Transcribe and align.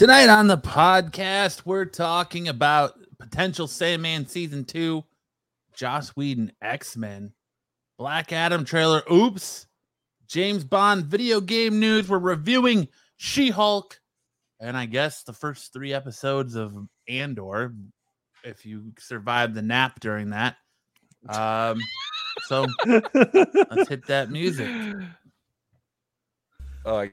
Tonight 0.00 0.30
on 0.30 0.46
the 0.46 0.56
podcast, 0.56 1.66
we're 1.66 1.84
talking 1.84 2.48
about 2.48 2.98
potential 3.18 3.66
Sandman 3.66 4.26
season 4.26 4.64
two, 4.64 5.04
Joss 5.76 6.08
Whedon 6.16 6.52
X 6.62 6.96
Men, 6.96 7.34
Black 7.98 8.32
Adam 8.32 8.64
trailer, 8.64 9.02
oops, 9.12 9.66
James 10.26 10.64
Bond 10.64 11.04
video 11.04 11.42
game 11.42 11.80
news. 11.80 12.08
We're 12.08 12.18
reviewing 12.18 12.88
She 13.18 13.50
Hulk, 13.50 14.00
and 14.58 14.74
I 14.74 14.86
guess 14.86 15.22
the 15.22 15.34
first 15.34 15.74
three 15.74 15.92
episodes 15.92 16.54
of 16.54 16.74
Andor, 17.06 17.74
if 18.42 18.64
you 18.64 18.94
survived 18.98 19.54
the 19.54 19.60
nap 19.60 20.00
during 20.00 20.30
that. 20.30 20.56
Um, 21.28 21.78
so 22.44 22.64
let's 22.86 23.90
hit 23.90 24.06
that 24.06 24.30
music. 24.30 24.66
Uh, 26.86 27.08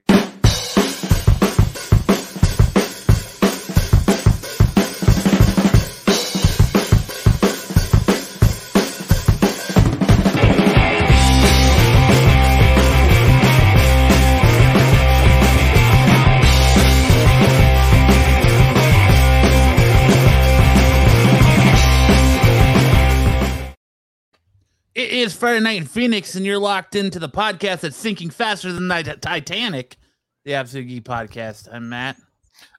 is 25.21 25.33
Friday 25.35 25.59
night 25.61 25.77
in 25.77 25.85
Phoenix, 25.85 26.35
and 26.35 26.45
you're 26.45 26.59
locked 26.59 26.95
into 26.95 27.17
the 27.17 27.29
podcast 27.29 27.79
that's 27.79 27.95
sinking 27.95 28.29
faster 28.29 28.71
than 28.71 28.87
the 28.87 29.17
Titanic, 29.19 29.97
the 30.45 30.53
Absolute 30.53 30.87
Geek 30.87 31.03
Podcast. 31.05 31.67
I'm 31.71 31.89
Matt. 31.89 32.17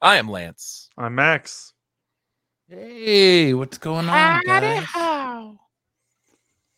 I 0.01 0.17
am 0.17 0.29
Lance. 0.29 0.89
I'm 0.97 1.15
Max. 1.15 1.73
Hey, 2.69 3.55
what's 3.55 3.79
going 3.79 4.09
on, 4.09 4.43
guys? 4.45 4.87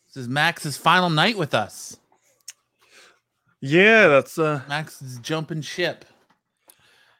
This 0.07 0.23
is 0.23 0.27
Max's 0.27 0.77
final 0.77 1.09
night 1.09 1.37
with 1.37 1.53
us. 1.53 1.97
Yeah, 3.59 4.07
that's 4.07 4.39
uh 4.39 4.61
Max 4.67 5.01
is 5.01 5.19
jumping 5.19 5.61
ship. 5.61 6.05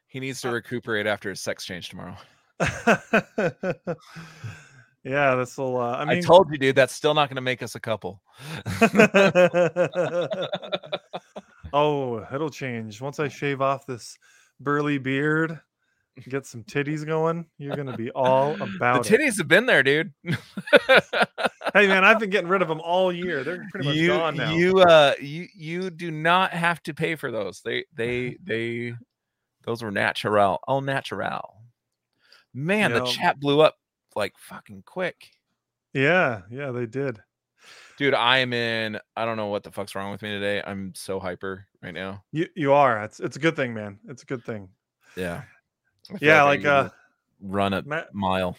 He 0.07 0.19
needs 0.19 0.41
to 0.41 0.49
recuperate 0.49 1.05
after 1.05 1.29
his 1.29 1.41
sex 1.41 1.63
change 1.63 1.89
tomorrow. 1.89 2.17
Yeah, 5.03 5.35
this 5.35 5.57
will 5.57 5.77
uh 5.77 6.05
I 6.05 6.17
I, 6.17 6.21
told 6.21 6.51
you, 6.51 6.57
dude, 6.57 6.75
that's 6.75 6.93
still 6.93 7.13
not 7.13 7.29
going 7.29 7.35
to 7.35 7.41
make 7.41 7.63
us 7.63 7.75
a 7.75 7.79
couple. 7.79 8.21
Oh, 11.73 12.25
it'll 12.33 12.49
change. 12.49 12.99
Once 12.99 13.19
I 13.19 13.29
shave 13.29 13.61
off 13.61 13.85
this 13.85 14.17
burly 14.59 14.97
beard, 14.97 15.57
and 16.17 16.25
get 16.25 16.45
some 16.45 16.63
titties 16.63 17.05
going, 17.05 17.45
you're 17.57 17.75
gonna 17.75 17.95
be 17.95 18.11
all 18.11 18.61
about. 18.61 19.05
The 19.05 19.17
titties 19.17 19.37
have 19.37 19.47
been 19.47 19.65
there, 19.65 19.83
dude. 19.83 20.13
Hey 21.73 21.87
man, 21.87 22.03
I've 22.03 22.19
been 22.19 22.29
getting 22.29 22.49
rid 22.49 22.61
of 22.61 22.67
them 22.67 22.81
all 22.81 23.13
year. 23.13 23.45
They're 23.45 23.65
pretty 23.71 23.87
much 23.87 23.95
you, 23.95 24.07
gone 24.09 24.35
now. 24.35 24.53
you, 24.53 24.79
uh, 24.79 25.13
you, 25.21 25.47
you 25.55 25.89
do 25.89 26.11
not 26.11 26.51
have 26.51 26.83
to 26.83 26.93
pay 26.93 27.15
for 27.15 27.31
those. 27.31 27.61
They, 27.63 27.85
they, 27.95 28.35
they, 28.43 28.93
those 29.63 29.81
were 29.81 29.91
natural. 29.91 30.59
Oh, 30.67 30.81
natural. 30.81 31.55
Man, 32.53 32.89
You 32.89 32.95
the 32.95 32.99
know- 33.05 33.09
chat 33.09 33.39
blew 33.39 33.61
up 33.61 33.75
like 34.15 34.33
fucking 34.37 34.83
quick. 34.85 35.31
yeah, 35.93 36.41
yeah, 36.49 36.71
they 36.71 36.85
did. 36.85 37.19
Dude, 37.97 38.13
I 38.15 38.39
am 38.39 38.53
in. 38.53 38.99
I 39.15 39.25
don't 39.25 39.37
know 39.37 39.47
what 39.47 39.63
the 39.63 39.71
fuck's 39.71 39.93
wrong 39.93 40.11
with 40.11 40.21
me 40.23 40.29
today. 40.29 40.63
I'm 40.65 40.93
so 40.95 41.19
hyper 41.19 41.67
right 41.83 41.93
now. 41.93 42.23
You 42.31 42.47
you 42.55 42.73
are. 42.73 43.03
It's 43.03 43.19
it's 43.19 43.35
a 43.35 43.39
good 43.39 43.55
thing, 43.55 43.73
man. 43.73 43.99
It's 44.07 44.23
a 44.23 44.25
good 44.25 44.43
thing. 44.43 44.69
Yeah. 45.15 45.43
Yeah, 46.19 46.43
like 46.43 46.61
to 46.61 46.71
uh 46.71 46.89
run 47.41 47.73
a 47.73 47.83
Matt, 47.83 48.13
mile. 48.13 48.57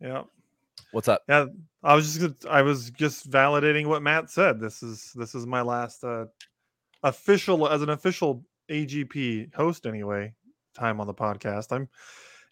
yeah. 0.00 0.22
What's 0.90 1.08
up? 1.08 1.22
Yeah, 1.28 1.46
I 1.82 1.94
was 1.94 2.18
just 2.18 2.46
I 2.46 2.62
was 2.62 2.90
just 2.90 3.30
validating 3.30 3.86
what 3.86 4.02
Matt 4.02 4.30
said. 4.30 4.60
This 4.60 4.82
is 4.82 5.12
this 5.14 5.34
is 5.34 5.46
my 5.46 5.62
last 5.62 6.02
uh 6.02 6.26
official 7.02 7.68
as 7.68 7.82
an 7.82 7.90
official 7.90 8.44
AGP 8.68 9.54
host 9.54 9.86
anyway. 9.86 10.34
Time 10.74 11.00
on 11.00 11.06
the 11.06 11.14
podcast. 11.14 11.70
I'm, 11.70 11.88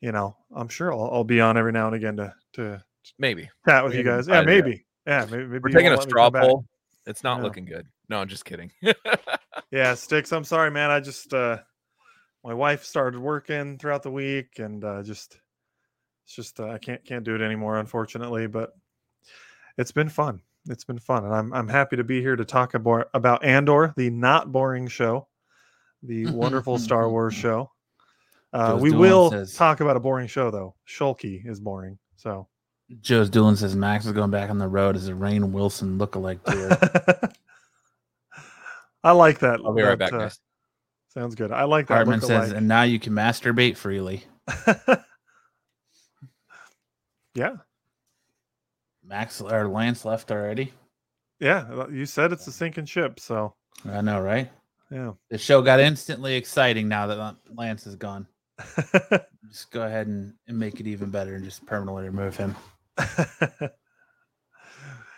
you 0.05 0.13
know, 0.13 0.37
I'm 0.55 0.69
sure 0.69 0.93
I'll, 0.93 1.09
I'll 1.11 1.25
be 1.25 1.41
on 1.41 1.57
every 1.57 1.73
now 1.73 1.87
and 1.87 1.97
again 1.97 2.17
to 2.19 2.35
to 2.55 2.85
Maybe 3.19 3.49
chat 3.67 3.83
with 3.85 3.93
We 3.95 3.99
you 3.99 4.05
guys. 4.05 4.29
Yeah, 4.29 4.43
maybe. 4.43 4.85
Yeah, 5.07 5.27
maybe. 5.31 5.45
maybe 5.45 5.61
we're 5.63 5.71
taking 5.71 5.93
a 5.93 6.01
straw 6.03 6.31
poll. 6.31 6.67
It's 7.07 7.23
not 7.25 7.39
Yeah. 7.39 7.45
looking 7.45 7.65
good. 7.65 7.87
No, 8.11 8.19
I'm 8.19 8.29
just 8.29 8.45
kidding. 8.45 8.71
Yeah, 9.71 9.95
sticks. 9.95 10.31
I'm 10.33 10.45
sorry, 10.45 10.71
man. 10.71 10.91
I 10.91 11.01
just 11.01 11.33
uh 11.35 11.59
my 12.45 12.53
wife 12.55 12.85
started 12.85 13.19
working 13.19 13.79
throughout 13.79 14.03
the 14.03 14.11
week 14.11 14.59
and 14.59 14.85
uh 14.85 15.03
just 15.03 15.39
it's 16.25 16.37
just 16.37 16.61
uh, 16.61 16.69
I 16.69 16.79
can't 16.79 17.05
can't 17.05 17.25
do 17.25 17.35
it 17.35 17.41
anymore 17.41 17.79
unfortunately, 17.79 18.47
but 18.47 18.71
it's 19.79 19.91
been 19.91 20.09
fun. 20.11 20.43
It's 20.69 20.85
been 20.85 20.99
fun 20.99 21.25
and 21.25 21.35
I'm 21.35 21.53
I'm 21.53 21.69
happy 21.69 21.97
to 21.97 22.05
be 22.05 22.21
here 22.21 22.37
to 22.37 22.45
talk 22.45 22.75
about 22.75 23.09
about 23.15 23.43
Andor, 23.43 23.95
the 23.97 24.11
not 24.11 24.53
boring 24.53 24.87
show, 24.87 25.29
the 26.03 26.27
wonderful 26.27 26.79
Star 26.79 27.09
Wars 27.15 27.35
show. 27.35 27.71
Uh, 28.55 28.79
we 28.81 28.91
Doolin 28.91 29.01
will 29.11 29.31
says- 29.31 29.55
talk 29.55 29.81
about 29.81 29.97
a 29.97 30.01
boring 30.01 30.29
show 30.29 30.51
though. 30.51 30.75
Shulky 30.89 31.45
is 31.45 31.61
boring. 31.61 31.99
So 32.17 32.47
Joe's 33.01 33.29
Doolin 33.29 33.57
says 33.57 33.75
Max 33.75 34.07
is 34.07 34.13
going 34.13 34.31
back 34.31 34.49
on 34.49 34.59
the 34.59 34.69
road 34.69 34.95
as 34.95 35.09
a 35.09 35.13
Rainn 35.13 35.51
Wilson 35.51 35.99
lookalike 35.99 36.43
tour. 36.45 37.31
I 39.05 39.11
like 39.13 39.41
that. 39.41 39.61
I'll 39.65 39.75
be 39.75 39.83
right 39.83 39.99
that, 39.99 40.11
back, 40.11 40.13
uh, 40.13 40.19
guys. 40.19 40.39
sounds 41.09 41.35
good. 41.35 41.51
I 41.51 41.65
like 41.65 41.89
that. 41.89 41.95
Hartman 41.95 42.21
says, 42.21 42.53
and 42.53 42.69
now 42.69 42.83
you 42.83 43.01
can 43.01 43.13
masturbate 43.13 43.77
freely. 43.77 44.25
yeah. 47.35 47.57
Max 49.05 49.41
or 49.41 49.69
Lance 49.69 50.05
left 50.05 50.31
already. 50.31 50.73
Yeah, 51.41 51.67
uh, 51.71 51.89
you 51.89 52.07
said 52.07 52.33
it's 52.33 52.47
a 52.47 52.53
sinking 52.53 52.87
ship, 52.87 53.21
so 53.21 53.55
I 53.85 54.01
know, 54.01 54.21
right? 54.21 54.51
yeah. 54.91 55.13
The 55.29 55.37
show 55.39 55.61
got 55.61 55.81
instantly 55.81 56.37
exciting 56.37 56.89
now 56.89 57.07
that 57.09 57.37
Lance 57.53 57.87
is 57.87 57.97
gone. 57.97 58.27
Just 59.49 59.71
go 59.71 59.83
ahead 59.83 60.07
and, 60.07 60.35
and 60.49 60.59
make 60.59 60.81
it 60.81 60.87
even 60.87 61.11
better 61.11 61.35
and 61.35 61.45
just 61.45 61.65
permanently 61.67 62.05
remove 62.05 62.37
him. 62.37 62.57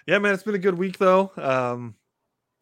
yeah, 0.07 0.19
man, 0.19 0.35
it's 0.35 0.43
been 0.43 0.55
a 0.55 0.59
good 0.59 0.77
week 0.77 0.99
though. 0.99 1.31
Um, 1.37 1.95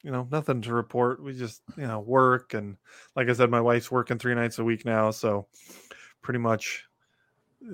you 0.03 0.11
know, 0.11 0.29
nothing 0.31 0.61
to 0.63 0.75
report. 0.75 1.23
We 1.23 1.33
just, 1.33 1.63
you 1.77 1.87
know, 1.87 2.01
work 2.01 2.55
and 2.55 2.77
like 3.17 3.29
I 3.29 3.33
said, 3.33 3.51
my 3.51 3.61
wife's 3.61 3.91
working 3.91 4.19
three 4.19 4.35
nights 4.35 4.59
a 4.59 4.65
week 4.65 4.85
now, 4.85 5.11
so 5.11 5.47
pretty 6.23 6.39
much 6.39 6.85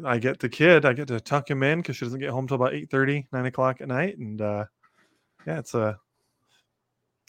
I 0.04 0.18
get 0.18 0.38
the 0.38 0.48
kid, 0.48 0.84
I 0.84 0.92
get 0.92 1.08
to 1.08 1.20
tuck 1.20 1.50
him 1.50 1.62
in 1.62 1.80
because 1.80 1.96
she 1.96 2.04
doesn't 2.04 2.20
get 2.20 2.30
home 2.30 2.46
till 2.46 2.54
about 2.54 2.74
8 2.74 2.90
30, 2.90 3.26
9 3.32 3.46
o'clock 3.46 3.80
at 3.80 3.88
night. 3.88 4.18
And 4.18 4.40
uh 4.40 4.64
yeah, 5.46 5.58
it's 5.58 5.74
a 5.74 5.98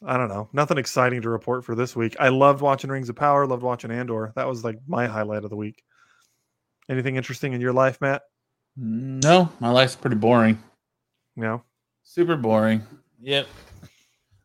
I 0.05 0.17
don't 0.17 0.29
know, 0.29 0.49
nothing 0.51 0.77
exciting 0.79 1.21
to 1.21 1.29
report 1.29 1.63
for 1.63 1.75
this 1.75 1.95
week. 1.95 2.15
I 2.19 2.29
loved 2.29 2.61
watching 2.61 2.89
Rings 2.89 3.09
of 3.09 3.15
Power, 3.15 3.45
loved 3.45 3.61
watching 3.63 3.91
Andor. 3.91 4.33
That 4.35 4.47
was 4.47 4.63
like 4.63 4.77
my 4.87 5.05
highlight 5.07 5.43
of 5.43 5.49
the 5.51 5.55
week. 5.55 5.83
Anything 6.89 7.15
interesting 7.17 7.53
in 7.53 7.61
your 7.61 7.73
life, 7.73 8.01
Matt? 8.01 8.23
No, 8.75 9.49
my 9.59 9.69
life's 9.69 9.95
pretty 9.95 10.15
boring. 10.15 10.61
No. 11.35 11.63
Super 12.03 12.35
boring. 12.35 12.81
Yep. 13.19 13.47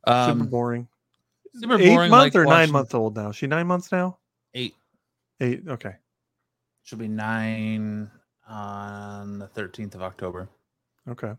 Super 0.06 0.11
Um, 0.12 0.47
boring. 0.49 0.89
super 1.55 1.75
eight 1.81 1.88
boring. 1.94 2.11
month 2.11 2.34
like 2.34 2.37
or 2.37 2.44
nine 2.44 2.71
months 2.71 2.93
old 2.93 3.17
now? 3.17 3.31
Is 3.31 3.37
She 3.37 3.47
nine 3.47 3.67
months 3.67 3.91
now? 3.91 4.19
Eight. 4.55 4.75
Eight. 5.41 5.62
Okay. 5.67 5.94
She'll 6.83 6.99
be 6.99 7.09
nine 7.09 8.11
on 8.49 9.38
the 9.38 9.49
13th 9.49 9.94
of 9.94 10.03
October. 10.03 10.49
Okay. 11.09 11.33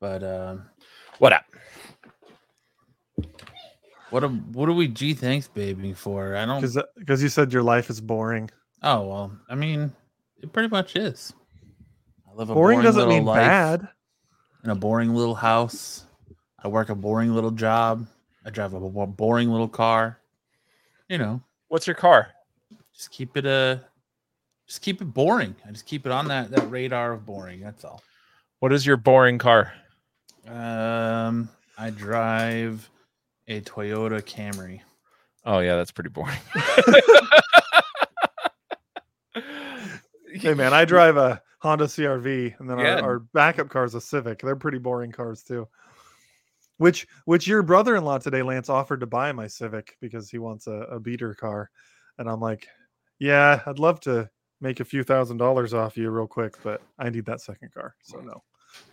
But 0.00 0.24
um, 0.24 0.64
What 1.18 1.32
up? 1.32 1.44
What 4.12 4.22
a, 4.24 4.28
what 4.28 4.68
are 4.68 4.72
we 4.74 4.86
G 4.88 5.14
thanks 5.14 5.48
baby 5.48 5.92
for? 5.92 6.36
I 6.36 6.46
don't. 6.46 6.60
Because 6.60 6.78
because 6.96 7.22
you 7.22 7.28
said 7.28 7.52
your 7.52 7.62
life 7.62 7.90
is 7.90 8.00
boring. 8.00 8.50
Oh 8.82 9.06
well, 9.06 9.32
I 9.48 9.54
mean, 9.54 9.92
it 10.40 10.52
pretty 10.52 10.68
much 10.68 10.94
is. 10.96 11.32
I 12.30 12.34
live 12.34 12.50
a 12.50 12.54
Boring, 12.54 12.76
boring, 12.76 12.84
doesn't 12.84 13.08
mean 13.08 13.24
life 13.24 13.36
bad. 13.36 13.88
in 14.64 14.70
a 14.70 14.74
boring 14.74 15.14
little 15.14 15.34
house. 15.34 16.04
I 16.64 16.68
work 16.68 16.88
a 16.88 16.94
boring 16.94 17.34
little 17.34 17.50
job. 17.50 18.06
I 18.46 18.50
drive 18.50 18.72
a 18.74 18.80
boring 18.80 19.50
little 19.50 19.68
car. 19.68 20.18
You 21.08 21.18
know, 21.18 21.40
What's 21.68 21.86
your 21.86 21.96
car? 21.96 22.28
just 22.94 23.10
keep 23.10 23.36
it 23.36 23.46
uh 23.46 23.76
just 24.66 24.80
keep 24.82 25.02
it 25.02 25.06
boring. 25.06 25.54
I 25.66 25.72
just 25.72 25.86
keep 25.86 26.06
it 26.06 26.12
on 26.12 26.28
that 26.28 26.50
that 26.50 26.70
radar 26.70 27.12
of 27.12 27.26
boring. 27.26 27.60
That's 27.60 27.84
all. 27.84 28.02
What 28.60 28.72
is 28.72 28.86
your 28.86 28.96
boring 28.96 29.38
car? 29.38 29.72
Um, 30.48 31.48
I 31.78 31.90
drive 31.90 32.88
a 33.48 33.60
Toyota 33.60 34.22
Camry. 34.22 34.80
Oh 35.44 35.58
yeah, 35.60 35.76
that's 35.76 35.90
pretty 35.90 36.10
boring. 36.10 36.38
Hey 40.34 40.54
man, 40.54 40.72
I 40.72 40.86
drive 40.86 41.18
a 41.18 41.42
Honda 41.58 41.84
CRV, 41.84 42.58
and 42.58 42.68
then 42.68 42.78
Yeah. 42.78 42.96
our, 42.96 43.02
our 43.02 43.18
backup 43.18 43.68
car 43.68 43.84
is 43.84 43.94
a 43.94 44.00
Civic. 44.00 44.40
They're 44.40 44.56
pretty 44.56 44.78
boring 44.78 45.12
cars 45.12 45.42
too. 45.42 45.68
Which 46.78 47.06
which 47.26 47.46
your 47.46 47.62
brother-in-law 47.62 48.18
today, 48.18 48.42
Lance, 48.42 48.68
offered 48.70 49.00
to 49.00 49.06
buy 49.06 49.30
my 49.32 49.46
Civic 49.46 49.96
because 50.00 50.30
he 50.30 50.38
wants 50.38 50.66
a, 50.66 50.72
a 50.72 50.98
beater 50.98 51.34
car, 51.34 51.70
and 52.18 52.28
I'm 52.30 52.40
like, 52.40 52.66
Yeah, 53.18 53.60
I'd 53.66 53.78
love 53.78 54.00
to 54.00 54.30
make 54.60 54.80
a 54.80 54.84
few 54.86 55.02
thousand 55.04 55.36
dollars 55.36 55.74
off 55.74 55.96
you 55.98 56.08
real 56.10 56.26
quick, 56.26 56.54
but 56.62 56.80
I 56.98 57.10
need 57.10 57.26
that 57.26 57.42
second 57.42 57.72
car. 57.74 57.94
So 58.02 58.18
no, 58.20 58.42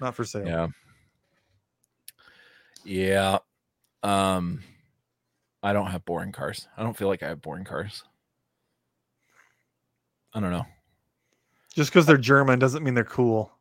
not 0.02 0.14
for 0.14 0.26
sale. 0.26 0.46
Yeah. 0.46 0.68
Yeah. 2.84 3.38
Um 4.04 4.64
I 5.62 5.74
don't 5.74 5.88
have 5.88 6.06
boring 6.06 6.32
cars. 6.32 6.68
I 6.78 6.84
don't 6.84 6.96
feel 6.96 7.08
like 7.10 7.22
I 7.24 7.28
have 7.30 7.42
boring 7.42 7.66
cars. 7.66 8.04
I 10.34 10.40
don't 10.40 10.52
know. 10.52 10.66
Just 11.76 11.90
because 11.92 12.06
they're 12.06 12.18
German 12.18 12.60
doesn't 12.60 12.84
mean 12.84 12.94
they're 12.94 13.04
cool. 13.04 13.52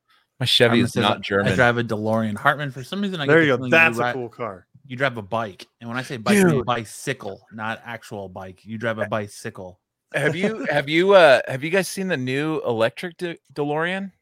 My 0.41 0.47
Chevy 0.47 0.69
Hartman 0.69 0.85
is 0.85 0.93
says, 0.93 1.03
not 1.03 1.21
German. 1.23 1.53
I 1.53 1.57
drive 1.57 1.79
a 1.79 1.85
DeLorean. 1.85 2.37
Hartman, 2.37 2.71
for 2.71 2.85
some 2.85 3.01
reason, 3.01 3.21
I 3.21 3.27
there 3.27 3.41
get 3.41 3.47
you 3.47 3.53
the 3.57 3.59
go. 3.65 3.69
That's 3.71 3.97
you, 3.99 4.03
a 4.05 4.07
ri- 4.07 4.13
cool 4.13 4.29
car. 4.29 4.67
you 4.87 4.97
drive 4.97 5.17
a 5.17 5.23
bike, 5.23 5.67
and 5.81 5.89
when 5.89 5.99
I 5.99 6.03
say 6.03 6.17
bike, 6.17 6.37
I 6.37 6.49
Dude. 6.51 6.65
bicycle, 6.65 7.41
not 7.53 7.83
actual 7.85 8.29
bike. 8.29 8.65
You 8.65 8.79
drive 8.79 8.99
a 8.99 9.09
bicycle. 9.11 9.81
have 10.15 10.37
you 10.37 10.65
have 10.71 10.89
you 10.89 11.15
uh 11.15 11.41
have 11.49 11.65
you 11.65 11.71
guys 11.71 11.89
seen 11.89 12.07
the 12.07 12.17
new 12.17 12.61
electric 12.65 13.17
De- 13.17 13.39
DeLorean? 13.55 14.13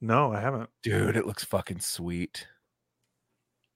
No, 0.00 0.32
I 0.32 0.40
haven't. 0.40 0.70
Dude, 0.82 1.16
it 1.16 1.26
looks 1.26 1.44
fucking 1.44 1.80
sweet. 1.80 2.46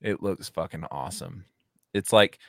It 0.01 0.23
looks 0.23 0.49
fucking 0.49 0.85
awesome. 0.89 1.45
It's 1.93 2.13
like 2.13 2.39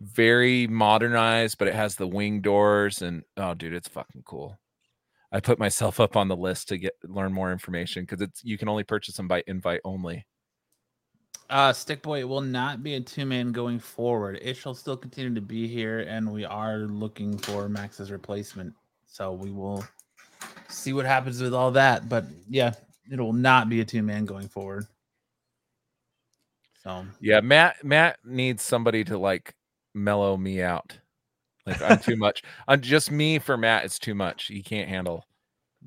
very 0.00 0.66
modernized, 0.66 1.58
but 1.58 1.68
it 1.68 1.74
has 1.74 1.96
the 1.96 2.06
wing 2.06 2.40
doors 2.40 3.02
and 3.02 3.22
oh 3.36 3.54
dude, 3.54 3.74
it's 3.74 3.88
fucking 3.88 4.22
cool. 4.24 4.58
I 5.32 5.40
put 5.40 5.58
myself 5.58 5.98
up 5.98 6.16
on 6.16 6.28
the 6.28 6.36
list 6.36 6.68
to 6.68 6.78
get 6.78 6.94
learn 7.02 7.32
more 7.32 7.50
information 7.50 8.04
because 8.04 8.20
it's 8.20 8.44
you 8.44 8.56
can 8.56 8.68
only 8.68 8.84
purchase 8.84 9.16
them 9.16 9.28
by 9.28 9.42
invite 9.46 9.80
only. 9.84 10.26
Uh, 11.50 11.72
Stick 11.72 12.02
Boy 12.02 12.20
it 12.20 12.28
will 12.28 12.40
not 12.40 12.82
be 12.82 12.94
a 12.94 13.00
two 13.00 13.26
man 13.26 13.52
going 13.52 13.78
forward. 13.78 14.38
It 14.40 14.56
shall 14.56 14.74
still 14.74 14.96
continue 14.96 15.34
to 15.34 15.40
be 15.40 15.68
here, 15.68 16.00
and 16.00 16.32
we 16.32 16.44
are 16.44 16.78
looking 16.78 17.36
for 17.36 17.68
Max's 17.68 18.10
replacement. 18.10 18.74
So 19.06 19.32
we 19.32 19.50
will 19.50 19.84
see 20.68 20.92
what 20.92 21.06
happens 21.06 21.40
with 21.42 21.54
all 21.54 21.70
that. 21.72 22.08
But 22.08 22.24
yeah, 22.48 22.72
it 23.10 23.20
will 23.20 23.32
not 23.32 23.68
be 23.68 23.80
a 23.80 23.84
two 23.84 24.02
man 24.02 24.24
going 24.24 24.48
forward. 24.48 24.86
So 26.84 27.06
Yeah, 27.20 27.40
Matt 27.40 27.82
Matt 27.84 28.18
needs 28.24 28.62
somebody 28.62 29.04
to 29.04 29.18
like 29.18 29.54
mellow 29.94 30.36
me 30.36 30.62
out. 30.62 30.96
Like 31.66 31.80
I'm 31.82 31.98
too 31.98 32.16
much. 32.16 32.42
I'm 32.68 32.80
just 32.80 33.10
me 33.10 33.38
for 33.38 33.56
Matt. 33.56 33.84
It's 33.84 33.98
too 33.98 34.14
much. 34.14 34.46
He 34.46 34.62
can't 34.62 34.88
handle 34.88 35.24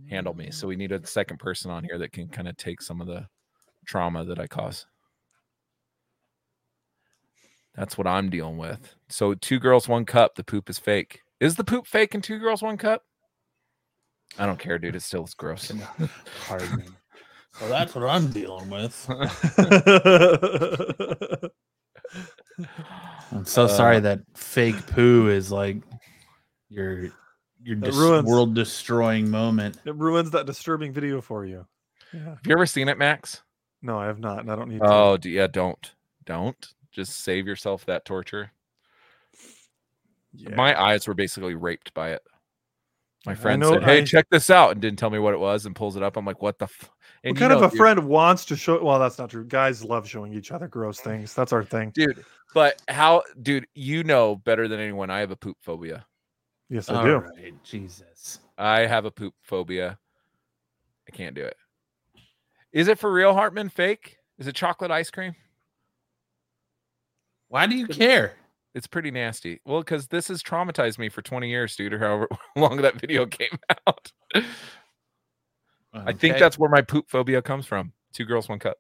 handle 0.10 0.34
me. 0.34 0.52
So 0.52 0.68
we 0.68 0.76
need 0.76 0.92
a 0.92 1.06
second 1.06 1.38
person 1.38 1.72
on 1.72 1.84
here 1.84 1.98
that 2.00 2.12
can 2.12 2.28
kind 2.28 2.48
of 2.48 2.58
take 2.58 2.82
some 2.82 3.02
of 3.02 3.08
the 3.08 3.28
trauma 3.86 4.26
that 4.26 4.40
I 4.40 4.48
cause. 4.48 4.86
That's 7.76 7.98
what 7.98 8.08
I'm 8.08 8.30
dealing 8.30 8.58
with. 8.58 8.96
So 9.08 9.36
two 9.36 9.60
girls, 9.60 9.88
one 9.88 10.06
cup. 10.06 10.34
The 10.34 10.44
poop 10.44 10.70
is 10.70 10.80
fake. 10.80 11.22
Is 11.40 11.56
the 11.56 11.64
poop 11.64 11.86
fake 11.86 12.16
in 12.16 12.22
two 12.22 12.40
girls, 12.40 12.64
one 12.64 12.78
cup? 12.78 13.04
I 14.40 14.48
don't 14.48 14.60
care, 14.60 14.80
dude. 14.80 14.96
It 14.96 15.04
still 15.04 15.26
is 15.26 15.36
gross. 15.36 15.72
Pardon 16.48 16.97
me. 17.60 17.66
So 17.66 17.70
that's 17.70 17.96
what 17.96 18.10
I'm 18.10 18.28
dealing 18.32 18.70
with. 18.70 19.08
I'm 23.32 23.46
so 23.46 23.68
sorry 23.68 23.98
Uh, 23.98 24.02
that 24.02 24.20
fake 24.36 24.88
poo 24.88 25.30
is 25.30 25.52
like 25.52 25.78
your 26.70 27.10
your 27.64 27.76
dis- 27.76 27.96
ruins- 27.96 28.26
world 28.28 28.56
destroying 28.56 29.30
moment. 29.30 29.78
it 29.86 29.96
ruins 29.96 30.32
that 30.32 30.46
disturbing 30.46 30.94
video 30.94 31.22
for 31.22 31.46
you. 31.46 31.66
Yeah. 32.14 32.22
Have 32.30 32.40
you 32.46 32.54
ever 32.54 32.66
seen 32.66 32.88
it, 32.88 32.98
Max? 32.98 33.42
No, 33.82 34.00
I 34.00 34.06
have 34.06 34.20
not, 34.20 34.40
and 34.40 34.52
I 34.52 34.56
don't 34.56 34.70
need 34.70 34.80
to. 34.80 34.86
Oh, 34.88 35.18
d- 35.18 35.32
yeah. 35.32 35.48
Don't, 35.48 35.94
don't. 36.26 36.74
Just 36.92 37.20
save 37.24 37.46
yourself 37.46 37.86
that 37.86 38.06
torture. 38.06 38.52
Yeah. 40.34 40.56
My 40.56 40.80
eyes 40.82 41.08
were 41.08 41.14
basically 41.14 41.56
raped 41.56 41.94
by 41.94 42.12
it. 42.14 42.22
My 43.28 43.36
friend 43.36 43.60
know- 43.62 43.74
said, 43.74 43.84
"Hey, 43.84 44.00
I- 44.00 44.04
check 44.06 44.28
this 44.30 44.50
out," 44.50 44.72
and 44.72 44.82
didn't 44.82 44.98
tell 45.00 45.10
me 45.10 45.20
what 45.20 45.34
it 45.34 45.40
was, 45.40 45.66
and 45.66 45.76
pulls 45.76 45.96
it 45.96 46.04
up. 46.04 46.18
I'm 46.18 46.26
like, 46.26 46.42
"What 46.42 46.58
the?" 46.60 46.66
F-? 46.66 46.90
And 47.24 47.32
What 47.36 47.42
you 47.42 47.48
kind 47.48 47.54
of 47.54 47.62
a 47.64 47.70
dude- 47.70 47.78
friend 47.78 48.08
wants 48.08 48.46
to 48.46 48.56
show? 48.56 48.82
Well, 48.84 49.00
that's 49.00 49.18
not 49.18 49.30
true. 49.30 49.44
Guys 49.46 49.84
love 49.84 50.08
showing 50.08 50.34
each 50.34 50.52
other 50.52 50.68
gross 50.68 51.00
things. 51.00 51.34
That's 51.34 51.52
our 51.52 51.64
thing. 51.64 51.92
dude? 51.94 52.24
But 52.54 52.82
how, 52.88 53.24
dude? 53.42 53.68
You 53.74 54.04
know 54.04 54.36
better 54.38 54.68
than 54.68 54.80
anyone. 54.80 55.10
I 55.10 55.20
have 55.20 55.32
a 55.32 55.36
poop 55.36 55.58
phobia. 55.62 56.06
Yes, 56.70 56.90
I 56.90 56.96
All 56.96 57.04
do. 57.06 57.16
right, 57.18 57.54
Jesus. 57.64 58.40
I 58.58 58.82
have 58.88 59.06
a 59.06 59.12
poop 59.12 59.34
phobia. 59.42 60.00
I 61.08 61.12
can't 61.12 61.36
do 61.36 61.44
it. 61.44 61.58
Is 62.72 62.88
it 62.88 63.00
for 63.00 63.12
real, 63.12 63.34
Hartman? 63.34 63.70
Fake? 63.70 64.18
Is 64.38 64.48
it 64.48 64.56
chocolate 64.56 64.92
ice 64.92 65.10
cream? 65.12 65.36
Why 67.50 67.66
do 67.68 67.76
you 67.76 67.88
care? 67.88 68.36
It's 68.78 68.86
pretty 68.86 69.10
nasty. 69.10 69.60
Well, 69.66 69.80
because 69.80 70.06
this 70.06 70.28
has 70.28 70.44
traumatized 70.44 71.00
me 71.00 71.10
for 71.10 71.24
20 71.24 71.50
years, 71.50 71.76
dude, 71.76 71.94
or 71.94 71.98
however 71.98 72.28
long 72.56 72.78
that 72.84 73.02
video 73.02 73.26
came 73.26 73.58
out. 73.88 74.12
I 75.96 76.14
think 76.14 76.38
that's 76.38 76.60
where 76.60 76.70
my 76.70 76.84
poop 76.84 77.10
phobia 77.10 77.42
comes 77.42 77.66
from. 77.66 77.92
Two 78.14 78.24
girls, 78.24 78.48
one 78.48 78.60
cup. 78.60 78.78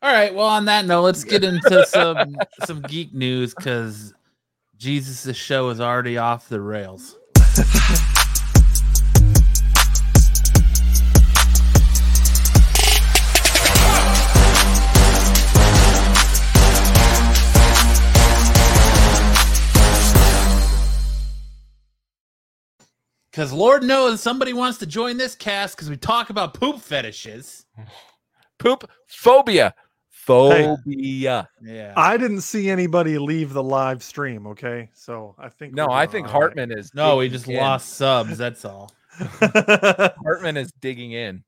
all 0.00 0.10
right. 0.10 0.34
Well, 0.34 0.46
on 0.46 0.64
that 0.64 0.86
note, 0.86 1.02
let's 1.02 1.24
get 1.24 1.44
into 1.44 1.84
some 1.88 2.38
some 2.64 2.80
geek 2.82 3.12
news 3.12 3.54
because 3.54 4.14
Jesus' 4.78 5.36
show 5.36 5.68
is 5.68 5.78
already 5.78 6.16
off 6.16 6.48
the 6.48 6.62
rails. 6.62 7.18
Because 23.36 23.52
Lord 23.52 23.82
knows 23.82 24.22
somebody 24.22 24.54
wants 24.54 24.78
to 24.78 24.86
join 24.86 25.18
this 25.18 25.34
cast 25.34 25.76
because 25.76 25.90
we 25.90 25.98
talk 25.98 26.30
about 26.30 26.54
poop 26.54 26.80
fetishes. 26.80 27.66
Poop 28.58 28.90
phobia. 29.08 29.74
Phobia. 30.08 31.46
Yeah. 31.62 31.92
I 31.98 32.16
didn't 32.16 32.40
see 32.40 32.70
anybody 32.70 33.18
leave 33.18 33.52
the 33.52 33.62
live 33.62 34.02
stream. 34.02 34.46
Okay, 34.46 34.88
so 34.94 35.34
I 35.38 35.50
think 35.50 35.74
No, 35.74 35.88
I 35.90 36.06
think 36.06 36.28
all 36.28 36.32
Hartman 36.32 36.72
is. 36.72 36.94
no, 36.94 37.20
he 37.20 37.28
just 37.28 37.46
in. 37.46 37.56
lost 37.58 37.90
subs. 37.90 38.38
That's 38.38 38.64
all. 38.64 38.90
Hartman 39.20 40.56
is 40.56 40.72
digging 40.80 41.12
in. 41.12 41.44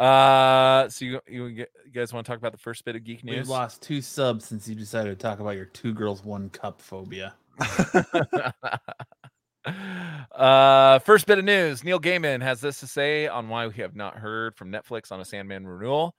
Uh, 0.00 0.88
so 0.88 1.04
you 1.04 1.20
you, 1.28 1.50
g- 1.50 1.66
you 1.86 1.92
guys 1.94 2.12
want 2.12 2.26
to 2.26 2.32
talk 2.32 2.38
about 2.38 2.50
the 2.50 2.58
first 2.58 2.84
bit 2.84 2.96
of 2.96 3.04
geek 3.04 3.22
news? 3.22 3.36
We've 3.36 3.48
lost 3.48 3.80
two 3.80 4.02
subs 4.02 4.44
since 4.44 4.68
you 4.68 4.74
decided 4.74 5.16
to 5.16 5.22
talk 5.22 5.38
about 5.38 5.54
your 5.54 5.66
two 5.66 5.94
girls, 5.94 6.24
one 6.24 6.50
cup 6.50 6.82
phobia. 6.82 7.34
uh, 9.66 10.98
first 11.00 11.26
bit 11.26 11.38
of 11.38 11.44
news: 11.44 11.84
Neil 11.84 12.00
Gaiman 12.00 12.42
has 12.42 12.60
this 12.60 12.80
to 12.80 12.86
say 12.86 13.28
on 13.28 13.48
why 13.48 13.66
we 13.66 13.74
have 13.74 13.94
not 13.94 14.16
heard 14.16 14.56
from 14.56 14.72
Netflix 14.72 15.12
on 15.12 15.20
a 15.20 15.24
Sandman 15.24 15.66
renewal. 15.66 16.14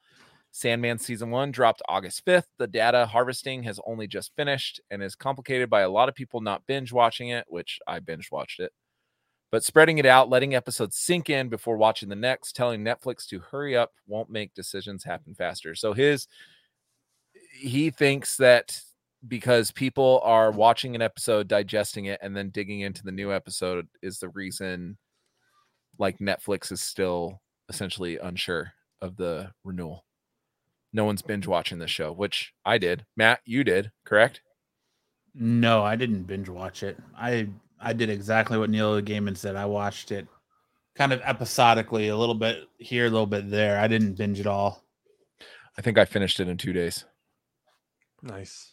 Sandman 0.51 0.97
season 0.97 1.31
one 1.31 1.51
dropped 1.51 1.81
August 1.87 2.25
5th. 2.25 2.47
The 2.57 2.67
data 2.67 3.05
harvesting 3.05 3.63
has 3.63 3.79
only 3.87 4.05
just 4.05 4.35
finished 4.35 4.81
and 4.91 5.01
is 5.01 5.15
complicated 5.15 5.69
by 5.69 5.81
a 5.81 5.89
lot 5.89 6.09
of 6.09 6.15
people 6.15 6.41
not 6.41 6.67
binge 6.67 6.91
watching 6.91 7.29
it, 7.29 7.45
which 7.47 7.79
I 7.87 7.99
binge 7.99 8.29
watched 8.31 8.59
it. 8.59 8.73
But 9.49 9.63
spreading 9.63 9.97
it 9.97 10.05
out, 10.05 10.29
letting 10.29 10.53
episodes 10.53 10.97
sink 10.97 11.29
in 11.29 11.49
before 11.49 11.77
watching 11.77 12.09
the 12.09 12.15
next, 12.15 12.55
telling 12.55 12.83
Netflix 12.83 13.25
to 13.27 13.39
hurry 13.39 13.75
up 13.75 13.91
won't 14.07 14.29
make 14.29 14.53
decisions 14.53 15.03
happen 15.03 15.33
faster. 15.35 15.73
So 15.73 15.93
his 15.93 16.27
he 17.53 17.89
thinks 17.89 18.37
that 18.37 18.81
because 19.27 19.71
people 19.71 20.21
are 20.23 20.51
watching 20.51 20.95
an 20.95 21.01
episode, 21.01 21.47
digesting 21.47 22.05
it, 22.05 22.19
and 22.21 22.35
then 22.35 22.49
digging 22.49 22.81
into 22.81 23.03
the 23.03 23.11
new 23.11 23.31
episode 23.31 23.87
is 24.01 24.19
the 24.19 24.29
reason 24.29 24.97
like 25.99 26.19
Netflix 26.19 26.71
is 26.71 26.81
still 26.81 27.41
essentially 27.69 28.17
unsure 28.17 28.71
of 29.01 29.17
the 29.17 29.51
renewal. 29.63 30.05
No 30.93 31.05
one's 31.05 31.21
binge 31.21 31.47
watching 31.47 31.79
this 31.79 31.91
show, 31.91 32.11
which 32.11 32.53
I 32.65 32.77
did. 32.77 33.05
Matt, 33.15 33.39
you 33.45 33.63
did, 33.63 33.91
correct? 34.05 34.41
No, 35.33 35.83
I 35.83 35.95
didn't 35.95 36.23
binge 36.23 36.49
watch 36.49 36.83
it. 36.83 36.97
I 37.15 37.47
I 37.79 37.93
did 37.93 38.09
exactly 38.09 38.57
what 38.57 38.69
Neil 38.69 39.01
Gaiman 39.01 39.37
said. 39.37 39.55
I 39.55 39.65
watched 39.65 40.11
it 40.11 40.27
kind 40.95 41.13
of 41.13 41.21
episodically, 41.23 42.09
a 42.09 42.17
little 42.17 42.35
bit 42.35 42.67
here, 42.77 43.05
a 43.05 43.09
little 43.09 43.25
bit 43.25 43.49
there. 43.49 43.79
I 43.79 43.87
didn't 43.87 44.13
binge 44.13 44.39
it 44.39 44.47
all. 44.47 44.83
I 45.77 45.81
think 45.81 45.97
I 45.97 46.05
finished 46.05 46.39
it 46.39 46.49
in 46.49 46.57
two 46.57 46.73
days. 46.73 47.05
nice. 48.21 48.70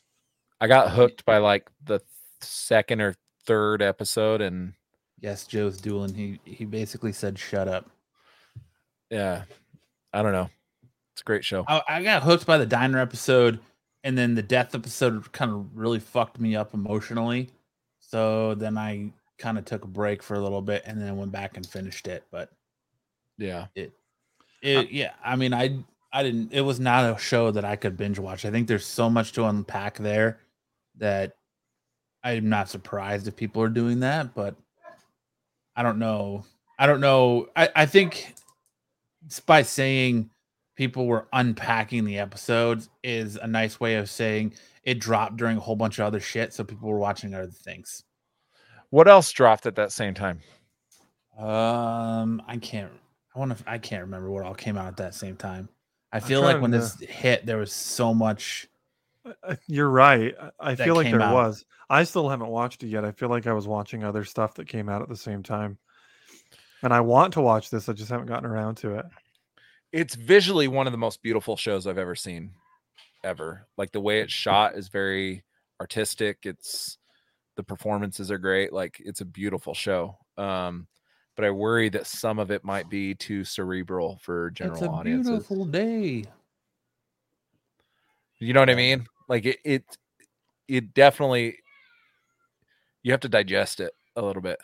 I 0.60 0.66
got 0.66 0.90
hooked 0.90 1.24
by 1.24 1.38
like 1.38 1.70
the 1.84 2.00
second 2.40 3.00
or 3.00 3.14
third 3.46 3.82
episode, 3.82 4.40
and 4.40 4.74
Yes, 5.20 5.46
Joe's 5.46 5.80
dueling. 5.80 6.14
He 6.14 6.40
he 6.44 6.64
basically 6.64 7.12
said, 7.12 7.38
"Shut 7.38 7.68
up." 7.68 7.90
yeah, 9.10 9.42
I 10.12 10.22
don't 10.22 10.32
know. 10.32 10.50
It's 11.12 11.22
a 11.22 11.24
great 11.24 11.44
show. 11.44 11.64
I, 11.66 11.82
I 11.88 12.02
got 12.02 12.22
hooked 12.22 12.46
by 12.46 12.58
the 12.58 12.66
diner 12.66 12.98
episode, 12.98 13.58
and 14.04 14.16
then 14.16 14.34
the 14.34 14.42
death 14.42 14.74
episode 14.74 15.32
kind 15.32 15.50
of 15.50 15.76
really 15.76 15.98
fucked 15.98 16.38
me 16.38 16.54
up 16.54 16.74
emotionally. 16.74 17.50
So 18.00 18.54
then 18.54 18.78
I 18.78 19.12
kind 19.38 19.58
of 19.58 19.64
took 19.64 19.84
a 19.84 19.88
break 19.88 20.22
for 20.22 20.34
a 20.34 20.40
little 20.40 20.62
bit, 20.62 20.82
and 20.86 21.00
then 21.00 21.16
went 21.16 21.32
back 21.32 21.56
and 21.56 21.66
finished 21.66 22.06
it. 22.06 22.24
But 22.30 22.50
Yeah. 23.36 23.66
it, 24.62 24.90
yeah, 24.90 25.12
I 25.24 25.34
mean, 25.36 25.52
I 25.52 25.78
I 26.12 26.22
didn't. 26.22 26.52
It 26.52 26.60
was 26.60 26.78
not 26.78 27.12
a 27.12 27.18
show 27.18 27.50
that 27.50 27.64
I 27.64 27.74
could 27.76 27.96
binge 27.96 28.18
watch. 28.20 28.44
I 28.44 28.50
think 28.50 28.68
there's 28.68 28.86
so 28.86 29.10
much 29.10 29.32
to 29.32 29.44
unpack 29.46 29.98
there 29.98 30.38
that 30.98 31.32
I'm 32.22 32.48
not 32.48 32.68
surprised 32.68 33.28
if 33.28 33.36
people 33.36 33.62
are 33.62 33.68
doing 33.68 34.00
that, 34.00 34.34
but 34.34 34.56
I 35.76 35.82
don't 35.82 35.98
know. 35.98 36.44
I 36.78 36.86
don't 36.86 37.00
know. 37.00 37.48
I, 37.56 37.68
I 37.74 37.86
think 37.86 38.34
by 39.46 39.62
saying 39.62 40.30
people 40.76 41.06
were 41.06 41.26
unpacking 41.32 42.04
the 42.04 42.18
episodes 42.18 42.88
is 43.02 43.36
a 43.36 43.46
nice 43.46 43.80
way 43.80 43.96
of 43.96 44.08
saying 44.08 44.54
it 44.84 45.00
dropped 45.00 45.36
during 45.36 45.56
a 45.56 45.60
whole 45.60 45.76
bunch 45.76 45.98
of 45.98 46.06
other 46.06 46.20
shit, 46.20 46.52
so 46.52 46.64
people 46.64 46.88
were 46.88 46.98
watching 46.98 47.34
other 47.34 47.46
things. 47.46 48.04
What 48.90 49.08
else 49.08 49.30
dropped 49.32 49.66
at 49.66 49.74
that 49.76 49.92
same 49.92 50.14
time? 50.14 50.40
Um, 51.38 52.42
I 52.46 52.56
can't. 52.60 52.90
I 53.34 53.38
want 53.38 53.56
to. 53.56 53.70
I 53.70 53.78
can't 53.78 54.02
remember 54.02 54.30
what 54.30 54.44
all 54.44 54.54
came 54.54 54.76
out 54.76 54.86
at 54.86 54.96
that 54.96 55.14
same 55.14 55.36
time. 55.36 55.68
I 56.12 56.20
feel 56.20 56.40
like 56.42 56.60
when 56.60 56.72
to- 56.72 56.78
this 56.78 56.98
hit, 57.00 57.44
there 57.44 57.58
was 57.58 57.72
so 57.72 58.14
much. 58.14 58.66
Uh, 59.24 59.56
You're 59.66 59.90
right. 59.90 60.34
I- 60.40 60.72
I 60.72 60.74
feel 60.76 60.94
like 60.94 61.10
there 61.10 61.20
out. 61.20 61.34
was. 61.34 61.64
I 61.90 62.04
still 62.04 62.28
haven't 62.28 62.48
watched 62.48 62.82
it 62.82 62.88
yet. 62.88 63.04
I 63.04 63.12
feel 63.12 63.28
like 63.28 63.46
I 63.46 63.52
was 63.52 63.66
watching 63.66 64.04
other 64.04 64.24
stuff 64.24 64.54
that 64.54 64.68
came 64.68 64.88
out 64.88 65.02
at 65.02 65.08
the 65.08 65.16
same 65.16 65.42
time. 65.42 65.78
And 66.82 66.92
I 66.92 67.00
want 67.00 67.32
to 67.34 67.40
watch 67.40 67.70
this. 67.70 67.88
I 67.88 67.92
just 67.92 68.10
haven't 68.10 68.26
gotten 68.26 68.48
around 68.48 68.76
to 68.78 68.94
it. 68.98 69.06
It's 69.92 70.14
visually 70.14 70.68
one 70.68 70.86
of 70.86 70.92
the 70.92 70.98
most 70.98 71.22
beautiful 71.22 71.56
shows 71.56 71.86
I've 71.86 71.98
ever 71.98 72.14
seen, 72.14 72.52
ever. 73.24 73.66
Like 73.76 73.90
the 73.90 74.00
way 74.00 74.20
it's 74.20 74.32
shot 74.32 74.76
is 74.76 74.88
very 74.88 75.44
artistic. 75.80 76.38
It's 76.44 76.98
the 77.56 77.62
performances 77.62 78.30
are 78.30 78.38
great. 78.38 78.72
Like 78.72 79.00
it's 79.00 79.22
a 79.22 79.24
beautiful 79.24 79.74
show. 79.74 80.18
Um, 80.36 80.86
but 81.36 81.44
I 81.44 81.50
worry 81.50 81.88
that 81.88 82.06
some 82.06 82.38
of 82.38 82.50
it 82.50 82.64
might 82.64 82.88
be 82.90 83.14
too 83.14 83.44
cerebral 83.44 84.18
for 84.22 84.50
general 84.50 84.76
it's 84.76 84.86
a 84.86 84.90
audiences. 84.90 85.28
beautiful 85.30 85.64
day. 85.64 86.24
You 88.40 88.52
know 88.52 88.60
what 88.60 88.70
I 88.70 88.74
mean? 88.74 89.06
Like 89.28 89.46
it, 89.46 89.58
it, 89.64 89.84
it 90.68 90.94
definitely. 90.94 91.56
You 93.02 93.12
have 93.12 93.20
to 93.20 93.28
digest 93.28 93.80
it 93.80 93.92
a 94.16 94.22
little 94.22 94.42
bit. 94.42 94.58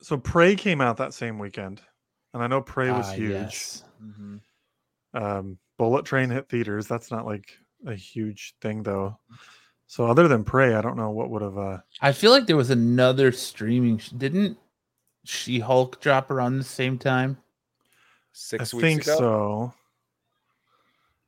So 0.00 0.16
Prey 0.18 0.54
came 0.54 0.80
out 0.80 0.96
that 0.98 1.14
same 1.14 1.38
weekend. 1.38 1.80
And 2.34 2.42
I 2.42 2.46
know 2.46 2.60
Prey 2.60 2.90
was 2.92 3.08
Ah, 3.08 3.12
huge. 3.14 3.30
yes. 3.30 3.84
Mhm. 4.02 4.40
Um, 5.14 5.58
Bullet 5.78 6.04
Train 6.04 6.28
hit 6.30 6.48
theaters. 6.48 6.86
That's 6.86 7.10
not 7.10 7.24
like 7.26 7.56
a 7.86 7.94
huge 7.94 8.54
thing 8.60 8.82
though. 8.82 9.18
So 9.86 10.06
other 10.06 10.28
than 10.28 10.44
Prey, 10.44 10.74
I 10.74 10.82
don't 10.82 10.96
know 10.96 11.10
what 11.10 11.30
would 11.30 11.42
have 11.42 11.56
uh 11.58 11.78
I 12.02 12.12
feel 12.12 12.30
like 12.30 12.46
there 12.46 12.56
was 12.56 12.70
another 12.70 13.32
streaming. 13.32 13.98
sh- 13.98 14.10
Didn't 14.10 14.58
She 15.24 15.58
Hulk 15.60 16.00
drop 16.00 16.30
around 16.30 16.58
the 16.58 16.64
same 16.64 16.98
time? 16.98 17.38
Six 18.32 18.74
I 18.74 18.76
weeks 18.76 18.82
think 18.82 19.02
ago, 19.02 19.16
so. 19.18 19.74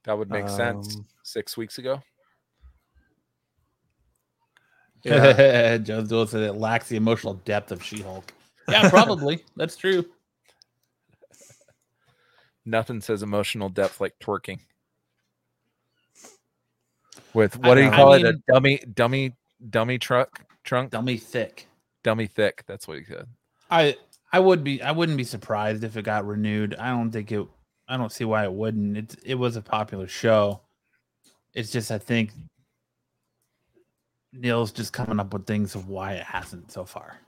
That 0.08 0.16
would 0.16 0.30
make 0.30 0.48
sense. 0.48 0.96
Um, 0.96 1.06
Six 1.22 1.58
weeks 1.58 1.76
ago. 1.76 2.00
Yeah. 5.04 5.76
Joe 5.82 6.02
Doyle 6.02 6.26
said 6.26 6.40
it 6.44 6.54
lacks 6.54 6.88
the 6.88 6.96
emotional 6.96 7.34
depth 7.44 7.72
of 7.72 7.84
She 7.84 8.00
Hulk. 8.00 8.32
Yeah, 8.70 8.88
probably. 8.88 9.44
That's 9.56 9.76
true. 9.76 10.06
Nothing 12.64 13.02
says 13.02 13.22
emotional 13.22 13.68
depth 13.68 14.00
like 14.00 14.18
twerking. 14.18 14.60
With 17.34 17.62
I 17.62 17.68
what 17.68 17.74
do 17.74 17.82
you 17.82 17.90
call 17.90 18.14
I 18.14 18.16
it? 18.16 18.24
A 18.24 18.32
dummy, 18.50 18.80
dummy, 18.94 19.34
dummy 19.68 19.98
truck 19.98 20.42
trunk, 20.64 20.90
Dummy 20.90 21.18
thick. 21.18 21.68
dummy 22.02 22.26
thick. 22.26 22.64
That's 22.66 22.88
what 22.88 22.96
he 22.98 23.04
said. 23.04 23.26
I 23.70 23.96
I 24.32 24.40
would 24.40 24.64
be 24.64 24.80
I 24.80 24.92
wouldn't 24.92 25.18
be 25.18 25.24
surprised 25.24 25.84
if 25.84 25.98
it 25.98 26.02
got 26.02 26.26
renewed. 26.26 26.74
I 26.78 26.88
don't 26.88 27.10
think 27.10 27.30
it 27.30 27.46
I 27.88 27.96
don't 27.96 28.12
see 28.12 28.24
why 28.24 28.44
it 28.44 28.52
wouldn't. 28.52 28.96
It 28.96 29.16
it 29.24 29.34
was 29.36 29.56
a 29.56 29.62
popular 29.62 30.06
show. 30.06 30.60
It's 31.54 31.70
just 31.70 31.90
I 31.90 31.98
think 31.98 32.32
Neil's 34.32 34.72
just 34.72 34.92
coming 34.92 35.18
up 35.18 35.32
with 35.32 35.46
things 35.46 35.74
of 35.74 35.88
why 35.88 36.12
it 36.12 36.24
hasn't 36.24 36.70
so 36.70 36.84
far. 36.84 37.18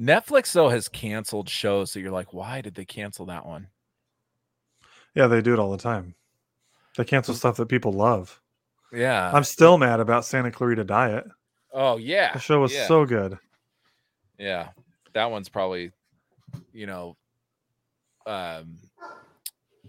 Netflix 0.00 0.52
though 0.52 0.68
has 0.68 0.88
canceled 0.88 1.48
shows, 1.48 1.90
so 1.90 1.98
you're 1.98 2.12
like, 2.12 2.32
why 2.32 2.60
did 2.60 2.74
they 2.74 2.84
cancel 2.84 3.26
that 3.26 3.44
one? 3.44 3.68
Yeah, 5.14 5.26
they 5.26 5.42
do 5.42 5.52
it 5.52 5.58
all 5.58 5.70
the 5.70 5.78
time. 5.78 6.14
They 6.96 7.04
cancel 7.04 7.34
stuff 7.34 7.56
that 7.56 7.68
people 7.68 7.92
love. 7.92 8.40
Yeah. 8.92 9.30
I'm 9.32 9.44
still 9.44 9.78
mad 9.78 10.00
about 10.00 10.24
Santa 10.24 10.50
Clarita 10.50 10.84
Diet. 10.84 11.24
oh 11.72 11.96
yeah. 11.96 12.32
The 12.32 12.38
show 12.38 12.60
was 12.60 12.72
yeah. 12.72 12.86
so 12.86 13.04
good. 13.04 13.38
Yeah, 14.38 14.70
that 15.12 15.30
one's 15.30 15.48
probably, 15.48 15.92
you 16.72 16.86
know, 16.86 17.16
um, 18.26 18.78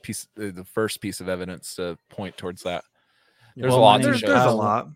piece 0.03 0.27
the 0.35 0.51
the 0.51 0.63
first 0.65 1.01
piece 1.01 1.19
of 1.21 1.27
evidence 1.29 1.75
to 1.75 1.97
point 2.09 2.37
towards 2.37 2.63
that. 2.63 2.83
There's 3.55 3.71
Well, 3.71 3.79
a 3.79 3.81
lot 3.81 4.01
There's, 4.01 4.21
there's 4.21 4.33
a 4.33 4.49
um, 4.49 4.57
lot. 4.57 4.87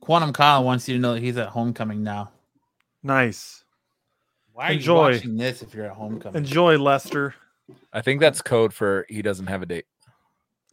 Quantum 0.00 0.32
Kyle 0.32 0.64
wants 0.64 0.88
you 0.88 0.94
to 0.96 1.00
know 1.00 1.14
that 1.14 1.22
he's 1.22 1.36
at 1.36 1.48
homecoming 1.48 2.02
now. 2.02 2.30
Nice. 3.02 3.64
Why 4.52 4.68
are 4.68 4.72
Enjoy. 4.72 5.08
you 5.08 5.14
watching 5.14 5.36
this 5.36 5.62
if 5.62 5.74
you're 5.74 5.86
at 5.86 5.92
homecoming? 5.92 6.36
Enjoy 6.36 6.76
Lester. 6.78 7.34
I 7.92 8.00
think 8.02 8.20
that's 8.20 8.42
code 8.42 8.74
for 8.74 9.06
he 9.08 9.22
doesn't 9.22 9.46
have 9.46 9.62
a 9.62 9.66
date. 9.66 9.86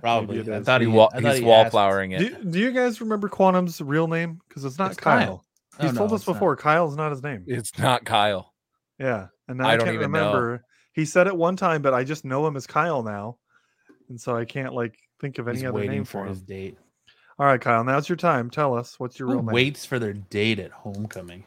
Probably. 0.00 0.38
Maybe 0.38 0.54
I 0.54 0.62
thought 0.62 0.80
He 0.80 0.86
he, 0.86 0.92
wa- 0.92 1.08
I 1.12 1.20
thought 1.20 1.30
he's 1.32 1.38
he 1.40 1.44
wallflowering 1.44 2.10
do, 2.10 2.16
it. 2.26 2.50
do 2.50 2.58
you 2.58 2.72
guys 2.72 3.00
remember 3.00 3.28
Quantum's 3.28 3.80
real 3.80 4.06
name? 4.06 4.40
Because 4.48 4.64
it's 4.64 4.78
not 4.78 4.92
It's 4.92 5.00
Kyle. 5.00 5.18
Kyle. 5.18 5.44
Oh, 5.78 5.82
He's 5.82 5.92
no, 5.94 5.98
told 5.98 6.12
us 6.12 6.20
it's 6.20 6.28
not. 6.28 6.34
before. 6.34 6.56
Kyle's 6.56 6.96
not 6.96 7.10
his 7.10 7.22
name. 7.22 7.44
It's 7.46 7.76
not 7.78 8.04
Kyle. 8.04 8.52
Yeah, 8.98 9.28
and 9.48 9.58
now 9.58 9.66
I 9.68 9.72
I, 9.72 9.76
don't 9.76 9.86
can't 9.86 9.94
even 9.96 10.12
know. 10.12 10.58
Remember. 10.96 11.00
He 11.00 11.04
said 11.04 11.26
it 11.26 11.36
one 11.36 11.56
time, 11.56 11.82
but 11.82 11.94
I 11.94 12.04
just 12.04 12.24
know 12.24 12.46
him 12.46 12.56
as 12.56 12.66
Kyle 12.66 13.02
now, 13.02 13.38
and 14.08 14.20
so 14.20 14.36
I 14.36 14.44
can't 14.44 14.74
like 14.74 14.98
think 15.20 15.38
of 15.38 15.48
any 15.48 15.58
He's 15.58 15.64
other 15.66 15.74
waiting 15.74 15.90
name 15.92 16.04
for 16.04 16.24
for 16.24 16.26
his 16.26 16.38
him. 16.40 16.44
date. 16.46 16.78
All 17.38 17.46
right, 17.46 17.60
Kyle. 17.60 17.82
Now's 17.84 18.08
your 18.08 18.16
time. 18.16 18.50
Tell 18.50 18.76
us 18.76 18.98
what's 19.00 19.18
your 19.18 19.28
Who 19.28 19.34
real 19.34 19.42
name. 19.44 19.54
waits 19.54 19.86
for 19.86 19.98
their 19.98 20.12
date 20.12 20.58
at 20.58 20.70
homecoming? 20.72 21.44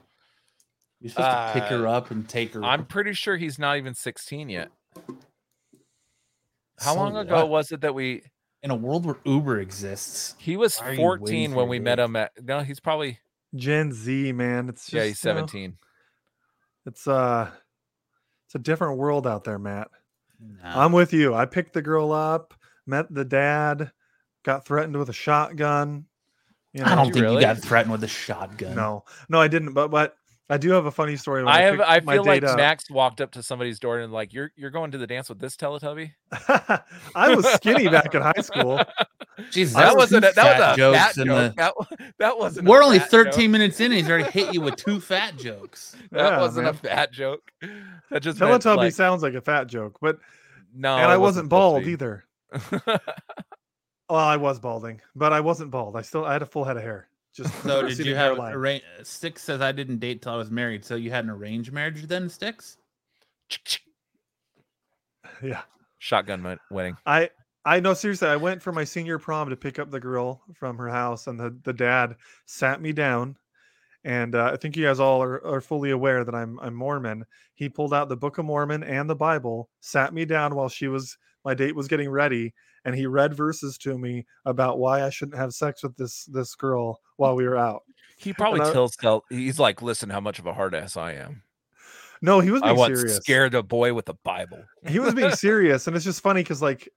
You're 0.99 1.11
supposed 1.11 1.29
to 1.29 1.51
pick 1.53 1.63
her 1.69 1.87
Uh, 1.87 1.91
up 1.91 2.11
and 2.11 2.27
take 2.27 2.53
her. 2.53 2.63
I'm 2.63 2.85
pretty 2.85 3.13
sure 3.13 3.35
he's 3.37 3.59
not 3.59 3.77
even 3.77 3.93
16 3.93 4.49
yet. 4.49 4.69
How 6.79 6.93
So 6.93 6.95
long 6.95 7.17
ago 7.17 7.35
what? 7.35 7.49
was 7.49 7.71
it 7.71 7.81
that 7.81 7.93
we 7.93 8.23
in 8.63 8.71
a 8.71 8.75
world 8.75 9.05
where 9.05 9.17
Uber 9.25 9.59
exists? 9.59 10.35
he 10.39 10.57
was 10.57 10.77
Why 10.79 10.87
are 10.87 10.91
you 10.93 10.97
14 10.97 11.51
when 11.51 11.57
your 11.65 11.67
we 11.67 11.79
met 11.79 11.99
him 11.99 12.15
at 12.15 12.31
no, 12.41 12.61
he's 12.61 12.79
probably 12.79 13.19
Gen 13.55 13.91
Z, 13.91 14.31
man. 14.31 14.69
It's 14.69 14.83
just 14.85 14.93
yeah, 14.93 15.03
he's 15.05 15.23
you 15.23 15.29
know, 15.33 15.39
17. 15.41 15.77
it's 16.87 17.07
uh, 17.07 17.51
it's 18.53 18.59
a 18.59 18.63
different 18.63 18.99
world 18.99 19.25
out 19.25 19.43
there, 19.43 19.57
Matt. 19.57 19.89
No. 20.39 20.57
I'm 20.63 20.91
with 20.91 21.11
you. 21.11 21.33
I 21.33 21.45
picked 21.47 21.73
the 21.73 21.81
girl 21.81 22.11
up, 22.11 22.53
met 22.85 23.11
the 23.11 23.25
dad, 23.25 23.91
got 24.43 24.63
threatened 24.63 24.95
with 24.95 25.09
a 25.09 25.13
shotgun. 25.13 26.05
You 26.71 26.83
I 26.83 26.93
don't 26.93 27.07
you 27.07 27.13
think 27.13 27.23
really? 27.23 27.35
you 27.37 27.41
got 27.41 27.57
threatened 27.57 27.91
with 27.91 28.03
a 28.03 28.07
shotgun. 28.07 28.75
No, 28.75 29.05
no, 29.27 29.41
I 29.41 29.47
didn't. 29.47 29.73
But 29.73 29.89
but 29.89 30.15
I 30.53 30.57
do 30.57 30.69
have 30.71 30.85
a 30.85 30.91
funny 30.91 31.15
story. 31.15 31.43
I 31.43 31.47
I, 31.47 31.61
have 31.61 31.75
picked 31.77 31.89
I 31.89 31.99
my 32.01 32.13
feel 32.13 32.25
like 32.25 32.43
up. 32.43 32.57
Max 32.57 32.89
walked 32.89 33.21
up 33.21 33.31
to 33.31 33.41
somebody's 33.43 33.79
door 33.79 33.99
and 33.99 34.13
like 34.13 34.33
you're 34.33 34.51
you're 34.55 34.69
going 34.69 34.91
to 34.91 34.97
the 34.97 35.07
dance 35.07 35.27
with 35.29 35.39
this 35.39 35.57
Teletubby? 35.57 36.11
I 37.15 37.35
was 37.35 37.45
skinny 37.53 37.87
back 37.87 38.13
in 38.13 38.21
high 38.21 38.41
school. 38.41 38.79
Jesus, 39.49 39.75
That 39.75 39.95
was 39.95 40.11
wasn't 40.11 40.25
two 40.25 40.29
a, 40.29 40.33
that 40.35 40.59
was 40.59 40.73
a 40.73 40.77
jokes 40.77 40.97
fat 40.99 41.15
joke. 41.15 41.25
the- 41.25 41.53
That, 41.57 41.73
that 42.19 42.37
wasn't. 42.37 42.67
We're 42.67 42.83
only 42.83 42.99
fat 42.99 43.09
13 43.09 43.31
joke. 43.45 43.51
minutes 43.51 43.79
in, 43.79 43.85
and 43.87 43.95
he's 43.95 44.07
already 44.09 44.29
hit 44.29 44.53
you 44.53 44.61
with 44.61 44.75
two 44.75 44.99
fat 44.99 45.37
jokes. 45.39 45.95
That 46.11 46.33
Yeah, 46.33 46.39
wasn't 46.39 46.65
man. 46.65 46.75
a 46.75 46.77
fat 46.77 47.11
joke. 47.11 47.51
That 48.11 48.21
just 48.21 48.37
Teletubby 48.37 48.77
like, 48.77 48.93
sounds 48.93 49.23
like 49.23 49.33
a 49.33 49.41
fat 49.41 49.65
joke, 49.67 49.97
but 50.01 50.19
no. 50.75 50.95
and 50.97 51.11
I 51.11 51.17
wasn't 51.17 51.45
supposed 51.45 51.49
bald 51.49 51.87
either. 51.87 52.25
Well, 54.09 54.19
I 54.19 54.37
was 54.37 54.59
balding, 54.59 55.01
but 55.15 55.33
I 55.33 55.39
wasn't 55.39 55.71
bald. 55.71 55.95
I 55.95 56.01
still 56.03 56.25
I 56.25 56.33
had 56.33 56.41
a 56.43 56.45
full 56.45 56.63
head 56.65 56.77
of 56.77 56.83
hair. 56.83 57.07
Just 57.35 57.53
So 57.63 57.81
did 57.87 57.99
you 57.99 58.15
have 58.15 58.37
hairline. 58.37 58.53
arra- 58.53 58.79
Six 59.03 59.41
says 59.41 59.61
I 59.61 59.71
didn't 59.71 59.99
date 59.99 60.21
till 60.21 60.33
I 60.33 60.37
was 60.37 60.51
married. 60.51 60.85
So 60.85 60.95
you 60.95 61.11
had 61.11 61.23
an 61.25 61.29
arranged 61.29 61.71
marriage 61.71 62.03
then, 62.03 62.29
Sticks? 62.29 62.77
Yeah, 65.41 65.61
Shotgun 65.99 66.57
wedding. 66.69 66.95
I 67.05 67.29
I 67.65 67.79
know 67.79 67.93
seriously. 67.93 68.27
I 68.27 68.35
went 68.35 68.61
for 68.61 68.71
my 68.71 68.83
senior 68.83 69.19
prom 69.19 69.49
to 69.49 69.55
pick 69.55 69.79
up 69.79 69.89
the 69.89 69.99
girl 69.99 70.41
from 70.53 70.77
her 70.77 70.89
house, 70.89 71.27
and 71.27 71.39
the 71.39 71.57
the 71.63 71.73
dad 71.73 72.15
sat 72.45 72.81
me 72.81 72.91
down. 72.93 73.37
And 74.05 74.35
uh, 74.35 74.51
I 74.53 74.57
think 74.57 74.75
you 74.75 74.85
guys 74.85 74.99
all 74.99 75.23
are, 75.23 75.45
are 75.45 75.61
fully 75.61 75.91
aware 75.91 76.23
that 76.25 76.35
I'm 76.35 76.59
I'm 76.59 76.75
Mormon. 76.75 77.25
He 77.55 77.69
pulled 77.69 77.93
out 77.93 78.09
the 78.09 78.17
Book 78.17 78.37
of 78.37 78.45
Mormon 78.45 78.83
and 78.83 79.09
the 79.09 79.15
Bible, 79.15 79.69
sat 79.79 80.13
me 80.13 80.25
down 80.25 80.55
while 80.55 80.69
she 80.69 80.87
was 80.87 81.17
my 81.45 81.53
date 81.53 81.75
was 81.75 81.87
getting 81.87 82.09
ready, 82.09 82.53
and 82.85 82.95
he 82.95 83.05
read 83.05 83.33
verses 83.33 83.77
to 83.79 83.97
me 83.97 84.25
about 84.45 84.79
why 84.79 85.03
I 85.03 85.09
shouldn't 85.09 85.37
have 85.37 85.53
sex 85.53 85.83
with 85.83 85.95
this 85.97 86.25
this 86.25 86.55
girl 86.55 86.99
while 87.17 87.35
we 87.35 87.47
were 87.47 87.57
out. 87.57 87.83
He 88.17 88.33
probably 88.33 88.61
I- 88.61 88.71
tells 88.71 88.95
tell 88.95 89.23
he's 89.29 89.59
like, 89.59 89.81
listen, 89.81 90.09
how 90.09 90.19
much 90.19 90.39
of 90.39 90.45
a 90.45 90.53
hard 90.53 90.75
ass 90.75 90.95
I 90.97 91.13
am. 91.13 91.43
No, 92.21 92.39
he 92.39 92.51
was 92.51 92.61
I 92.61 92.67
being 92.67 92.77
once 92.77 92.99
serious. 92.99 93.15
scared 93.17 93.53
a 93.53 93.61
boy 93.63 93.93
with 93.93 94.07
a 94.07 94.13
Bible. 94.23 94.63
he 94.87 94.99
was 94.99 95.13
being 95.13 95.31
serious 95.35 95.87
and 95.87 95.95
it's 95.95 96.05
just 96.05 96.21
funny 96.21 96.41
because 96.41 96.61
like 96.61 96.87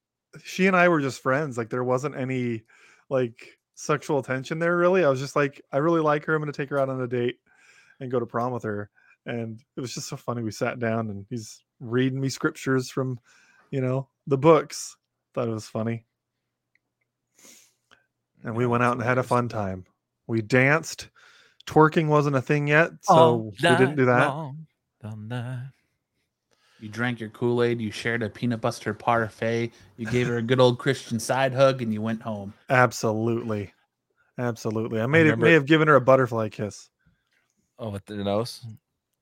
she 0.44 0.66
and 0.66 0.76
i 0.76 0.86
were 0.86 1.00
just 1.00 1.22
friends 1.22 1.56
like 1.56 1.70
there 1.70 1.82
wasn't 1.82 2.14
any 2.14 2.62
like 3.08 3.58
sexual 3.74 4.22
tension 4.22 4.58
there 4.58 4.76
really 4.76 5.02
i 5.02 5.08
was 5.08 5.18
just 5.18 5.34
like 5.34 5.62
i 5.72 5.78
really 5.78 6.00
like 6.02 6.24
her 6.26 6.34
i'm 6.34 6.42
gonna 6.42 6.52
take 6.52 6.68
her 6.68 6.78
out 6.78 6.90
on 6.90 7.00
a 7.00 7.06
date 7.08 7.36
and 8.00 8.10
go 8.10 8.20
to 8.20 8.26
prom 8.26 8.52
with 8.52 8.62
her 8.62 8.90
and 9.24 9.58
it 9.76 9.80
was 9.80 9.94
just 9.94 10.08
so 10.08 10.16
funny 10.16 10.42
we 10.42 10.50
sat 10.50 10.78
down 10.78 11.08
and 11.08 11.24
he's 11.30 11.62
reading 11.80 12.20
me 12.20 12.28
scriptures 12.28 12.90
from 12.90 13.18
you 13.70 13.80
know 13.80 14.06
the 14.26 14.36
books 14.36 14.96
thought 15.36 15.48
it 15.48 15.52
was 15.52 15.68
funny 15.68 16.04
and 18.42 18.56
we 18.56 18.66
went 18.66 18.82
out 18.82 18.94
and 18.94 19.02
had 19.02 19.18
a 19.18 19.22
fun 19.22 19.48
time 19.48 19.84
we 20.26 20.42
danced 20.42 21.08
twerking 21.66 22.06
wasn't 22.06 22.36
a 22.36 22.40
thing 22.40 22.66
yet, 22.66 22.92
so 23.02 23.36
we 23.36 23.68
didn't 23.68 23.96
do 23.96 24.06
that. 24.06 24.28
Long. 24.28 24.66
You 26.80 26.88
drank 26.88 27.20
your 27.20 27.30
Kool 27.30 27.62
Aid. 27.62 27.80
You 27.80 27.90
shared 27.90 28.22
a 28.22 28.28
peanut 28.28 28.60
butter 28.60 28.94
parfait. 28.94 29.72
You 29.96 30.06
gave 30.06 30.26
her 30.28 30.36
a 30.36 30.42
good 30.42 30.60
old 30.60 30.78
Christian 30.78 31.18
side 31.18 31.54
hug, 31.54 31.82
and 31.82 31.92
you 31.92 32.02
went 32.02 32.22
home. 32.22 32.52
Absolutely, 32.68 33.72
absolutely. 34.38 35.00
I 35.00 35.06
made 35.06 35.22
it 35.22 35.30
remember- 35.30 35.46
may 35.46 35.52
have 35.52 35.66
given 35.66 35.88
her 35.88 35.96
a 35.96 36.00
butterfly 36.00 36.48
kiss. 36.48 36.90
Oh, 37.78 37.90
with 37.90 38.04
the 38.06 38.16
nose. 38.16 38.64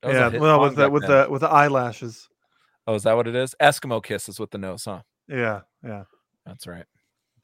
That 0.01 0.07
was 0.07 0.17
a 0.17 0.19
Yeah, 0.19 0.39
well, 0.39 0.61
with 0.61 0.75
the 0.75 0.89
with 0.89 1.07
the 1.07 1.27
with 1.29 1.41
the 1.41 1.49
eyelashes. 1.49 2.29
Oh, 2.87 2.93
is 2.93 3.03
that 3.03 3.15
what 3.15 3.27
it 3.27 3.35
is? 3.35 3.55
Eskimo 3.59 4.03
kisses 4.03 4.39
with 4.39 4.51
the 4.51 4.57
nose, 4.57 4.85
huh? 4.85 5.01
Yeah, 5.27 5.61
yeah. 5.83 6.03
That's 6.45 6.67
right. 6.67 6.85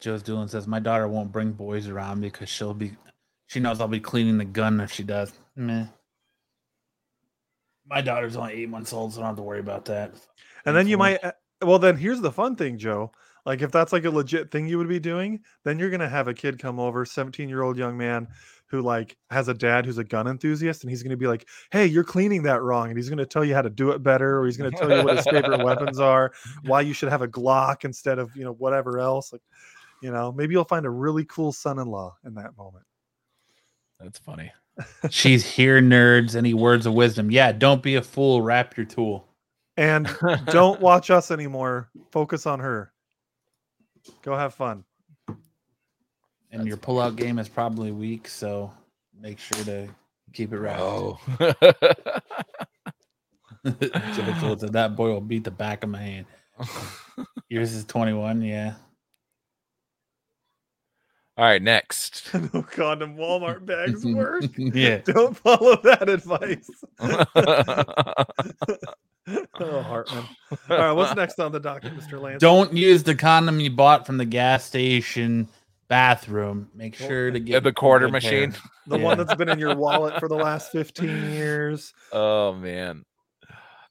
Joe's 0.00 0.22
Doolin 0.22 0.48
says, 0.48 0.66
My 0.66 0.80
daughter 0.80 1.08
won't 1.08 1.32
bring 1.32 1.52
boys 1.52 1.88
around 1.88 2.20
because 2.20 2.48
she'll 2.48 2.74
be, 2.74 2.96
she 3.46 3.60
knows 3.60 3.80
I'll 3.80 3.88
be 3.88 4.00
cleaning 4.00 4.38
the 4.38 4.44
gun 4.44 4.80
if 4.80 4.92
she 4.92 5.02
does. 5.02 5.32
Meh. 5.56 5.86
My 7.88 8.00
daughter's 8.00 8.36
only 8.36 8.54
eight 8.54 8.68
months 8.68 8.92
old, 8.92 9.12
so 9.12 9.18
I 9.20 9.22
don't 9.22 9.30
have 9.30 9.36
to 9.36 9.42
worry 9.42 9.60
about 9.60 9.84
that. 9.86 10.12
And 10.64 10.76
then 10.76 10.86
you 10.86 10.96
might. 10.96 11.22
uh, 11.22 11.32
Well, 11.60 11.78
then 11.78 11.96
here's 11.96 12.20
the 12.20 12.32
fun 12.32 12.56
thing, 12.56 12.78
Joe. 12.78 13.12
Like 13.44 13.60
if 13.60 13.72
that's 13.72 13.92
like 13.92 14.04
a 14.04 14.10
legit 14.10 14.50
thing 14.52 14.68
you 14.68 14.78
would 14.78 14.88
be 14.88 15.00
doing, 15.00 15.40
then 15.64 15.78
you're 15.78 15.90
gonna 15.90 16.08
have 16.08 16.28
a 16.28 16.34
kid 16.34 16.60
come 16.60 16.78
over, 16.78 17.04
17 17.04 17.48
year 17.48 17.62
old 17.62 17.76
young 17.76 17.96
man 17.98 18.28
who 18.72 18.80
like 18.80 19.16
has 19.30 19.48
a 19.48 19.54
dad 19.54 19.84
who's 19.86 19.98
a 19.98 20.04
gun 20.04 20.26
enthusiast, 20.26 20.82
and 20.82 20.90
he's 20.90 21.02
gonna 21.02 21.16
be 21.16 21.28
like, 21.28 21.46
"Hey, 21.70 21.86
you're 21.86 22.02
cleaning 22.02 22.42
that 22.44 22.62
wrong," 22.62 22.88
and 22.88 22.96
he's 22.96 23.10
gonna 23.10 23.26
tell 23.26 23.44
you 23.44 23.54
how 23.54 23.62
to 23.62 23.70
do 23.70 23.90
it 23.90 24.02
better, 24.02 24.40
or 24.40 24.46
he's 24.46 24.56
gonna 24.56 24.70
tell 24.72 24.90
you 24.90 25.04
what 25.04 25.18
his 25.18 25.26
favorite 25.26 25.62
weapons 25.62 26.00
are, 26.00 26.32
why 26.64 26.80
you 26.80 26.94
should 26.94 27.10
have 27.10 27.22
a 27.22 27.28
Glock 27.28 27.84
instead 27.84 28.18
of 28.18 28.34
you 28.34 28.42
know 28.42 28.54
whatever 28.54 28.98
else. 28.98 29.32
Like, 29.32 29.42
you 30.02 30.10
know, 30.10 30.32
maybe 30.32 30.54
you'll 30.54 30.64
find 30.64 30.86
a 30.86 30.90
really 30.90 31.24
cool 31.26 31.52
son-in-law 31.52 32.16
in 32.24 32.34
that 32.34 32.56
moment. 32.56 32.86
That's 34.00 34.18
funny. 34.18 34.50
She's 35.10 35.44
here, 35.44 35.82
nerds. 35.82 36.34
Any 36.34 36.54
words 36.54 36.86
of 36.86 36.94
wisdom? 36.94 37.30
Yeah, 37.30 37.52
don't 37.52 37.82
be 37.82 37.96
a 37.96 38.02
fool. 38.02 38.40
Wrap 38.40 38.76
your 38.76 38.86
tool. 38.86 39.28
And 39.76 40.08
don't 40.46 40.80
watch 40.80 41.10
us 41.10 41.30
anymore. 41.30 41.90
Focus 42.10 42.46
on 42.46 42.58
her. 42.60 42.92
Go 44.22 44.34
have 44.34 44.54
fun. 44.54 44.84
And 46.52 46.60
That's 46.60 46.68
your 46.68 46.76
pullout 46.76 47.16
game 47.16 47.38
is 47.38 47.48
probably 47.48 47.90
weak, 47.92 48.28
so 48.28 48.70
make 49.18 49.38
sure 49.38 49.64
to 49.64 49.88
keep 50.34 50.52
it 50.52 50.58
wrapped. 50.58 50.80
Oh. 50.80 51.18
Joe 53.64 54.56
said, 54.58 54.72
that 54.74 54.94
boy 54.94 55.08
will 55.08 55.22
beat 55.22 55.44
the 55.44 55.50
back 55.50 55.82
of 55.82 55.88
my 55.88 56.02
hand. 56.02 56.26
Yours 57.48 57.72
is 57.72 57.86
21, 57.86 58.42
yeah. 58.42 58.74
All 61.38 61.46
right, 61.46 61.62
next. 61.62 62.32
no 62.52 62.62
condom 62.62 63.16
Walmart 63.16 63.64
bags 63.64 64.04
work. 64.04 64.44
yeah. 64.58 64.98
Don't 64.98 65.34
follow 65.34 65.80
that 65.82 66.10
advice. 66.10 66.68
oh, 69.58 69.82
Hartman. 69.82 70.24
All 70.68 70.76
right, 70.76 70.92
what's 70.92 71.16
next 71.16 71.40
on 71.40 71.50
the 71.52 71.60
docket, 71.60 71.96
Mr. 71.96 72.20
Lance? 72.20 72.40
Don't 72.40 72.74
use 72.74 73.02
the 73.02 73.14
condom 73.14 73.60
you 73.60 73.70
bought 73.70 74.04
from 74.04 74.18
the 74.18 74.26
gas 74.26 74.64
station 74.64 75.48
bathroom. 75.92 76.70
Make 76.74 76.94
sure 76.94 77.30
to 77.30 77.38
get 77.38 77.62
the 77.64 77.72
quarter 77.72 78.06
a 78.06 78.10
good 78.10 78.22
pair. 78.22 78.32
machine. 78.48 78.54
the 78.86 78.96
Yeah. 78.98 79.04
one 79.04 79.18
that's 79.18 79.34
been 79.34 79.50
in 79.50 79.58
your 79.58 79.76
wallet 79.76 80.18
for 80.18 80.26
the 80.26 80.34
last 80.48 80.72
15 80.72 81.30
years. 81.32 81.92
Oh 82.12 82.54
man. 82.54 83.04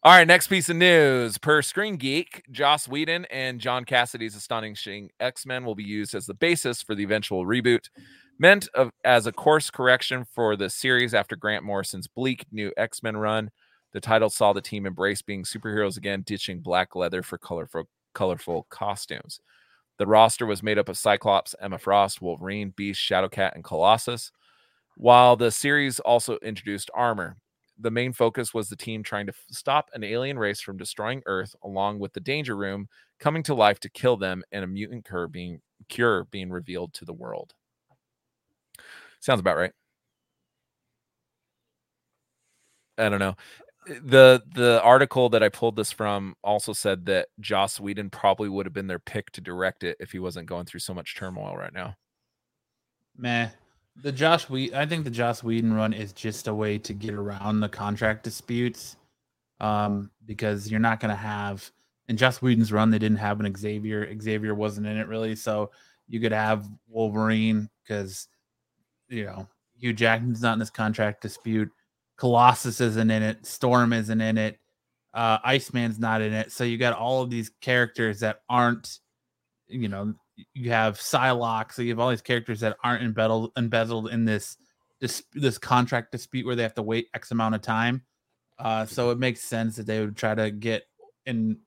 All 0.03 0.11
right, 0.11 0.25
next 0.25 0.47
piece 0.47 0.67
of 0.67 0.77
news. 0.77 1.37
Per 1.37 1.61
Screen 1.61 1.97
Geek, 1.97 2.43
Joss 2.49 2.87
Whedon 2.87 3.25
and 3.25 3.59
John 3.59 3.85
Cassaday's 3.85 4.35
astonishing 4.35 5.11
X-Men 5.19 5.63
will 5.63 5.75
be 5.75 5.83
used 5.83 6.15
as 6.15 6.25
the 6.25 6.33
basis 6.33 6.81
for 6.81 6.95
the 6.95 7.03
eventual 7.03 7.45
reboot, 7.45 7.89
meant 8.39 8.67
of, 8.73 8.89
as 9.05 9.27
a 9.27 9.31
course 9.31 9.69
correction 9.69 10.25
for 10.25 10.55
the 10.55 10.71
series 10.71 11.13
after 11.13 11.35
Grant 11.35 11.63
Morrison's 11.63 12.07
bleak 12.07 12.45
new 12.51 12.73
X-Men 12.77 13.15
run. 13.15 13.51
The 13.93 14.01
title 14.01 14.31
saw 14.31 14.53
the 14.53 14.61
team 14.61 14.87
embrace 14.87 15.21
being 15.21 15.43
superheroes 15.43 15.97
again, 15.97 16.23
ditching 16.25 16.61
black 16.61 16.95
leather 16.95 17.21
for 17.21 17.37
colorful 17.37 17.83
colorful 18.15 18.65
costumes. 18.71 19.39
The 20.01 20.07
roster 20.07 20.47
was 20.47 20.63
made 20.63 20.79
up 20.79 20.89
of 20.89 20.97
Cyclops, 20.97 21.53
Emma 21.61 21.77
Frost, 21.77 22.23
Wolverine, 22.23 22.71
Beast, 22.75 22.99
Shadowcat, 22.99 23.53
and 23.53 23.63
Colossus. 23.63 24.31
While 24.97 25.35
the 25.35 25.51
series 25.51 25.99
also 25.99 26.39
introduced 26.41 26.89
armor, 26.95 27.37
the 27.79 27.91
main 27.91 28.11
focus 28.11 28.51
was 28.51 28.67
the 28.67 28.75
team 28.75 29.03
trying 29.03 29.27
to 29.27 29.33
stop 29.51 29.91
an 29.93 30.03
alien 30.03 30.39
race 30.39 30.59
from 30.59 30.75
destroying 30.77 31.21
Earth, 31.27 31.55
along 31.63 31.99
with 31.99 32.13
the 32.13 32.19
Danger 32.19 32.55
Room 32.57 32.87
coming 33.19 33.43
to 33.43 33.53
life 33.53 33.79
to 33.81 33.91
kill 33.91 34.17
them, 34.17 34.41
and 34.51 34.63
a 34.63 34.67
mutant 34.67 35.05
cure 35.05 35.27
being 35.27 35.61
cure 35.87 36.23
being 36.31 36.49
revealed 36.49 36.95
to 36.95 37.05
the 37.05 37.13
world. 37.13 37.53
Sounds 39.19 39.39
about 39.39 39.57
right. 39.57 39.73
I 42.97 43.09
don't 43.09 43.19
know. 43.19 43.35
The 44.03 44.43
The 44.53 44.81
article 44.83 45.29
that 45.29 45.43
I 45.43 45.49
pulled 45.49 45.75
this 45.75 45.91
from 45.91 46.35
also 46.43 46.73
said 46.73 47.05
that 47.05 47.29
Joss 47.39 47.79
Whedon 47.79 48.09
probably 48.09 48.49
would 48.49 48.65
have 48.65 48.73
been 48.73 48.87
their 48.87 48.99
pick 48.99 49.31
to 49.31 49.41
direct 49.41 49.83
it 49.83 49.97
if 49.99 50.11
he 50.11 50.19
wasn't 50.19 50.47
going 50.47 50.65
through 50.65 50.79
so 50.81 50.93
much 50.93 51.15
turmoil 51.15 51.55
right 51.55 51.73
now. 51.73 51.95
Meh. 53.17 53.49
The 53.97 54.11
Josh 54.11 54.49
we 54.49 54.73
I 54.73 54.85
think 54.85 55.03
the 55.03 55.11
Josh 55.11 55.43
Whedon 55.43 55.73
run 55.73 55.93
is 55.93 56.13
just 56.13 56.47
a 56.47 56.53
way 56.53 56.77
to 56.79 56.93
get 56.93 57.13
around 57.13 57.59
the 57.59 57.69
contract 57.69 58.23
disputes. 58.23 58.95
Um, 59.59 60.09
because 60.25 60.71
you're 60.71 60.79
not 60.79 60.99
gonna 60.99 61.15
have 61.15 61.69
in 62.07 62.17
Josh 62.17 62.41
Whedon's 62.41 62.71
run, 62.71 62.89
they 62.89 62.99
didn't 62.99 63.19
have 63.19 63.39
an 63.39 63.55
Xavier. 63.55 64.07
Xavier 64.19 64.55
wasn't 64.55 64.87
in 64.87 64.97
it 64.97 65.07
really, 65.07 65.35
so 65.35 65.71
you 66.07 66.19
could 66.19 66.31
have 66.31 66.67
Wolverine 66.87 67.69
because 67.83 68.27
you 69.07 69.25
know 69.25 69.47
Hugh 69.77 69.93
Jackman's 69.93 70.41
not 70.41 70.53
in 70.53 70.59
this 70.59 70.69
contract 70.69 71.21
dispute. 71.21 71.71
Colossus 72.21 72.79
isn't 72.79 73.09
in 73.09 73.23
it. 73.23 73.43
Storm 73.47 73.93
isn't 73.93 74.21
in 74.21 74.37
it. 74.37 74.59
Uh, 75.11 75.39
Iceman's 75.43 75.97
not 75.97 76.21
in 76.21 76.33
it. 76.33 76.51
So 76.51 76.63
you 76.63 76.77
got 76.77 76.93
all 76.93 77.23
of 77.23 77.31
these 77.31 77.49
characters 77.61 78.19
that 78.19 78.43
aren't, 78.47 78.99
you 79.67 79.87
know, 79.87 80.13
you 80.53 80.69
have 80.69 80.99
Psylocke. 80.99 81.73
So 81.73 81.81
you 81.81 81.89
have 81.89 81.99
all 81.99 82.11
these 82.11 82.21
characters 82.21 82.59
that 82.59 82.77
aren't 82.83 83.01
embedded 83.01 83.49
embezzled 83.57 84.09
in 84.09 84.23
this 84.23 84.57
this 84.99 85.23
this 85.33 85.57
contract 85.57 86.11
dispute 86.11 86.45
where 86.45 86.55
they 86.55 86.61
have 86.61 86.75
to 86.75 86.83
wait 86.83 87.07
X 87.15 87.31
amount 87.31 87.55
of 87.55 87.63
time. 87.63 88.03
Uh, 88.59 88.85
so 88.85 89.09
it 89.09 89.17
makes 89.17 89.41
sense 89.41 89.75
that 89.77 89.87
they 89.87 89.99
would 89.99 90.15
try 90.15 90.35
to 90.35 90.51
get 90.51 90.83
and 91.25 91.57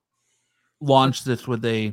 launch 0.81 1.25
this 1.25 1.49
with 1.49 1.64
a 1.64 1.93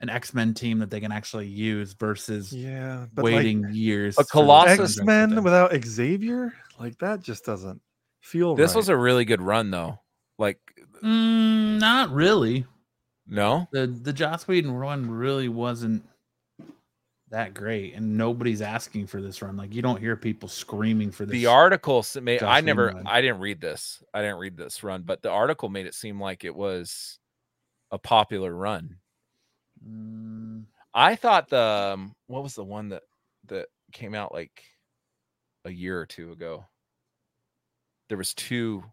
an 0.00 0.10
X 0.10 0.34
Men 0.34 0.52
team 0.52 0.80
that 0.80 0.90
they 0.90 1.00
can 1.00 1.12
actually 1.12 1.46
use 1.46 1.94
versus 1.94 2.52
Yeah, 2.52 3.06
but 3.14 3.24
waiting 3.24 3.66
years. 3.72 4.18
A 4.18 4.24
Colossus- 4.24 4.76
this 4.76 4.98
X 4.98 5.06
Men 5.06 5.42
without 5.42 5.72
Xavier, 5.82 6.52
like 6.78 6.98
that 6.98 7.22
just 7.22 7.46
doesn't 7.46 7.80
feel. 8.26 8.54
This 8.54 8.70
right. 8.72 8.76
was 8.76 8.88
a 8.88 8.96
really 8.96 9.24
good 9.24 9.40
run, 9.40 9.70
though. 9.70 10.00
Like, 10.38 10.58
Mm, 11.02 11.78
not 11.78 12.10
really. 12.10 12.64
no, 13.26 13.68
the 13.72 13.86
the 13.86 14.12
Joss 14.12 14.48
Whedon 14.48 14.72
run 14.72 15.10
really 15.10 15.48
wasn't 15.48 16.02
that 17.30 17.54
great, 17.54 17.94
and 17.94 18.16
nobody's 18.16 18.62
asking 18.62 19.06
for 19.06 19.20
this 19.20 19.42
run. 19.42 19.56
Like 19.56 19.74
you 19.74 19.82
don't 19.82 20.00
hear 20.00 20.16
people 20.16 20.48
screaming 20.48 21.10
for 21.10 21.26
this. 21.26 21.32
the 21.32 21.46
article 21.46 22.04
made. 22.22 22.42
I 22.42 22.60
never. 22.60 22.86
run. 22.86 23.06
I 23.06 23.20
didn't 23.20 23.40
read 23.40 23.60
this. 23.60 24.02
I 24.14 24.22
didn't 24.22 24.38
read 24.38 24.56
this 24.56 24.82
run, 24.82 25.02
but 25.02 25.22
the 25.22 25.30
article 25.30 25.68
made 25.68 25.86
it 25.86 25.94
seem 25.94 26.20
like 26.20 26.44
it 26.44 26.54
was 26.54 27.18
a 27.90 27.98
popular 27.98 28.54
run. 28.54 28.96
Mm, 29.86 30.64
I 30.94 31.16
thought 31.16 31.48
the 31.48 31.92
um, 31.94 32.14
what 32.26 32.42
was 32.42 32.54
the 32.54 32.64
one 32.64 32.88
that 32.90 33.02
that 33.48 33.66
came 33.92 34.14
out 34.14 34.32
like 34.32 34.62
a 35.64 35.70
year 35.70 36.00
or 36.00 36.06
two 36.06 36.32
ago. 36.32 36.64
There 38.08 38.18
was 38.18 38.34
two. 38.34 38.84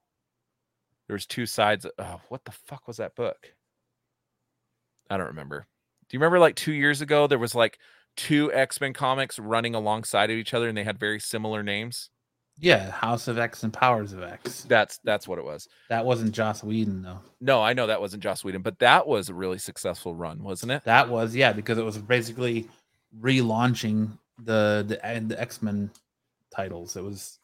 There 1.07 1.15
was 1.15 1.25
two 1.25 1.45
sides. 1.45 1.85
Oh, 1.99 2.21
what 2.29 2.45
the 2.45 2.51
fuck 2.51 2.87
was 2.87 2.97
that 2.97 3.15
book? 3.15 3.53
I 5.09 5.17
don't 5.17 5.27
remember. 5.27 5.67
Do 6.09 6.15
you 6.15 6.19
remember 6.19 6.39
like 6.39 6.55
two 6.55 6.73
years 6.73 7.01
ago 7.01 7.27
there 7.27 7.39
was 7.39 7.55
like 7.55 7.79
two 8.15 8.51
X 8.53 8.79
Men 8.79 8.93
comics 8.93 9.37
running 9.37 9.75
alongside 9.75 10.29
of 10.29 10.37
each 10.37 10.53
other 10.53 10.67
and 10.67 10.77
they 10.77 10.83
had 10.83 10.99
very 10.99 11.19
similar 11.19 11.61
names? 11.63 12.09
yeah, 12.59 12.91
House 12.91 13.27
of 13.27 13.37
X 13.37 13.63
and 13.63 13.73
Powers 13.73 14.13
of 14.13 14.23
X. 14.23 14.63
That's 14.63 14.99
that's 15.03 15.27
what 15.27 15.39
it 15.39 15.45
was. 15.45 15.67
That 15.89 16.05
wasn't 16.05 16.33
Joss 16.33 16.63
Whedon 16.63 17.01
though. 17.01 17.19
No, 17.41 17.61
I 17.61 17.73
know 17.73 17.87
that 17.87 17.99
wasn't 17.99 18.23
Joss 18.23 18.43
Whedon, 18.43 18.61
but 18.61 18.79
that 18.79 19.07
was 19.07 19.29
a 19.29 19.33
really 19.33 19.57
successful 19.57 20.13
run, 20.13 20.43
wasn't 20.43 20.71
it? 20.71 20.83
That 20.83 21.09
was 21.09 21.35
yeah, 21.35 21.53
because 21.53 21.77
it 21.77 21.85
was 21.85 21.97
basically 21.97 22.69
relaunching 23.19 24.17
the 24.39 24.85
the, 24.87 25.23
the 25.27 25.41
X 25.41 25.61
Men 25.61 25.89
titles. 26.55 26.95
It 26.95 27.03
was 27.03 27.39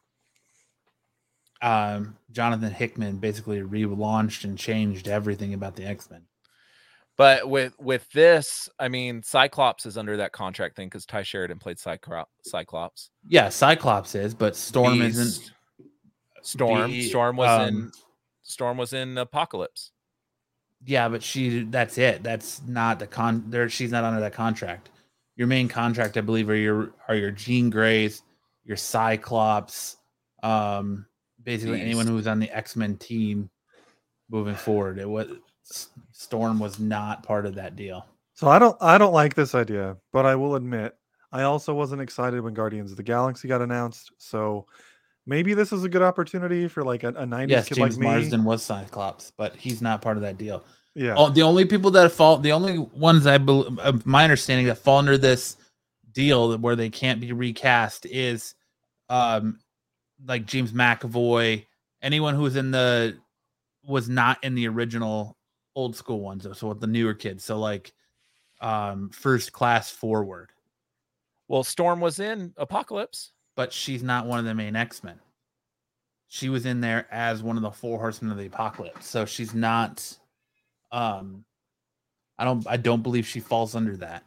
um 1.62 2.15
Jonathan 2.32 2.72
Hickman 2.72 3.17
basically 3.17 3.60
relaunched 3.62 4.43
and 4.43 4.58
changed 4.58 5.08
everything 5.08 5.54
about 5.54 5.76
the 5.76 5.86
X 5.86 6.10
Men. 6.10 6.22
But 7.17 7.50
with 7.50 7.78
with 7.80 8.10
this, 8.12 8.69
I 8.80 8.88
mean, 8.88 9.22
Cyclops 9.24 9.86
is 9.86 9.98
under 9.98 10.15
that 10.17 10.32
contract 10.32 10.78
thing 10.78 10.88
because 10.88 11.06
Ty 11.06 11.24
Sheridan 11.24 11.60
played 11.60 11.78
Cyclops. 11.78 13.10
Yeah, 13.28 13.50
Cyclops 13.50 14.15
is, 14.15 14.34
but 14.34 14.56
Storm 14.56 15.02
isn't. 15.02 15.52
Storm. 16.41 16.91
Be- 16.91 17.10
Storm 17.10 17.36
was 17.36 17.67
in. 17.67 17.76
um, 17.76 17.91
Storm 18.41 18.78
was 18.78 18.93
in 18.93 19.17
Apocalypse. 19.17 19.91
Yeah, 20.86 21.10
but 21.10 21.22
she 21.22 21.63
that's 21.63 21.98
it. 21.98 22.24
That's 22.24 22.62
not 22.65 23.00
the 23.00 23.08
con 23.08 23.43
there 23.48 23.67
she's 23.67 23.91
not 23.91 24.06
under 24.06 24.22
that 24.22 24.32
contract. 24.34 24.89
Your 25.36 25.48
main 25.48 25.67
contract, 25.67 26.15
I 26.15 26.22
believe, 26.22 26.50
are 26.50 26.56
your 26.56 26.93
are 27.10 27.15
your 27.15 27.32
Jean 27.32 27.69
Greys, 27.69 28.22
your 28.63 28.78
Cyclops, 28.78 29.98
Um, 30.41 31.06
basically 31.43 31.82
anyone 31.82 32.06
Beast. 32.06 32.10
who 32.10 32.15
was 32.15 32.28
on 32.28 32.39
the 32.39 32.49
X 32.49 32.75
Men 32.75 32.97
team 32.97 33.49
moving 34.30 34.56
forward. 34.56 34.99
It 34.99 35.10
was 35.10 35.28
Storm 36.12 36.60
was 36.60 36.80
not 36.80 37.23
part 37.23 37.45
of 37.45 37.56
that 37.56 37.75
deal. 37.75 38.06
So 38.34 38.47
I 38.47 38.60
don't 38.60 38.78
I 38.82 38.97
don't 38.97 39.13
like 39.13 39.36
this 39.36 39.56
idea, 39.56 39.97
but 40.13 40.25
I 40.25 40.36
will 40.36 40.56
admit 40.56 40.95
I 41.32 41.43
also 41.43 41.73
wasn't 41.73 42.02
excited 42.02 42.41
when 42.41 42.54
Guardians 42.54 42.91
of 42.91 42.97
the 42.97 43.04
Galaxy 43.04 43.47
got 43.47 43.62
announced. 43.62 44.12
So 44.17 44.65
maybe 45.25 45.54
this 45.54 45.71
is 45.71 45.84
a 45.84 45.89
good 45.89 46.02
opportunity 46.02 46.67
for 46.67 46.84
like 46.84 47.04
a, 47.04 47.10
a 47.10 47.25
90s 47.25 47.49
Yes, 47.49 47.69
kid 47.69 47.75
James 47.75 47.97
like 47.97 47.99
me. 47.99 48.08
Marsden 48.08 48.43
was 48.43 48.63
Cyclops, 48.63 49.32
but 49.38 49.56
he's 49.56 49.82
not 49.82 50.02
part 50.02 50.17
of 50.17 50.23
that 50.23 50.38
deal. 50.38 50.63
Yeah. 50.95 51.13
Oh, 51.15 51.30
the 51.30 51.43
only 51.43 51.65
people 51.65 51.91
that 51.91 52.12
fall, 52.12 52.38
the 52.38 52.52
only 52.52 52.80
ones 52.80 53.28
I 53.28 53.38
believe, 53.38 53.78
of 53.80 54.06
my 54.06 54.23
understanding 54.23 54.65
that 54.67 54.80
fall 54.80 54.97
under 54.97 55.17
this 55.17 55.56
deal 56.12 56.58
where 56.58 56.75
they 56.75 56.89
can't 56.89 57.21
be 57.21 57.32
recast 57.32 58.06
is, 58.08 58.56
um, 59.08 59.60
like 60.25 60.45
James 60.45 60.71
McAvoy, 60.73 61.65
anyone 62.01 62.36
who 62.36 62.41
was 62.41 62.55
in 62.55 62.71
the 62.71 63.17
was 63.86 64.10
not 64.10 64.43
in 64.43 64.55
the 64.55 64.67
original 64.67 65.38
old 65.75 65.95
school 65.95 66.19
ones, 66.19 66.45
so 66.58 66.67
with 66.67 66.79
the 66.82 66.88
newer 66.88 67.13
kids. 67.13 67.43
So 67.43 67.58
like, 67.58 67.93
um, 68.62 69.10
first 69.10 69.53
class 69.53 69.89
forward, 69.89 70.49
Well, 71.47 71.63
Storm 71.63 71.99
was 72.01 72.19
in 72.19 72.53
Apocalypse. 72.58 73.32
but 73.55 73.71
she's 73.73 74.03
not 74.03 74.25
one 74.25 74.39
of 74.39 74.45
the 74.45 74.53
main 74.53 74.75
X 74.75 75.03
Men. 75.03 75.19
She 76.27 76.49
was 76.49 76.65
in 76.65 76.79
there 76.82 77.08
as 77.12 77.41
one 77.41 77.55
of 77.55 77.63
the 77.63 77.71
four 77.71 77.97
horsemen 77.99 78.32
of 78.32 78.38
the 78.38 78.45
apocalypse, 78.45 79.08
so 79.08 79.25
she's 79.25 79.53
not. 79.55 80.17
Um, 80.91 81.43
I 82.38 82.43
don't. 82.45 82.65
I 82.67 82.77
don't 82.77 83.01
believe 83.01 83.25
she 83.25 83.39
falls 83.39 83.73
under 83.75 83.97
that. 83.97 84.23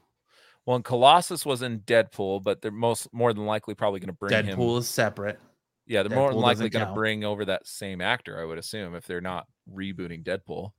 Well, 0.66 0.76
and 0.76 0.84
Colossus 0.84 1.44
was 1.46 1.62
in 1.62 1.80
Deadpool, 1.80 2.42
but 2.42 2.60
they're 2.60 2.70
most 2.72 3.12
more 3.12 3.32
than 3.32 3.46
likely 3.46 3.74
probably 3.74 4.00
going 4.00 4.08
to 4.08 4.12
bring 4.14 4.32
Deadpool 4.32 4.72
him. 4.74 4.78
is 4.78 4.88
separate. 4.88 5.38
Yeah, 5.86 6.02
they're 6.02 6.16
more 6.16 6.30
than 6.30 6.40
likely 6.40 6.68
going 6.68 6.86
to 6.86 6.94
bring 6.94 7.24
over 7.24 7.44
that 7.46 7.66
same 7.66 8.00
actor. 8.00 8.40
I 8.40 8.44
would 8.44 8.58
assume 8.58 8.94
if 8.94 9.06
they're 9.06 9.20
not 9.20 9.46
rebooting 9.72 10.22
Deadpool. 10.22 10.70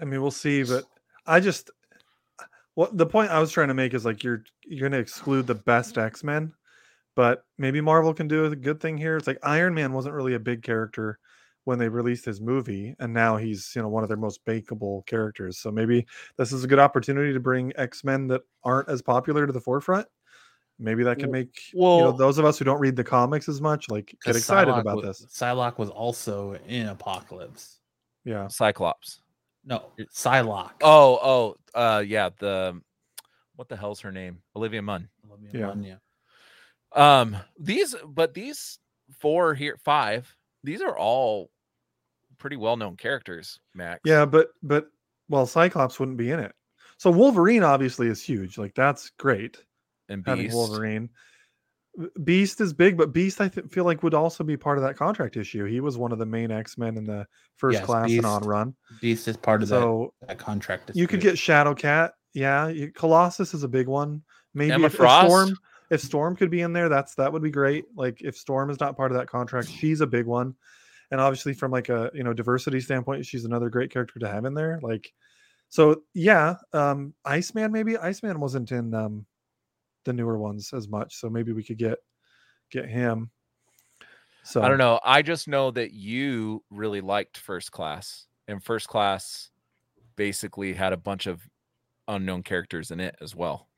I 0.00 0.04
mean, 0.04 0.22
we'll 0.22 0.30
see, 0.30 0.62
but 0.62 0.84
I 1.26 1.40
just 1.40 1.70
what 2.74 2.96
the 2.96 3.06
point 3.06 3.32
I 3.32 3.40
was 3.40 3.50
trying 3.50 3.68
to 3.68 3.74
make 3.74 3.92
is 3.92 4.04
like 4.04 4.22
you're 4.22 4.44
you're 4.64 4.88
going 4.88 4.92
to 4.92 4.98
exclude 4.98 5.48
the 5.48 5.54
best 5.56 5.98
X-Men, 5.98 6.52
but 7.16 7.42
maybe 7.58 7.80
Marvel 7.80 8.14
can 8.14 8.28
do 8.28 8.44
a 8.44 8.54
good 8.54 8.80
thing 8.80 8.96
here. 8.96 9.16
It's 9.16 9.26
like 9.26 9.40
Iron 9.42 9.74
Man 9.74 9.92
wasn't 9.92 10.14
really 10.14 10.34
a 10.34 10.38
big 10.38 10.62
character 10.62 11.18
when 11.64 11.78
they 11.78 11.88
released 11.88 12.24
his 12.24 12.40
movie 12.40 12.94
and 12.98 13.12
now 13.12 13.36
he's, 13.36 13.72
you 13.74 13.82
know, 13.82 13.88
one 13.88 14.02
of 14.02 14.08
their 14.08 14.16
most 14.16 14.42
bakeable 14.46 15.04
characters. 15.06 15.58
So 15.58 15.70
maybe 15.70 16.06
this 16.36 16.52
is 16.52 16.64
a 16.64 16.68
good 16.68 16.78
opportunity 16.78 17.32
to 17.32 17.40
bring 17.40 17.72
X-Men 17.76 18.28
that 18.28 18.42
aren't 18.64 18.88
as 18.88 19.02
popular 19.02 19.46
to 19.46 19.52
the 19.52 19.60
forefront. 19.60 20.06
Maybe 20.78 21.02
that 21.02 21.16
could 21.16 21.26
W- 21.26 21.44
make 21.44 21.72
you 21.72 21.80
know 21.80 22.12
those 22.12 22.38
of 22.38 22.44
us 22.44 22.58
who 22.58 22.64
don't 22.64 22.78
read 22.78 22.94
the 22.94 23.04
comics 23.04 23.48
as 23.48 23.60
much 23.60 23.90
like 23.90 24.16
get 24.24 24.36
excited 24.36 24.72
Psylocke 24.72 24.80
about 24.80 24.96
was, 24.96 25.18
this. 25.18 25.26
Psylocke 25.32 25.78
was 25.78 25.90
also 25.90 26.56
in 26.68 26.86
Apocalypse. 26.86 27.80
Yeah. 28.24 28.46
Cyclops. 28.48 29.20
No, 29.64 29.86
Psylocke. 30.14 30.80
Oh, 30.82 31.56
oh, 31.74 31.78
uh, 31.78 32.00
yeah. 32.00 32.30
The 32.38 32.80
what 33.56 33.68
the 33.68 33.76
hell's 33.76 34.00
her 34.00 34.12
name? 34.12 34.40
Olivia 34.54 34.80
Munn. 34.80 35.08
Olivia 35.28 35.60
yeah. 35.60 35.66
Munn, 35.66 35.82
yeah. 35.82 35.96
Um, 37.20 37.36
these, 37.58 37.94
but 38.06 38.32
these 38.32 38.78
four 39.18 39.54
here, 39.54 39.76
five, 39.84 40.32
these 40.62 40.80
are 40.80 40.96
all 40.96 41.50
pretty 42.38 42.56
well-known 42.56 42.96
characters. 42.96 43.58
Max. 43.74 44.00
Yeah, 44.04 44.24
but 44.24 44.48
but 44.62 44.86
well, 45.28 45.44
Cyclops 45.44 45.98
wouldn't 45.98 46.18
be 46.18 46.30
in 46.30 46.38
it. 46.38 46.52
So 46.98 47.10
Wolverine 47.10 47.62
obviously 47.62 48.06
is 48.06 48.22
huge. 48.22 48.58
Like 48.58 48.74
that's 48.74 49.10
great 49.18 49.58
and 50.08 50.24
having 50.26 50.46
Beast. 50.46 50.56
Wolverine. 50.56 51.10
Beast 52.22 52.60
is 52.60 52.72
big, 52.72 52.96
but 52.96 53.12
Beast 53.12 53.40
I 53.40 53.48
th- 53.48 53.66
feel 53.70 53.84
like 53.84 54.02
would 54.04 54.14
also 54.14 54.44
be 54.44 54.56
part 54.56 54.78
of 54.78 54.84
that 54.84 54.96
contract 54.96 55.36
issue. 55.36 55.64
He 55.64 55.80
was 55.80 55.98
one 55.98 56.12
of 56.12 56.18
the 56.18 56.26
main 56.26 56.52
X 56.52 56.78
Men 56.78 56.96
in 56.96 57.04
the 57.04 57.26
first 57.56 57.78
Yes, 57.78 57.86
class 57.86 58.06
Beast. 58.06 58.18
and 58.18 58.26
on 58.26 58.42
run. 58.44 58.74
Beast 59.00 59.26
is 59.26 59.36
part 59.36 59.62
of 59.62 59.68
So 59.68 60.12
that, 60.20 60.28
that 60.28 60.38
contract. 60.38 60.92
you 60.94 61.08
could 61.08 61.20
get 61.20 61.36
Shadow 61.36 61.74
Cat. 61.74 62.12
Yeah, 62.34 62.68
you, 62.68 62.92
Colossus 62.92 63.52
is 63.52 63.64
a 63.64 63.68
big 63.68 63.88
one. 63.88 64.22
Maybe 64.54 64.72
Emma 64.72 64.86
if, 64.86 64.94
if 64.94 65.00
Storm 65.00 65.56
if 65.90 66.00
Storm 66.00 66.36
could 66.36 66.50
be 66.50 66.60
in 66.60 66.72
there, 66.72 66.88
that's 66.88 67.14
that 67.16 67.32
would 67.32 67.42
be 67.42 67.50
great. 67.50 67.86
Like 67.96 68.20
if 68.20 68.36
Storm 68.36 68.70
is 68.70 68.78
not 68.78 68.96
part 68.96 69.10
of 69.10 69.18
that 69.18 69.28
contract, 69.28 69.68
she's 69.68 70.00
a 70.00 70.06
big 70.06 70.26
one. 70.26 70.54
And 71.10 71.20
obviously 71.20 71.54
from 71.54 71.72
like 71.72 71.88
a 71.88 72.10
you 72.14 72.22
know 72.22 72.32
diversity 72.32 72.80
standpoint, 72.80 73.26
she's 73.26 73.44
another 73.44 73.70
great 73.70 73.90
character 73.90 74.20
to 74.20 74.28
have 74.28 74.44
in 74.44 74.54
there. 74.54 74.78
Like 74.82 75.12
so 75.68 76.02
yeah, 76.14 76.56
um 76.72 77.14
Iceman 77.24 77.72
maybe. 77.72 77.96
Iceman 77.96 78.38
wasn't 78.38 78.70
in 78.70 78.94
um 78.94 79.26
the 80.08 80.12
newer 80.12 80.38
ones 80.38 80.72
as 80.72 80.88
much. 80.88 81.14
So 81.20 81.30
maybe 81.30 81.52
we 81.52 81.62
could 81.62 81.78
get 81.78 81.98
get 82.70 82.86
him. 82.88 83.30
So 84.42 84.62
I 84.62 84.68
don't 84.68 84.78
know. 84.78 84.98
I 85.04 85.22
just 85.22 85.46
know 85.46 85.70
that 85.72 85.92
you 85.92 86.64
really 86.70 87.00
liked 87.00 87.36
First 87.38 87.70
Class, 87.70 88.26
and 88.48 88.62
First 88.64 88.88
Class 88.88 89.50
basically 90.16 90.72
had 90.72 90.92
a 90.92 90.96
bunch 90.96 91.26
of 91.26 91.40
unknown 92.08 92.42
characters 92.42 92.90
in 92.90 92.98
it 93.00 93.14
as 93.20 93.36
well, 93.36 93.68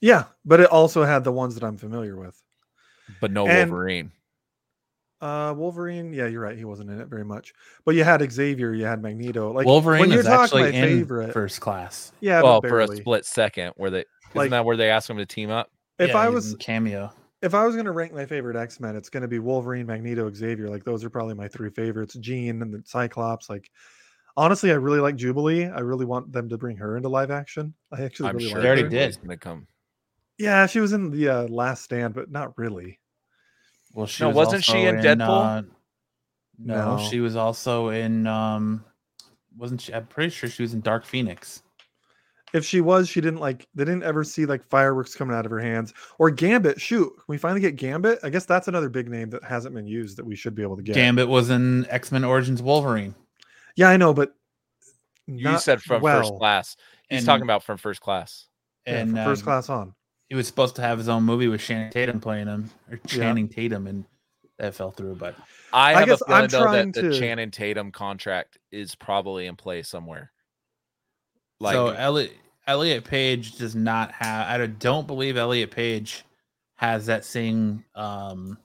Yeah, 0.00 0.24
but 0.44 0.60
it 0.60 0.70
also 0.70 1.02
had 1.02 1.24
the 1.24 1.32
ones 1.32 1.54
that 1.56 1.64
I'm 1.64 1.76
familiar 1.76 2.16
with. 2.16 2.40
but 3.20 3.32
no 3.32 3.46
And- 3.46 3.70
Wolverine. 3.70 4.12
Uh, 5.20 5.52
Wolverine. 5.56 6.12
Yeah, 6.12 6.26
you're 6.26 6.40
right. 6.40 6.56
He 6.56 6.64
wasn't 6.64 6.90
in 6.90 7.00
it 7.00 7.08
very 7.08 7.24
much. 7.24 7.52
But 7.84 7.94
you 7.96 8.04
had 8.04 8.22
Xavier. 8.30 8.72
You 8.72 8.84
had 8.84 9.02
Magneto. 9.02 9.52
Like 9.52 9.66
Wolverine 9.66 10.00
when 10.00 10.10
you're 10.10 10.20
is 10.20 10.26
talking 10.26 10.44
actually 10.44 10.62
my 10.62 10.68
in 10.68 10.98
favorite. 10.98 11.32
first 11.32 11.60
class. 11.60 12.12
yeah, 12.20 12.40
well, 12.42 12.60
for 12.60 12.68
a 12.68 12.86
barely. 12.86 12.96
split 13.00 13.24
second, 13.24 13.72
where 13.76 13.90
they 13.90 14.04
isn't 14.34 14.50
that 14.50 14.64
where 14.64 14.76
they 14.76 14.90
asked 14.90 15.10
him 15.10 15.16
to 15.16 15.26
team 15.26 15.50
up? 15.50 15.70
If 15.98 16.10
Yeah, 16.10 16.18
I 16.18 16.26
he's 16.26 16.34
was 16.34 16.52
in 16.52 16.58
cameo, 16.58 17.10
if 17.42 17.54
I 17.54 17.64
was 17.64 17.74
gonna 17.74 17.90
rank 17.92 18.12
my 18.14 18.26
favorite 18.26 18.56
X 18.56 18.78
Men, 18.78 18.94
it's 18.94 19.08
gonna 19.10 19.26
be 19.28 19.38
Wolverine, 19.40 19.86
Magneto, 19.86 20.32
Xavier. 20.32 20.68
Like 20.68 20.84
those 20.84 21.04
are 21.04 21.10
probably 21.10 21.34
my 21.34 21.48
three 21.48 21.70
favorites. 21.70 22.14
Jean 22.20 22.62
and 22.62 22.72
the 22.72 22.82
Cyclops. 22.84 23.50
Like 23.50 23.70
honestly, 24.36 24.70
I 24.70 24.74
really 24.74 25.00
like 25.00 25.16
Jubilee. 25.16 25.66
I 25.66 25.80
really 25.80 26.04
want 26.06 26.32
them 26.32 26.48
to 26.50 26.56
bring 26.58 26.76
her 26.76 26.96
into 26.96 27.08
live 27.08 27.32
action. 27.32 27.74
I 27.92 28.02
actually 28.02 28.28
I'm 28.28 28.36
really 28.36 28.50
sure 28.50 28.58
like 28.58 28.62
They 28.62 28.68
already 28.68 28.82
her. 28.82 28.88
did. 28.88 29.16
Going 29.16 29.28
to 29.30 29.36
come. 29.36 29.66
Yeah, 30.38 30.66
she 30.66 30.78
was 30.78 30.92
in 30.92 31.10
the 31.10 31.28
uh, 31.28 31.42
Last 31.48 31.82
Stand, 31.82 32.14
but 32.14 32.30
not 32.30 32.56
really. 32.56 33.00
Well, 33.94 34.06
she 34.06 34.22
No, 34.22 34.28
was 34.28 34.36
wasn't 34.46 34.64
she 34.64 34.72
also 34.72 34.88
in 34.88 34.96
Deadpool? 34.96 35.28
uh, 35.58 35.62
no, 36.58 36.96
No. 36.96 37.08
she 37.08 37.20
was 37.20 37.36
also 37.36 37.88
in. 37.90 38.26
um 38.26 38.84
Wasn't 39.56 39.80
she? 39.80 39.92
I'm 39.94 40.06
pretty 40.06 40.30
sure 40.30 40.48
she 40.48 40.62
was 40.62 40.74
in 40.74 40.80
Dark 40.80 41.04
Phoenix. 41.04 41.62
If 42.54 42.64
she 42.64 42.80
was, 42.80 43.08
she 43.08 43.20
didn't 43.20 43.40
like. 43.40 43.66
They 43.74 43.84
didn't 43.84 44.04
ever 44.04 44.24
see 44.24 44.46
like 44.46 44.64
fireworks 44.64 45.14
coming 45.14 45.36
out 45.36 45.44
of 45.44 45.50
her 45.50 45.58
hands 45.60 45.92
or 46.18 46.30
Gambit. 46.30 46.80
Shoot, 46.80 47.10
can 47.14 47.24
we 47.28 47.36
finally 47.36 47.60
get 47.60 47.76
Gambit? 47.76 48.20
I 48.22 48.30
guess 48.30 48.46
that's 48.46 48.68
another 48.68 48.88
big 48.88 49.08
name 49.10 49.28
that 49.30 49.44
hasn't 49.44 49.74
been 49.74 49.86
used 49.86 50.16
that 50.16 50.24
we 50.24 50.34
should 50.34 50.54
be 50.54 50.62
able 50.62 50.76
to 50.76 50.82
get. 50.82 50.94
Gambit 50.94 51.28
was 51.28 51.50
in 51.50 51.86
X 51.90 52.10
Men 52.10 52.24
Origins 52.24 52.62
Wolverine. 52.62 53.14
Yeah, 53.76 53.90
I 53.90 53.96
know, 53.98 54.14
but 54.14 54.34
You 55.26 55.58
said 55.58 55.82
from 55.82 56.00
first 56.00 56.32
class. 56.38 56.76
He's 57.10 57.18
And- 57.20 57.26
talking 57.26 57.42
about 57.42 57.62
from 57.64 57.76
first 57.78 58.00
class. 58.00 58.46
Yeah, 58.86 59.00
and 59.00 59.10
from 59.10 59.24
first 59.24 59.42
um, 59.42 59.44
class 59.44 59.68
on. 59.68 59.94
He 60.28 60.34
was 60.34 60.46
supposed 60.46 60.76
to 60.76 60.82
have 60.82 60.98
his 60.98 61.08
own 61.08 61.22
movie 61.22 61.48
with 61.48 61.60
Shannon 61.60 61.90
Tatum 61.90 62.20
playing 62.20 62.46
him 62.46 62.70
or 62.90 62.98
Channing 63.06 63.48
Tatum, 63.48 63.86
and 63.86 64.04
that 64.58 64.74
fell 64.74 64.90
through. 64.90 65.14
But 65.14 65.34
I 65.72 65.94
I 65.94 65.98
have 66.00 66.08
guess 66.08 66.20
a 66.20 66.24
feeling 66.26 66.42
I'm 66.42 66.48
though 66.48 66.62
trying 66.64 66.92
that 66.92 67.02
the 67.02 67.10
to- 67.10 67.18
Channing 67.18 67.50
Tatum 67.50 67.92
contract 67.92 68.58
is 68.70 68.94
probably 68.94 69.46
in 69.46 69.56
play 69.56 69.82
somewhere. 69.82 70.30
Like 71.60 71.74
so 71.74 71.88
Elliot 71.88 72.32
Elliot 72.66 73.04
Page 73.04 73.56
does 73.56 73.74
not 73.74 74.12
have. 74.12 74.46
I 74.48 74.66
don't 74.66 75.06
believe 75.06 75.36
Elliot 75.36 75.70
Page 75.70 76.24
has 76.76 77.06
that 77.06 77.24
same 77.24 77.84
um, 77.96 78.58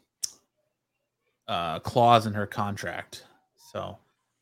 uh, 1.47 1.79
clause 1.79 2.27
in 2.27 2.33
her 2.33 2.45
contract. 2.45 3.25
So 3.71 3.97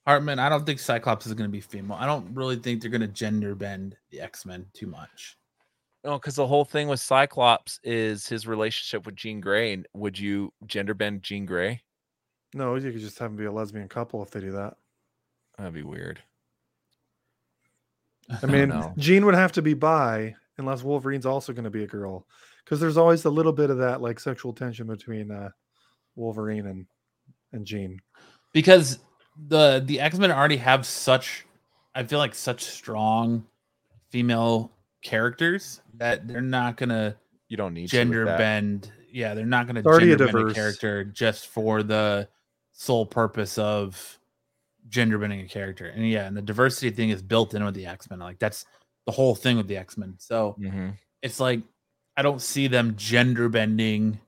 Hartman, 0.05 0.39
I 0.39 0.49
don't 0.49 0.65
think 0.65 0.79
Cyclops 0.79 1.25
is 1.27 1.33
going 1.33 1.47
to 1.49 1.51
be 1.51 1.61
female. 1.61 1.97
I 1.99 2.05
don't 2.05 2.33
really 2.33 2.57
think 2.57 2.81
they're 2.81 2.91
going 2.91 3.01
to 3.01 3.07
gender 3.07 3.55
bend 3.55 3.95
the 4.09 4.19
X 4.19 4.45
Men 4.45 4.65
too 4.73 4.87
much. 4.87 5.37
No, 6.03 6.13
because 6.13 6.35
the 6.35 6.47
whole 6.47 6.65
thing 6.65 6.87
with 6.87 6.99
Cyclops 6.99 7.79
is 7.83 8.27
his 8.27 8.47
relationship 8.47 9.05
with 9.05 9.15
Jean 9.15 9.39
Grey. 9.39 9.73
And 9.73 9.87
would 9.93 10.17
you 10.17 10.51
gender 10.65 10.93
bend 10.93 11.21
Jean 11.21 11.45
Grey? 11.45 11.81
No, 12.53 12.75
you 12.75 12.91
could 12.91 13.01
just 13.01 13.19
have 13.19 13.31
them 13.31 13.37
be 13.37 13.45
a 13.45 13.51
lesbian 13.51 13.87
couple 13.87 14.23
if 14.23 14.31
they 14.31 14.39
do 14.39 14.51
that. 14.53 14.75
That'd 15.57 15.73
be 15.73 15.83
weird. 15.83 16.21
I 18.41 18.45
mean, 18.47 18.69
know. 18.69 18.93
Jean 18.97 19.25
would 19.25 19.35
have 19.35 19.51
to 19.53 19.61
be 19.61 19.73
bi 19.73 20.35
unless 20.57 20.83
Wolverine's 20.83 21.25
also 21.25 21.53
going 21.53 21.63
to 21.63 21.69
be 21.69 21.83
a 21.83 21.87
girl, 21.87 22.25
because 22.63 22.79
there's 22.79 22.97
always 22.97 23.25
a 23.25 23.29
little 23.29 23.53
bit 23.53 23.69
of 23.69 23.77
that 23.77 24.01
like 24.01 24.19
sexual 24.19 24.53
tension 24.53 24.87
between 24.87 25.31
uh, 25.31 25.49
Wolverine 26.15 26.67
and 26.67 26.85
and 27.53 27.65
Jean. 27.65 27.99
because 28.53 28.99
the 29.47 29.81
the 29.85 29.99
X 29.99 30.17
Men 30.17 30.31
already 30.31 30.57
have 30.57 30.85
such, 30.85 31.45
I 31.95 32.03
feel 32.03 32.19
like 32.19 32.35
such 32.35 32.63
strong 32.63 33.45
female 34.09 34.71
characters 35.01 35.81
that 35.95 36.27
they're 36.27 36.41
not 36.41 36.77
gonna 36.77 37.15
You 37.49 37.57
don't 37.57 37.73
need 37.73 37.87
gender 37.89 38.25
bend. 38.25 38.91
Yeah, 39.11 39.33
they're 39.33 39.45
not 39.45 39.67
gonna 39.67 39.79
It's 39.79 39.87
already 39.87 40.11
a 40.13 40.17
gender 40.17 40.33
bend 40.33 40.51
a 40.51 40.53
character 40.53 41.03
just 41.03 41.47
for 41.47 41.83
the 41.83 42.27
sole 42.71 43.05
purpose 43.05 43.57
of 43.57 44.17
gender 44.89 45.17
bending 45.17 45.41
a 45.41 45.47
character. 45.47 45.85
And 45.87 46.07
yeah, 46.09 46.25
and 46.27 46.35
the 46.35 46.41
diversity 46.41 46.89
thing 46.91 47.09
is 47.09 47.21
built 47.21 47.53
in 47.53 47.63
with 47.63 47.75
the 47.75 47.85
X 47.85 48.09
Men. 48.09 48.19
Like 48.19 48.39
that's 48.39 48.65
the 49.05 49.11
whole 49.11 49.35
thing 49.35 49.57
with 49.57 49.67
the 49.67 49.77
X 49.77 49.97
Men. 49.97 50.15
So 50.17 50.55
Mhm. 50.59 50.93
it's 51.21 51.39
like 51.39 51.61
I 52.17 52.21
don't 52.21 52.41
see 52.41 52.67
them 52.67 52.95
gender 52.97 53.49
bending 53.49 54.19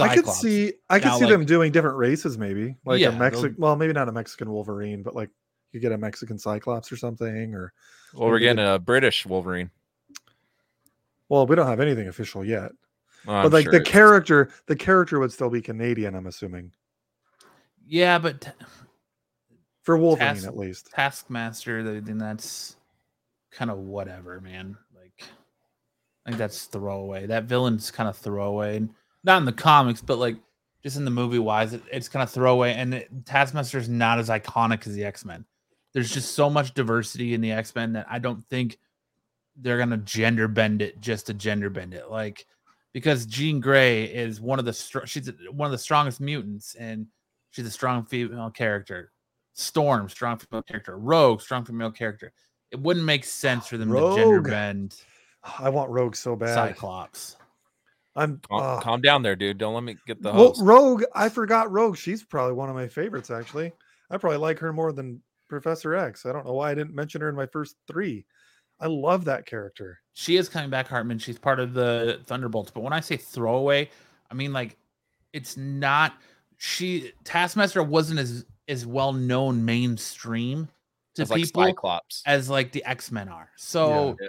I 0.00 0.14
could 0.14 0.26
see 0.28 0.74
I 0.90 0.98
could 0.98 1.06
Now, 1.08 1.16
see 1.18 1.24
like- 1.24 1.32
them 1.32 1.44
doing 1.46 1.72
different 1.72 1.96
races, 1.96 2.36
maybe 2.36 2.76
like 2.84 3.00
Yeah, 3.00 3.08
a 3.08 3.18
Mexican. 3.18 3.54
Well, 3.58 3.74
maybe 3.74 3.94
not 3.94 4.08
a 4.08 4.12
Mexican 4.12 4.50
Wolverine, 4.50 5.02
but 5.02 5.14
like 5.14 5.30
you 5.72 5.80
get 5.80 5.92
a 5.92 5.98
Mexican 5.98 6.38
Cyclops 6.38 6.92
or 6.92 6.96
something. 6.96 7.54
Or 7.54 7.72
Well, 8.12 8.28
we're 8.28 8.34
Maybe 8.34 8.44
getting 8.44 8.64
a 8.66 8.78
British 8.78 9.24
Wolverine. 9.26 9.70
Well, 11.28 11.46
we 11.46 11.56
don't 11.56 11.66
have 11.66 11.80
anything 11.80 12.08
official 12.08 12.44
yet. 12.44 12.70
Well, 13.26 13.36
I'm 13.36 13.42
but 13.44 13.52
like 13.52 13.64
sure 13.64 13.72
the 13.72 13.80
it's- 13.80 13.92
character, 13.92 14.50
the 14.66 14.76
character 14.76 15.18
would 15.18 15.32
still 15.32 15.50
be 15.50 15.60
Canadian. 15.60 16.14
I'm 16.14 16.26
assuming 16.26 16.72
Yeah, 17.86 18.18
but 18.18 18.40
t- 18.42 18.50
for 19.82 19.96
Wolverine 19.96 20.34
Task- 20.34 20.46
at 20.46 20.56
least. 20.56 20.90
Taskmaster, 20.92 21.82
th- 21.82 22.04
then 22.04 22.18
that's 22.18 22.76
kind 23.50 23.70
of 23.70 23.78
whatever, 23.78 24.40
man. 24.40 24.76
Like, 24.94 25.22
I 26.26 26.30
think 26.30 26.38
that's 26.38 26.64
throwaway. 26.64 27.26
That 27.26 27.44
villain's 27.44 27.90
kind 27.90 28.08
of 28.08 28.16
throwaway, 28.16 28.76
and 28.76 28.90
not 29.24 29.38
in 29.38 29.44
the 29.46 29.52
comics, 29.52 30.00
but 30.02 30.18
like 30.18 30.36
just 30.82 30.96
in 30.96 31.04
the 31.04 31.10
movie 31.10 31.38
wise, 31.40 31.72
it, 31.74 31.82
it's 31.90 32.08
kind 32.08 32.22
of 32.22 32.30
throwaway. 32.30 32.72
And 32.74 32.94
it, 32.94 33.24
Taskmaster's 33.24 33.88
not 33.88 34.18
as 34.18 34.28
iconic 34.28 34.86
as 34.86 34.94
the 34.94 35.04
X 35.04 35.24
Men. 35.24 35.44
There's 35.92 36.10
just 36.10 36.34
so 36.34 36.48
much 36.50 36.74
diversity 36.74 37.34
in 37.34 37.40
the 37.40 37.50
X 37.52 37.74
Men 37.74 37.94
that 37.94 38.06
I 38.08 38.18
don't 38.18 38.44
think 38.46 38.78
they're 39.60 39.78
gonna 39.78 39.98
gender 39.98 40.48
bend 40.48 40.82
it 40.82 41.00
just 41.00 41.26
to 41.26 41.34
gender 41.34 41.70
bend 41.70 41.94
it. 41.94 42.10
Like, 42.10 42.46
because 42.92 43.26
Jean 43.26 43.60
Grey 43.60 44.04
is 44.04 44.40
one 44.40 44.58
of 44.58 44.64
the 44.64 44.72
str- 44.72 45.06
she's 45.06 45.30
one 45.50 45.66
of 45.66 45.72
the 45.72 45.78
strongest 45.78 46.20
mutants, 46.20 46.74
and 46.74 47.06
she's 47.50 47.66
a 47.66 47.70
strong 47.70 48.04
female 48.04 48.50
character. 48.50 49.12
Storm, 49.54 50.08
strong 50.08 50.38
female 50.38 50.62
character. 50.62 50.96
Rogue, 50.98 51.40
strong 51.40 51.64
female 51.64 51.90
character. 51.90 52.32
It 52.70 52.80
wouldn't 52.80 53.04
make 53.04 53.24
sense 53.24 53.66
for 53.66 53.76
them 53.76 53.92
to 53.92 54.14
gender 54.14 54.40
bend. 54.40 54.96
I 55.58 55.68
want 55.68 55.90
Rogue 55.90 56.14
so 56.14 56.36
bad. 56.36 56.54
Cyclops. 56.54 57.36
I'm 58.16 58.40
Calm, 58.48 58.62
uh, 58.62 58.80
calm 58.80 59.00
down 59.00 59.22
there, 59.22 59.36
dude. 59.36 59.58
Don't 59.58 59.74
let 59.74 59.84
me 59.84 59.96
get 60.06 60.20
the 60.20 60.32
well, 60.32 60.48
host. 60.48 60.62
Rogue. 60.62 61.04
I 61.14 61.28
forgot 61.28 61.70
Rogue. 61.70 61.96
She's 61.96 62.24
probably 62.24 62.54
one 62.54 62.68
of 62.68 62.74
my 62.74 62.88
favorites. 62.88 63.30
Actually, 63.30 63.72
I 64.10 64.16
probably 64.16 64.38
like 64.38 64.58
her 64.58 64.72
more 64.72 64.92
than 64.92 65.22
Professor 65.48 65.94
X. 65.94 66.26
I 66.26 66.32
don't 66.32 66.44
know 66.44 66.54
why 66.54 66.72
I 66.72 66.74
didn't 66.74 66.94
mention 66.94 67.20
her 67.20 67.28
in 67.28 67.36
my 67.36 67.46
first 67.46 67.76
three. 67.86 68.24
I 68.80 68.86
love 68.86 69.24
that 69.26 69.46
character. 69.46 69.98
She 70.14 70.36
is 70.36 70.48
coming 70.48 70.70
back, 70.70 70.88
Hartman. 70.88 71.18
She's 71.18 71.38
part 71.38 71.60
of 71.60 71.74
the 71.74 72.20
Thunderbolts. 72.26 72.70
But 72.70 72.82
when 72.82 72.92
I 72.92 73.00
say 73.00 73.16
throwaway, 73.16 73.90
I 74.30 74.34
mean 74.34 74.52
like 74.52 74.76
it's 75.32 75.56
not 75.56 76.14
she 76.56 77.12
Taskmaster 77.24 77.82
wasn't 77.82 78.20
as 78.20 78.44
as 78.68 78.84
well 78.86 79.12
known 79.12 79.64
mainstream 79.64 80.68
to 81.14 81.22
It's 81.22 81.30
like 81.30 81.42
people 81.42 81.64
Cyclops. 81.64 82.22
as 82.26 82.50
like 82.50 82.72
the 82.72 82.84
X-Men 82.84 83.28
are. 83.28 83.48
So 83.56 84.16
Yeah. 84.20 84.26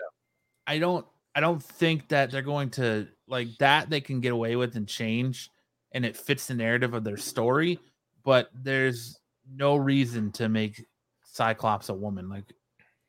I 0.68 0.80
don't 0.80 1.06
I 1.36 1.40
don't 1.42 1.62
think 1.62 2.08
that 2.10 2.32
they're 2.32 2.42
going 2.42 2.70
to 2.72 3.08
like 3.28 3.50
that 3.60 3.90
they 3.90 4.02
can 4.02 4.20
get 4.22 4.32
away 4.32 4.56
with 4.56 4.76
and 4.76 4.88
change 4.88 5.50
and 5.92 6.06
it 6.06 6.16
fits 6.16 6.48
the 6.48 6.54
narrative 6.54 6.94
of 6.94 7.04
their 7.04 7.18
story, 7.18 7.80
but 8.24 8.50
there's 8.54 9.20
no 9.52 9.76
reason 9.76 10.32
to 10.34 10.48
make 10.50 10.86
Cyclops 11.24 11.90
a 11.90 11.94
woman. 11.94 12.30
Like 12.30 12.54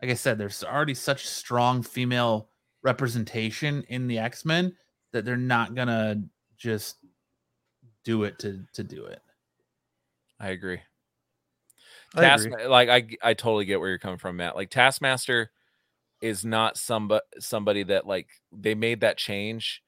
like 0.02 0.10
I 0.10 0.14
said, 0.14 0.38
there's 0.38 0.64
already 0.64 0.94
such 0.94 1.26
strong 1.26 1.82
female 1.82 2.48
representation 2.82 3.84
in 3.88 4.06
the 4.06 4.18
X-Men 4.18 4.74
that 5.12 5.24
they're 5.24 5.36
not 5.36 5.74
gonna 5.74 6.22
just 6.56 6.96
do 8.04 8.24
it 8.24 8.38
to 8.40 8.64
to 8.72 8.82
do 8.84 9.04
it. 9.04 9.20
I 10.38 10.48
agree. 10.48 10.80
I 12.14 12.20
Task, 12.22 12.46
agree. 12.46 12.66
like 12.66 12.88
I, 12.88 13.06
I 13.22 13.34
totally 13.34 13.66
get 13.66 13.78
where 13.78 13.88
you're 13.90 13.98
coming 13.98 14.18
from, 14.18 14.36
Matt. 14.36 14.56
Like 14.56 14.70
Taskmaster 14.70 15.50
is 16.22 16.44
not 16.44 16.76
somebody 16.76 17.22
somebody 17.38 17.82
that 17.84 18.06
like 18.06 18.28
they 18.52 18.74
made 18.74 19.00
that 19.00 19.18
change, 19.18 19.82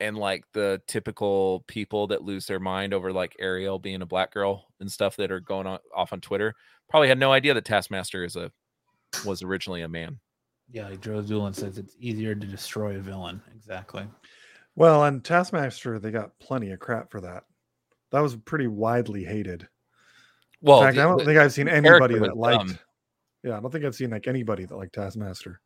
and 0.00 0.16
like 0.16 0.44
the 0.52 0.80
typical 0.86 1.64
people 1.66 2.06
that 2.08 2.22
lose 2.22 2.46
their 2.46 2.60
mind 2.60 2.94
over 2.94 3.12
like 3.12 3.36
Ariel 3.40 3.78
being 3.78 4.02
a 4.02 4.06
black 4.06 4.32
girl 4.32 4.66
and 4.80 4.90
stuff 4.90 5.16
that 5.16 5.32
are 5.32 5.40
going 5.40 5.66
on 5.66 5.80
off 5.94 6.12
on 6.12 6.20
Twitter 6.20 6.54
probably 6.88 7.08
had 7.08 7.18
no 7.18 7.32
idea 7.32 7.52
that 7.54 7.64
Taskmaster 7.64 8.24
is 8.24 8.36
a 8.36 8.50
was 9.24 9.42
originally 9.42 9.82
a 9.82 9.88
man. 9.88 10.18
Yeah, 10.70 10.88
like 10.88 11.00
Joe 11.00 11.22
Doolin 11.22 11.54
says 11.54 11.78
it's 11.78 11.96
easier 11.98 12.34
to 12.34 12.46
destroy 12.46 12.96
a 12.96 13.00
villain. 13.00 13.40
Exactly. 13.54 14.06
Well, 14.76 15.02
on 15.02 15.20
Taskmaster, 15.22 15.98
they 15.98 16.10
got 16.10 16.38
plenty 16.40 16.70
of 16.70 16.78
crap 16.78 17.10
for 17.10 17.20
that. 17.22 17.44
That 18.12 18.20
was 18.20 18.36
pretty 18.36 18.66
widely 18.66 19.24
hated. 19.24 19.66
Well, 20.60 20.80
In 20.80 20.86
fact, 20.86 20.96
the- 20.96 21.02
I 21.02 21.04
don't 21.04 21.18
the- 21.18 21.24
think 21.24 21.38
I've 21.38 21.52
seen 21.52 21.68
anybody 21.68 22.14
that 22.18 22.36
was 22.36 22.36
liked. 22.36 22.66
dumb. 22.68 22.78
Yeah, 23.44 23.56
I 23.56 23.60
don't 23.60 23.70
think 23.70 23.84
I've 23.84 23.94
seen 23.94 24.10
like 24.10 24.26
anybody 24.26 24.64
that 24.66 24.76
liked 24.76 24.94
Taskmaster. 24.94 25.60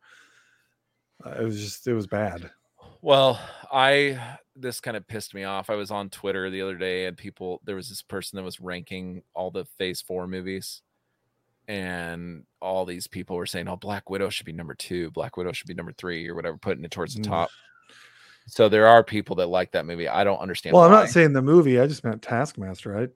Uh, 1.25 1.31
it 1.31 1.43
was 1.43 1.59
just 1.59 1.87
it 1.87 1.93
was 1.93 2.07
bad. 2.07 2.51
Well, 3.01 3.39
I 3.71 4.37
this 4.55 4.79
kind 4.79 4.95
of 4.95 5.07
pissed 5.07 5.33
me 5.33 5.43
off. 5.43 5.69
I 5.69 5.75
was 5.75 5.89
on 5.91 6.09
Twitter 6.09 6.49
the 6.49 6.61
other 6.61 6.75
day 6.77 7.05
and 7.07 7.17
people 7.17 7.59
there 7.65 7.75
was 7.75 7.89
this 7.89 8.01
person 8.03 8.37
that 8.37 8.43
was 8.43 8.59
ranking 8.59 9.23
all 9.33 9.49
the 9.51 9.65
phase 9.79 9.99
4 10.01 10.27
movies 10.27 10.81
and 11.67 12.43
all 12.61 12.85
these 12.85 13.07
people 13.07 13.35
were 13.35 13.45
saying, 13.45 13.67
"Oh, 13.67 13.75
Black 13.77 14.09
Widow 14.09 14.29
should 14.29 14.45
be 14.45 14.51
number 14.53 14.73
2, 14.75 15.11
Black 15.11 15.37
Widow 15.37 15.51
should 15.53 15.67
be 15.67 15.73
number 15.73 15.93
3 15.93 16.27
or 16.29 16.35
whatever, 16.35 16.57
putting 16.57 16.83
it 16.83 16.91
towards 16.91 17.15
the 17.15 17.21
Mm. 17.21 17.25
top." 17.29 17.49
So 18.47 18.67
there 18.67 18.87
are 18.87 19.03
people 19.03 19.37
that 19.37 19.47
like 19.47 19.71
that 19.71 19.85
movie. 19.85 20.07
I 20.09 20.23
don't 20.25 20.39
understand 20.39 20.73
Well, 20.73 20.83
I'm 20.83 20.91
not 20.91 21.09
saying 21.09 21.31
the 21.33 21.41
movie. 21.41 21.79
I 21.79 21.87
just 21.87 22.03
meant 22.03 22.21
Taskmaster. 22.21 22.97
I, 22.97 23.07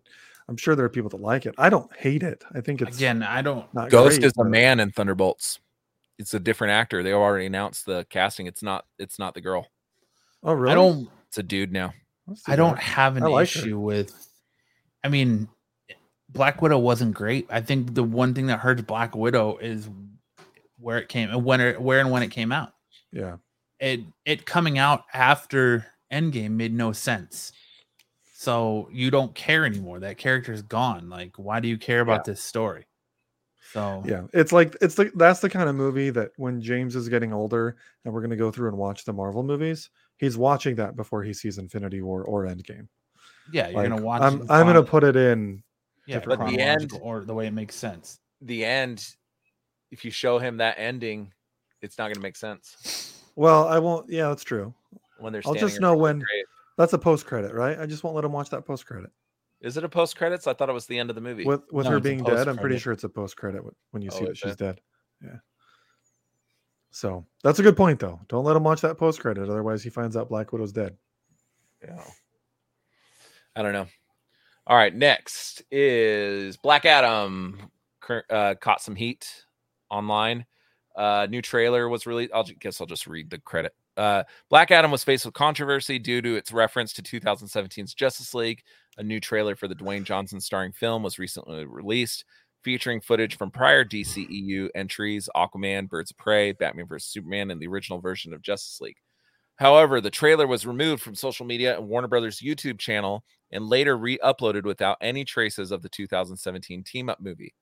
I'm 0.48 0.56
sure 0.56 0.74
there 0.76 0.86
are 0.86 0.90
people 0.90 1.10
that 1.10 1.20
like 1.20 1.46
it. 1.46 1.54
I 1.58 1.70
don't 1.70 1.94
hate 1.98 2.24
it. 2.24 2.44
I 2.56 2.62
think 2.62 2.82
it's 2.82 2.96
Again, 2.96 3.22
I 3.24 3.42
don't 3.42 3.72
not 3.74 3.90
Ghost 3.90 4.20
great, 4.20 4.28
is 4.28 4.38
a 4.38 4.46
man 4.46 4.80
in 4.80 4.92
Thunderbolts. 4.92 5.60
It's 6.18 6.34
a 6.34 6.40
different 6.40 6.72
actor. 6.72 7.04
They 7.04 7.12
already 7.12 7.46
announced 7.46 7.86
the 7.86 8.06
casting. 8.10 8.48
It's 8.48 8.64
not 8.64 8.86
it's 8.98 9.20
not 9.20 9.34
the 9.34 9.42
girl. 9.42 9.68
Oh, 10.44 10.54
really? 10.54 10.72
I 10.72 10.76
don't 10.76 11.10
It's 11.28 11.38
a 11.40 11.44
dude 11.44 11.74
now. 11.74 11.94
I 12.48 12.56
don't 12.56 12.76
that. 12.76 12.84
have 12.84 13.18
an 13.18 13.24
I 13.24 13.28
like 13.28 13.52
her. 13.52 13.60
issue 13.60 13.80
with. 13.80 14.14
I 15.04 15.10
mean, 15.10 15.50
Black 16.30 16.62
Widow 16.62 16.78
wasn't 16.80 17.14
great. 17.14 17.48
I 17.50 17.62
think 17.62 17.94
the 17.94 18.04
one 18.04 18.34
thing 18.34 18.48
that 18.48 18.60
hurts 18.60 18.82
Black 18.82 19.16
Widow 19.16 19.58
is 19.58 19.90
where 20.80 20.98
it 21.00 21.10
came, 21.10 21.30
and 21.30 21.44
when 21.44 21.62
it, 21.62 21.82
where 21.82 22.00
and 22.00 22.12
when 22.12 22.24
it 22.24 22.32
came 22.32 22.52
out. 22.52 22.74
Yeah. 23.12 23.38
It 23.80 24.02
it 24.26 24.46
coming 24.46 24.78
out 24.78 25.04
after 25.14 25.86
Endgame 26.12 26.52
made 26.52 26.74
no 26.74 26.92
sense. 26.92 27.52
So 28.34 28.88
you 28.92 29.10
don't 29.12 29.34
care 29.34 29.66
anymore. 29.66 30.00
That 30.00 30.18
character's 30.18 30.62
gone. 30.62 31.10
Like, 31.10 31.38
why 31.38 31.60
do 31.60 31.68
you 31.68 31.78
care 31.78 32.02
about 32.02 32.24
this 32.24 32.42
story? 32.42 32.86
So 33.74 34.02
Yeah, 34.06 34.24
it's 34.34 34.52
like 34.52 34.76
it's 34.82 34.98
like 34.98 35.12
that's 35.16 35.40
the 35.42 35.50
kind 35.50 35.68
of 35.70 35.76
movie 35.76 36.10
that 36.12 36.32
when 36.38 36.62
James 36.62 36.96
is 36.96 37.10
getting 37.10 37.34
older 37.34 37.76
and 38.06 38.14
we're 38.14 38.22
going 38.22 38.30
to 38.32 38.36
go 38.38 38.52
through 38.52 38.70
and 38.70 38.78
watch 38.78 39.06
the 39.06 39.14
Marvel 39.14 39.44
movies, 39.44 39.90
he's 40.18 40.38
watching 40.38 40.76
that 40.76 40.96
before 40.96 41.24
he 41.24 41.34
sees 41.34 41.58
Infinity 41.58 42.02
War 42.02 42.24
or 42.24 42.46
Endgame. 42.46 42.88
yeah, 43.52 43.68
you're 43.70 43.78
Like, 43.82 43.90
gonna 43.90 44.02
watch. 44.02 44.22
I'm 44.22 44.50
I'm 44.50 44.66
going 44.66 44.76
to 44.76 44.84
put 44.84 45.04
it 45.04 45.16
in. 45.16 45.64
Yeah, 46.08 46.20
But 46.26 46.40
the 46.48 46.60
end- 46.60 46.92
or 47.02 47.24
the 47.26 47.34
way 47.36 47.46
it 47.48 47.52
makes 47.54 47.76
sense. 47.76 48.20
The 48.42 48.66
end 48.66 49.06
if 49.92 50.04
you 50.04 50.12
show 50.12 50.38
him 50.40 50.58
that 50.58 50.76
ending, 50.78 51.32
it's 51.82 51.98
not 51.98 52.06
going 52.06 52.16
to 52.16 52.20
make 52.22 52.36
sense. 52.36 53.22
Well, 53.36 53.68
I 53.68 53.80
won't. 53.80 54.10
Yeah, 54.10 54.30
that's 54.30 54.44
true. 54.44 54.74
when 55.20 55.32
they're 55.34 55.42
I'll 55.46 55.54
just 55.54 55.80
know 55.80 55.90
front 55.90 55.94
of 55.94 55.98
the 56.00 56.04
when- 56.04 56.24
That's 56.78 56.94
a 56.94 56.98
post 56.98 57.26
credit, 57.26 57.54
right? 57.54 57.80
I 57.80 57.86
just 57.86 58.04
won't 58.04 58.16
let 58.16 58.26
him 58.26 58.32
watch 58.32 58.50
that 58.52 58.66
post 58.66 58.86
credit 58.86 59.10
Is 59.62 59.78
it 59.78 59.84
a 59.84 59.90
post 59.90 60.16
credits? 60.18 60.46
I 60.48 60.54
thought 60.54 60.70
it 60.70 60.74
was 60.74 60.86
the 60.88 60.98
end 61.00 61.10
of 61.10 61.16
the 61.16 61.22
movie. 61.22 61.44
with 61.46 61.62
with 61.72 61.86
No, 61.86 61.92
her 61.94 62.00
being 62.00 62.24
dead. 62.24 62.48
I'm 62.48 62.58
pretty 62.58 62.78
sure 62.80 62.94
it's 62.94 63.04
a 63.04 63.10
post 63.10 63.38
credit 63.38 63.64
when 63.92 64.02
you 64.02 64.10
Oh, 64.14 64.18
see 64.20 64.26
that 64.26 64.32
is 64.32 64.38
she's 64.38 64.52
it? 64.54 64.58
dead. 64.60 64.82
Yeah. 65.24 65.38
So 66.92 67.26
that's 67.44 67.60
a 67.60 67.64
good 67.64 67.78
point, 67.78 68.00
though. 68.00 68.20
Don't 68.28 68.44
let 68.46 68.56
him 68.56 68.64
watch 68.64 68.82
that 68.82 68.98
post 68.98 69.20
credit, 69.20 69.50
otherwise 69.50 69.84
he 69.84 69.90
finds 69.90 70.16
out 70.18 70.30
Black 70.30 70.52
Widow's 70.52 70.72
dead. 70.72 70.98
Yeah. 71.84 72.04
I 73.56 73.62
don't 73.62 73.74
know. 73.74 73.88
All 74.70 74.76
right, 74.76 74.94
next 74.94 75.64
is 75.72 76.58
Black 76.58 76.84
Adam. 76.84 77.72
Uh, 78.30 78.54
caught 78.60 78.82
some 78.82 78.98
heat 78.98 79.46
online. 79.90 80.46
Uh, 80.94 81.26
new 81.30 81.42
trailer 81.42 81.88
was 81.88 82.06
released. 82.06 82.34
Ju- 82.46 82.56
guess 82.60 82.82
I'll 82.82 82.88
just 82.88 83.08
read 83.08 83.30
the 83.30 83.38
credit. 83.38 83.74
Uh, 83.96 84.24
Black 84.50 84.72
Adam 84.72 84.92
was 84.92 85.06
faced 85.06 85.24
with 85.24 85.34
controversy 85.34 85.98
due 86.00 86.22
to 86.22 86.36
its 86.36 86.52
reference 86.52 86.92
to 86.94 87.02
2017's 87.02 87.94
Justice 87.94 88.34
League. 88.34 88.62
A 88.98 89.04
new 89.04 89.22
trailer 89.22 89.56
for 89.56 89.70
the 89.70 89.76
Dwayne 89.76 90.04
Johnson 90.04 90.42
starring 90.42 90.74
film 90.74 91.02
was 91.02 91.18
recently 91.18 91.64
released, 91.64 92.26
featuring 92.62 93.00
footage 93.00 93.38
from 93.38 93.52
prior 93.52 93.86
DCEU 93.86 94.68
entries 94.76 95.30
Aquaman, 95.34 95.88
Birds 95.88 96.12
of 96.12 96.18
Prey, 96.18 96.52
Batman 96.52 96.88
vs. 96.88 97.10
Superman, 97.10 97.52
and 97.52 97.62
the 97.62 97.68
original 97.68 98.02
version 98.02 98.34
of 98.34 98.42
Justice 98.42 98.82
League. 98.82 98.98
However, 99.58 100.02
the 100.02 100.12
trailer 100.12 100.48
was 100.48 100.66
removed 100.66 101.02
from 101.02 101.16
social 101.16 101.46
media 101.46 101.78
and 101.78 101.88
Warner 101.88 102.08
Brothers 102.08 102.40
YouTube 102.40 102.78
channel 102.80 103.24
and 103.52 103.66
later 103.68 103.98
re 103.98 104.18
uploaded 104.24 104.64
without 104.64 104.98
any 105.02 105.26
traces 105.26 105.72
of 105.72 105.82
the 105.82 105.90
2017 105.90 106.84
team 106.84 107.10
up 107.10 107.20
movie. 107.20 107.54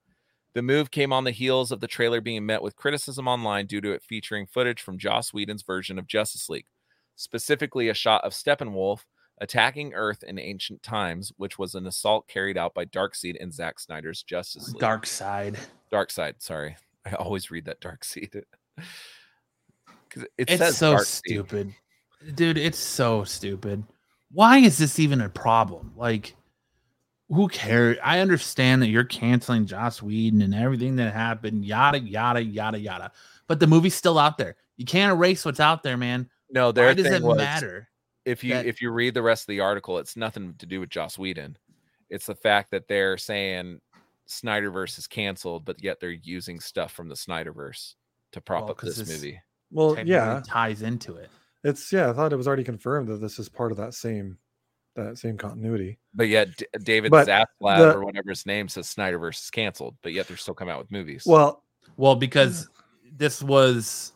The 0.53 0.61
move 0.61 0.91
came 0.91 1.11
on 1.11 1.23
the 1.23 1.31
heels 1.31 1.71
of 1.71 1.79
the 1.81 1.87
trailer 1.87 2.21
being 2.21 2.45
met 2.45 2.61
with 2.61 2.75
criticism 2.75 3.27
online 3.27 3.65
due 3.65 3.81
to 3.81 3.91
it 3.91 4.03
featuring 4.03 4.45
footage 4.47 4.81
from 4.81 4.97
Joss 4.97 5.33
Whedon's 5.33 5.63
version 5.63 5.99
of 5.99 6.07
Justice 6.07 6.49
League, 6.49 6.67
specifically 7.15 7.89
a 7.89 7.93
shot 7.93 8.23
of 8.23 8.33
Steppenwolf 8.33 9.01
attacking 9.39 9.93
Earth 9.93 10.23
in 10.23 10.39
ancient 10.39 10.81
times, 10.81 11.31
which 11.37 11.59
was 11.59 11.75
an 11.75 11.87
assault 11.87 12.27
carried 12.27 12.57
out 12.57 12.73
by 12.73 12.85
Darkseid 12.85 13.35
in 13.35 13.51
Zack 13.51 13.79
Snyder's 13.79 14.23
Justice 14.23 14.69
League. 14.69 14.79
Dark 14.79 15.05
side. 15.05 15.57
Dark 15.91 16.09
Side, 16.09 16.35
sorry. 16.39 16.77
I 17.05 17.13
always 17.15 17.51
read 17.51 17.65
that 17.65 17.79
Darkseid. 17.79 18.43
Because 20.07 20.29
it 20.37 20.49
it's 20.49 20.77
so 20.77 20.95
Darkseid. 20.95 21.05
stupid 21.05 21.75
dude 22.33 22.57
it's 22.57 22.79
so 22.79 23.23
stupid 23.23 23.83
why 24.31 24.57
is 24.57 24.77
this 24.77 24.99
even 24.99 25.21
a 25.21 25.29
problem? 25.29 25.93
Like, 25.95 26.35
who 27.29 27.47
cares? 27.47 27.97
I 28.03 28.19
understand 28.19 28.81
that 28.81 28.89
you're 28.89 29.05
canceling 29.05 29.65
Joss 29.65 30.01
Whedon 30.01 30.41
and 30.41 30.53
everything 30.53 30.97
that 30.97 31.13
happened, 31.13 31.63
yada 31.63 31.99
yada 31.99 32.43
yada 32.43 32.77
yada. 32.77 33.11
But 33.47 33.61
the 33.61 33.67
movie's 33.67 33.95
still 33.95 34.19
out 34.19 34.37
there. 34.37 34.57
You 34.75 34.83
can't 34.83 35.13
erase 35.13 35.45
what's 35.45 35.61
out 35.61 35.83
there, 35.83 35.95
man. 35.95 36.29
No, 36.51 36.73
their 36.73 36.87
Why 36.87 36.93
does 36.95 37.05
thing 37.05 37.13
it 37.13 37.21
was, 37.23 37.37
matter? 37.37 37.87
if 38.25 38.43
you 38.43 38.55
that- 38.55 38.65
if 38.65 38.81
you 38.81 38.91
read 38.91 39.13
the 39.13 39.21
rest 39.21 39.43
of 39.43 39.47
the 39.47 39.61
article, 39.61 39.99
it's 39.99 40.17
nothing 40.17 40.53
to 40.55 40.65
do 40.65 40.81
with 40.81 40.89
Joss 40.89 41.17
Whedon. 41.17 41.57
It's 42.09 42.25
the 42.25 42.35
fact 42.35 42.71
that 42.71 42.89
they're 42.89 43.17
saying 43.17 43.79
Snyderverse 44.27 44.97
is 44.97 45.07
canceled, 45.07 45.63
but 45.63 45.81
yet 45.81 45.99
they're 46.01 46.09
using 46.11 46.59
stuff 46.59 46.91
from 46.91 47.07
the 47.07 47.15
Snyderverse 47.15 47.93
to 48.33 48.41
prop 48.41 48.63
Well, 48.63 48.71
up 48.71 48.77
'cause 48.77 48.97
this 48.97 49.07
this- 49.07 49.17
movie. 49.21 49.39
Well, 49.71 49.97
yeah, 50.05 50.41
ties 50.45 50.81
into 50.81 51.15
it. 51.15 51.29
It's 51.65 51.91
yeah. 51.91 52.09
I 52.09 52.13
thought 52.13 52.31
it 52.31 52.37
was 52.37 52.47
already 52.47 52.63
confirmed 52.63 53.09
that 53.09 53.19
this 53.19 53.39
is 53.39 53.49
part 53.49 53.71
of 53.71 53.77
that 53.77 53.93
same 53.93 54.37
that 54.95 55.17
same 55.17 55.37
continuity. 55.37 55.99
But 56.13 56.29
yet 56.29 56.55
D- 56.55 56.65
David 56.81 57.11
But 57.11 57.27
Zaslav 57.27 57.77
the- 57.79 57.93
or 57.95 58.05
whatever 58.05 58.29
his 58.29 58.45
name 58.45 58.69
says 58.69 58.87
Snyderverse 58.87 59.43
is 59.43 59.49
canceled, 59.51 59.97
but 60.01 60.13
yet 60.13 60.27
they're 60.27 60.37
still 60.37 60.53
coming 60.53 60.73
out 60.73 60.79
with 60.79 60.91
movies. 60.91 61.23
Well, 61.25 61.63
Well, 61.97 62.15
because 62.15 62.69
this 63.11 63.43
was 63.43 64.13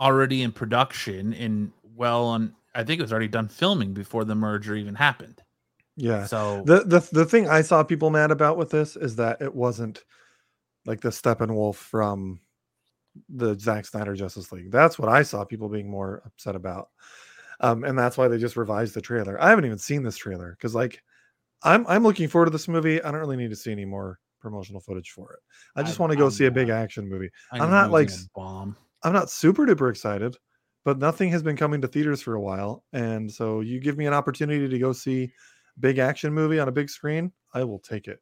already 0.00 0.42
in 0.42 0.50
production 0.52 1.34
and 1.34 1.70
well 1.94 2.24
on 2.24 2.54
I 2.74 2.82
think 2.84 2.98
it 2.98 3.02
was 3.02 3.12
already 3.12 3.28
done 3.28 3.48
filming 3.48 3.92
before 3.94 4.24
the 4.24 4.34
merger 4.34 4.74
even 4.74 4.94
happened. 4.94 5.42
yeah. 5.96 6.24
So 6.26 6.62
The 6.64 6.84
the 6.84 7.06
the 7.12 7.24
thing 7.26 7.48
I 7.48 7.60
saw 7.62 7.82
people 7.84 8.10
mad 8.10 8.30
about 8.30 8.56
with 8.56 8.70
this 8.70 8.96
is 8.96 9.16
that 9.16 9.42
it 9.42 9.54
wasn't 9.54 10.02
like 10.86 11.00
the 11.00 11.10
Steppenwolf 11.10 11.74
from 11.76 12.40
the 13.28 13.58
Zack 13.58 13.86
Snyder 13.86 14.14
Justice 14.14 14.50
League. 14.52 14.70
That's 14.70 14.98
what 14.98 15.08
I 15.08 15.22
saw 15.22 15.44
people 15.44 15.68
being 15.68 15.90
more 15.90 16.22
upset 16.26 16.56
about. 16.56 16.88
Um, 17.60 17.84
and 17.84 17.98
that's 17.98 18.18
why 18.18 18.28
they 18.28 18.38
just 18.38 18.56
revised 18.56 18.94
the 18.94 19.00
trailer. 19.00 19.40
I 19.40 19.48
haven't 19.50 19.64
even 19.64 19.78
seen 19.78 20.02
this 20.02 20.16
trailer 20.16 20.50
because 20.58 20.74
like 20.74 21.02
I'm 21.62 21.86
I'm 21.86 22.02
looking 22.02 22.28
forward 22.28 22.46
to 22.46 22.50
this 22.50 22.68
movie. 22.68 23.00
I 23.02 23.10
don't 23.10 23.20
really 23.20 23.36
need 23.36 23.50
to 23.50 23.56
see 23.56 23.72
any 23.72 23.84
more 23.84 24.18
promotional 24.40 24.80
footage 24.80 25.10
for 25.12 25.32
it. 25.32 25.38
I 25.76 25.82
just 25.82 25.98
want 25.98 26.10
to 26.12 26.18
go 26.18 26.26
I'm 26.26 26.30
see 26.30 26.46
a 26.46 26.50
big 26.50 26.68
not. 26.68 26.74
action 26.74 27.08
movie. 27.08 27.30
I 27.52 27.58
I'm 27.60 27.70
not 27.70 27.90
like 27.90 28.06
was 28.08 28.14
s- 28.14 28.28
gonna 28.34 28.46
bomb. 28.48 28.76
I'm 29.04 29.12
not 29.12 29.30
super 29.30 29.64
duper 29.66 29.88
excited, 29.90 30.36
but 30.84 30.98
nothing 30.98 31.30
has 31.30 31.42
been 31.42 31.56
coming 31.56 31.80
to 31.80 31.88
theaters 31.88 32.20
for 32.20 32.34
a 32.34 32.40
while. 32.40 32.84
And 32.92 33.30
so 33.32 33.60
you 33.60 33.80
give 33.80 33.96
me 33.96 34.06
an 34.06 34.12
opportunity 34.14 34.68
to 34.68 34.78
go 34.78 34.92
see 34.92 35.32
big 35.80 35.98
action 35.98 36.32
movie 36.34 36.58
on 36.58 36.68
a 36.68 36.72
big 36.72 36.90
screen, 36.90 37.32
I 37.54 37.64
will 37.64 37.78
take 37.78 38.08
it. 38.08 38.20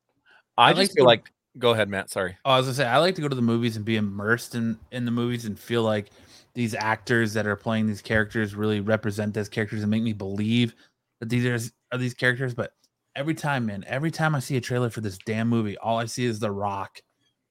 I, 0.59 0.71
I 0.71 0.73
just 0.75 0.79
like 0.79 0.91
feel 0.95 1.05
the- 1.05 1.09
like 1.09 1.33
go 1.59 1.71
ahead, 1.71 1.89
Matt. 1.89 2.11
Sorry. 2.11 2.37
Oh, 2.45 2.51
I 2.53 2.57
was 2.59 2.67
gonna 2.67 2.75
say 2.75 2.87
I 2.87 2.99
like 2.99 3.15
to 3.17 3.23
go 3.23 3.29
to 3.29 3.35
the 3.37 3.43
movies 3.43 3.77
and 3.77 3.85
be 3.85 3.97
immersed 3.97 4.55
in 4.55 4.79
in 4.91 5.05
the 5.05 5.11
movies 5.11 5.45
and 5.45 5.59
feel 5.59 5.83
like 5.83 6.11
these 6.55 6.75
actors 6.75 7.33
that 7.35 7.47
are 7.47 7.57
playing 7.57 7.87
these 7.87 8.03
characters 8.03 8.55
really 8.55 8.81
represent 8.81 9.33
those 9.35 9.49
characters 9.49 9.83
and 9.83 9.91
make 9.91 10.03
me 10.03 10.13
believe 10.13 10.75
that 11.21 11.29
these 11.31 11.47
are, 11.47 11.73
are 11.95 11.99
these 11.99 12.15
characters. 12.15 12.55
But 12.55 12.73
every 13.17 13.35
time, 13.35 13.67
man, 13.67 13.85
every 13.87 14.11
time 14.11 14.35
I 14.35 14.39
see 14.41 14.57
a 14.57 14.61
trailer 14.61 14.91
for 14.91 15.01
this 15.01 15.19
damn 15.25 15.49
movie, 15.49 15.79
all 15.79 15.99
I 15.99 16.05
see 16.07 16.25
is 16.27 16.39
The 16.41 16.51
Rock 16.51 17.01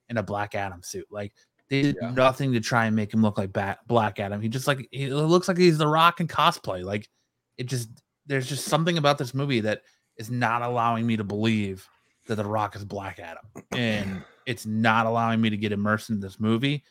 in 0.09 0.17
a 0.17 0.23
Black 0.23 0.53
Adam 0.55 0.83
suit. 0.83 1.05
Like 1.09 1.33
they 1.69 1.81
did 1.83 1.97
Yeah. 2.01 2.11
nothing 2.11 2.51
to 2.53 2.59
try 2.59 2.85
and 2.85 2.95
make 2.95 3.13
him 3.13 3.21
look 3.21 3.37
like 3.37 3.53
Bat- 3.53 3.79
Black 3.87 4.19
Adam. 4.19 4.41
He 4.41 4.49
just 4.49 4.67
like 4.67 4.87
he 4.91 5.07
looks 5.09 5.47
like 5.47 5.57
he's 5.57 5.77
The 5.77 5.87
Rock 5.87 6.19
in 6.19 6.27
cosplay. 6.27 6.83
Like 6.83 7.09
it 7.57 7.63
just 7.65 7.89
there's 8.27 8.47
just 8.47 8.65
something 8.65 8.97
about 8.97 9.17
this 9.17 9.33
movie 9.33 9.61
that 9.61 9.81
is 10.17 10.29
not 10.29 10.61
allowing 10.61 11.07
me 11.07 11.17
to 11.17 11.23
believe 11.23 11.87
that 12.27 12.35
The 12.35 12.45
Rock 12.45 12.75
is 12.75 12.85
Black 12.85 13.19
Adam, 13.19 13.43
and 13.71 14.23
it's 14.45 14.65
not 14.65 15.05
allowing 15.05 15.41
me 15.41 15.49
to 15.49 15.57
get 15.57 15.71
immersed 15.71 16.09
in 16.09 16.19
this 16.19 16.39
movie. 16.39 16.83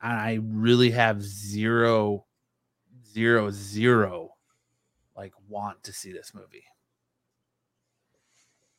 And 0.00 0.12
I 0.12 0.38
really 0.42 0.90
have 0.90 1.22
zero, 1.22 2.24
zero, 3.12 3.50
zero, 3.50 4.30
like 5.16 5.32
want 5.48 5.82
to 5.84 5.92
see 5.92 6.12
this 6.12 6.32
movie. 6.34 6.64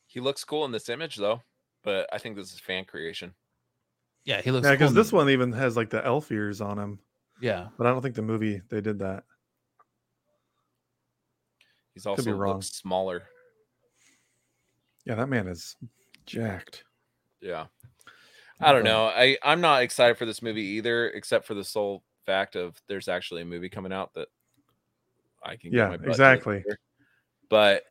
He 0.07 0.19
looks 0.19 0.43
cool 0.43 0.65
in 0.65 0.71
this 0.71 0.89
image 0.89 1.17
though, 1.17 1.41
but 1.83 2.07
I 2.11 2.17
think 2.17 2.35
this 2.35 2.53
is 2.53 2.59
fan 2.59 2.85
creation. 2.85 3.33
Yeah, 4.25 4.41
he 4.41 4.51
looks. 4.51 4.65
Yeah, 4.65 4.71
because 4.73 4.91
in 4.91 4.95
this 4.95 5.09
the- 5.11 5.15
one 5.17 5.29
even 5.29 5.51
has 5.53 5.75
like 5.77 5.89
the 5.89 6.03
elf 6.05 6.31
ears 6.31 6.61
on 6.61 6.77
him, 6.79 6.99
Yeah, 7.41 7.67
but 7.77 7.85
I 7.87 7.91
don't 7.91 8.01
think 8.01 8.15
the 8.15 8.21
movie 8.21 8.61
they 8.69 8.81
did 8.81 8.99
that. 8.99 9.23
He's 11.93 12.03
be 12.05 12.09
also 12.09 12.31
wrong. 12.31 12.53
looks 12.55 12.67
smaller. 12.69 13.23
Yeah, 15.05 15.15
that 15.15 15.27
man 15.29 15.47
is 15.47 15.75
jacked. 16.29 16.83
Yeah. 17.41 17.65
I 18.61 18.73
don't 18.73 18.83
know. 18.83 19.05
I 19.05 19.37
I'm 19.41 19.61
not 19.61 19.83
excited 19.83 20.17
for 20.17 20.25
this 20.25 20.41
movie 20.41 20.63
either, 20.63 21.09
except 21.09 21.45
for 21.47 21.53
the 21.53 21.63
sole 21.63 22.03
fact 22.25 22.55
of 22.55 22.81
there's 22.87 23.07
actually 23.07 23.41
a 23.41 23.45
movie 23.45 23.69
coming 23.69 23.93
out 23.93 24.13
that 24.15 24.27
I 25.41 25.55
can. 25.55 25.71
get 25.71 25.77
Yeah, 25.77 25.93
exactly. 25.93 26.63
But 27.49 27.83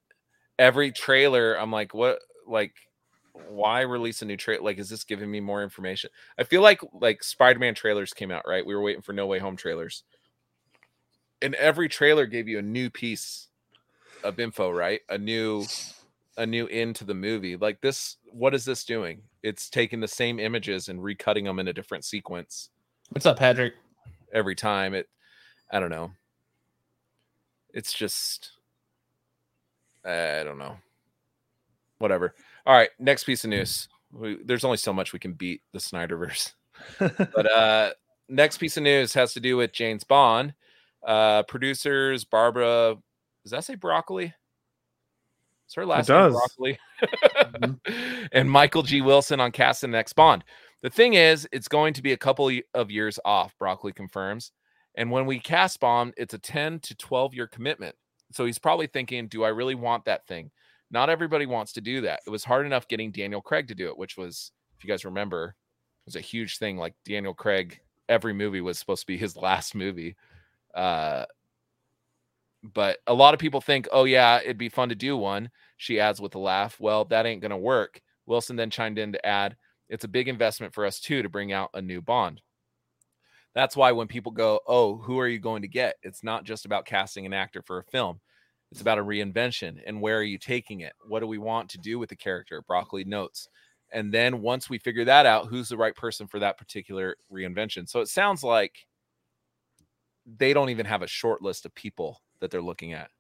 every 0.59 0.93
trailer, 0.93 1.55
I'm 1.55 1.73
like, 1.73 1.95
what? 1.95 2.21
Like, 2.47 2.75
why 3.49 3.81
release 3.81 4.21
a 4.21 4.27
new 4.27 4.37
trailer? 4.37 4.63
Like, 4.63 4.79
is 4.79 4.91
this 4.91 5.05
giving 5.05 5.31
me 5.31 5.41
more 5.41 5.63
information? 5.63 6.11
I 6.39 6.45
feel 6.45 6.61
like 6.61 6.81
like 6.93 7.25
Spider-Man 7.25 7.75
trailers 7.75 8.13
came 8.13 8.31
out, 8.31 8.47
right? 8.47 8.65
We 8.65 8.75
were 8.75 8.83
waiting 8.83 9.03
for 9.03 9.15
No 9.15 9.27
Way 9.27 9.39
Home 9.39 9.57
trailers, 9.57 10.05
and 11.41 11.55
every 11.55 11.89
trailer 11.89 12.27
gave 12.27 12.47
you 12.47 12.59
a 12.59 12.63
new 12.63 12.91
piece 12.91 13.49
of 14.23 14.39
info, 14.39 14.71
right? 14.71 15.01
A 15.09 15.17
new 15.17 15.65
a 16.39 16.47
new 16.47 16.67
end 16.69 16.97
to 16.97 17.05
the 17.05 17.15
movie. 17.15 17.57
Like 17.57 17.81
this, 17.83 18.17
what 18.33 18.55
is 18.55 18.65
this 18.65 18.85
doing? 18.85 19.21
It's 19.43 19.69
taking 19.69 20.01
the 20.01 20.09
same 20.09 20.41
images 20.41 20.89
and 20.89 21.01
recutting 21.01 21.45
them 21.45 21.59
in 21.59 21.69
a 21.69 21.73
different 21.73 22.05
sequence 22.05 22.71
what's 23.11 23.27
up, 23.27 23.39
Patrick? 23.39 23.75
every 24.33 24.55
time. 24.55 24.95
It, 24.95 25.09
I 25.71 25.81
don't 25.81 25.91
know. 25.91 26.13
It's 27.73 27.93
just, 27.93 28.53
I 30.05 30.43
don't 30.45 30.59
know. 30.59 30.77
Whatever. 31.99 32.35
All 32.67 32.75
right, 32.75 32.91
next 32.99 33.25
piece 33.25 33.45
of 33.45 33.51
news. 33.51 33.89
We, 34.13 34.39
there's 34.45 34.65
only 34.65 34.77
so 34.77 34.93
much 34.93 35.13
we 35.13 35.19
can 35.19 35.33
beat 35.33 35.63
the 35.73 35.79
Snyderverse. 35.79 36.53
But 36.99 37.51
uh 37.51 37.91
next 38.29 38.59
piece 38.59 38.77
of 38.77 38.85
news 38.85 39.13
has 39.15 39.33
to 39.33 39.41
do 39.41 39.57
with 39.57 39.73
James 39.73 40.05
Bond. 40.05 40.55
Uh 41.05 41.43
producers 41.43 42.25
Barbara 42.25 42.97
does 43.43 43.51
that 43.51 43.65
say 43.65 43.75
broccoli? 43.75 44.33
Her 45.75 45.87
last 45.87 46.09
name 46.09 46.19
does. 46.19 46.35
broccoli? 46.35 46.79
and 48.33 48.51
Michael 48.51 48.83
G. 48.83 49.01
Wilson 49.01 49.41
on 49.41 49.53
Cast 49.53 49.81
casting 49.81 49.91
next 49.91 50.15
Bond. 50.15 50.45
The 50.83 50.91
thing 50.91 51.15
is, 51.15 51.49
it's 51.51 51.69
going 51.69 51.95
to 51.95 52.03
be 52.03 52.13
a 52.13 52.17
couple 52.17 52.51
of 52.75 52.91
years 52.91 53.19
off, 53.25 53.57
Broccoli 53.59 53.93
confirms. 53.93 54.53
And 54.95 55.11
when 55.11 55.27
we 55.27 55.39
cast 55.39 55.81
Bond, 55.81 56.15
it's 56.17 56.35
a 56.35 56.39
10 56.39 56.81
to 56.81 56.95
12 56.95 57.35
year 57.35 57.47
commitment. 57.47 57.95
So 58.33 58.45
he's 58.45 58.59
probably 58.59 58.87
thinking, 58.87 59.29
do 59.29 59.45
I 59.45 59.49
really 59.49 59.75
want 59.75 60.05
that 60.05 60.27
thing? 60.27 60.51
Not 60.91 61.11
everybody 61.11 61.47
wants 61.47 61.73
to 61.75 61.81
do 61.81 62.01
that. 62.03 62.21
It 62.27 62.31
was 62.31 62.45
hard 62.45 62.67
enough 62.67 62.89
getting 62.89 63.11
Daniel 63.11 63.41
Craig 63.41 63.69
to 63.69 63.75
do 63.75 63.89
it, 63.89 63.99
which 63.99 64.17
was, 64.17 64.53
if 64.77 64.85
you 64.85 64.89
guys 64.89 65.05
remember, 65.05 65.55
was 66.05 66.17
a 66.17 66.21
huge 66.21 66.59
thing. 66.59 66.77
Like 66.77 66.95
Daniel 67.05 67.35
Craig, 67.35 67.81
every 68.09 68.33
movie 68.33 68.61
was 68.61 68.79
supposed 68.79 69.03
to 69.03 69.07
be 69.07 69.19
his 69.19 69.37
last 69.37 69.75
movie. 69.75 70.17
Uh, 70.75 71.25
but 72.75 72.99
a 73.07 73.15
lot 73.15 73.35
of 73.35 73.41
people 73.41 73.61
think, 73.61 73.89
oh, 73.93 74.05
yeah, 74.05 74.41
it'd 74.41 74.59
be 74.59 74.69
fun 74.69 74.89
to 74.89 74.95
do 74.95 75.17
one. 75.17 75.51
She 75.77 76.01
adds 76.01 76.21
with 76.21 76.35
a 76.35 76.39
laugh, 76.39 76.77
well, 76.81 77.05
that 77.07 77.27
ain't 77.27 77.41
going 77.41 77.51
to 77.51 77.57
work. 77.57 78.01
Wilson 78.27 78.57
then 78.57 78.71
chimed 78.71 78.99
in 78.99 79.13
to 79.13 79.27
add, 79.27 79.57
it's 79.89 80.05
a 80.05 80.09
big 80.09 80.29
investment 80.29 80.75
for 80.75 80.85
us 80.85 81.01
too 81.01 81.23
to 81.23 81.29
bring 81.29 81.53
out 81.53 81.71
a 81.75 81.81
new 81.81 82.03
Bond. 82.03 82.43
That's 83.55 83.77
why 83.77 83.93
when 83.93 84.07
people 84.07 84.33
go, 84.33 84.61
oh, 84.67 84.99
who 84.99 85.19
are 85.19 85.29
you 85.29 85.39
going 85.39 85.63
to 85.63 85.69
get? 85.69 85.97
It's 86.03 86.23
not 86.23 86.45
just 86.45 86.65
about 86.67 86.85
casting 86.85 87.27
an 87.27 87.33
actor 87.33 87.63
for 87.63 87.79
a 87.79 87.85
film. 87.85 88.21
It's 88.71 88.83
about 88.83 88.99
a 88.99 89.05
reinvention 89.05 89.79
and 89.87 90.01
where 90.01 90.19
are 90.19 90.23
you 90.23 90.39
taking 90.39 90.81
it? 90.81 90.93
What 91.07 91.21
do 91.21 91.27
we 91.27 91.39
want 91.39 91.71
to 91.71 91.79
do 91.79 91.99
with 91.99 92.11
the 92.11 92.17
character? 92.17 92.63
Broccoli 92.69 93.05
notes. 93.05 93.49
And 93.91 94.13
then 94.13 94.43
once 94.43 94.69
we 94.69 94.79
figure 94.79 95.07
that 95.07 95.25
out, 95.25 95.47
who's 95.47 95.71
the 95.71 95.79
right 95.79 95.97
person 95.97 96.27
for 96.27 96.39
that 96.41 96.59
particular 96.59 97.17
reinvention? 97.33 97.89
So 97.89 98.01
it 98.01 98.09
sounds 98.09 98.43
like 98.43 98.87
they 100.27 100.53
don't 100.53 100.69
even 100.69 100.85
have 100.85 101.01
a 101.01 101.07
short 101.07 101.41
list 101.41 101.65
of 101.65 101.75
people 101.75 102.21
that 102.41 102.51
they're 102.51 102.63
looking 102.63 102.93
at 102.93 103.11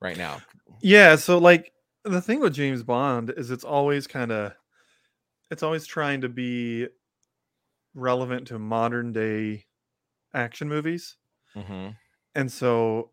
right 0.00 0.16
now. 0.16 0.40
yeah, 0.80 1.16
so 1.16 1.38
like 1.38 1.72
the 2.04 2.20
thing 2.20 2.40
with 2.40 2.54
James 2.54 2.82
Bond 2.82 3.32
is 3.36 3.50
it's 3.50 3.64
always 3.64 4.06
kind 4.06 4.32
of 4.32 4.52
it's 5.50 5.62
always 5.62 5.86
trying 5.86 6.20
to 6.22 6.28
be 6.28 6.88
relevant 7.94 8.46
to 8.48 8.58
modern 8.58 9.12
day 9.12 9.64
action 10.34 10.68
movies. 10.68 11.16
Mm-hmm. 11.54 11.90
And 12.34 12.50
so 12.50 13.10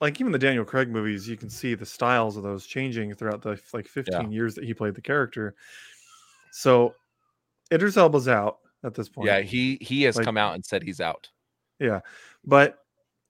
like 0.00 0.20
even 0.20 0.30
the 0.32 0.38
Daniel 0.38 0.64
Craig 0.64 0.88
movies, 0.90 1.26
you 1.28 1.36
can 1.36 1.50
see 1.50 1.74
the 1.74 1.86
styles 1.86 2.36
of 2.36 2.42
those 2.42 2.66
changing 2.66 3.14
throughout 3.14 3.42
the 3.42 3.58
like 3.72 3.88
15 3.88 4.30
years 4.30 4.54
that 4.54 4.64
he 4.64 4.74
played 4.74 4.94
the 4.94 5.00
character. 5.00 5.54
So 6.52 6.94
Idris 7.72 7.96
Elba's 7.96 8.28
out 8.28 8.58
at 8.84 8.94
this 8.94 9.08
point. 9.08 9.26
Yeah, 9.26 9.40
he 9.40 9.78
he 9.80 10.02
has 10.02 10.16
Like- 10.16 10.24
come 10.24 10.36
out 10.36 10.54
and 10.54 10.64
said 10.64 10.82
he's 10.82 11.00
out. 11.00 11.28
Yeah. 11.80 12.00
But 12.44 12.78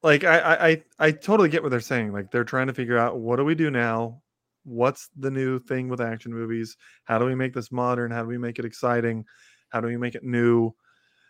like 0.02 0.24
I, 0.24 0.38
I 0.38 0.82
I 0.98 1.10
totally 1.12 1.48
get 1.48 1.62
what 1.62 1.70
they're 1.70 1.80
saying. 1.80 2.12
Like 2.12 2.30
they're 2.30 2.44
trying 2.44 2.68
to 2.68 2.74
figure 2.74 2.98
out 2.98 3.18
what 3.18 3.36
do 3.36 3.44
we 3.44 3.54
do 3.54 3.70
now? 3.70 4.22
What's 4.64 5.08
the 5.16 5.30
new 5.30 5.58
thing 5.58 5.88
with 5.88 6.00
action 6.00 6.32
movies? 6.32 6.76
How 7.04 7.18
do 7.18 7.24
we 7.24 7.34
make 7.34 7.54
this 7.54 7.72
modern? 7.72 8.10
How 8.10 8.22
do 8.22 8.28
we 8.28 8.38
make 8.38 8.58
it 8.58 8.64
exciting? 8.64 9.24
How 9.70 9.80
do 9.80 9.88
we 9.88 9.96
make 9.96 10.14
it 10.14 10.24
new? 10.24 10.72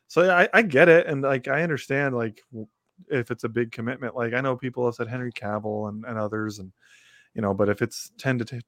So 0.09 0.25
yeah, 0.25 0.37
I, 0.37 0.49
I 0.53 0.63
get 0.63 0.89
it, 0.89 1.07
and 1.07 1.23
like 1.23 1.49
I 1.49 1.63
understand 1.63 2.17
like 2.17 2.43
if 3.11 3.31
it's 3.31 3.45
a 3.45 3.49
big 3.49 3.73
commitment. 3.73 4.17
Like 4.17 4.35
I 4.35 4.41
know 4.41 4.57
people 4.57 4.85
have 4.87 4.95
said 4.95 5.09
Henry 5.09 5.33
Cavill 5.33 5.89
and, 5.89 6.05
and 6.05 6.19
others, 6.19 6.59
and 6.59 6.73
you 7.35 7.43
know, 7.43 7.55
but 7.55 7.69
if 7.69 7.83
it's 7.83 8.11
10 8.19 8.39
to 8.39 8.45
t- 8.45 8.61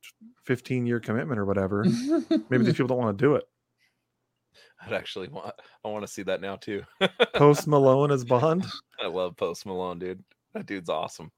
15 0.44 0.86
year 0.86 1.01
commitment 1.01 1.40
or 1.40 1.44
whatever, 1.44 1.84
maybe 2.48 2.64
these 2.64 2.74
people 2.76 2.88
don't 2.88 2.98
want 2.98 3.18
to 3.18 3.24
do 3.24 3.34
it. 3.34 3.44
I'd 4.85 4.93
actually 4.93 5.28
want. 5.28 5.55
I 5.85 5.89
want 5.89 6.07
to 6.07 6.12
see 6.12 6.22
that 6.24 6.41
now 6.41 6.57
too. 6.57 6.83
Post 7.35 7.66
Malone 7.66 8.11
as 8.11 8.24
Bond. 8.26 8.64
I 9.03 9.07
love 9.09 9.37
Post 9.37 9.66
Malone, 9.66 9.99
dude. 9.99 10.22
That 10.55 10.66
dude's 10.66 10.89
awesome. 10.89 11.31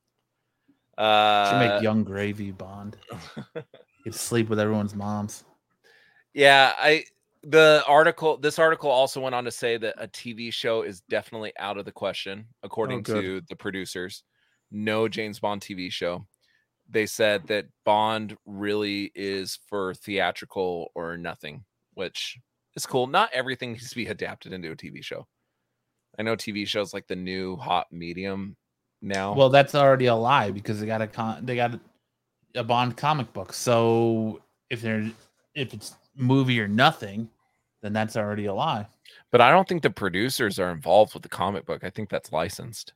Should 0.99 1.05
Uh, 1.05 1.59
make 1.75 1.83
young 1.83 2.05
gravy 2.05 2.51
Bond. 2.53 2.97
He'd 4.05 4.15
sleep 4.15 4.49
with 4.49 4.61
everyone's 4.61 4.95
moms. 4.95 5.45
yeah, 6.35 6.73
I 6.79 7.05
the 7.43 7.83
article. 7.89 8.37
This 8.37 8.59
article 8.59 8.91
also 8.91 9.21
went 9.21 9.35
on 9.35 9.45
to 9.45 9.51
say 9.51 9.77
that 9.79 9.95
a 9.99 10.07
TV 10.09 10.53
show 10.53 10.83
is 10.83 11.01
definitely 11.03 11.53
out 11.59 11.79
of 11.79 11.85
the 11.85 11.93
question, 11.93 12.47
according 12.63 13.03
good. 13.03 13.21
to 13.23 13.41
the 13.49 13.57
producers. 13.57 14.23
No 14.71 15.09
James 15.09 15.39
Bond 15.41 15.61
TV 15.61 15.91
show. 15.91 16.27
They 16.89 17.07
said 17.07 17.47
that 17.49 17.67
Bond 17.85 18.37
really 18.47 19.11
is 19.15 19.59
for 19.67 19.95
theatrical 19.95 20.91
or 20.95 21.17
nothing, 21.17 21.65
which 21.95 22.39
is 22.77 22.87
cool. 22.87 23.07
Not 23.07 23.31
everything 23.33 23.73
needs 23.73 23.91
to 23.91 23.97
be 23.97 24.07
adapted 24.07 24.53
into 24.53 24.71
a 24.71 24.77
TV 24.77 25.03
show. 25.03 25.27
I 26.19 26.23
know 26.23 26.37
TV 26.37 26.67
shows 26.67 26.93
like 26.93 27.07
the 27.07 27.17
new 27.17 27.57
hot 27.57 27.87
medium 27.91 28.57
now. 29.01 29.35
Well, 29.35 29.49
that's 29.49 29.75
already 29.75 30.07
a 30.07 30.15
lie 30.15 30.51
because 30.51 30.81
they 30.81 30.87
got 30.87 31.03
a 31.03 31.07
con- 31.07 31.45
they 31.45 31.57
got 31.57 31.79
a 32.55 32.63
Bond 32.65 32.97
comic 32.97 33.33
book. 33.33 33.53
So 33.53 34.43
if 34.71 34.83
they're 34.83 35.11
if 35.55 35.73
it's 35.75 35.95
movie 36.17 36.61
or 36.61 36.69
nothing, 36.69 37.29
then 37.83 37.93
that's 37.93 38.17
already 38.17 38.45
a 38.47 38.55
lie. 38.55 38.87
But 39.31 39.41
I 39.41 39.51
don't 39.51 39.67
think 39.67 39.83
the 39.83 39.91
producers 39.91 40.59
are 40.59 40.71
involved 40.71 41.15
with 41.15 41.23
the 41.23 41.29
comic 41.29 41.65
book. 41.65 41.83
I 41.85 41.91
think 41.91 42.11
that's 42.11 42.31
licensed. 42.33 42.93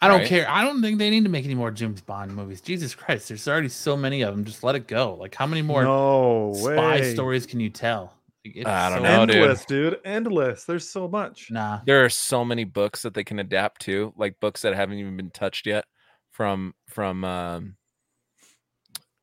I 0.00 0.08
don't 0.08 0.20
Right. 0.20 0.28
care. 0.28 0.50
I 0.50 0.62
don't 0.64 0.82
think 0.82 0.98
they 0.98 1.08
need 1.10 1.24
to 1.24 1.30
make 1.30 1.44
any 1.44 1.54
more 1.54 1.70
James 1.70 2.00
Bond 2.00 2.34
movies. 2.34 2.60
Jesus 2.60 2.94
Christ, 2.94 3.28
there's 3.28 3.48
already 3.48 3.68
so 3.68 3.96
many 3.96 4.22
of 4.22 4.34
them. 4.34 4.44
Just 4.44 4.62
let 4.62 4.74
it 4.74 4.86
go. 4.86 5.14
Like 5.14 5.34
how 5.34 5.46
many 5.46 5.62
more 5.62 5.82
no 5.84 6.52
spy 6.54 7.00
way. 7.00 7.14
stories 7.14 7.46
can 7.46 7.58
you 7.60 7.70
tell? 7.70 8.12
Like, 8.44 8.56
it's 8.56 8.66
I 8.68 8.88
don't 8.90 8.98
so- 8.98 9.04
know, 9.04 9.26
dude. 9.26 9.36
Endless, 9.36 9.64
dude. 9.64 9.98
Endless. 10.04 10.64
There's 10.64 10.88
so 10.88 11.08
much. 11.08 11.50
Nah, 11.50 11.80
There 11.86 12.04
are 12.04 12.08
so 12.10 12.44
many 12.44 12.64
books 12.64 13.02
that 13.02 13.14
they 13.14 13.24
can 13.24 13.38
adapt 13.38 13.82
to, 13.82 14.12
like 14.16 14.38
books 14.40 14.62
that 14.62 14.74
haven't 14.74 14.98
even 14.98 15.16
been 15.16 15.30
touched 15.30 15.66
yet 15.66 15.84
from 16.30 16.74
from 16.88 17.24
um 17.24 17.76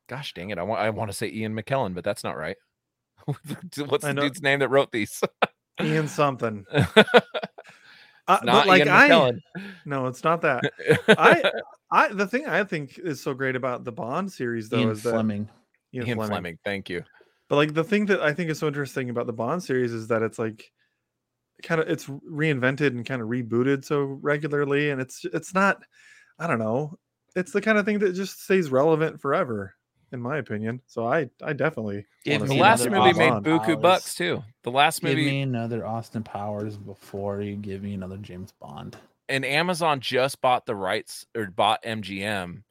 gosh 0.08 0.32
dang 0.34 0.50
it. 0.50 0.58
I 0.58 0.62
want 0.62 0.80
I 0.80 0.90
want 0.90 1.10
to 1.10 1.16
say 1.16 1.28
Ian 1.30 1.54
McKellen, 1.54 1.94
but 1.94 2.04
that's 2.04 2.24
not 2.24 2.36
right. 2.36 2.56
What's 3.86 4.04
the 4.04 4.14
dude's 4.14 4.42
name 4.42 4.58
that 4.60 4.68
wrote 4.68 4.90
these? 4.92 5.22
Ian 5.80 6.08
something. 6.08 6.64
Uh, 8.28 8.38
not 8.44 8.52
but 8.54 8.66
like 8.68 8.86
Ian 8.86 8.88
I 8.88 9.32
no, 9.84 10.06
it's 10.06 10.22
not 10.22 10.42
that. 10.42 10.62
I 11.08 11.42
I 11.90 12.06
the 12.12 12.24
thing 12.26 12.46
I 12.46 12.62
think 12.62 12.96
is 12.98 13.20
so 13.20 13.34
great 13.34 13.56
about 13.56 13.82
the 13.84 13.90
Bond 13.90 14.30
series 14.30 14.68
though 14.68 14.78
Ian 14.78 14.90
is 14.90 15.02
that 15.02 15.10
Fleming. 15.10 15.48
Ian, 15.92 16.06
Ian 16.06 16.16
Fleming. 16.18 16.30
Fleming. 16.30 16.58
Thank 16.64 16.88
you. 16.88 17.02
But 17.52 17.58
like 17.58 17.74
the 17.74 17.84
thing 17.84 18.06
that 18.06 18.22
I 18.22 18.32
think 18.32 18.48
is 18.48 18.58
so 18.58 18.66
interesting 18.66 19.10
about 19.10 19.26
the 19.26 19.34
Bond 19.34 19.62
series 19.62 19.92
is 19.92 20.08
that 20.08 20.22
it's 20.22 20.38
like 20.38 20.72
kind 21.62 21.82
of 21.82 21.86
it's 21.86 22.06
reinvented 22.06 22.86
and 22.86 23.04
kind 23.04 23.20
of 23.20 23.28
rebooted 23.28 23.84
so 23.84 24.04
regularly 24.22 24.88
and 24.88 25.02
it's 25.02 25.26
it's 25.34 25.52
not 25.52 25.82
I 26.38 26.46
don't 26.46 26.58
know. 26.58 26.98
It's 27.36 27.52
the 27.52 27.60
kind 27.60 27.76
of 27.76 27.84
thing 27.84 27.98
that 27.98 28.14
just 28.14 28.42
stays 28.44 28.70
relevant 28.70 29.20
forever 29.20 29.74
in 30.12 30.20
my 30.22 30.38
opinion. 30.38 30.80
So 30.86 31.06
I 31.06 31.28
I 31.42 31.52
definitely 31.52 32.06
Give 32.24 32.40
wanna 32.40 32.54
The 32.54 32.58
last 32.58 32.84
movie 32.86 32.96
Bond. 33.12 33.18
made 33.18 33.28
Bond. 33.28 33.44
buku 33.44 33.64
Powers. 33.66 33.76
bucks 33.82 34.14
too. 34.14 34.42
The 34.62 34.70
last 34.70 35.02
Give 35.02 35.10
movie 35.10 35.26
me 35.26 35.42
another 35.42 35.84
Austin 35.86 36.22
Powers 36.22 36.78
before 36.78 37.42
you 37.42 37.56
give 37.56 37.82
me 37.82 37.92
another 37.92 38.16
James 38.16 38.52
Bond. 38.62 38.96
and 39.28 39.44
Amazon 39.44 40.00
just 40.00 40.40
bought 40.40 40.64
the 40.64 40.74
rights 40.74 41.26
or 41.36 41.48
bought 41.50 41.82
MGM 41.84 42.62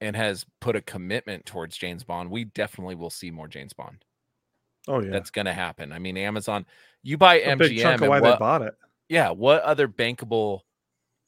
and 0.00 0.16
has 0.16 0.46
put 0.62 0.74
a 0.74 0.80
commitment 0.80 1.44
towards 1.44 1.76
James 1.76 2.02
Bond. 2.02 2.30
We 2.30 2.44
definitely 2.44 2.94
will 2.94 3.10
see 3.10 3.30
more 3.30 3.46
James 3.46 3.74
Bond. 3.74 4.06
Oh 4.88 5.00
yeah. 5.02 5.10
That's 5.10 5.30
going 5.30 5.46
to 5.46 5.52
happen. 5.52 5.92
I 5.92 5.98
mean, 5.98 6.16
Amazon, 6.16 6.66
you 7.02 7.16
buy 7.18 7.36
a 7.40 7.56
big 7.56 7.72
MGM, 7.72 7.80
chunk 7.82 7.94
of 7.96 8.02
and 8.02 8.10
why 8.10 8.20
they 8.20 8.36
bought 8.36 8.62
it. 8.62 8.74
yeah, 9.08 9.30
what 9.30 9.62
other 9.62 9.86
bankable 9.88 10.60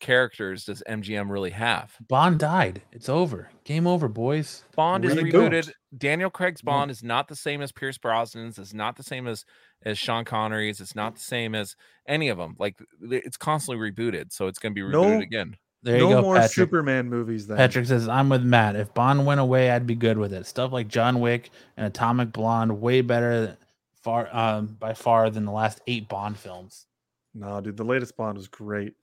characters 0.00 0.64
does 0.64 0.82
MGM 0.88 1.30
really 1.30 1.50
have? 1.50 1.94
Bond 2.08 2.38
died. 2.38 2.82
It's 2.92 3.08
over. 3.08 3.50
Game 3.64 3.86
over, 3.86 4.08
boys. 4.08 4.64
Bond 4.76 5.04
is 5.04 5.14
Reboot. 5.14 5.32
rebooted. 5.32 5.72
Daniel 5.96 6.30
Craig's 6.30 6.62
No. 6.64 6.72
Bond 6.72 6.90
is 6.90 7.02
not 7.02 7.28
the 7.28 7.36
same 7.36 7.62
as 7.62 7.72
Pierce 7.72 7.96
Brosnan's. 7.98 8.58
It's 8.58 8.74
not 8.74 8.96
the 8.96 9.02
same 9.02 9.26
as 9.26 9.44
as 9.84 9.98
Sean 9.98 10.24
Connery's. 10.24 10.80
It's 10.80 10.94
not 10.94 11.14
the 11.14 11.20
same 11.22 11.54
as 11.54 11.76
any 12.08 12.28
of 12.28 12.38
them. 12.38 12.56
Like 12.58 12.76
it's 13.02 13.36
constantly 13.36 13.90
rebooted, 13.90 14.32
so 14.32 14.46
it's 14.48 14.58
going 14.58 14.74
to 14.74 14.74
be 14.74 14.86
rebooted 14.86 14.92
No. 15.16 15.20
again. 15.20 15.56
There 15.84 15.98
no 15.98 16.08
you 16.08 16.14
go, 16.14 16.22
more 16.22 16.36
Patrick. 16.36 16.52
Superman 16.52 17.10
movies 17.10 17.46
then. 17.46 17.58
Patrick 17.58 17.84
says, 17.84 18.08
I'm 18.08 18.30
with 18.30 18.42
Matt. 18.42 18.74
If 18.74 18.94
Bond 18.94 19.26
went 19.26 19.38
away, 19.38 19.70
I'd 19.70 19.86
be 19.86 19.94
good 19.94 20.16
with 20.16 20.32
it. 20.32 20.46
Stuff 20.46 20.72
like 20.72 20.88
John 20.88 21.20
Wick 21.20 21.50
and 21.76 21.86
Atomic 21.86 22.32
Blonde, 22.32 22.80
way 22.80 23.02
better 23.02 23.58
far 24.00 24.34
um, 24.34 24.76
by 24.80 24.94
far 24.94 25.28
than 25.28 25.44
the 25.44 25.52
last 25.52 25.82
eight 25.86 26.08
Bond 26.08 26.38
films. 26.38 26.86
No, 27.34 27.60
dude, 27.60 27.76
the 27.76 27.84
latest 27.84 28.16
Bond 28.16 28.38
was 28.38 28.48
great. 28.48 28.94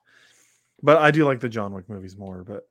But 0.81 0.97
I 0.97 1.11
do 1.11 1.23
like 1.23 1.39
the 1.39 1.49
John 1.49 1.71
Wick 1.71 1.87
movies 1.87 2.17
more, 2.17 2.43
but 2.43 2.67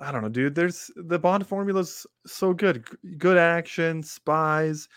I 0.00 0.10
don't 0.10 0.22
know, 0.22 0.30
dude. 0.30 0.54
There's 0.54 0.90
the 0.96 1.18
Bond 1.18 1.46
formula's 1.46 2.06
so 2.26 2.54
good. 2.54 2.86
Good 3.18 3.36
action, 3.36 4.02
spies, 4.02 4.88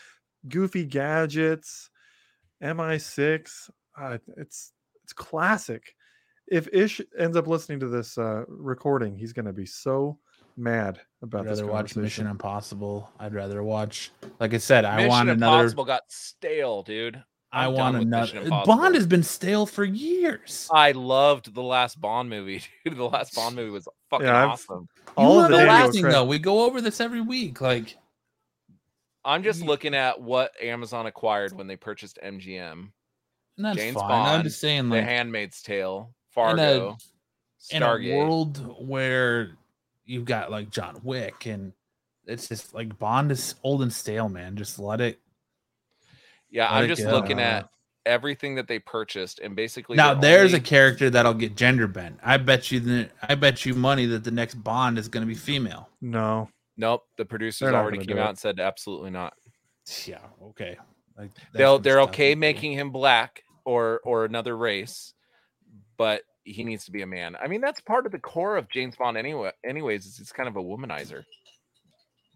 goofy 0.48 0.86
gadgets, 0.86 1.90
MI6. 2.64 3.70
Uh, 4.00 4.18
it's 4.38 4.72
it's 5.04 5.12
classic. 5.12 5.96
If 6.48 6.68
Ish 6.72 7.02
ends 7.18 7.36
up 7.38 7.48
listening 7.48 7.80
to 7.80 7.88
this 7.88 8.18
uh, 8.18 8.44
recording, 8.48 9.16
he's 9.16 9.34
gonna 9.34 9.54
be 9.54 9.66
so 9.66 10.18
mad 10.58 11.00
about 11.22 11.42
I'd 11.42 11.52
this 11.52 11.60
rather 11.62 11.72
watch 11.72 11.96
Mission. 11.96 12.28
Impossible. 12.28 13.10
I'd 13.20 13.34
rather 13.34 13.64
watch, 13.64 14.12
like 14.40 14.54
I 14.54 14.58
said, 14.58 14.86
I 14.86 14.98
Mission 14.98 15.10
want 15.10 15.30
another. 15.30 15.58
Impossible 15.58 15.86
got 15.86 16.04
stale, 16.08 16.84
dude. 16.84 17.24
I 17.52 17.68
I'm 17.68 17.74
done 17.76 17.94
want 17.94 18.06
another. 18.06 18.50
Bond 18.66 18.96
has 18.96 19.08
been 19.08 19.24
stale 19.24 19.66
for 19.66 19.86
years. 19.86 20.68
I 20.74 20.92
loved 20.92 21.54
the 21.54 21.64
last 21.64 22.00
Bond 22.02 22.30
movie, 22.30 22.62
dude. 22.86 22.98
The 22.98 23.04
last 23.04 23.34
Bond 23.34 23.56
movie 23.56 23.70
was 23.72 23.88
fucking 24.10 24.28
Yeah, 24.28 24.46
awesome. 24.46 24.88
All 25.16 25.36
you 25.40 25.46
of 25.46 25.52
love 25.52 25.52
the 25.52 25.58
Daniel 25.66 25.88
acting, 25.88 26.04
though. 26.04 26.26
We 26.26 26.38
go 26.38 26.66
over 26.66 26.82
this 26.82 27.00
every 27.00 27.22
week. 27.22 27.62
Like, 27.62 27.98
I'm 29.24 29.42
just 29.42 29.62
Ye- 29.62 29.68
looking 29.68 29.96
at 29.96 30.22
what 30.22 30.52
Amazon 30.62 31.06
acquired 31.06 31.54
when 31.54 31.68
they 31.68 31.76
purchased 31.78 32.20
MGM, 32.24 32.72
and 32.72 32.92
that's 33.58 33.78
James 33.78 33.96
fine. 33.96 34.12
I'm 34.40 34.44
just 34.44 34.60
saying, 34.60 34.90
like, 34.90 35.02
The 35.02 35.06
Handmaid's 35.06 35.62
Tale, 35.62 36.14
in 36.38 36.42
a- 36.42 36.56
Fargo, 36.56 36.98
in 37.72 37.84
a 37.84 38.16
world 38.18 38.76
where 38.88 39.52
you've 40.06 40.26
got 40.26 40.52
like 40.52 40.70
John 40.70 41.00
Wick 41.04 41.46
and 41.48 41.74
it's 42.28 42.48
just 42.48 42.74
like 42.74 42.98
Bond 43.00 43.32
is 43.32 43.56
old 43.64 43.82
and 43.82 43.92
stale, 43.94 44.30
man. 44.30 44.56
Just 44.56 44.80
let 44.80 45.02
it. 45.02 45.20
yeah, 46.50 46.66
let 46.66 46.74
I'm 46.74 46.86
it 46.86 46.88
just 46.88 47.04
go. 47.04 47.12
looking 47.12 47.40
at 47.40 47.70
everything 48.06 48.56
that 48.56 48.68
they 48.68 48.80
purchased, 48.80 49.40
and 49.40 49.56
basically 49.56 49.96
Now 49.98 50.14
their 50.14 50.40
there's 50.40 50.54
a 50.54 50.60
character 50.60 51.10
that'll 51.10 51.34
get 51.34 51.56
gender 51.56 51.88
bent. 51.88 52.20
I 52.24 52.38
bet 52.38 52.72
you 52.72 52.80
the 52.80 53.10
I 53.22 53.36
bet 53.36 53.66
you 53.66 53.74
money 53.74 54.06
that 54.08 54.24
the 54.24 54.32
next 54.32 54.56
Bond 54.56 54.98
is 54.98 55.08
going 55.08 55.22
to 55.22 55.28
be 55.28 55.36
female. 55.36 55.90
No, 56.02 56.50
nope. 56.78 57.04
The 57.18 57.26
producers 57.26 57.74
already 57.74 58.04
came 58.06 58.18
out 58.18 58.26
it. 58.28 58.30
and 58.30 58.38
said 58.40 58.60
absolutely 58.60 59.12
not. 59.12 59.34
Yeah, 60.06 60.20
okay. 60.50 60.78
Like 61.18 61.32
They'll 61.54 61.80
they're 61.80 62.02
okay 62.02 62.36
making 62.36 62.74
him 62.74 62.92
black 62.92 63.44
or 63.66 64.02
or 64.04 64.26
another 64.26 64.56
race, 64.58 65.14
but 65.98 66.22
he 66.44 66.64
needs 66.64 66.86
to 66.86 66.92
be 66.92 67.02
a 67.02 67.08
man. 67.08 67.36
I 67.42 67.48
mean, 67.48 67.62
that's 67.62 67.82
part 67.82 68.06
of 68.06 68.12
the 68.12 68.20
core 68.20 68.58
of 68.58 68.70
James 68.70 68.96
Bond 68.96 69.18
anyway. 69.18 69.52
Anyways, 69.66 70.06
is 70.06 70.20
it's 70.20 70.32
kind 70.32 70.48
of 70.48 70.56
a 70.56 70.62
womanizer. 70.62 71.24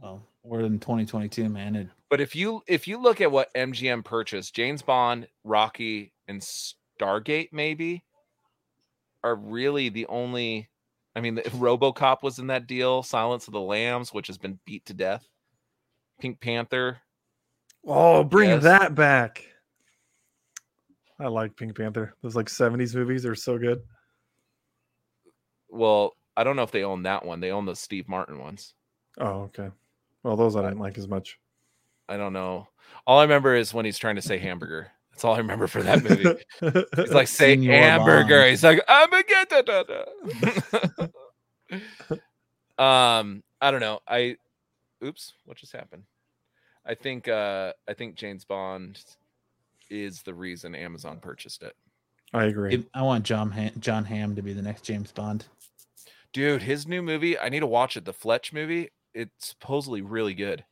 Well, 0.01 0.21
we're 0.43 0.61
in 0.61 0.79
2022, 0.79 1.49
man. 1.49 1.75
It, 1.75 1.87
But 2.09 2.21
if 2.21 2.35
you 2.35 2.61
if 2.67 2.87
you 2.87 3.01
look 3.01 3.21
at 3.21 3.31
what 3.31 3.53
MGM 3.53 4.03
purchased, 4.05 4.55
James 4.55 4.81
Bond, 4.81 5.27
Rocky, 5.43 6.13
and 6.27 6.41
Stargate 6.41 7.49
maybe 7.51 8.03
are 9.23 9.35
really 9.35 9.89
the 9.89 10.05
only. 10.07 10.69
I 11.15 11.21
mean, 11.21 11.35
the, 11.35 11.41
RoboCop 11.41 12.23
was 12.23 12.39
in 12.39 12.47
that 12.47 12.67
deal. 12.67 13.03
Silence 13.03 13.47
of 13.47 13.53
the 13.53 13.59
Lambs, 13.59 14.13
which 14.13 14.27
has 14.27 14.37
been 14.37 14.59
beat 14.65 14.85
to 14.85 14.93
death. 14.93 15.27
Pink 16.21 16.39
Panther. 16.39 16.99
Oh, 17.85 18.23
bring 18.23 18.49
Yes. 18.49 18.63
that 18.63 18.95
back. 18.95 19.43
I 21.19 21.27
like 21.27 21.55
Pink 21.55 21.75
Panther. 21.75 22.13
Those 22.21 22.35
like 22.35 22.47
70s 22.47 22.95
movies 22.95 23.25
are 23.25 23.35
so 23.35 23.57
good. 23.57 23.81
Well, 25.69 26.15
I 26.37 26.43
don't 26.43 26.55
know 26.55 26.63
if 26.63 26.71
they 26.71 26.83
own 26.83 27.03
that 27.03 27.25
one. 27.25 27.39
They 27.39 27.51
own 27.51 27.65
the 27.65 27.75
Steve 27.75 28.07
Martin 28.07 28.39
ones. 28.39 28.73
Oh, 29.17 29.41
okay. 29.43 29.69
Well, 30.23 30.37
those 30.37 30.55
I 30.55 30.61
didn't 30.61 30.79
like 30.79 30.97
as 30.97 31.07
much. 31.07 31.37
I 32.07 32.17
don't 32.17 32.33
know. 32.33 32.67
All 33.05 33.19
I 33.19 33.23
remember 33.23 33.55
is 33.55 33.73
when 33.73 33.85
he's 33.85 33.97
trying 33.97 34.15
to 34.15 34.21
say 34.21 34.37
hamburger. 34.39 34.91
That's 35.11 35.25
all 35.25 35.35
I 35.35 35.39
remember 35.39 35.67
for 35.67 35.83
that 35.83 36.01
movie. 36.01 36.37
He's 36.95 37.11
like, 37.11 37.27
say 37.27 37.55
Senor 37.55 37.73
hamburger. 37.73 38.39
Bond. 38.39 38.49
He's 38.49 38.63
like, 38.63 38.81
I'm 38.87 39.11
a 39.11 39.23
get 39.23 39.49
da, 39.49 39.61
da, 39.61 39.83
da." 39.83 41.07
Um, 42.79 43.43
I 43.59 43.71
don't 43.71 43.81
know. 43.81 43.99
I 44.07 44.37
oops, 45.03 45.33
what 45.43 45.57
just 45.57 45.73
happened? 45.73 46.03
I 46.85 46.95
think 46.95 47.27
uh 47.27 47.73
I 47.89 47.93
think 47.93 48.15
James 48.15 48.45
Bond 48.45 49.03
is 49.89 50.21
the 50.23 50.33
reason 50.33 50.75
Amazon 50.75 51.19
purchased 51.19 51.63
it. 51.63 51.75
I 52.33 52.45
agree. 52.45 52.75
it- 52.75 52.89
I 52.93 53.01
want 53.01 53.25
John 53.25 53.51
Hamm, 53.51 53.71
John 53.79 54.05
Hamm 54.05 54.35
to 54.35 54.41
be 54.41 54.53
the 54.53 54.61
next 54.61 54.83
James 54.83 55.11
Bond. 55.11 55.45
Dude, 56.31 56.61
his 56.61 56.87
new 56.87 57.01
movie, 57.01 57.39
I 57.39 57.49
need 57.49 57.61
to 57.61 57.67
watch 57.67 57.97
it. 57.97 58.05
The 58.05 58.13
Fletch 58.13 58.53
movie 58.53 58.89
it's 59.15 59.47
supposedly 59.49 60.01
really 60.03 60.35
good. 60.35 60.63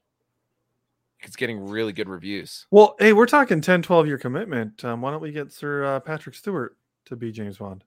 It's 1.21 1.35
getting 1.35 1.67
really 1.67 1.91
good 1.93 2.07
reviews. 2.07 2.67
Well, 2.69 2.95
hey, 2.99 3.11
we're 3.13 3.25
talking 3.25 3.61
10, 3.61 3.81
12 3.81 4.05
year 4.05 4.19
commitment. 4.19 4.85
Um, 4.85 5.01
why 5.01 5.09
don't 5.11 5.21
we 5.21 5.31
get 5.31 5.51
Sir 5.51 5.83
uh, 5.83 5.99
Patrick 5.99 6.35
Stewart 6.35 6.77
to 7.05 7.15
be 7.15 7.31
James 7.31 7.57
Bond? 7.57 7.83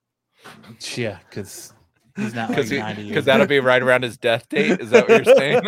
Yeah, 0.96 1.18
because 1.28 1.72
he's 2.16 2.34
not 2.34 2.48
like 2.50 2.56
Because 2.68 2.72
90 2.72 3.02
years. 3.02 3.24
that'll 3.26 3.46
be 3.46 3.60
right 3.60 3.80
around 3.80 4.02
his 4.02 4.16
death 4.16 4.48
date. 4.48 4.80
Is 4.80 4.90
that 4.90 5.08
what 5.08 5.24
you're 5.24 5.36
saying? 5.36 5.62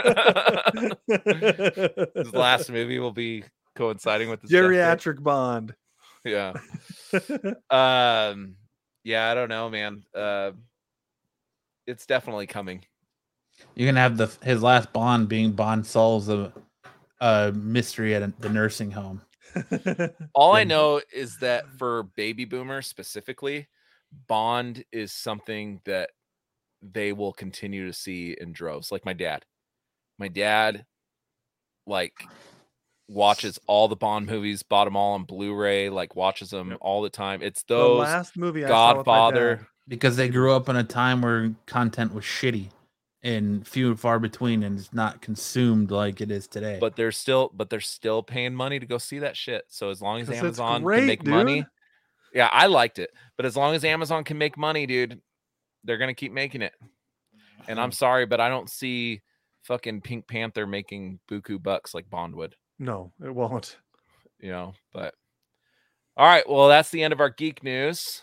his 2.24 2.32
last 2.34 2.70
movie 2.70 2.98
will 2.98 3.12
be 3.12 3.44
coinciding 3.74 4.28
with 4.28 4.42
his 4.42 4.50
death? 4.50 4.62
Geriatric 4.62 5.22
Bond. 5.22 5.74
Yeah. 6.24 6.52
Um. 7.70 8.56
Yeah, 9.04 9.30
I 9.30 9.34
don't 9.34 9.48
know, 9.48 9.68
man. 9.68 10.04
Uh, 10.14 10.52
it's 11.86 12.06
definitely 12.06 12.46
coming. 12.46 12.84
You're 13.74 13.88
gonna 13.88 14.00
have 14.00 14.16
the 14.16 14.30
his 14.42 14.62
last 14.62 14.92
Bond 14.92 15.28
being 15.28 15.52
Bond 15.52 15.86
solves 15.86 16.28
a, 16.28 16.52
a 17.20 17.52
mystery 17.52 18.14
at 18.14 18.22
a, 18.22 18.32
the 18.38 18.48
nursing 18.48 18.90
home. 18.90 19.22
All 20.34 20.54
I 20.54 20.64
know 20.64 21.00
is 21.12 21.38
that 21.38 21.68
for 21.78 22.04
baby 22.16 22.44
boomers 22.44 22.86
specifically, 22.86 23.68
Bond 24.28 24.84
is 24.92 25.12
something 25.12 25.80
that 25.84 26.10
they 26.80 27.12
will 27.12 27.32
continue 27.32 27.86
to 27.86 27.92
see 27.92 28.36
in 28.40 28.52
droves. 28.52 28.90
Like 28.90 29.04
my 29.04 29.12
dad. 29.12 29.44
My 30.18 30.28
dad 30.28 30.84
like 31.86 32.14
watches 33.08 33.58
all 33.66 33.88
the 33.88 33.96
Bond 33.96 34.26
movies, 34.26 34.62
bought 34.62 34.84
them 34.84 34.96
all 34.96 35.14
on 35.14 35.24
Blu-ray, 35.24 35.90
like 35.90 36.16
watches 36.16 36.50
them 36.50 36.70
Yep. 36.70 36.78
all 36.80 37.02
the 37.02 37.10
time. 37.10 37.42
It's 37.42 37.62
the 37.64 37.74
those 37.76 37.98
last 38.00 38.36
movie 38.36 38.64
I 38.64 38.68
saw 38.68 38.88
with 38.96 39.06
my 39.06 39.12
Godfather. 39.14 39.56
dad- 39.56 39.66
because 39.88 40.16
they 40.16 40.28
grew 40.28 40.52
up 40.54 40.68
in 40.68 40.76
a 40.76 40.84
time 40.84 41.20
where 41.22 41.54
content 41.66 42.14
was 42.14 42.24
shitty 42.24 42.70
and 43.24 43.66
few 43.66 43.88
and 43.90 44.00
far 44.00 44.18
between 44.18 44.62
and 44.62 44.78
it's 44.78 44.92
not 44.92 45.20
consumed 45.20 45.90
like 45.90 46.20
it 46.20 46.30
is 46.30 46.46
today. 46.46 46.78
but 46.80 46.96
they're 46.96 47.12
still 47.12 47.50
but 47.54 47.68
they're 47.70 47.80
still 47.80 48.22
paying 48.22 48.54
money 48.54 48.78
to 48.78 48.86
go 48.86 48.98
see 48.98 49.18
that 49.18 49.36
shit. 49.36 49.64
So 49.68 49.90
as 49.90 50.00
long 50.00 50.20
as 50.20 50.30
Amazon 50.30 50.82
great, 50.82 50.98
can 50.98 51.06
make 51.06 51.26
money, 51.26 51.66
yeah, 52.32 52.48
I 52.52 52.66
liked 52.66 52.98
it. 52.98 53.10
But 53.36 53.44
as 53.46 53.56
long 53.56 53.74
as 53.74 53.84
Amazon 53.84 54.24
can 54.24 54.38
make 54.38 54.56
money, 54.56 54.86
dude, 54.86 55.20
they're 55.84 55.98
gonna 55.98 56.14
keep 56.14 56.32
making 56.32 56.62
it. 56.62 56.72
And 57.68 57.78
I'm 57.80 57.92
sorry, 57.92 58.24
but 58.26 58.40
I 58.40 58.48
don't 58.48 58.70
see 58.70 59.20
fucking 59.64 60.00
Pink 60.00 60.26
Panther 60.26 60.66
making 60.66 61.20
buku 61.30 61.62
bucks 61.62 61.92
like 61.94 62.08
Bond 62.10 62.34
would, 62.36 62.56
No, 62.82 63.12
it 63.24 63.32
won't. 63.32 63.76
you 64.40 64.50
know. 64.50 64.74
But 64.92 65.14
all 66.16 66.26
right, 66.26 66.42
well, 66.48 66.66
that's 66.66 66.90
the 66.90 67.04
end 67.04 67.12
of 67.12 67.20
our 67.20 67.30
geek 67.30 67.62
news. 67.62 68.22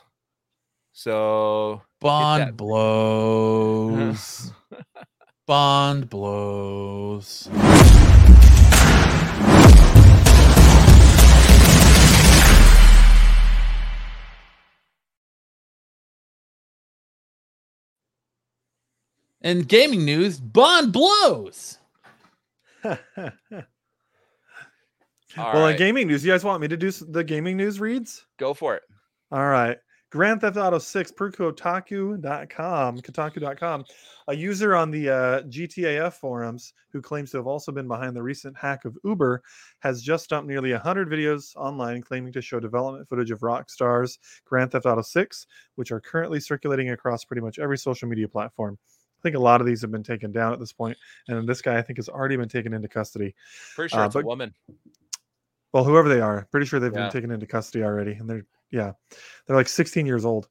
So 0.92 1.82
Bond 2.02 2.42
that- 2.42 2.58
blows. 2.58 4.52
Bond 5.48 6.10
blows. 6.10 7.48
And 19.42 19.70
gaming 19.70 20.04
news, 20.04 20.38
Bond 20.42 20.92
blows. 20.92 21.78
All 25.40 25.54
well, 25.54 25.64
right, 25.64 25.72
in 25.72 25.78
gaming 25.78 26.08
news, 26.08 26.26
you 26.26 26.32
guys 26.32 26.44
want 26.44 26.62
me 26.62 26.68
to 26.68 26.78
do 26.78 26.92
the 26.92 27.24
gaming 27.24 27.58
news 27.58 27.80
reads? 27.80 28.26
go 28.38 28.54
for 28.54 28.76
it. 28.76 28.84
All 29.32 29.48
right. 29.48 29.78
Grand 30.12 30.42
Theft 30.42 30.58
Auto 30.58 30.80
6 30.80 31.12
per 31.12 31.32
Kotaku.com, 31.32 33.00
Kotaku.com, 33.00 33.86
a 34.28 34.36
user 34.36 34.76
on 34.76 34.90
the 34.90 35.08
uh, 35.08 35.42
GTAF 35.44 36.14
forums 36.14 36.74
who 36.92 37.00
claims 37.00 37.30
to 37.30 37.38
have 37.38 37.46
also 37.46 37.72
been 37.72 37.88
behind 37.88 38.16
the 38.16 38.24
recent 38.24 38.58
hack 38.58 38.86
of 38.86 38.98
Uber 39.04 39.44
has 39.82 40.02
just 40.02 40.32
dumped 40.32 40.50
nearly 40.50 40.72
100 40.72 41.10
videos 41.10 41.56
online 41.56 42.02
claiming 42.02 42.34
to 42.34 42.42
show 42.42 42.60
development 42.60 43.08
footage 43.08 43.30
of 43.30 43.42
Rockstar's 43.42 44.18
Grand 44.46 44.72
Theft 44.72 44.88
Auto 44.88 45.04
6, 45.04 45.46
which 45.76 45.92
are 45.92 46.02
currently 46.02 46.40
circulating 46.40 46.90
across 46.90 47.24
pretty 47.24 47.42
much 47.42 47.60
every 47.60 47.78
social 47.78 48.08
media 48.08 48.28
platform. 48.28 48.80
I 49.20 49.22
think 49.22 49.36
a 49.36 49.40
lot 49.40 49.62
of 49.62 49.68
these 49.68 49.82
have 49.82 49.92
been 49.92 50.02
taken 50.02 50.32
down 50.32 50.54
at 50.54 50.60
this 50.60 50.74
point, 50.74 50.98
and 51.28 51.48
this 51.48 51.62
guy 51.62 51.78
I 51.78 51.84
think 51.84 52.00
has 52.00 52.10
already 52.10 52.38
been 52.38 52.50
taken 52.50 52.74
into 52.74 52.88
custody. 52.88 53.36
Pretty 53.76 53.90
sure 53.90 54.00
Uh, 54.00 54.06
it's 54.08 54.16
a 54.16 54.22
woman. 54.22 54.56
Well, 55.74 55.84
whoever 55.84 56.10
they 56.10 56.22
are, 56.22 56.48
pretty 56.52 56.66
sure 56.66 56.80
they've 56.80 56.92
Yeah. 56.92 57.00
been 57.02 57.10
taken 57.10 57.32
into 57.32 57.46
custody 57.46 57.84
already, 57.84 58.14
and 58.14 58.30
they're 58.30 58.46
yeah, 58.72 58.94
they're 59.48 59.56
like 59.56 59.68
16 59.68 60.06
years 60.06 60.26
old. 60.26 60.50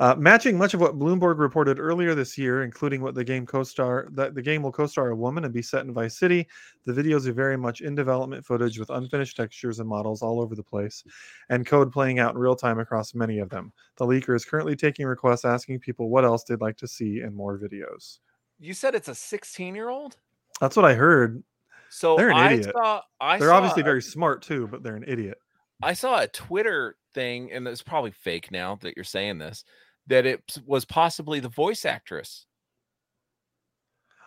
Uh, 0.00 0.14
matching 0.16 0.58
much 0.58 0.74
of 0.74 0.80
what 0.80 0.98
Bloomberg 0.98 1.38
reported 1.38 1.78
earlier 1.80 2.14
this 2.14 2.38
year, 2.38 2.62
including 2.62 3.00
what 3.02 3.14
the 3.14 3.24
game 3.24 3.46
co-star 3.46 4.08
that 4.12 4.34
the 4.34 4.42
game 4.42 4.62
will 4.62 4.72
co-star 4.72 5.10
a 5.10 5.16
woman 5.16 5.44
and 5.44 5.54
be 5.54 5.62
set 5.62 5.84
in 5.86 5.92
Vice 5.92 6.18
City. 6.18 6.48
The 6.84 6.92
videos 6.92 7.26
are 7.26 7.32
very 7.32 7.56
much 7.56 7.80
in 7.80 7.94
development 7.94 8.44
footage 8.46 8.78
with 8.78 8.90
unfinished 8.90 9.36
textures 9.36 9.80
and 9.80 9.88
models 9.88 10.22
all 10.22 10.40
over 10.40 10.54
the 10.54 10.62
place, 10.62 11.04
and 11.50 11.66
code 11.66 11.92
playing 11.92 12.18
out 12.18 12.34
in 12.34 12.38
real 12.40 12.56
time 12.56 12.78
across 12.80 13.14
many 13.14 13.38
of 13.38 13.50
them. 13.50 13.72
The 13.96 14.06
leaker 14.06 14.34
is 14.36 14.44
currently 14.44 14.76
taking 14.76 15.06
requests 15.06 15.44
asking 15.44 15.80
people 15.80 16.10
what 16.10 16.24
else 16.24 16.44
they'd 16.44 16.60
like 16.60 16.76
to 16.78 16.88
see 16.88 17.20
in 17.20 17.34
more 17.34 17.58
videos. 17.58 18.18
You 18.58 18.74
said 18.74 18.94
it's 18.94 19.08
a 19.08 19.14
16 19.14 19.74
year 19.74 19.88
old. 19.88 20.18
That's 20.60 20.76
what 20.76 20.84
I 20.84 20.94
heard. 20.94 21.42
So 21.90 22.16
They're 22.16 22.30
an 22.30 22.36
I 22.36 22.52
idiot. 22.52 22.72
saw. 22.76 23.02
I 23.20 23.38
They're 23.38 23.48
saw 23.48 23.56
obviously 23.56 23.80
a- 23.82 23.84
very 23.84 24.02
smart 24.02 24.42
too, 24.42 24.66
but 24.68 24.82
they're 24.82 24.96
an 24.96 25.04
idiot. 25.06 25.38
I 25.82 25.92
saw 25.94 26.20
a 26.20 26.28
Twitter 26.28 26.96
thing, 27.14 27.52
and 27.52 27.66
it's 27.68 27.82
probably 27.82 28.10
fake 28.10 28.50
now 28.50 28.76
that 28.82 28.94
you're 28.96 29.04
saying 29.04 29.38
this, 29.38 29.64
that 30.08 30.26
it 30.26 30.42
was 30.66 30.84
possibly 30.84 31.40
the 31.40 31.48
voice 31.48 31.84
actress. 31.84 32.46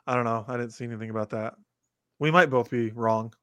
I 0.07 0.15
don't 0.15 0.23
know. 0.25 0.45
I 0.47 0.57
didn't 0.57 0.71
see 0.71 0.85
anything 0.85 1.09
about 1.09 1.29
that. 1.31 1.55
We 2.19 2.31
might 2.31 2.49
both 2.49 2.69
be 2.69 2.91
wrong. 2.91 3.33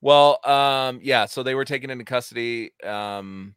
Well, 0.00 0.38
um, 0.48 1.00
yeah, 1.02 1.26
so 1.26 1.42
they 1.42 1.54
were 1.54 1.64
taken 1.64 1.90
into 1.90 2.04
custody, 2.04 2.72
um, 2.84 3.54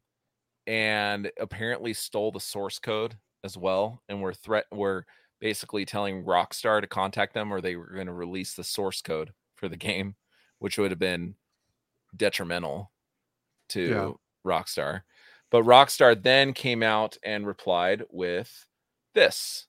and 0.67 1.31
apparently 1.39 1.93
stole 1.93 2.31
the 2.31 2.39
source 2.39 2.79
code 2.79 3.15
as 3.43 3.57
well, 3.57 4.01
and 4.09 4.21
were 4.21 4.33
threat 4.33 4.65
were 4.71 5.05
basically 5.41 5.85
telling 5.85 6.23
Rockstar 6.23 6.79
to 6.81 6.87
contact 6.87 7.33
them, 7.33 7.51
or 7.53 7.59
they 7.61 7.75
were 7.75 7.87
going 7.93 8.07
to 8.07 8.13
release 8.13 8.55
the 8.55 8.63
source 8.63 9.01
code 9.01 9.33
for 9.63 9.69
the 9.69 9.77
game, 9.77 10.13
which 10.59 10.77
would 10.77 10.91
have 10.91 10.99
been 10.99 11.35
detrimental 12.17 12.91
to 13.69 14.19
Rockstar. 14.45 15.03
But 15.51 15.63
Rockstar 15.63 16.21
then 16.21 16.51
came 16.51 16.83
out 16.83 17.17
and 17.23 17.47
replied 17.47 18.03
with 18.09 18.67
this. 19.13 19.67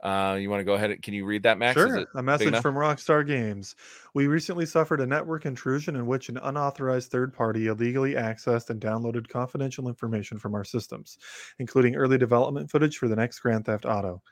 Uh, 0.00 0.38
you 0.40 0.48
want 0.48 0.60
to 0.60 0.64
go 0.64 0.74
ahead? 0.74 0.92
and- 0.92 1.02
Can 1.02 1.12
you 1.12 1.26
read 1.26 1.42
that, 1.42 1.58
Max? 1.58 1.76
Is 1.76 1.86
sure. 1.88 1.96
it 1.98 2.08
A 2.14 2.22
message 2.22 2.56
from 2.62 2.76
Rockstar 2.76 3.26
Games. 3.26 3.74
We 4.14 4.28
recently 4.28 4.64
suffered 4.64 5.00
a 5.00 5.06
network 5.06 5.44
intrusion 5.44 5.96
in 5.96 6.06
which 6.06 6.28
an 6.28 6.36
unauthorized 6.38 7.10
third 7.10 7.34
party 7.34 7.66
illegally 7.66 8.14
accessed 8.14 8.70
and 8.70 8.80
downloaded 8.80 9.28
confidential 9.28 9.88
information 9.88 10.38
from 10.38 10.54
our 10.54 10.64
systems, 10.64 11.18
including 11.58 11.96
early 11.96 12.16
development 12.16 12.70
footage 12.70 12.96
for 12.96 13.08
the 13.08 13.16
next 13.16 13.40
Grand 13.40 13.66
Theft 13.66 13.86
Auto. 13.86 14.22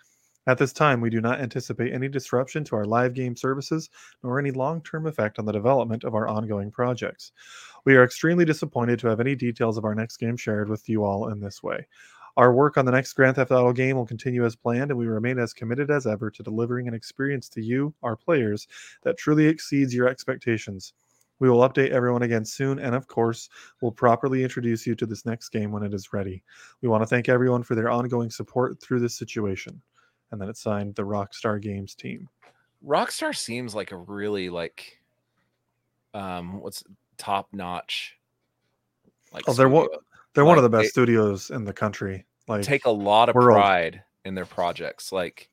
At 0.49 0.57
this 0.57 0.73
time, 0.73 1.03
we 1.03 1.11
do 1.11 1.21
not 1.21 1.43
anticipate 1.43 1.93
any 1.93 2.09
disruption 2.09 2.65
to 2.65 2.77
our 2.77 2.87
live 2.87 3.13
game 3.13 3.37
services 3.37 3.91
nor 4.25 4.39
any 4.39 4.51
long 4.51 4.81
term 4.81 5.07
effect 5.07 5.39
on 5.39 5.45
the 5.45 5.53
development 5.53 6.05
of 6.05 6.15
our 6.15 6.27
ongoing 6.27 6.71
projects. 6.71 7.33
We 7.85 7.97
are 7.97 8.03
extremely 8.03 8.47
disappointed 8.47 8.99
to 9.01 9.09
have 9.09 9.21
any 9.21 9.35
details 9.35 9.77
of 9.77 9.85
our 9.85 9.95
next 9.95 10.17
game 10.17 10.39
shared 10.39 10.71
with 10.71 10.89
you 10.89 11.05
all 11.05 11.29
in 11.29 11.39
this 11.39 11.63
way. 11.63 11.87
Our 12.39 12.55
work 12.55 12.79
on 12.79 12.87
the 12.87 12.93
next 12.93 13.13
Grand 13.13 13.37
Theft 13.37 13.51
Auto 13.51 13.75
game 13.75 13.97
will 13.97 14.07
continue 14.07 14.47
as 14.47 14.57
planned, 14.57 14.91
and 14.91 14.97
we 14.97 15.07
remain 15.07 15.39
as 15.39 15.53
committed 15.53 15.91
as 15.91 16.07
ever 16.07 16.31
to 16.31 16.43
delivering 16.43 16.89
an 16.89 16.95
experience 16.95 17.51
to 17.51 17.61
you, 17.61 17.93
our 18.03 18.17
players, 18.17 18.67
that 19.03 19.19
truly 19.19 19.45
exceeds 19.45 19.95
your 19.95 20.09
expectations. 20.09 20.95
We 21.41 21.51
will 21.51 21.69
update 21.69 21.91
everyone 21.91 22.23
again 22.23 22.47
soon, 22.47 22.79
and 22.79 22.95
of 22.95 23.07
course, 23.07 23.51
we'll 23.83 23.93
properly 23.93 24.45
introduce 24.45 24.87
you 24.87 24.95
to 24.95 25.05
this 25.05 25.27
next 25.27 25.51
game 25.51 25.73
when 25.73 25.83
it 25.83 25.93
is 25.93 26.15
ready. 26.15 26.43
We 26.81 26.89
want 26.89 27.03
to 27.03 27.07
thank 27.07 27.29
everyone 27.29 27.65
for 27.65 27.75
their 27.75 27.91
ongoing 27.91 28.31
support 28.31 28.81
through 28.81 29.01
this 29.01 29.15
situation. 29.15 29.83
And 30.31 30.41
then 30.41 30.49
it 30.49 30.57
signed 30.57 30.95
the 30.95 31.03
Rockstar 31.05 31.61
Games 31.61 31.95
team. 31.95 32.29
Rockstar 32.87 33.35
seems 33.35 33.75
like 33.75 33.93
a 33.93 33.97
really 33.97 34.51
like 34.51 35.01
um 36.15 36.61
what's 36.61 36.83
top 37.17 37.49
notch 37.53 38.17
like 39.33 39.45
Oh, 39.49 39.53
they're 39.53 39.69
one- 39.69 39.89
They're 40.35 40.45
one 40.45 40.57
of 40.59 40.63
the 40.63 40.71
best 40.71 40.85
they- 40.85 40.89
studios 40.89 41.51
in 41.51 41.65
the 41.65 41.73
country. 41.73 42.25
Like 42.47 42.63
take 42.63 42.87
a 42.87 42.91
lot 42.91 43.29
of 43.29 43.35
world. 43.35 43.57
pride 43.57 44.03
in 44.25 44.35
their 44.35 44.47
projects 44.47 45.13
like 45.13 45.51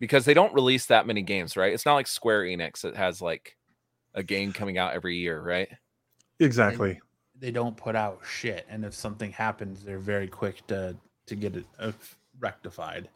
because 0.00 0.24
they 0.24 0.34
don't 0.34 0.52
release 0.52 0.86
that 0.86 1.06
many 1.06 1.22
games 1.22 1.56
right 1.56 1.72
it's 1.72 1.86
not 1.86 1.94
like 1.94 2.06
square 2.06 2.42
enix 2.42 2.82
that 2.82 2.94
has 2.96 3.22
like 3.22 3.56
a 4.14 4.22
game 4.22 4.52
coming 4.52 4.76
out 4.76 4.92
every 4.92 5.16
year 5.16 5.40
right 5.40 5.68
exactly. 6.40 7.00
They 7.40 7.50
don't 7.50 7.76
put 7.76 7.96
out 7.96 8.20
shit, 8.24 8.64
and 8.68 8.84
if 8.84 8.94
something 8.94 9.32
happens, 9.32 9.82
they're 9.82 9.98
very 9.98 10.28
quick 10.28 10.64
to 10.68 10.96
to 11.26 11.34
get 11.34 11.56
it 11.56 11.66
uh, 11.78 11.92
rectified. 12.38 13.08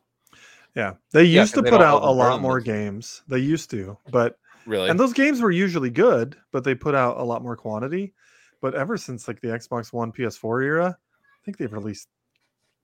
Yeah. 0.74 0.94
They 1.12 1.24
Yeah, 1.24 1.44
to 1.44 1.62
put 1.62 1.80
out 1.82 2.02
a 2.02 2.10
lot 2.10 2.40
more 2.40 2.60
games. 2.60 3.22
They 3.28 3.38
used 3.38 3.70
to, 3.70 3.96
but 4.10 4.38
really 4.66 4.90
and 4.90 4.98
those 5.00 5.12
games 5.12 5.40
were 5.40 5.50
usually 5.50 5.90
good, 5.90 6.36
but 6.52 6.64
they 6.64 6.74
put 6.74 6.94
out 6.94 7.18
a 7.18 7.24
lot 7.24 7.42
more 7.42 7.56
quantity. 7.56 8.14
But 8.60 8.74
ever 8.74 8.96
since 8.96 9.28
like 9.28 9.40
the 9.40 9.48
Xbox 9.48 9.92
One, 9.92 10.12
PS4 10.12 10.64
era, 10.64 10.98
I 10.98 11.38
think 11.44 11.56
they've 11.56 11.72
released 11.72 12.08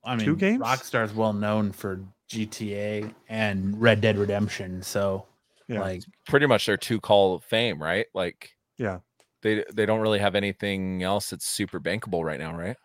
I 0.04 0.16
mean, 0.16 0.26
Two 0.26 0.36
games? 0.36 0.62
Rockstar's 0.62 1.14
well 1.14 1.32
known 1.32 1.72
for 1.72 2.00
GTA 2.28 3.12
and 3.28 3.80
Red 3.80 4.00
Dead 4.00 4.18
Redemption, 4.18 4.82
so 4.82 5.26
Yeah. 5.68 5.80
Like 5.80 6.02
Pretty 6.26 6.46
much 6.46 6.66
their 6.66 6.76
two 6.76 7.00
call 7.00 7.34
of 7.34 7.44
fame, 7.44 7.82
right? 7.82 8.06
Like 8.14 8.50
Yeah. 8.76 8.98
they 9.42 9.64
they 9.72 9.86
don't 9.86 10.00
really 10.00 10.18
have 10.18 10.34
anything 10.34 11.02
else 11.02 11.30
that's 11.30 11.46
super 11.46 11.80
bankable 11.80 12.22
right 12.24 12.38
now, 12.38 12.56
right? 12.56 12.76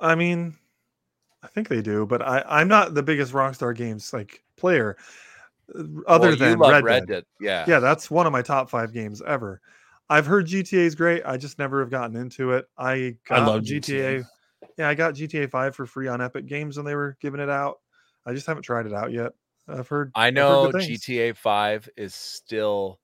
I 0.00 0.14
mean, 0.16 0.56
I 1.42 1.48
think 1.48 1.68
they 1.68 1.82
do, 1.82 2.06
but 2.06 2.22
I 2.22 2.44
I'm 2.46 2.68
not 2.68 2.94
the 2.94 3.02
biggest 3.02 3.32
Rockstar 3.32 3.74
Games 3.76 4.12
like 4.12 4.42
player. 4.56 4.96
uh, 5.74 5.84
Other 6.06 6.30
Well, 6.30 6.36
than 6.36 6.58
love 6.58 6.82
Red, 6.82 7.06
Dead. 7.06 7.24
Yeah. 7.40 7.66
Yeah, 7.66 7.80
that's 7.80 8.10
one 8.10 8.26
of 8.26 8.32
my 8.32 8.42
top 8.42 8.70
five 8.70 8.92
games 8.92 9.22
ever. 9.22 9.60
I've 10.10 10.26
heard 10.26 10.46
GTA 10.46 10.86
is 10.86 10.94
great. 10.94 11.22
I 11.24 11.36
just 11.36 11.58
never 11.58 11.80
have 11.80 11.90
gotten 11.90 12.16
into 12.16 12.52
it. 12.52 12.66
I 12.78 13.16
got 13.24 13.46
love 13.46 13.62
GTA. 13.64 14.20
GTA. 14.20 14.24
Yeah, 14.78 14.88
I 14.88 14.94
got 14.94 15.14
GTA 15.14 15.48
5 15.48 15.74
for 15.76 15.86
free 15.86 16.08
on 16.08 16.20
Epic 16.20 16.46
Games 16.46 16.76
when 16.76 16.86
they 16.86 16.94
were 16.94 17.16
giving 17.20 17.40
it 17.40 17.50
out. 17.50 17.80
I 18.26 18.34
just 18.34 18.46
haven't 18.46 18.62
tried 18.64 18.86
it 18.86 18.94
out 18.94 19.12
yet. 19.12 19.32
I've 19.68 19.88
heard 19.88 20.14
I 20.14 20.30
I've 20.36 20.46
heard 20.46 20.62
know. 20.62 20.72
GTA 20.72 21.34
5 21.34 21.88
is 21.96 22.14
still 22.14 23.00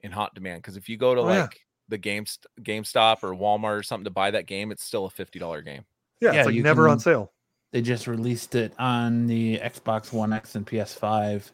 in 0.00 0.12
hot 0.12 0.34
demand 0.34 0.62
because 0.62 0.76
if 0.76 0.88
you 0.88 0.96
go 0.96 1.14
to 1.14 1.22
Oh, 1.22 1.28
yeah. 1.28 1.42
like 1.42 1.60
the 1.88 1.98
Game 1.98 2.24
GameStop 2.60 3.22
or 3.22 3.34
Walmart 3.34 3.78
or 3.78 3.82
something 3.82 4.04
to 4.04 4.10
buy 4.10 4.30
that 4.30 4.46
game, 4.46 4.70
it's 4.72 4.84
still 4.84 5.06
a 5.06 5.10
fifty 5.10 5.38
dollar 5.38 5.62
game. 5.62 5.84
Yeah, 6.20 6.32
Yeah, 6.32 6.38
it's 6.38 6.46
like 6.46 6.54
you 6.54 6.62
never 6.62 6.88
on 6.88 6.98
sale. 6.98 7.32
They 7.72 7.82
just 7.82 8.06
released 8.06 8.54
it 8.54 8.72
on 8.78 9.26
the 9.26 9.58
Xbox 9.58 10.12
One 10.12 10.32
X 10.32 10.54
and 10.54 10.66
PS5 10.66 11.50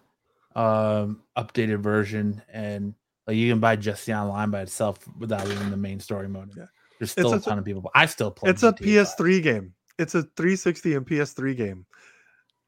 um 0.57 1.23
updated 1.37 1.79
version 1.81 2.43
and 2.53 2.95
like 3.27 3.37
you 3.37 3.51
can 3.53 3.61
buy 3.61 3.77
just 3.77 4.07
the 4.07 4.15
online 4.15 4.51
by 4.51 4.63
itself 4.63 4.99
without 5.19 5.47
even 5.47 5.71
the 5.71 5.77
main 5.77 6.01
story 6.01 6.29
mode. 6.29 6.51
Yeah. 6.57 6.65
There's 6.99 7.13
still 7.13 7.33
a- 7.33 7.37
a 7.37 7.41
ton 7.41 7.59
of 7.59 7.65
people. 7.65 7.91
I 7.95 8.07
still 8.07 8.31
play. 8.31 8.51
It's 8.51 8.63
a 8.63 8.73
GTA 8.73 9.05
5. 9.07 9.17
PS3 9.17 9.43
game. 9.43 9.75
It's 9.99 10.15
a 10.15 10.23
360 10.23 10.95
and 10.95 11.07
PS3 11.07 11.57
game. 11.57 11.87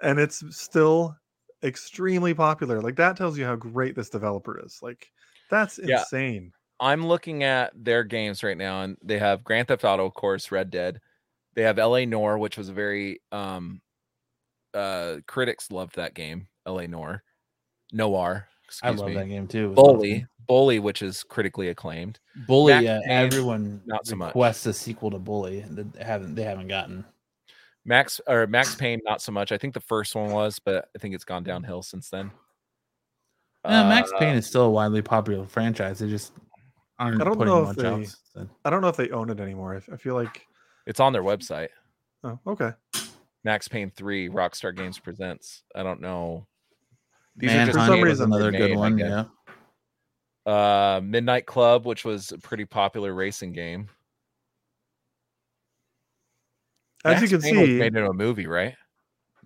And 0.03 0.19
it's 0.21 0.45
still 0.57 1.17
extremely 1.63 2.35
popular. 2.35 2.81
Like 2.81 2.97
that 2.97 3.17
tells 3.17 3.37
you 3.39 3.45
how 3.45 3.57
great 3.57 3.97
this 3.97 4.11
developer 4.11 4.61
is. 4.65 4.79
Like 4.83 5.11
that's 5.51 5.79
Yeah. 5.83 6.01
insane. 6.01 6.53
I'm 6.79 7.07
looking 7.07 7.43
at 7.43 7.73
their 7.75 8.05
games 8.05 8.43
right 8.43 8.57
now, 8.57 8.83
and 8.83 8.97
they 9.03 9.19
have 9.19 9.45
Grand 9.45 9.69
Theft 9.69 9.85
Auto, 9.85 10.07
of 10.07 10.15
course, 10.15 10.51
Red 10.53 10.71
Dead. 10.71 11.01
They 11.61 11.67
have 11.67 11.79
L.A. 11.79 12.07
Noire, 12.07 12.39
which 12.39 12.57
was 12.57 12.71
a 12.71 12.73
very 12.73 13.21
um, 13.33 13.83
uh, 14.73 15.17
critics 15.27 15.71
loved 15.71 15.97
that 15.97 16.15
game. 16.15 16.49
L.A. 16.65 16.89
Noire, 16.89 17.23
Noir. 17.93 18.49
I 18.83 18.89
love 18.93 19.09
me. 19.09 19.15
that 19.15 19.29
game 19.29 19.47
too. 19.47 19.75
Bully, 19.75 20.15
awesome. 20.15 20.29
Bully, 20.49 20.79
which 20.79 21.03
is 21.03 21.23
critically 21.23 21.69
acclaimed. 21.69 22.19
Bully. 22.47 22.73
Max 22.73 22.85
yeah, 22.85 23.01
Payne, 23.05 23.11
everyone 23.27 23.83
not 23.85 24.07
so 24.07 24.17
much. 24.17 24.29
requests 24.29 24.65
a 24.65 24.73
sequel 24.73 25.11
to 25.11 25.19
Bully. 25.19 25.61
and 25.61 25.77
They 25.77 26.03
haven't. 26.03 26.35
They 26.35 26.45
haven't 26.45 26.69
gotten. 26.69 27.05
Max 27.85 28.23
or 28.27 28.47
Max 28.47 28.75
Payne, 28.75 29.01
not 29.05 29.21
so 29.21 29.31
much. 29.31 29.53
I 29.53 29.59
think 29.59 29.75
the 29.75 29.81
first 29.81 30.15
one 30.15 30.31
was, 30.33 30.59
but 30.61 30.89
I 30.97 30.99
think 30.99 31.15
it's 31.15 31.25
gone 31.27 31.43
downhill 31.45 31.83
since 31.83 32.09
then. 32.09 32.31
Yeah, 33.67 33.87
Max 33.87 34.11
Uh, 34.13 34.19
Payne 34.19 34.37
is 34.37 34.47
still 34.47 34.63
a 34.65 34.71
widely 34.71 35.03
popular 35.03 35.47
franchise. 35.47 35.99
They 35.99 36.09
just 36.09 36.33
aren't 36.99 37.21
I 37.21 37.25
don't 37.27 37.37
putting 37.37 37.53
know 37.53 37.65
much 37.67 37.77
if 37.77 37.83
they- 37.83 37.89
else. 37.89 38.17
So- 38.33 38.49
I 38.65 38.71
don't 38.71 38.81
know 38.81 38.89
if 38.89 38.97
they 38.97 39.11
own 39.11 39.29
it 39.29 39.41
anymore. 39.41 39.83
I 39.93 39.97
feel 39.99 40.15
like 40.15 40.47
It's 40.91 40.99
on 40.99 41.13
their 41.13 41.23
website. 41.23 41.69
oh, 42.25 42.37
okay. 42.49 42.73
Max 43.45 43.69
Payne 43.69 43.93
3, 43.95 44.29
Rockstar 44.29 44.77
Games 44.77 44.99
presents. 44.99 45.63
I 45.73 45.85
don't 45.85 46.01
know. 46.01 46.49
These 47.37 47.51
Manhunt 47.51 47.71
are 47.71 47.73
just 47.73 47.87
For 47.87 47.93
some 47.93 48.03
reason, 48.03 48.25
another 48.33 48.51
good 48.51 48.71
made, 48.71 48.77
one. 48.77 48.99
Yeah. 48.99 49.25
Uh, 50.45 51.01
Midnight 51.01 51.47
Club, 51.47 51.87
which 51.87 52.05
was 52.05 52.33
a 52.33 52.39
pretty 52.39 52.65
popular 52.65 53.15
racing 53.15 53.53
game. 53.53 53.89
As 57.05 57.21
Max 57.21 57.23
you 57.23 57.39
can 57.39 57.41
Payne 57.41 57.67
see, 57.67 57.79
made 57.79 57.95
into 57.95 58.11
a 58.11 58.13
movie, 58.13 58.49
right? 58.49 58.75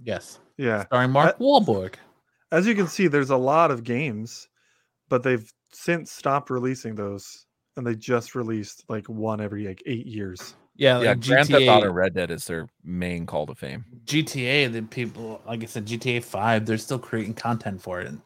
Yes. 0.02 0.40
yeah. 0.56 0.86
Starring 0.86 1.10
Mark 1.10 1.38
Wahlberg. 1.38 1.96
As 2.52 2.66
you 2.66 2.74
can 2.74 2.86
see, 2.88 3.06
there's 3.06 3.28
a 3.28 3.36
lot 3.36 3.70
of 3.70 3.84
games, 3.84 4.48
but 5.10 5.22
they've 5.22 5.52
since 5.74 6.10
stopped 6.10 6.48
releasing 6.48 6.94
those, 6.94 7.44
and 7.76 7.86
they 7.86 7.94
just 7.94 8.34
released 8.34 8.86
like 8.88 9.06
one 9.10 9.42
every 9.42 9.68
like 9.68 9.82
eight 9.84 10.06
years. 10.06 10.54
Yeah, 10.76 11.00
yeah, 11.00 11.10
like 11.10 11.20
Grand 11.20 11.48
Theft 11.48 11.68
Auto 11.68 11.92
Red 11.92 12.14
Dead 12.14 12.30
is 12.30 12.46
their 12.46 12.68
main 12.82 13.26
call 13.26 13.46
to 13.46 13.54
fame. 13.54 13.84
GTA, 14.06 14.72
the 14.72 14.82
people, 14.82 15.40
like 15.46 15.62
I 15.62 15.66
said, 15.66 15.86
GTA 15.86 16.22
Five, 16.22 16.66
they're 16.66 16.78
still 16.78 16.98
creating 16.98 17.34
content 17.34 17.80
for 17.80 18.00
it. 18.00 18.08
And 18.08 18.20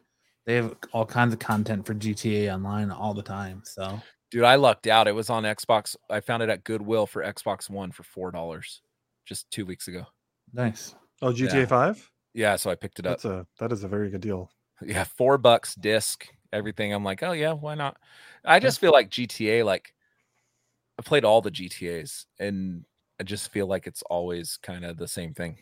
they 0.46 0.54
have 0.54 0.74
all 0.92 1.04
kinds 1.04 1.34
of 1.34 1.38
content 1.38 1.84
for 1.86 1.94
GTA 1.94 2.52
Online 2.54 2.90
all 2.90 3.12
the 3.12 3.22
time. 3.22 3.62
So 3.64 4.00
Dude, 4.30 4.44
I 4.44 4.56
lucked 4.56 4.86
out. 4.86 5.08
It 5.08 5.14
was 5.14 5.30
on 5.30 5.44
Xbox. 5.44 5.96
I 6.10 6.20
found 6.20 6.42
it 6.42 6.50
at 6.50 6.64
Goodwill 6.64 7.06
for 7.06 7.22
Xbox 7.22 7.70
One 7.70 7.90
for 7.92 8.02
four 8.02 8.30
dollars 8.30 8.82
just 9.26 9.50
two 9.50 9.66
weeks 9.66 9.88
ago. 9.88 10.04
nice. 10.52 10.94
Oh, 11.20 11.32
GTA 11.32 11.52
Yeah. 11.52 11.66
Five. 11.66 12.10
Yeah, 12.34 12.56
so 12.56 12.70
I 12.70 12.74
picked 12.76 12.98
it 12.98 13.06
up. 13.06 13.20
That's 13.20 13.24
a 13.24 13.46
that 13.58 13.72
is 13.72 13.84
a 13.84 13.88
very 13.88 14.10
good 14.10 14.20
deal. 14.20 14.50
yeah, 14.82 15.04
four 15.04 15.38
bucks 15.38 15.74
disc, 15.74 16.28
everything. 16.52 16.92
I'm 16.92 17.04
like, 17.04 17.22
oh 17.22 17.32
yeah, 17.32 17.52
why 17.52 17.74
not? 17.74 17.96
I 18.44 18.60
just 18.60 18.80
feel 18.80 18.92
like 18.92 19.10
GTA, 19.10 19.64
like 19.64 19.92
I 20.98 21.02
played 21.02 21.24
all 21.24 21.40
the 21.40 21.50
GTAs, 21.50 22.24
and 22.38 22.84
I 23.20 23.24
just 23.24 23.50
feel 23.52 23.66
like 23.66 23.86
it's 23.86 24.02
always 24.02 24.58
kind 24.62 24.84
of 24.84 24.96
the 24.96 25.08
same 25.08 25.32
thing. 25.34 25.56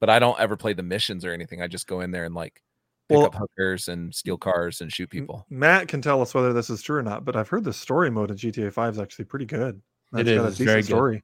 But 0.00 0.10
I 0.10 0.18
don't 0.18 0.38
ever 0.38 0.56
play 0.56 0.72
the 0.72 0.82
missions 0.82 1.24
or 1.24 1.32
anything. 1.32 1.60
I 1.62 1.68
just 1.68 1.86
go 1.86 2.00
in 2.00 2.10
there 2.10 2.24
and 2.24 2.34
like 2.34 2.62
pick 3.08 3.18
Well- 3.18 3.26
up 3.26 3.34
hookers 3.34 3.88
and 3.88 4.14
steal 4.14 4.36
cars 4.38 4.80
and 4.80 4.92
shoot 4.92 5.10
people. 5.10 5.46
Matt 5.50 5.88
can 5.88 6.00
tell 6.02 6.20
us 6.22 6.34
whether 6.34 6.52
this 6.52 6.70
is 6.70 6.82
true 6.82 6.98
or 6.98 7.02
not, 7.02 7.24
but 7.24 7.36
I've 7.36 7.48
heard 7.48 7.64
the 7.64 7.72
story 7.72 8.10
mode 8.10 8.30
in 8.30 8.36
GTA 8.36 8.72
Five 8.72 8.94
is 8.94 8.98
actually 9.00 9.26
pretty 9.26 9.46
good. 9.46 9.76
It 9.76 9.82
That's 10.24 10.28
got 10.30 10.46
is, 10.48 10.52
it's 10.52 10.58
very 10.60 10.80
good. 10.82 10.86
story. 10.86 11.22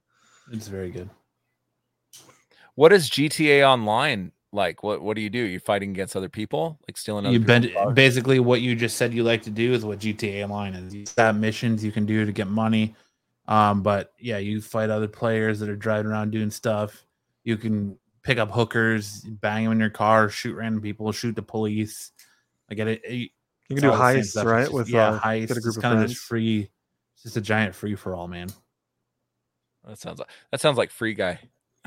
It's 0.53 0.68
very 0.68 0.91
good. 0.91 1.11
What 2.74 2.93
is 2.93 3.11
GTA 3.11 3.68
Online 3.68 4.32
like? 4.53 4.82
What 4.82 5.03
What 5.03 5.14
do 5.16 5.20
you 5.20 5.30
do? 5.30 5.39
You're 5.41 5.61
fighting 5.61 5.91
against 5.91 6.14
other 6.16 6.28
people, 6.28 6.78
like 6.89 6.97
stealing 6.97 7.26
other 7.26 7.32
You 7.34 7.41
people's 7.41 7.61
been 7.66 7.74
cars? 7.74 7.95
basically 7.95 8.39
what 8.41 8.61
you 8.61 8.74
just 8.76 8.97
said 8.97 9.12
you 9.12 9.24
like 9.24 9.43
to 9.43 9.51
do 9.51 9.72
is 9.72 9.84
what 9.84 9.99
GTA 9.99 10.45
Online 10.45 10.74
is. 10.74 10.95
You 10.95 11.05
have 11.16 11.36
missions 11.36 11.84
you 11.84 11.91
can 11.93 12.07
do 12.07 12.24
to 12.24 12.32
get 12.32 12.47
money. 12.47 12.95
Um, 13.49 13.82
but 13.82 14.12
yeah, 14.18 14.38
you 14.38 14.61
fight 14.61 14.90
other 14.90 15.09
players 15.09 15.59
that 15.61 15.68
are 15.68 15.74
driving 15.76 16.11
around 16.12 16.30
doing 16.30 16.51
stuff. 16.51 17.05
You 17.44 17.57
can 17.57 17.99
pick 18.22 18.38
up 18.38 18.51
hookers, 18.51 19.22
bang 19.22 19.64
them 19.64 19.72
in 19.72 19.80
your 19.80 19.88
car, 19.90 20.28
shoot 20.28 20.55
random 20.55 20.80
people, 20.82 21.11
shoot 21.12 21.34
the 21.34 21.42
police. 21.42 22.12
I 22.70 22.74
get 22.74 22.86
it. 22.88 23.01
it- 23.05 23.30
You 23.70 23.76
can 23.76 23.80
do 23.82 23.90
all 23.90 23.99
heists, 23.99 24.26
stuff. 24.32 24.44
Right? 24.46 24.61
just- 24.62 24.72
With 24.74 24.88
yeah, 24.90 25.09
uh, 25.12 25.20
heists. 25.20 25.49
get 25.49 25.57
a 25.57 25.61
group 25.61 25.66
it's 25.72 25.76
of 25.78 25.82
kind 25.82 25.94
of 25.94 26.01
friends. 26.01 26.12
just 26.12 26.24
free. 26.26 26.70
It's 27.14 27.22
just 27.24 27.36
a 27.36 27.40
giant 27.40 27.74
free 27.74 27.94
for 27.96 28.14
all, 28.14 28.28
man. 28.28 28.49
That 29.86 29.99
sounds 29.99 30.18
like 30.18 30.28
that 30.53 30.61
sounds 30.61 30.76
like 30.76 30.90
Free 30.90 31.14
Guy. 31.14 31.40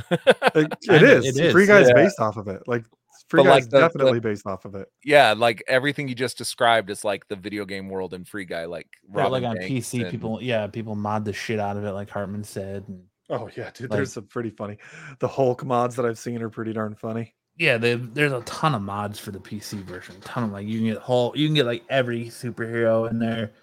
It, 0.09 0.19
it 0.55 0.79
Kinda, 0.81 1.17
is. 1.17 1.37
it 1.37 1.51
Free 1.51 1.63
is, 1.63 1.67
Guy's 1.69 1.87
yeah. 1.89 1.93
based 1.93 2.19
off 2.19 2.37
of 2.37 2.47
it. 2.47 2.63
Like 2.67 2.83
Free 3.31 3.43
But, 3.43 3.43
Guy's 3.45 3.53
like, 3.63 3.69
the- 3.69 3.77
the- 3.77 3.79
definitely 3.87 4.19
based 4.19 4.45
off 4.45 4.65
of 4.65 4.75
it. 4.75 4.89
yeah, 5.05 5.33
like 5.37 5.63
everything 5.67 6.09
you 6.09 6.15
just 6.15 6.37
described 6.37 6.89
is 6.89 7.05
like 7.05 7.27
the 7.29 7.37
video 7.37 7.63
game 7.63 7.87
world 7.87 8.13
and 8.13 8.27
Free 8.27 8.43
Guy, 8.43 8.65
like 8.65 8.87
Yeah, 9.15 9.27
like 9.27 9.43
on 9.45 9.55
banks 9.55 9.71
PC, 9.71 10.01
and- 10.01 10.11
people 10.11 10.41
yeah, 10.41 10.67
people 10.67 10.95
mod 10.95 11.23
the 11.23 11.31
shit 11.31 11.57
out 11.59 11.77
of 11.77 11.85
it, 11.85 11.91
like 11.93 12.09
Hartman 12.09 12.43
said. 12.43 12.83
And 12.89 13.05
Oh 13.29 13.49
yeah, 13.55 13.71
dude. 13.73 13.89
Like- 13.89 13.97
there's 13.97 14.11
some 14.13 14.25
pretty 14.27 14.49
funny. 14.49 14.77
The 15.19 15.29
Hulk 15.29 15.63
mods 15.63 15.95
that 15.95 16.05
I've 16.05 16.19
seen 16.19 16.41
are 16.41 16.49
pretty 16.49 16.73
darn 16.73 16.93
funny. 16.95 17.33
yeah, 17.57 17.77
they, 17.77 17.95
there's 17.95 18.33
a 18.33 18.41
ton 18.41 18.75
of 18.75 18.81
mods 18.81 19.17
for 19.19 19.31
the 19.31 19.39
PC 19.39 19.81
version. 19.83 20.19
ton 20.21 20.43
of 20.43 20.51
like 20.51 20.67
you 20.67 20.79
can 20.79 20.87
get 20.87 20.97
whole, 20.97 21.31
you 21.35 21.47
can 21.47 21.55
get 21.55 21.65
like 21.65 21.83
every 21.89 22.25
superhero 22.25 23.09
in 23.09 23.19
there. 23.19 23.53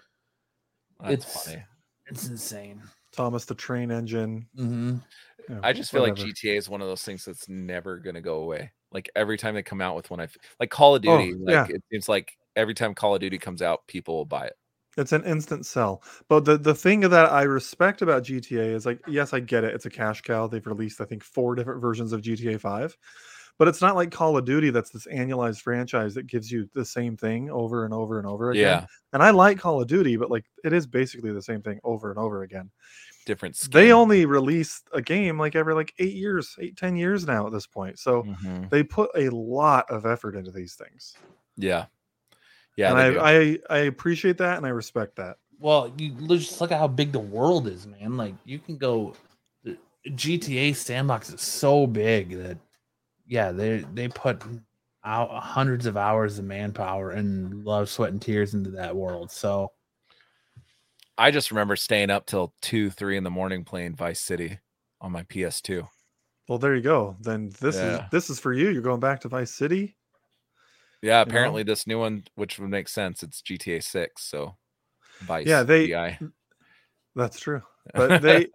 That's 0.99 1.13
it's- 1.13 1.45
funny. 1.45 1.63
It's 2.07 2.27
insane. 2.27 2.81
Thomas 3.11 3.45
the 3.45 3.53
Train 3.55 3.91
Engine. 3.91 4.47
Mm-hmm. 4.57 4.95
you 5.49 5.55
know, 5.55 5.61
I 5.63 5.73
just 5.73 5.91
feel 5.91 6.01
whatever. 6.01 6.21
like 6.25 6.33
GTA 6.35 6.57
is 6.57 6.67
one 6.69 6.81
of 6.81 6.87
those 6.87 7.03
things 7.03 7.23
that's 7.25 7.47
never 7.47 7.97
gonna 7.99 8.21
go 8.21 8.35
away. 8.41 8.71
Like 8.91 9.09
every 9.15 9.37
time 9.37 9.55
they 9.55 9.63
come 9.63 9.81
out 9.81 9.95
with 9.95 10.09
one, 10.09 10.19
I 10.19 10.23
f- 10.23 10.37
like 10.59 10.69
Call 10.69 10.95
of 10.95 11.03
Oh, 11.07 11.17
Duty. 11.17 11.33
like 11.39 11.53
yeah. 11.69 11.75
it 11.75 11.83
seems 11.91 12.09
like 12.09 12.37
every 12.55 12.73
time 12.73 12.93
Call 12.95 13.15
of 13.15 13.21
Duty 13.21 13.37
comes 13.37 13.61
out, 13.61 13.85
people 13.87 14.15
will 14.15 14.25
buy 14.25 14.45
it. 14.45 14.53
It's 14.97 15.11
an 15.13 15.23
instant 15.23 15.65
sell. 15.65 16.03
But 16.27 16.43
the, 16.45 16.57
the 16.57 16.73
thing 16.75 17.01
that 17.01 17.13
I 17.31 17.43
respect 17.43 18.01
about 18.01 18.23
GTA 18.23 18.73
is 18.73 18.85
like, 18.85 18.99
yes, 19.07 19.33
I 19.33 19.39
get 19.39 19.63
it. 19.63 19.73
It's 19.73 19.85
a 19.85 19.89
cash 19.89 20.21
cow. 20.21 20.47
They've 20.47 20.65
released, 20.65 20.99
I 20.99 21.05
think, 21.05 21.23
four 21.23 21.55
different 21.55 21.79
versions 21.81 22.11
of 22.11 22.21
GTA 22.21 22.59
5. 22.59 22.97
But 23.57 23.67
it's 23.67 23.81
not 23.81 23.95
like 23.95 24.09
Call 24.11 24.37
of 24.37 24.45
Duty 24.45 24.71
that's 24.71 24.89
this 24.89 25.05
annualized 25.07 25.61
franchise 25.61 26.13
that 26.15 26.27
gives 26.27 26.51
you 26.51 26.69
the 26.73 26.83
same 26.85 27.15
thing 27.17 27.49
over 27.51 27.85
and 27.85 27.93
over 27.93 28.17
and 28.17 28.25
over 28.27 28.51
again. 28.51 28.61
Yeah, 28.63 28.85
And 29.13 29.21
I 29.21 29.29
like 29.31 29.59
Call 29.59 29.81
of 29.81 29.87
Duty, 29.87 30.15
but 30.17 30.31
like 30.31 30.45
it 30.63 30.73
is 30.73 30.87
basically 30.87 31.31
the 31.33 31.41
same 31.41 31.61
thing 31.61 31.79
over 31.83 32.09
and 32.09 32.17
over 32.19 32.43
again. 32.43 32.71
Different. 33.29 33.55
Skin. 33.55 33.71
They 33.71 33.91
only 33.93 34.25
release 34.25 34.81
a 34.91 35.01
game 35.01 35.37
like 35.39 35.55
every 35.55 35.73
like 35.75 35.93
eight 35.99 36.15
years, 36.15 36.55
eight, 36.59 36.75
ten 36.75 36.95
years 36.95 37.25
now 37.25 37.45
at 37.47 37.53
this 37.53 37.67
point. 37.67 37.97
So 37.99 38.23
Mhm. 38.23 38.69
they 38.69 38.83
put 38.83 39.09
a 39.15 39.29
lot 39.29 39.89
of 39.89 40.05
effort 40.05 40.35
into 40.35 40.51
these 40.51 40.73
things. 40.75 41.15
Yeah, 41.55 41.85
yeah. 42.75 42.91
and. 42.91 43.19
I, 43.19 43.31
I 43.31 43.59
I 43.69 43.77
appreciate 43.85 44.37
that 44.39 44.57
and 44.57 44.65
I 44.65 44.69
respect 44.69 45.15
that. 45.17 45.37
Well, 45.59 45.93
you 45.97 46.11
just 46.29 46.59
look 46.59 46.71
at 46.71 46.79
how 46.79 46.87
big 46.87 47.11
the 47.11 47.19
world 47.19 47.67
is, 47.67 47.85
man. 47.85 48.17
Like 48.17 48.33
you 48.45 48.59
can 48.59 48.77
go. 48.77 49.13
the 49.63 49.77
GTA 50.07 50.75
sandbox 50.75 51.29
is 51.29 51.41
so 51.41 51.85
big 51.85 52.37
that, 52.37 52.57
yeah, 53.27 53.51
they 53.51 53.85
they 53.93 54.07
put 54.07 54.41
out 55.05 55.29
hundreds 55.31 55.85
of 55.85 55.97
hours 55.97 56.39
of 56.39 56.45
manpower 56.45 57.11
and 57.11 57.63
love, 57.65 57.89
sweat, 57.89 58.11
and 58.11 58.21
tears 58.21 58.53
into 58.53 58.69
that 58.71 58.95
world. 58.95 59.31
So 59.31 59.71
I 61.19 61.31
just 61.31 61.51
remember 61.51 61.75
staying 61.75 62.09
up 62.09 62.25
till 62.25 62.53
two, 62.61 62.89
three 62.89 63.17
in 63.17 63.25
the 63.25 63.29
morning 63.29 63.65
playing 63.65 63.95
Vice 63.95 64.21
City 64.21 64.57
on 65.01 65.11
my 65.11 65.23
PS2. 65.23 65.85
Well, 66.47 66.57
there 66.57 66.75
you 66.75 66.81
go. 66.81 67.17
Then 67.19 67.51
this 67.59 67.75
Yeah. 67.75 68.05
is 68.05 68.09
this 68.11 68.29
is 68.29 68.39
for 68.39 68.53
you. 68.53 68.69
You're 68.69 68.81
going 68.81 69.01
back 69.01 69.19
to 69.21 69.27
Vice 69.27 69.53
City. 69.53 69.97
Yeah, 71.01 71.17
know? 71.17 71.21
apparently 71.23 71.63
this 71.63 71.85
new 71.85 71.99
one, 71.99 72.23
which 72.35 72.57
would 72.57 72.69
make 72.69 72.87
sense, 72.87 73.21
it's 73.21 73.41
GTA 73.41 73.83
6. 73.83 74.23
So 74.23 74.57
Vice. 75.21 75.45
Yeah, 75.45 75.63
they- 75.63 75.87
VI. 75.87 76.17
Mm, 76.21 76.31
that's 77.15 77.39
true. 77.39 77.61
But 77.93 78.21
they 78.21 78.47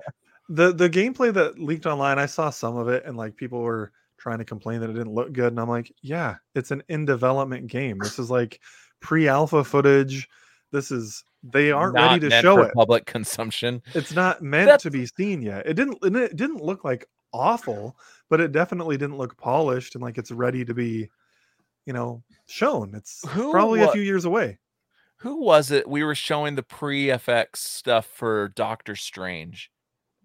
the 0.48 0.72
the 0.72 0.88
gameplay 0.88 1.34
that 1.34 1.58
leaked 1.58 1.86
online, 1.86 2.18
I 2.18 2.26
saw 2.26 2.48
some 2.50 2.76
of 2.76 2.88
it 2.88 3.04
and 3.04 3.16
like 3.16 3.36
people 3.36 3.60
were 3.60 3.92
trying 4.16 4.38
to 4.38 4.44
complain 4.44 4.80
that 4.80 4.88
it 4.90 4.94
didn't 4.94 5.12
look 5.12 5.32
good 5.32 5.52
and 5.52 5.60
I'm 5.60 5.68
like, 5.68 5.92
yeah, 6.00 6.36
it's 6.54 6.70
an 6.70 6.82
in 6.88 7.04
development 7.04 7.66
game. 7.66 7.98
This 7.98 8.18
is 8.18 8.30
like 8.30 8.60
pre-alpha 9.00 9.64
footage. 9.64 10.28
This 10.74 10.90
is 10.90 11.24
they 11.42 11.70
aren't 11.70 11.94
Not 11.94 12.10
ready 12.20 12.28
to 12.28 12.40
show 12.42 12.56
for 12.56 12.66
it. 12.66 12.74
public 12.74 13.06
consumption. 13.16 13.80
It's 13.94 14.12
not 14.12 14.42
meant 14.42 14.66
That's- 14.66 14.82
to 14.82 14.90
be 14.90 15.06
seen 15.06 15.40
yet. 15.40 15.66
It 15.66 15.74
didn't. 15.74 15.98
It 16.02 16.36
didn't 16.36 16.62
look 16.62 16.84
like 16.84 17.06
awful, 17.32 17.96
but 18.28 18.40
it 18.40 18.52
definitely 18.52 18.96
didn't 18.96 19.16
look 19.18 19.36
polished 19.38 19.94
and 19.94 20.02
like 20.02 20.18
it's 20.18 20.30
ready 20.30 20.64
to 20.64 20.74
be, 20.74 21.08
you 21.86 21.92
know, 21.92 22.22
shown. 22.46 22.94
It's 22.94 23.26
Who 23.30 23.50
probably 23.52 23.82
a 23.82 23.90
few 23.92 24.02
years 24.02 24.24
away. 24.24 24.58
Who 25.18 25.42
was 25.42 25.70
it? 25.70 25.88
We 25.88 26.02
were 26.04 26.14
showing 26.14 26.54
the 26.54 26.62
pre 26.62 27.06
FX 27.06 27.56
stuff 27.56 28.06
for 28.06 28.48
Doctor 28.56 28.94
Strange. 28.96 29.70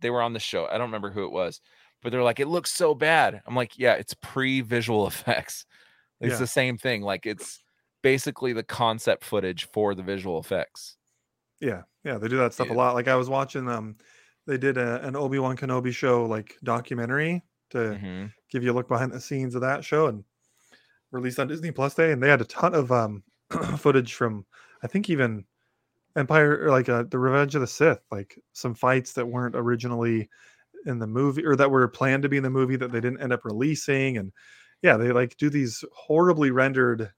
They 0.01 0.09
were 0.09 0.21
on 0.21 0.33
the 0.33 0.39
show. 0.39 0.65
I 0.65 0.73
don't 0.73 0.87
remember 0.87 1.11
who 1.11 1.25
it 1.25 1.31
was, 1.31 1.61
but 2.01 2.11
they're 2.11 2.23
like, 2.23 2.39
it 2.39 2.47
looks 2.47 2.71
so 2.71 2.95
bad. 2.95 3.41
I'm 3.45 3.55
like, 3.55 3.77
yeah, 3.77 3.93
it's 3.93 4.13
pre 4.15 4.61
visual 4.61 5.05
effects. 5.07 5.65
It's 6.21 6.33
Yeah. 6.33 6.37
the 6.39 6.47
same 6.47 6.77
thing. 6.77 7.01
Like, 7.01 7.25
it's 7.25 7.59
basically 8.01 8.53
the 8.53 8.63
concept 8.63 9.23
footage 9.23 9.65
for 9.71 9.95
the 9.95 10.03
visual 10.03 10.39
effects. 10.39 10.97
Yeah, 11.59 11.83
yeah, 12.03 12.17
they 12.17 12.27
do 12.27 12.37
that 12.37 12.53
stuff 12.53 12.69
Yeah. 12.69 12.73
a 12.73 12.73
lot. 12.73 12.95
Like 12.95 13.07
I 13.07 13.15
was 13.15 13.29
watching 13.29 13.67
um 13.67 13.97
they 14.47 14.57
did 14.57 14.77
a, 14.77 15.05
an 15.05 15.15
Obi-Wan 15.15 15.57
Kenobi 15.57 15.91
show 15.93 16.25
like 16.25 16.57
documentary 16.63 17.43
to 17.71 18.01
Mhm. 18.01 18.33
give 18.49 18.63
you 18.63 18.71
a 18.71 18.73
look 18.73 18.87
behind 18.87 19.11
the 19.11 19.19
scenes 19.21 19.53
of 19.55 19.61
that 19.61 19.83
show 19.83 20.07
and 20.07 20.23
released 21.11 21.39
on 21.39 21.47
Disney 21.47 21.71
Plus 21.71 21.95
Day 21.95 22.11
and 22.11 22.21
they 22.23 22.29
had 22.29 22.41
a 22.41 22.45
ton 22.45 22.75
of 22.75 22.91
um 22.91 23.23
footage 23.77 24.13
from 24.15 24.45
I 24.83 24.87
think 24.87 25.09
even 25.09 25.45
Empire 26.15 26.63
or 26.65 26.69
like 26.71 26.89
uh, 26.89 27.03
the 27.03 27.19
Revenge 27.19 27.55
of 27.55 27.61
the 27.61 27.67
Sith, 27.67 28.01
like 28.11 28.39
some 28.53 28.75
fights 28.75 29.13
that 29.13 29.27
weren't 29.27 29.55
originally 29.55 30.29
in 30.85 30.99
the 30.99 31.07
movie 31.07 31.45
or 31.45 31.55
that 31.57 31.71
were 31.71 31.87
planned 31.87 32.23
to 32.23 32.29
be 32.29 32.37
in 32.37 32.43
the 32.43 32.49
movie 32.51 32.75
that 32.77 32.91
they 32.91 33.01
didn't 33.01 33.21
end 33.21 33.33
up 33.33 33.45
releasing 33.45 34.17
and 34.17 34.33
yeah, 34.83 34.97
they 34.97 35.11
like 35.11 35.37
do 35.37 35.49
these 35.49 35.83
horribly 35.93 36.51
rendered, 36.51 37.11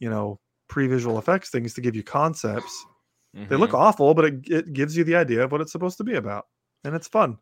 you 0.00 0.10
know, 0.10 0.40
pre-visual 0.68 1.18
effects 1.18 1.50
things 1.50 1.74
to 1.74 1.80
give 1.80 1.94
you 1.96 2.02
concepts 2.02 2.86
they 3.48 3.56
look 3.56 3.72
Mhm. 3.72 3.74
awful, 3.74 4.14
but 4.14 4.24
it, 4.26 4.50
it 4.50 4.72
gives 4.72 4.96
you 4.96 5.04
the 5.04 5.16
idea 5.16 5.44
of 5.44 5.52
what 5.52 5.60
it's 5.60 5.72
supposed 5.72 5.98
to 5.98 6.04
be 6.04 6.14
about, 6.16 6.46
and 6.84 6.94
it's 6.94 7.08
fun. 7.08 7.38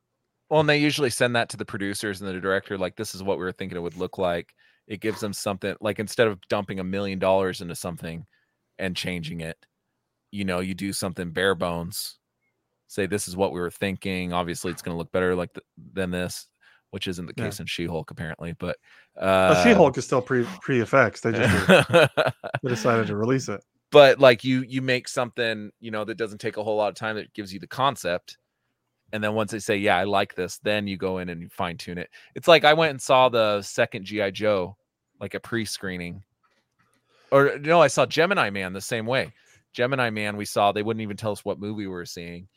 Well, 0.51 0.61
and 0.61 0.69
they 0.69 0.79
usually 0.79 1.11
send 1.11 1.35
that 1.37 1.49
to 1.51 1.57
the 1.57 1.65
producers 1.65 2.21
and 2.21 2.29
the 2.29 2.41
director, 2.41 2.77
like, 2.77 2.97
this 2.97 3.15
is 3.15 3.23
what 3.23 3.39
we 3.39 3.45
were 3.45 3.53
thinking 3.53 3.77
it 3.77 3.81
would 3.83 3.97
look 3.97 4.19
like. 4.19 4.55
It 4.87 5.01
gives 5.01 5.21
them 5.21 5.33
something 5.33 5.77
like 5.81 5.99
instead 5.99 6.27
of 6.29 6.41
dumping 6.49 6.79
a 6.81 6.85
million 6.85 7.19
dollars 7.19 7.61
into 7.61 7.75
something 7.75 8.27
and 8.79 8.97
changing 8.97 9.41
it, 9.41 9.65
you 10.33 10.45
know, 10.45 10.61
you 10.61 10.75
do 10.75 10.93
something 10.93 11.33
bare 11.33 11.55
bones. 11.55 12.19
Say 12.89 13.07
this 13.07 13.29
is 13.29 13.37
what 13.37 13.53
we 13.53 13.61
were 13.61 13.71
thinking. 13.71 14.33
Obviously, 14.33 14.73
it's 14.73 14.83
going 14.83 14.95
to 14.95 14.99
look 14.99 15.13
better 15.13 15.35
like 15.37 15.55
th- 15.55 15.67
than 15.79 16.11
this, 16.11 16.49
which 16.93 17.09
isn't 17.09 17.27
the 17.27 17.35
Yeah. 17.37 17.47
case 17.47 17.59
in 17.59 17.67
She-Hulk 17.67 18.11
apparently. 18.11 18.53
But 18.53 18.77
Uh, 19.17 19.63
She-Hulk 19.65 19.99
is 19.99 20.05
still 20.05 20.23
pre 20.23 20.47
pre 20.61 20.81
effects. 20.81 21.21
They 21.21 21.33
just 21.33 21.67
they 22.63 22.69
decided 22.69 23.09
to 23.09 23.17
release 23.17 23.49
it. 23.49 23.61
but 23.91 24.19
like 24.21 24.45
you 24.45 24.63
you 24.63 24.81
make 24.81 25.09
something 25.09 25.71
you 25.81 25.91
know 25.91 26.05
that 26.05 26.17
doesn't 26.17 26.39
take 26.41 26.57
a 26.57 26.63
whole 26.63 26.77
lot 26.77 26.89
of 26.89 26.95
time 26.95 27.17
that 27.17 27.33
gives 27.35 27.53
you 27.53 27.59
the 27.61 27.67
concept 27.67 28.39
and 29.13 29.23
then 29.23 29.35
once 29.35 29.51
they 29.51 29.59
say 29.59 29.77
yeah 29.77 29.97
i 29.99 30.05
like 30.05 30.35
this 30.35 30.59
then 30.61 30.87
you 30.87 30.97
go 30.97 31.19
in 31.19 31.29
and 31.29 31.43
you 31.43 31.49
fine 31.51 31.77
tune 31.77 31.99
it 31.99 32.09
it's 32.35 32.49
like 32.49 32.65
i 32.65 32.73
went 32.73 32.91
and 32.93 33.03
saw 33.03 33.29
the 33.29 33.61
second 33.61 34.05
gi 34.07 34.31
joe 34.31 34.75
like 35.21 35.35
a 35.35 35.41
pre-screening 35.41 36.23
or 37.31 37.59
no 37.59 37.83
i 37.83 37.87
saw 37.89 38.07
gemini 38.07 38.49
man 38.49 38.73
the 38.73 38.81
same 38.81 39.05
way 39.05 39.31
gemini 39.75 40.09
man 40.09 40.39
we 40.39 40.47
saw 40.47 40.73
they 40.73 40.83
wouldn't 40.83 41.03
even 41.03 41.17
tell 41.19 41.33
us 41.33 41.45
what 41.45 41.59
movie 41.61 41.83
we 41.85 41.87
were 41.87 42.07
seeing 42.07 42.49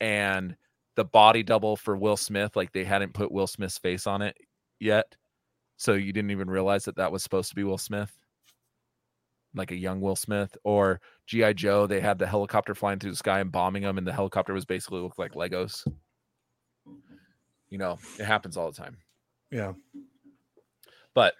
and 0.00 0.54
the 0.96 1.04
body 1.04 1.42
double 1.42 1.76
for 1.76 1.96
will 1.96 2.16
smith 2.16 2.56
like 2.56 2.72
they 2.72 2.84
hadn't 2.84 3.14
put 3.14 3.32
will 3.32 3.46
smith's 3.46 3.78
face 3.78 4.06
on 4.06 4.22
it 4.22 4.36
yet 4.80 5.16
so 5.76 5.94
you 5.94 6.12
didn't 6.12 6.30
even 6.30 6.50
realize 6.50 6.84
that 6.84 6.96
that 6.96 7.10
was 7.10 7.22
supposed 7.22 7.48
to 7.48 7.54
be 7.56 7.64
will 7.64 7.78
smith 7.78 8.12
like 9.54 9.70
a 9.70 9.76
young 9.76 10.00
Will 10.00 10.16
Smith 10.16 10.56
or 10.64 11.00
GI 11.26 11.54
Joe. 11.54 11.86
They 11.86 12.00
had 12.00 12.18
the 12.18 12.26
helicopter 12.26 12.74
flying 12.74 12.98
through 12.98 13.10
the 13.10 13.16
sky 13.16 13.40
and 13.40 13.52
bombing 13.52 13.82
them, 13.82 13.98
and 13.98 14.06
the 14.06 14.12
helicopter 14.12 14.52
was 14.52 14.64
basically 14.64 15.00
looked 15.00 15.18
like 15.18 15.34
Legos. 15.34 15.86
You 17.68 17.78
know, 17.78 17.98
it 18.18 18.24
happens 18.24 18.56
all 18.56 18.70
the 18.70 18.76
time. 18.76 18.98
Yeah, 19.50 19.72
But 21.14 21.34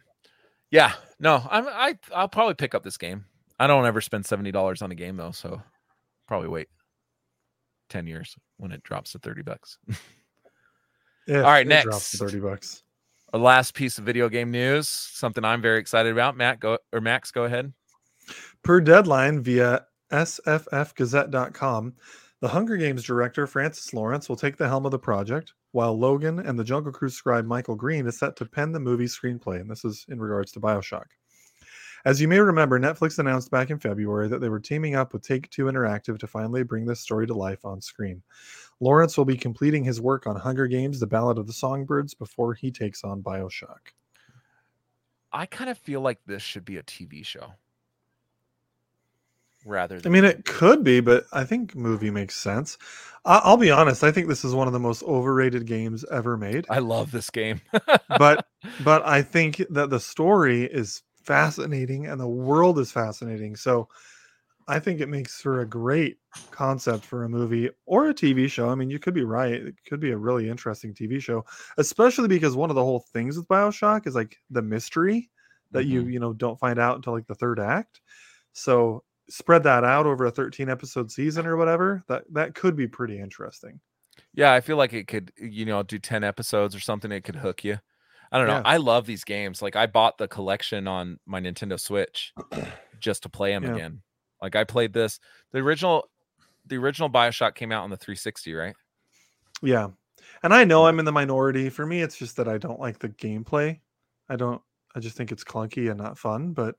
yeah, 0.70 0.92
no, 1.18 1.42
I'm 1.50 1.66
I 1.66 1.98
I'll 2.14 2.28
probably 2.28 2.54
pick 2.54 2.74
up 2.74 2.82
this 2.82 2.98
game. 2.98 3.24
I 3.58 3.66
don't 3.66 3.86
ever 3.86 4.00
spend 4.00 4.26
seventy 4.26 4.50
dollars 4.52 4.82
on 4.82 4.90
a 4.90 4.94
game 4.94 5.16
though, 5.16 5.30
so 5.30 5.62
probably 6.26 6.48
wait 6.48 6.68
ten 7.92 8.06
years 8.06 8.34
when 8.56 8.72
it 8.72 8.82
drops 8.82 9.12
to 9.12 9.18
thirty 9.18 9.42
bucks. 9.42 9.78
If 11.24 11.36
All 11.36 11.42
right, 11.42 11.64
it 11.64 11.84
drops 11.84 12.10
to 12.10 12.16
next. 12.16 12.32
thirty 12.32 12.40
bucks. 12.40 12.82
Our 13.32 13.38
last 13.38 13.74
piece 13.74 13.96
of 13.96 14.04
video 14.04 14.28
game 14.28 14.50
news, 14.50 14.88
something 14.88 15.44
I'm 15.44 15.62
very 15.62 15.78
excited 15.78 16.10
about. 16.10 16.36
Matt, 16.36 16.58
go 16.58 16.78
or 16.92 17.00
Max, 17.00 17.30
go 17.30 17.44
ahead. 17.44 17.72
Per 18.64 18.80
deadline 18.80 19.40
via 19.40 19.86
sffgazette.com, 20.10 21.94
the 22.40 22.48
Hunger 22.48 22.76
Games 22.76 23.04
director 23.04 23.46
Francis 23.46 23.94
Lawrence 23.94 24.28
will 24.28 24.34
take 24.34 24.56
the 24.56 24.66
helm 24.66 24.84
of 24.84 24.90
the 24.90 24.98
project, 24.98 25.52
while 25.70 25.96
Logan 25.96 26.40
and 26.40 26.58
the 26.58 26.64
Jungle 26.64 26.92
Cruise 26.92 27.14
scribe 27.14 27.46
Michael 27.46 27.76
Green 27.76 28.08
is 28.08 28.18
set 28.18 28.34
to 28.36 28.44
pen 28.44 28.72
the 28.72 28.80
movie's 28.80 29.16
screenplay. 29.16 29.60
And 29.60 29.70
this 29.70 29.84
is 29.84 30.04
in 30.08 30.20
regards 30.20 30.50
to 30.52 30.60
Bioshock. 30.60 31.06
As 32.04 32.20
you 32.20 32.26
may 32.28 32.40
remember, 32.40 32.78
Netflix 32.80 33.18
announced 33.18 33.50
back 33.50 33.70
in 33.70 33.78
February 33.78 34.28
that 34.28 34.40
they 34.40 34.48
were 34.48 34.60
teaming 34.60 34.94
up 34.94 35.12
with 35.12 35.22
Take 35.22 35.48
Two 35.50 35.66
Interactive 35.66 36.18
to 36.18 36.26
finally 36.26 36.62
bring 36.62 36.84
this 36.84 37.00
story 37.00 37.26
to 37.26 37.34
life 37.34 37.64
on 37.64 37.80
screen. 37.80 38.22
Lawrence 38.80 39.16
will 39.16 39.24
be 39.24 39.36
completing 39.36 39.84
his 39.84 40.00
work 40.00 40.26
on 40.26 40.36
Hunger 40.36 40.66
Games: 40.66 40.98
The 40.98 41.06
Ballad 41.06 41.38
of 41.38 41.46
the 41.46 41.52
Songbirds 41.52 42.14
before 42.14 42.54
he 42.54 42.70
takes 42.72 43.04
on 43.04 43.22
Bioshock. 43.22 43.92
I 45.32 45.46
kind 45.46 45.70
of 45.70 45.78
feel 45.78 46.00
like 46.00 46.18
this 46.26 46.42
should 46.42 46.64
be 46.64 46.76
a 46.76 46.82
TV 46.82 47.24
show. 47.24 47.54
Rather 49.64 50.00
I 50.04 50.08
mean, 50.08 50.24
it 50.24 50.44
could 50.44 50.82
be, 50.82 50.98
but 51.00 51.24
I 51.32 51.44
think 51.44 51.76
movie 51.76 52.10
makes 52.10 52.34
sense. 52.34 52.76
I- 53.24 53.42
I'll 53.44 53.56
be 53.56 53.70
honest. 53.70 54.02
I 54.02 54.10
think 54.10 54.26
this 54.26 54.44
is 54.44 54.54
one 54.54 54.66
of 54.66 54.72
the 54.72 54.80
most 54.80 55.04
overrated 55.04 55.66
games 55.66 56.04
ever 56.10 56.36
made. 56.36 56.66
I 56.68 56.80
love 56.80 57.12
this 57.12 57.30
game. 57.30 57.60
But 58.18 58.44
but 58.84 59.06
I 59.06 59.22
think 59.22 59.62
that 59.70 59.90
the 59.90 60.00
story 60.00 60.64
is 60.64 61.02
fascinating 61.24 62.06
and 62.06 62.20
the 62.20 62.28
world 62.28 62.78
is 62.78 62.92
fascinating. 62.92 63.56
So 63.56 63.88
I 64.68 64.78
think 64.78 65.00
it 65.00 65.08
makes 65.08 65.40
for 65.40 65.60
a 65.60 65.66
great 65.66 66.18
concept 66.50 67.04
for 67.06 67.24
a 67.24 67.28
movie 67.28 67.70
or 67.86 68.08
a 68.08 68.14
TV 68.14 68.48
show. 68.48 68.68
I 68.68 68.74
mean, 68.74 68.90
you 68.90 68.98
could 68.98 69.14
be 69.14 69.24
right. 69.24 69.54
It 69.54 69.76
could 69.86 70.00
be 70.00 70.12
a 70.12 70.18
really 70.18 70.48
interesting 70.48 70.94
TV 70.94 71.20
show, 71.20 71.44
especially 71.78 72.28
because 72.28 72.56
one 72.56 72.70
of 72.70 72.76
the 72.76 72.84
whole 72.84 73.00
things 73.12 73.36
with 73.36 73.48
BioShock 73.48 74.06
is 74.06 74.14
like 74.14 74.36
the 74.50 74.62
mystery 74.62 75.30
that 75.72 75.86
you 75.86 76.02
Mhm. 76.02 76.08
you 76.08 76.20
know 76.20 76.32
don't 76.32 76.58
find 76.60 76.78
out 76.78 76.96
until 76.96 77.14
like 77.14 77.26
the 77.26 77.34
third 77.34 77.58
act. 77.60 78.00
So 78.52 79.04
spread 79.30 79.62
that 79.64 79.84
out 79.84 80.06
over 80.06 80.26
a 80.26 80.30
13 80.30 80.68
episode 80.68 81.10
season 81.10 81.46
or 81.46 81.56
whatever. 81.56 82.04
That 82.08 82.24
that 82.34 82.54
could 82.54 82.76
be 82.76 82.88
pretty 82.88 83.18
interesting. 83.18 83.80
yeah, 84.34 84.52
I 84.52 84.60
feel 84.60 84.76
like 84.76 84.92
it 84.92 85.08
could, 85.08 85.32
you 85.38 85.64
know, 85.64 85.82
do 85.82 85.98
10 85.98 86.24
episodes 86.24 86.74
or 86.74 86.80
something. 86.80 87.12
It 87.12 87.22
could 87.24 87.36
hook 87.36 87.64
you. 87.64 87.78
I 88.32 88.38
don't 88.38 88.46
know. 88.46 88.54
Yeah. 88.54 88.62
I 88.64 88.78
love 88.78 89.04
these 89.04 89.24
games. 89.24 89.60
Like 89.60 89.76
I 89.76 89.86
bought 89.86 90.16
the 90.16 90.26
collection 90.26 90.88
on 90.88 91.20
my 91.26 91.38
Nintendo 91.38 91.78
Switch 91.78 92.32
just 92.98 93.22
to 93.24 93.28
play 93.28 93.52
them 93.52 93.64
Yeah. 93.64 93.74
again. 93.74 94.02
Like 94.40 94.56
I 94.56 94.64
played 94.64 94.94
this. 94.94 95.20
The 95.52 95.58
original, 95.58 96.08
the 96.66 96.78
original 96.78 97.10
Bioshock 97.10 97.54
came 97.54 97.70
out 97.70 97.84
on 97.84 97.90
the 97.90 97.96
360, 97.98 98.54
right? 98.54 98.74
Yeah. 99.62 99.88
And 100.42 100.54
I 100.54 100.64
know 100.64 100.82
mm. 100.82 100.88
I'm 100.88 100.98
in 100.98 101.04
the 101.04 101.12
minority. 101.12 101.68
For 101.68 101.84
me, 101.84 102.00
it's 102.00 102.16
just 102.16 102.36
that 102.36 102.48
I 102.48 102.56
don't 102.56 102.80
like 102.80 102.98
the 102.98 103.10
gameplay. 103.10 103.80
I 104.30 104.36
don't, 104.36 104.62
I 104.96 105.00
just 105.00 105.16
think 105.16 105.30
it's 105.30 105.44
clunky 105.44 105.90
and 105.90 106.00
not 106.00 106.18
fun. 106.18 106.54
But 106.54 106.76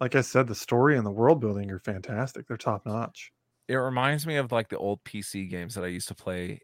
like 0.00 0.14
I 0.14 0.22
said, 0.22 0.46
the 0.46 0.54
story 0.54 0.96
and 0.96 1.04
the 1.04 1.10
world 1.10 1.38
building 1.38 1.70
are 1.70 1.80
fantastic. 1.80 2.46
They're 2.48 2.56
top 2.56 2.86
notch. 2.86 3.30
It 3.68 3.74
reminds 3.74 4.26
me 4.26 4.36
of 4.36 4.52
like 4.52 4.68
the 4.68 4.78
old 4.78 5.04
PC 5.04 5.50
games 5.50 5.74
that 5.74 5.84
I 5.84 5.88
used 5.88 6.08
to 6.08 6.14
play 6.14 6.60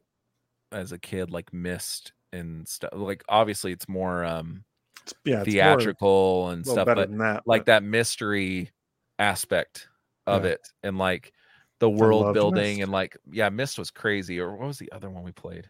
as 0.71 0.93
a 0.93 0.99
kid, 0.99 1.31
like 1.31 1.53
Myst 1.53 2.13
and 2.33 2.67
stuff. 2.67 2.91
Like 2.95 3.25
obviously, 3.29 3.73
it's 3.73 3.89
more 3.89 4.25
um 4.25 4.65
It's, 5.03 5.15
yeah, 5.25 5.41
it's 5.41 5.47
more- 5.47 5.53
theatrical 5.53 6.49
and 6.51 6.67
stuff, 6.67 6.87
but 6.87 7.11
that. 7.19 7.43
like 7.47 7.63
but 7.63 7.67
that 7.67 7.83
mystery 7.83 8.71
aspect 9.19 9.89
of 10.27 10.45
Yeah. 10.45 10.51
it 10.53 10.69
and 10.83 10.99
like 10.99 11.33
the 11.79 11.91
world 11.91 12.33
building 12.35 12.77
Myst. 12.79 12.83
and 12.83 12.93
like 12.93 13.17
yeah 13.31 13.49
Myst 13.49 13.79
was 13.79 13.91
crazy 13.91 14.39
or 14.41 14.57
what 14.57 14.67
was 14.69 14.79
the 14.79 14.91
other 14.93 15.11
one 15.11 15.25
we 15.25 15.33
played 15.33 15.69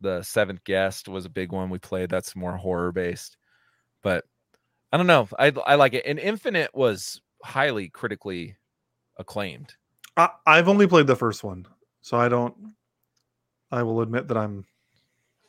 the 0.00 0.22
seventh 0.22 0.62
guest 0.64 1.08
was 1.08 1.24
a 1.24 1.30
big 1.30 1.52
one 1.52 1.70
we 1.70 1.78
played 1.78 2.10
that's 2.10 2.36
more 2.36 2.56
horror 2.56 2.92
based 2.92 3.36
but 4.02 4.24
i 4.92 4.96
don't 4.96 5.06
know 5.06 5.28
i, 5.38 5.52
I 5.66 5.74
like 5.76 5.94
it 5.94 6.04
and 6.06 6.18
infinite 6.18 6.74
was 6.74 7.20
highly 7.42 7.88
critically 7.88 8.56
acclaimed 9.18 9.74
I, 10.18 10.30
I've 10.46 10.68
only 10.68 10.86
played 10.86 11.06
the 11.06 11.16
first 11.16 11.44
one, 11.44 11.66
so 12.00 12.16
I 12.16 12.30
don't. 12.30 12.54
I 13.70 13.82
will 13.82 14.00
admit 14.00 14.28
that 14.28 14.38
I'm 14.38 14.64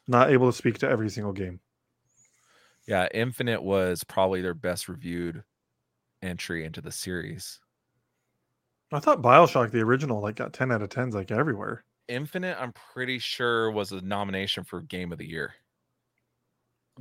not 0.07 0.31
able 0.31 0.51
to 0.51 0.57
speak 0.57 0.77
to 0.79 0.89
every 0.89 1.09
single 1.09 1.33
game. 1.33 1.59
Yeah, 2.87 3.07
Infinite 3.13 3.61
was 3.61 4.03
probably 4.03 4.41
their 4.41 4.53
best 4.53 4.87
reviewed 4.87 5.43
entry 6.21 6.63
into 6.65 6.79
the 6.81 6.91
series. 6.91 7.59
I 8.93 8.99
thought 8.99 9.21
Bioshock, 9.21 9.71
the 9.71 9.81
original, 9.81 10.21
like 10.21 10.35
got 10.37 10.53
10 10.53 10.71
out 10.71 10.81
of 10.81 10.89
10s 10.89 11.13
like 11.13 11.29
everywhere. 11.31 11.83
Infinite, 12.07 12.55
I'm 12.57 12.71
pretty 12.71 13.19
sure 13.19 13.69
was 13.71 13.91
a 13.91 13.99
nomination 13.99 14.63
for 14.63 14.79
Game 14.81 15.11
of 15.11 15.17
the 15.17 15.27
Year. 15.27 15.53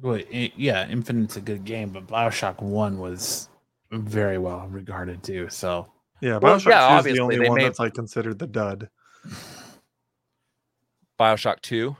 Wait, 0.00 0.26
i- 0.34 0.52
yeah, 0.56 0.88
Infinite's 0.88 1.36
a 1.36 1.40
good 1.40 1.64
game, 1.64 1.90
but 1.90 2.08
Bioshock 2.08 2.60
One 2.60 2.98
was 2.98 3.48
very 3.92 4.36
well 4.38 4.66
regarded 4.68 5.22
too. 5.22 5.48
So 5.48 5.92
Yeah, 6.20 6.38
Well, 6.38 6.58
Bioshock 6.58 6.66
yeah, 6.70 7.00
2 7.02 7.08
is 7.10 7.14
the 7.16 7.22
only 7.22 7.48
one 7.48 7.56
made- 7.58 7.66
that's 7.66 7.78
like 7.78 7.94
considered 7.94 8.38
the 8.40 8.46
dud. 8.48 8.90
Bioshock 11.20 11.60
2. 11.62 11.96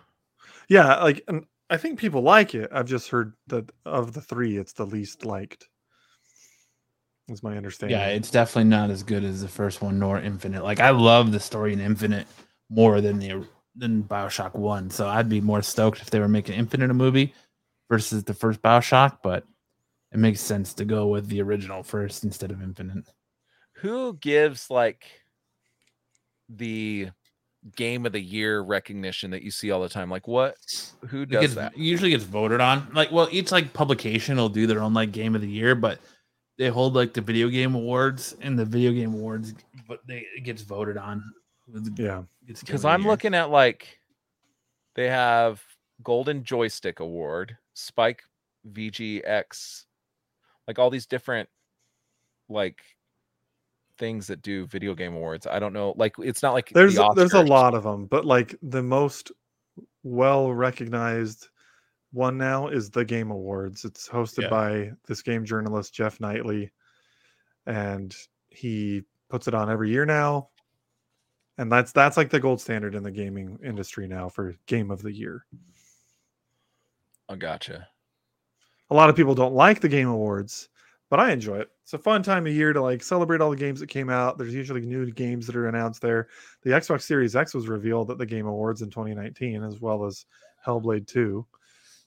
Yeah, 0.68 1.02
like 1.02 1.22
and 1.28 1.44
I 1.70 1.76
think 1.76 1.98
people 1.98 2.22
like 2.22 2.54
it. 2.54 2.70
I've 2.72 2.86
just 2.86 3.08
heard 3.08 3.34
that 3.48 3.70
of 3.84 4.12
the 4.12 4.20
three, 4.20 4.56
it's 4.56 4.72
the 4.72 4.86
least 4.86 5.24
liked. 5.24 5.68
Is 7.28 7.42
my 7.42 7.56
understanding. 7.56 7.98
yeah, 7.98 8.06
it's 8.06 8.30
definitely 8.30 8.70
not 8.70 8.88
as 8.88 9.02
good 9.02 9.24
as 9.24 9.42
the 9.42 9.48
first 9.48 9.82
one 9.82 9.98
nor 9.98 10.20
Infinite. 10.20 10.62
Like 10.62 10.78
I 10.78 10.90
love 10.90 11.32
the 11.32 11.40
story 11.40 11.72
in 11.72 11.80
Infinite 11.80 12.28
more 12.70 13.00
than 13.00 13.18
the 13.18 13.44
than 13.74 14.04
Bioshock 14.04 14.54
One. 14.54 14.90
So 14.90 15.08
I'd 15.08 15.28
be 15.28 15.40
more 15.40 15.62
stoked 15.62 16.00
if 16.00 16.10
they 16.10 16.20
were 16.20 16.28
making 16.28 16.54
Infinite 16.54 16.90
a 16.90 16.94
movie 16.94 17.34
versus 17.90 18.22
the 18.22 18.34
first 18.34 18.62
Bioshock. 18.62 19.18
But 19.24 19.44
it 20.12 20.18
makes 20.18 20.40
sense 20.40 20.72
to 20.74 20.84
go 20.84 21.08
with 21.08 21.26
the 21.26 21.42
original 21.42 21.82
first 21.82 22.22
instead 22.22 22.52
of 22.52 22.62
Infinite. 22.62 23.08
Who 23.78 24.16
gives 24.18 24.70
like 24.70 25.04
the 26.48 27.08
game 27.74 28.06
of 28.06 28.12
the 28.12 28.20
year 28.20 28.60
recognition 28.60 29.30
that 29.32 29.42
you 29.42 29.50
see 29.50 29.70
all 29.70 29.80
the 29.82 29.88
time? 29.88 30.10
Like 30.10 30.28
what 30.28 30.56
who 31.08 31.22
It 31.22 31.30
does 31.30 31.40
gets, 31.40 31.54
that? 31.54 31.76
usually 31.76 32.10
gets 32.10 32.24
voted 32.24 32.60
on. 32.60 32.88
Like, 32.92 33.10
well, 33.10 33.28
each 33.30 33.50
like 33.52 33.72
publication 33.72 34.36
will 34.36 34.48
do 34.48 34.66
their 34.66 34.80
own 34.80 34.94
like 34.94 35.12
game 35.12 35.34
of 35.34 35.40
the 35.40 35.48
year, 35.48 35.74
but 35.74 35.98
they 36.58 36.68
hold 36.68 36.94
like 36.94 37.12
the 37.12 37.20
video 37.20 37.48
game 37.48 37.74
awards, 37.74 38.36
and 38.40 38.58
the 38.58 38.64
video 38.64 38.92
game 38.92 39.12
awards, 39.14 39.54
but 39.88 40.00
they 40.06 40.24
it 40.36 40.44
gets 40.44 40.62
voted 40.62 40.96
on. 40.96 41.22
Yeah. 41.96 42.22
Because 42.46 42.84
I'm 42.84 43.02
looking 43.04 43.34
at 43.34 43.50
like 43.50 43.98
they 44.94 45.08
have 45.08 45.62
Golden 46.02 46.44
Joystick 46.44 47.00
Award, 47.00 47.56
Spike 47.74 48.22
VGX, 48.72 49.84
like 50.68 50.78
all 50.78 50.90
these 50.90 51.06
different 51.06 51.48
like 52.48 52.78
things 53.98 54.26
that 54.26 54.42
do 54.42 54.66
video 54.66 54.94
game 54.94 55.14
awards. 55.14 55.46
I 55.46 55.58
don't 55.58 55.72
know, 55.72 55.94
like 55.96 56.14
it's 56.18 56.42
not 56.42 56.52
like 56.54 56.70
There's 56.70 56.94
the 56.96 57.06
a, 57.06 57.14
there's 57.14 57.32
a 57.34 57.42
lot 57.42 57.74
of 57.74 57.82
them, 57.82 58.06
but 58.06 58.24
like 58.24 58.54
the 58.62 58.82
most 58.82 59.32
well 60.02 60.52
recognized 60.52 61.48
one 62.12 62.38
now 62.38 62.68
is 62.68 62.88
the 62.90 63.04
Game 63.04 63.30
Awards. 63.30 63.84
It's 63.84 64.08
hosted 64.08 64.44
Yeah. 64.44 64.48
by 64.48 64.92
this 65.06 65.20
game 65.22 65.44
journalist 65.44 65.92
Geoff 65.92 66.18
Keighley, 66.18 66.70
and 67.66 68.14
he 68.48 69.02
puts 69.28 69.48
it 69.48 69.54
on 69.54 69.70
every 69.70 69.90
year 69.90 70.06
now. 70.06 70.48
And 71.58 71.70
that's 71.72 71.92
that's 71.92 72.16
like 72.16 72.30
the 72.30 72.40
gold 72.40 72.60
standard 72.60 72.94
in 72.94 73.02
the 73.02 73.10
gaming 73.10 73.58
industry 73.64 74.06
now 74.06 74.28
for 74.28 74.54
game 74.66 74.90
of 74.90 75.02
the 75.02 75.12
year. 75.12 75.44
I 77.28 77.34
gotcha. 77.36 77.88
a 78.90 78.94
lot 78.94 79.10
of 79.10 79.16
people 79.16 79.34
don't 79.34 79.54
like 79.54 79.80
the 79.80 79.88
game 79.88 80.08
awards 80.08 80.68
but 81.08 81.20
i 81.20 81.30
enjoy 81.32 81.58
it. 81.58 81.68
It's 81.82 81.92
a 81.94 81.98
fun 81.98 82.22
time 82.22 82.46
of 82.46 82.52
year 82.52 82.72
to 82.72 82.80
like 82.80 83.02
celebrate 83.02 83.40
all 83.40 83.50
the 83.50 83.56
games 83.56 83.80
that 83.80 83.88
came 83.88 84.10
out. 84.10 84.38
There's 84.38 84.54
usually 84.54 84.80
new 84.80 85.10
games 85.10 85.46
that 85.46 85.56
are 85.56 85.68
announced 85.68 86.02
there. 86.02 86.28
The 86.62 86.70
xbox 86.70 87.02
series 87.02 87.36
x 87.36 87.54
was 87.54 87.68
revealed 87.68 88.10
at 88.10 88.18
the 88.18 88.26
game 88.26 88.46
awards 88.46 88.82
in 88.82 88.90
2019 88.90 89.62
as 89.62 89.80
well 89.80 90.04
as 90.04 90.26
hellblade 90.66 91.06
2 91.06 91.46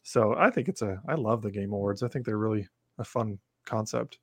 so 0.04 0.36
i 0.38 0.50
think 0.50 0.68
it's 0.68 0.82
a 0.82 1.02
i 1.08 1.16
love 1.16 1.41
the 1.41 1.52
game 1.52 1.72
awards. 1.72 2.04
I 2.04 2.08
think 2.08 2.26
they're 2.26 2.38
really 2.38 2.68
a 2.97 3.04
fun 3.04 3.39
concept. 3.66 4.20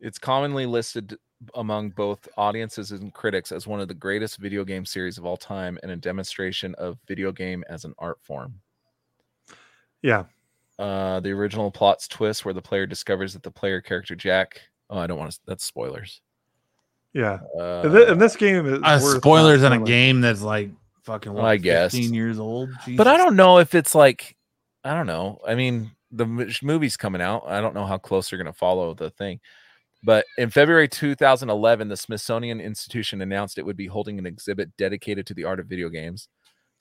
It's 0.00 0.18
commonly 0.18 0.66
listed 0.66 1.16
among 1.54 1.90
both 1.90 2.28
audiences 2.36 2.90
and 2.90 3.12
critics 3.14 3.52
as 3.52 3.66
one 3.66 3.80
of 3.80 3.88
the 3.88 3.94
greatest 3.94 4.38
video 4.38 4.64
game 4.64 4.84
series 4.84 5.16
of 5.16 5.24
all 5.24 5.36
time 5.36 5.78
and 5.82 5.90
a 5.90 5.96
demonstration 5.96 6.74
of 6.74 6.98
video 7.06 7.32
game 7.32 7.64
as 7.68 7.84
an 7.84 7.94
art 7.98 8.18
form. 8.20 8.60
yeah 10.02 10.24
Uh, 10.80 11.20
the 11.20 11.30
original 11.30 11.70
plot's 11.70 12.08
twist, 12.08 12.44
where 12.44 12.54
the 12.54 12.62
player 12.62 12.86
discovers 12.86 13.34
that 13.34 13.42
the 13.42 13.50
player 13.50 13.80
character 13.80 14.14
Jack. 14.16 14.60
Oh, 14.88 14.98
I 14.98 15.06
don't 15.06 15.18
want 15.18 15.32
to. 15.32 15.38
That's 15.46 15.64
spoilers. 15.64 16.20
yeah 17.12 17.38
Uh, 17.58 17.82
and, 17.82 17.92
thi- 17.92 18.06
and 18.12 18.20
this 18.20 18.36
game 18.36 18.66
is 18.66 18.80
uh, 18.82 18.98
spoilers 18.98 19.62
on 19.62 19.72
a 19.72 19.80
game 19.80 20.20
that's 20.20 20.42
like 20.42 20.70
fucking 21.02 21.32
what, 21.32 21.44
I 21.44 21.56
guess. 21.56 21.92
15 21.92 22.14
years 22.14 22.38
old. 22.38 22.70
but 22.96 23.06
I 23.06 23.16
don't 23.16 23.36
know 23.36 23.58
if 23.58 23.74
it's 23.74 23.94
like. 23.94 24.36
I 24.82 24.94
don't 24.94 25.06
know. 25.06 25.38
I 25.46 25.54
mean, 25.54 25.90
the 26.10 26.26
movie's 26.62 26.96
coming 26.96 27.20
out. 27.20 27.44
I 27.46 27.60
don't 27.60 27.74
know 27.74 27.84
how 27.84 27.98
close 27.98 28.30
they're 28.30 28.38
going 28.38 28.46
to 28.52 28.58
follow 28.58 28.94
the 28.94 29.10
thing. 29.10 29.40
But 30.02 30.24
in 30.38 30.48
February 30.48 30.88
2011, 30.88 31.88
the 31.88 31.96
Smithsonian 31.96 32.58
Institution 32.58 33.20
announced 33.20 33.58
it 33.58 33.66
would 33.66 33.76
be 33.76 33.86
holding 33.86 34.18
an 34.18 34.24
exhibit 34.24 34.74
dedicated 34.78 35.26
to 35.26 35.34
the 35.34 35.44
art 35.44 35.60
of 35.60 35.66
video 35.66 35.90
games. 35.90 36.28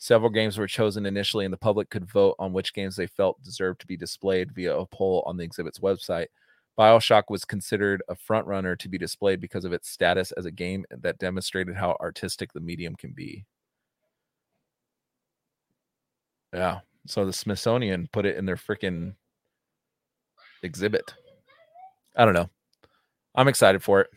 Several 0.02 0.30
games 0.30 0.58
were 0.58 0.66
chosen 0.66 1.06
initially, 1.06 1.44
and 1.44 1.54
the 1.54 1.58
public 1.58 1.90
could 1.90 2.10
vote 2.10 2.36
on 2.40 2.54
which 2.54 2.74
games 2.74 2.96
they 2.96 3.06
felt 3.06 3.42
deserved 3.44 3.82
to 3.82 3.88
be 3.88 3.98
displayed 3.98 4.54
via 4.54 4.76
a 4.76 4.86
poll 4.86 5.24
on 5.26 5.36
the 5.36 5.44
exhibit's 5.44 5.80
website. 5.80 6.28
Bioshock 6.78 7.24
was 7.28 7.44
considered 7.44 8.02
a 8.08 8.16
frontrunner 8.16 8.80
to 8.80 8.88
be 8.88 8.98
displayed 8.98 9.42
because 9.42 9.66
of 9.66 9.74
its 9.74 9.90
status 9.90 10.32
as 10.32 10.46
a 10.46 10.52
game 10.52 10.86
that 10.90 11.20
demonstrated 11.20 11.76
how 11.76 11.98
artistic 12.00 12.54
the 12.54 12.62
medium 12.62 12.96
can 12.96 13.12
be. 13.12 13.44
Yeah. 16.54 16.80
So 17.06 17.26
the 17.26 17.34
Smithsonian 17.34 18.08
put 18.14 18.26
it 18.26 18.38
in 18.38 18.46
their 18.46 18.56
freaking 18.56 19.16
exhibit. 20.64 21.14
I 22.16 22.24
don't 22.24 22.34
know. 22.34 22.50
I'm 23.36 23.50
excited 23.50 23.84
for 23.84 24.00
it. 24.00 24.10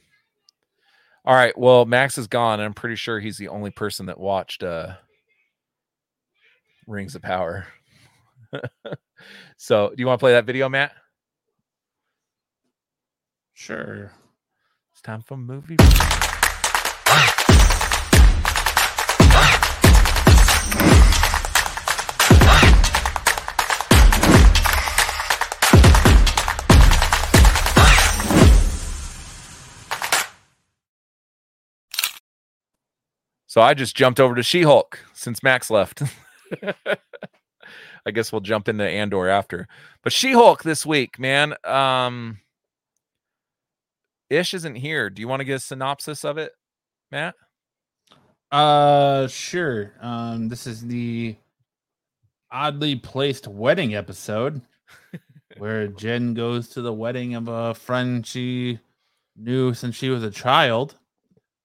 All 1.24 1.34
right. 1.34 1.56
Well, 1.58 1.86
Max 1.86 2.18
is 2.18 2.28
gone. 2.28 2.60
I'm 2.60 2.74
pretty 2.74 2.96
sure 2.96 3.18
he's 3.18 3.38
the 3.38 3.48
only 3.48 3.70
person 3.70 4.06
that 4.06 4.20
watched 4.20 4.62
uh 4.62 4.94
Rings 6.86 7.14
of 7.14 7.22
Power. 7.22 7.66
so 9.56 9.88
do 9.90 9.94
you 9.98 10.06
want 10.06 10.18
to 10.18 10.22
play 10.22 10.32
that 10.32 10.44
video, 10.44 10.68
Matt? 10.68 10.92
Sure. 13.52 14.10
It's 14.92 15.00
time 15.00 15.22
for 15.22 15.36
movie. 15.36 15.76
So 33.46 33.60
I 33.60 33.74
just 33.74 33.94
jumped 33.94 34.18
over 34.18 34.34
to 34.34 34.42
She-Hulk 34.42 34.98
since 35.12 35.42
Max 35.42 35.70
left. 35.70 36.02
I 38.04 38.10
guess 38.10 38.32
we'll 38.32 38.40
jump 38.40 38.68
into 38.68 38.84
Andor 38.84 39.28
after. 39.28 39.68
But 40.02 40.12
She-Hulk 40.12 40.62
this 40.62 40.84
week, 40.84 41.18
man. 41.18 41.54
Um 41.64 42.38
Ish 44.32 44.54
isn't 44.54 44.76
here. 44.76 45.10
Do 45.10 45.20
you 45.20 45.28
want 45.28 45.40
to 45.40 45.44
get 45.44 45.56
a 45.56 45.60
synopsis 45.60 46.24
of 46.24 46.38
it, 46.38 46.52
Matt? 47.10 47.34
Uh, 48.50 49.26
sure. 49.28 49.92
Um, 50.00 50.48
this 50.48 50.66
is 50.66 50.86
the 50.86 51.36
oddly 52.50 52.96
placed 52.96 53.46
wedding 53.46 53.94
episode 53.94 54.62
where 55.58 55.88
Jen 55.88 56.32
goes 56.32 56.68
to 56.68 56.82
the 56.82 56.92
wedding 56.92 57.34
of 57.34 57.48
a 57.48 57.74
friend 57.74 58.26
she 58.26 58.78
knew 59.36 59.74
since 59.74 59.96
she 59.96 60.08
was 60.08 60.22
a 60.22 60.30
child. 60.30 60.96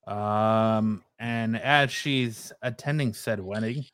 Um, 0.06 1.04
and 1.20 1.58
as 1.58 1.92
she's 1.92 2.52
attending 2.62 3.14
said 3.14 3.40
wedding, 3.40 3.86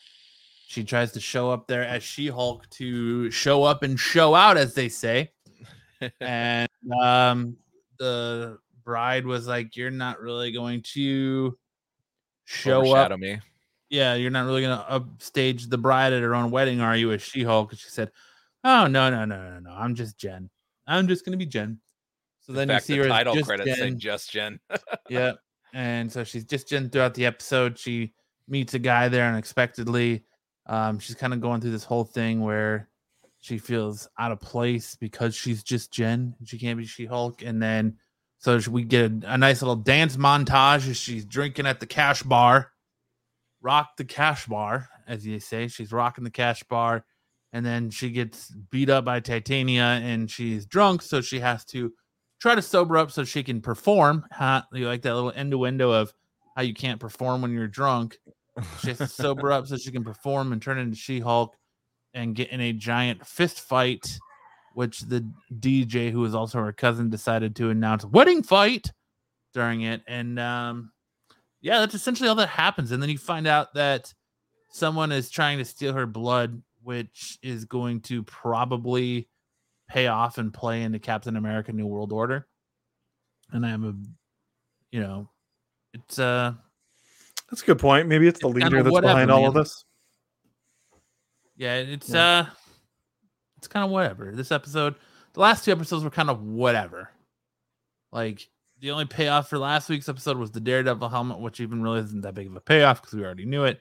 she 0.74 0.84
tries 0.84 1.12
to 1.12 1.20
show 1.20 1.52
up 1.52 1.68
there 1.68 1.86
as 1.86 2.02
She 2.02 2.28
Hulk 2.28 2.68
to 2.72 3.30
show 3.30 3.64
up 3.64 3.84
and 3.84 4.00
show 4.00 4.34
out, 4.34 4.58
as 4.58 4.74
they 4.74 4.90
say. 4.90 5.32
and 6.20 6.68
um, 7.00 7.56
the 8.00 8.58
bride 8.84 9.26
was 9.26 9.48
like, 9.48 9.76
"You're 9.78 9.92
not 9.92 10.20
really 10.20 10.52
going 10.52 10.82
to 10.94 11.56
show 12.46 12.94
up 12.96 13.18
me. 13.20 13.40
yeah, 13.90 14.16
you're 14.16 14.32
not 14.32 14.46
really 14.48 14.64
gonna 14.64 14.84
upstage 14.90 15.68
the 15.68 15.78
bride 15.78 16.12
at 16.12 16.24
her 16.24 16.34
own 16.34 16.50
wedding, 16.50 16.82
are 16.82 16.98
you? 16.98 17.12
As 17.12 17.22
She-Hulk, 17.22 17.72
and 17.72 17.80
she 17.80 17.90
said, 17.90 18.10
"Oh 18.64 18.88
no, 18.88 19.12
no, 19.12 19.26
no, 19.26 19.52
no, 19.52 19.60
no, 19.60 19.70
I'm 19.72 19.94
just 19.94 20.18
Jen. 20.18 20.50
I'm 20.88 21.08
just 21.08 21.24
gonna 21.24 21.38
be 21.38 21.46
Jen." 21.46 21.80
So 22.42 22.52
In 22.52 22.56
then 22.56 22.68
fact, 22.70 22.90
you 22.90 22.96
see 22.96 22.98
the 22.98 23.04
her 23.04 23.10
title 23.10 23.36
just 23.36 23.46
credits 23.48 23.78
Jen. 23.78 24.00
just 24.00 24.32
Jen. 24.32 24.60
yeah, 25.10 25.34
and 25.74 26.12
so 26.12 26.24
she's 26.24 26.46
just 26.46 26.68
Jen 26.68 26.90
throughout 26.90 27.14
the 27.14 27.28
episode. 27.28 27.78
She 27.78 28.14
meets 28.48 28.74
a 28.74 28.80
guy 28.80 29.08
there 29.08 29.28
unexpectedly. 29.30 30.26
Um, 30.66 31.00
she's 31.00 31.16
kind 31.16 31.34
of 31.34 31.42
going 31.42 31.62
through 31.62 31.72
this 31.72 31.84
whole 31.84 32.06
thing 32.06 32.42
where 32.42 32.90
she 33.42 33.58
feels 33.58 34.08
out 34.18 34.32
of 34.32 34.40
place 34.40 34.96
because 34.96 35.36
she's 35.36 35.64
just 35.64 35.92
Jen. 35.92 36.36
She 36.46 36.58
can't 36.58 36.78
be 36.78 36.86
She-Hulk, 36.86 37.42
and 37.42 37.62
then 37.62 37.98
so 38.38 38.60
we 38.70 38.84
get 38.84 39.12
a, 39.12 39.34
a 39.34 39.38
nice 39.38 39.62
little 39.62 39.76
dance 39.76 40.18
montage 40.18 40.90
as 40.90 40.98
she's 40.98 41.26
drinking 41.26 41.66
at 41.66 41.80
the 41.80 41.86
cash 41.86 42.24
bar 42.24 42.74
rock 43.64 43.96
the 43.98 44.06
cash 44.06 44.46
bar, 44.46 44.90
as 45.08 45.26
you 45.26 45.40
say. 45.40 45.68
She's 45.68 45.92
rocking 45.92 46.24
the 46.24 46.30
cash 46.30 46.62
bar, 46.64 47.06
and 47.52 47.66
then 47.66 47.90
she 47.90 48.12
gets 48.12 48.54
beat 48.70 48.90
up 48.90 49.06
by 49.06 49.22
Titania, 49.22 50.00
and 50.04 50.30
she's 50.30 50.68
drunk, 50.68 51.02
so 51.02 51.22
she 51.22 51.40
has 51.40 51.66
to 51.66 51.92
try 52.40 52.54
to 52.54 52.62
sober 52.62 52.98
up 52.98 53.10
so 53.10 53.24
she 53.24 53.42
can 53.42 53.62
perform. 53.62 54.26
Huh? 54.32 54.62
You 54.74 54.86
like 54.86 55.02
that 55.04 55.16
little 55.16 55.32
end 55.32 55.54
innuendo 55.54 55.92
of 55.92 56.14
how 56.56 56.62
you 56.62 56.74
can't 56.74 57.00
perform 57.00 57.42
when 57.42 57.52
you're 57.52 57.68
drunk. 57.68 58.20
She 58.82 58.90
has 58.90 58.98
to 59.00 59.08
sober 59.08 59.52
up 59.52 59.68
so 59.68 59.78
she 59.78 59.92
can 59.92 60.04
perform 60.04 60.54
and 60.54 60.62
turn 60.62 60.78
into 60.78 60.96
She 60.96 61.20
Hulk 61.20 61.56
and 62.14 62.36
get 62.36 62.50
in 62.50 62.62
a 62.62 62.74
giant 62.74 63.26
fist 63.26 63.60
fight, 63.62 64.18
which 64.74 65.02
the 65.02 65.28
DJ, 65.60 66.12
who 66.12 66.24
is 66.26 66.36
also 66.36 66.60
her 66.60 66.74
cousin, 66.74 67.10
decided 67.10 67.56
to 67.56 67.70
announce 67.70 68.06
wedding 68.06 68.44
fight 68.44 68.92
during 69.54 69.82
it. 69.82 70.02
And 70.08 70.40
um, 70.40 70.92
yeah, 71.62 71.80
that's 71.80 71.96
essentially 71.96 72.30
all 72.30 72.36
that 72.36 72.50
happens. 72.50 72.92
And 72.92 73.02
then 73.02 73.10
you 73.10 73.18
find 73.18 73.48
out 73.48 73.74
that 73.74 74.14
someone 74.70 75.12
is 75.12 75.30
trying 75.30 75.58
to 75.58 75.66
steal 75.66 75.94
her 75.94 76.06
blood, 76.06 76.62
which 76.84 77.40
is 77.42 77.66
going 77.66 78.02
to 78.02 78.24
probably 78.24 79.28
pay 79.90 80.08
off 80.08 80.38
and 80.38 80.54
play 80.54 80.84
into 80.84 81.00
Captain 81.00 81.38
America 81.38 81.72
New 81.72 81.88
World 81.88 82.12
Order. 82.12 82.48
And 83.52 83.66
I'm 83.66 83.84
a, 83.84 83.94
you 84.92 85.02
know, 85.02 85.30
it's 85.94 86.20
uh 86.20 86.54
That's 87.54 87.62
a 87.62 87.66
good 87.68 87.78
point. 87.78 88.08
Maybe 88.08 88.28
it's 88.28 88.40
the 88.40 88.48
It's 88.48 88.58
kinda 88.58 88.66
leader 88.78 88.84
that's 88.84 88.92
whatever, 88.92 89.14
behind 89.14 89.30
all 89.30 89.46
of 89.46 89.54
this. 89.54 89.86
Yeah, 91.56 91.76
it's 91.76 92.10
Yeah. 92.10 92.26
uh 92.26 92.46
it's 93.58 93.68
kind 93.68 93.86
of 93.86 93.92
whatever. 93.92 94.32
This 94.36 94.52
episode, 94.52 94.96
the 95.34 95.40
last 95.40 95.64
two 95.64 95.72
episodes 95.72 96.04
were 96.04 96.10
kind 96.10 96.32
of 96.32 96.42
whatever. 96.42 97.12
Like 98.12 98.50
the 98.80 98.90
only 98.90 99.06
payoff 99.06 99.52
for 99.52 99.60
last 99.60 99.88
week's 99.88 100.10
episode 100.10 100.38
was 100.38 100.50
the 100.50 100.60
Daredevil 100.62 101.10
helmet, 101.10 101.42
which 101.42 101.60
even 101.60 101.84
really 101.84 102.00
isn't 102.00 102.22
that 102.22 102.34
big 102.34 102.48
of 102.48 102.56
a 102.56 102.60
payoff 102.60 103.04
because 103.04 103.14
we 103.14 103.24
already 103.24 103.46
knew 103.46 103.66
it. 103.66 103.80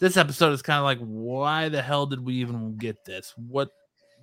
This 0.00 0.18
episode 0.18 0.52
is 0.52 0.60
kind 0.60 0.76
of 0.78 0.84
like, 0.84 0.98
why 0.98 1.70
the 1.70 1.80
hell 1.80 2.04
did 2.04 2.20
we 2.20 2.34
even 2.34 2.76
get 2.76 3.06
this? 3.06 3.32
What 3.38 3.70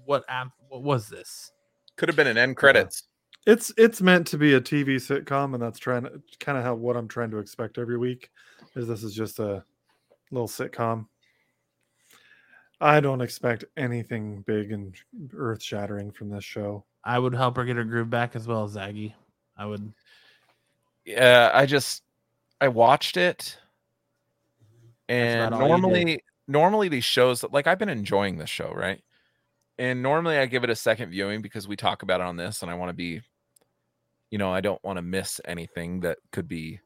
what 0.05 0.23
app 0.29 0.49
what 0.69 0.83
was 0.83 1.09
this? 1.09 1.51
Could 1.97 2.07
have 2.07 2.15
been 2.15 2.27
an 2.27 2.37
end 2.37 2.55
credits. 2.55 3.05
It's 3.47 3.73
it's 3.77 3.99
meant 3.99 4.27
to 4.27 4.37
be 4.37 4.53
a 4.53 4.61
TV 4.61 4.97
sitcom, 4.97 5.55
and 5.55 5.63
that's 5.63 5.79
trying 5.79 6.03
to 6.03 6.21
kind 6.39 6.59
of 6.59 6.63
how 6.63 6.75
what 6.75 6.95
I'm 6.95 7.07
trying 7.07 7.31
to 7.31 7.39
expect 7.39 7.79
every 7.79 7.97
week. 7.97 8.29
Is 8.75 8.87
this 8.87 9.03
is 9.03 9.13
just 9.13 9.39
a 9.39 9.63
little 10.31 10.47
sitcom. 10.47 11.07
I 12.79 12.99
don't 12.99 13.21
expect 13.21 13.63
anything 13.77 14.41
big 14.47 14.71
and 14.71 14.95
earth 15.35 15.61
shattering 15.61 16.11
from 16.11 16.29
this 16.29 16.43
show. 16.43 16.83
I 17.03 17.19
would 17.19 17.33
help 17.35 17.57
her 17.57 17.65
get 17.65 17.75
her 17.75 17.83
groove 17.83 18.09
back 18.09 18.35
as 18.35 18.47
well 18.47 18.63
as 18.63 18.75
Zaggy. 18.75 19.13
I 19.57 19.65
would 19.65 19.93
Yeah, 21.05 21.51
I 21.53 21.65
just 21.65 22.03
I 22.59 22.69
watched 22.69 23.17
it, 23.17 23.57
and 25.09 25.53
about 25.53 25.61
all 25.61 25.67
you 25.67 25.75
did. 25.75 25.81
normally 25.81 26.23
normally 26.47 26.89
these 26.89 27.03
shows 27.03 27.43
like 27.51 27.67
I've 27.67 27.79
been 27.79 27.89
enjoying 27.89 28.37
this 28.37 28.49
show, 28.49 28.71
right? 28.75 29.01
And 29.77 30.01
normally 30.01 30.37
I 30.37 30.45
give 30.45 30.63
it 30.63 30.69
a 30.69 30.75
second 30.75 31.09
viewing 31.11 31.41
because 31.41 31.67
we 31.67 31.75
talk 31.75 32.03
about 32.03 32.21
it 32.21 32.27
on 32.27 32.35
this, 32.35 32.61
and 32.61 32.69
I 32.69 32.75
want 32.75 32.89
to 32.89 32.93
be, 32.93 33.21
you 34.29 34.37
know, 34.37 34.51
I 34.51 34.61
don't 34.61 34.83
want 34.83 34.97
to 34.97 35.01
miss 35.01 35.41
anything 35.45 36.01
that 36.01 36.19
could 36.31 36.47
be 36.47 36.79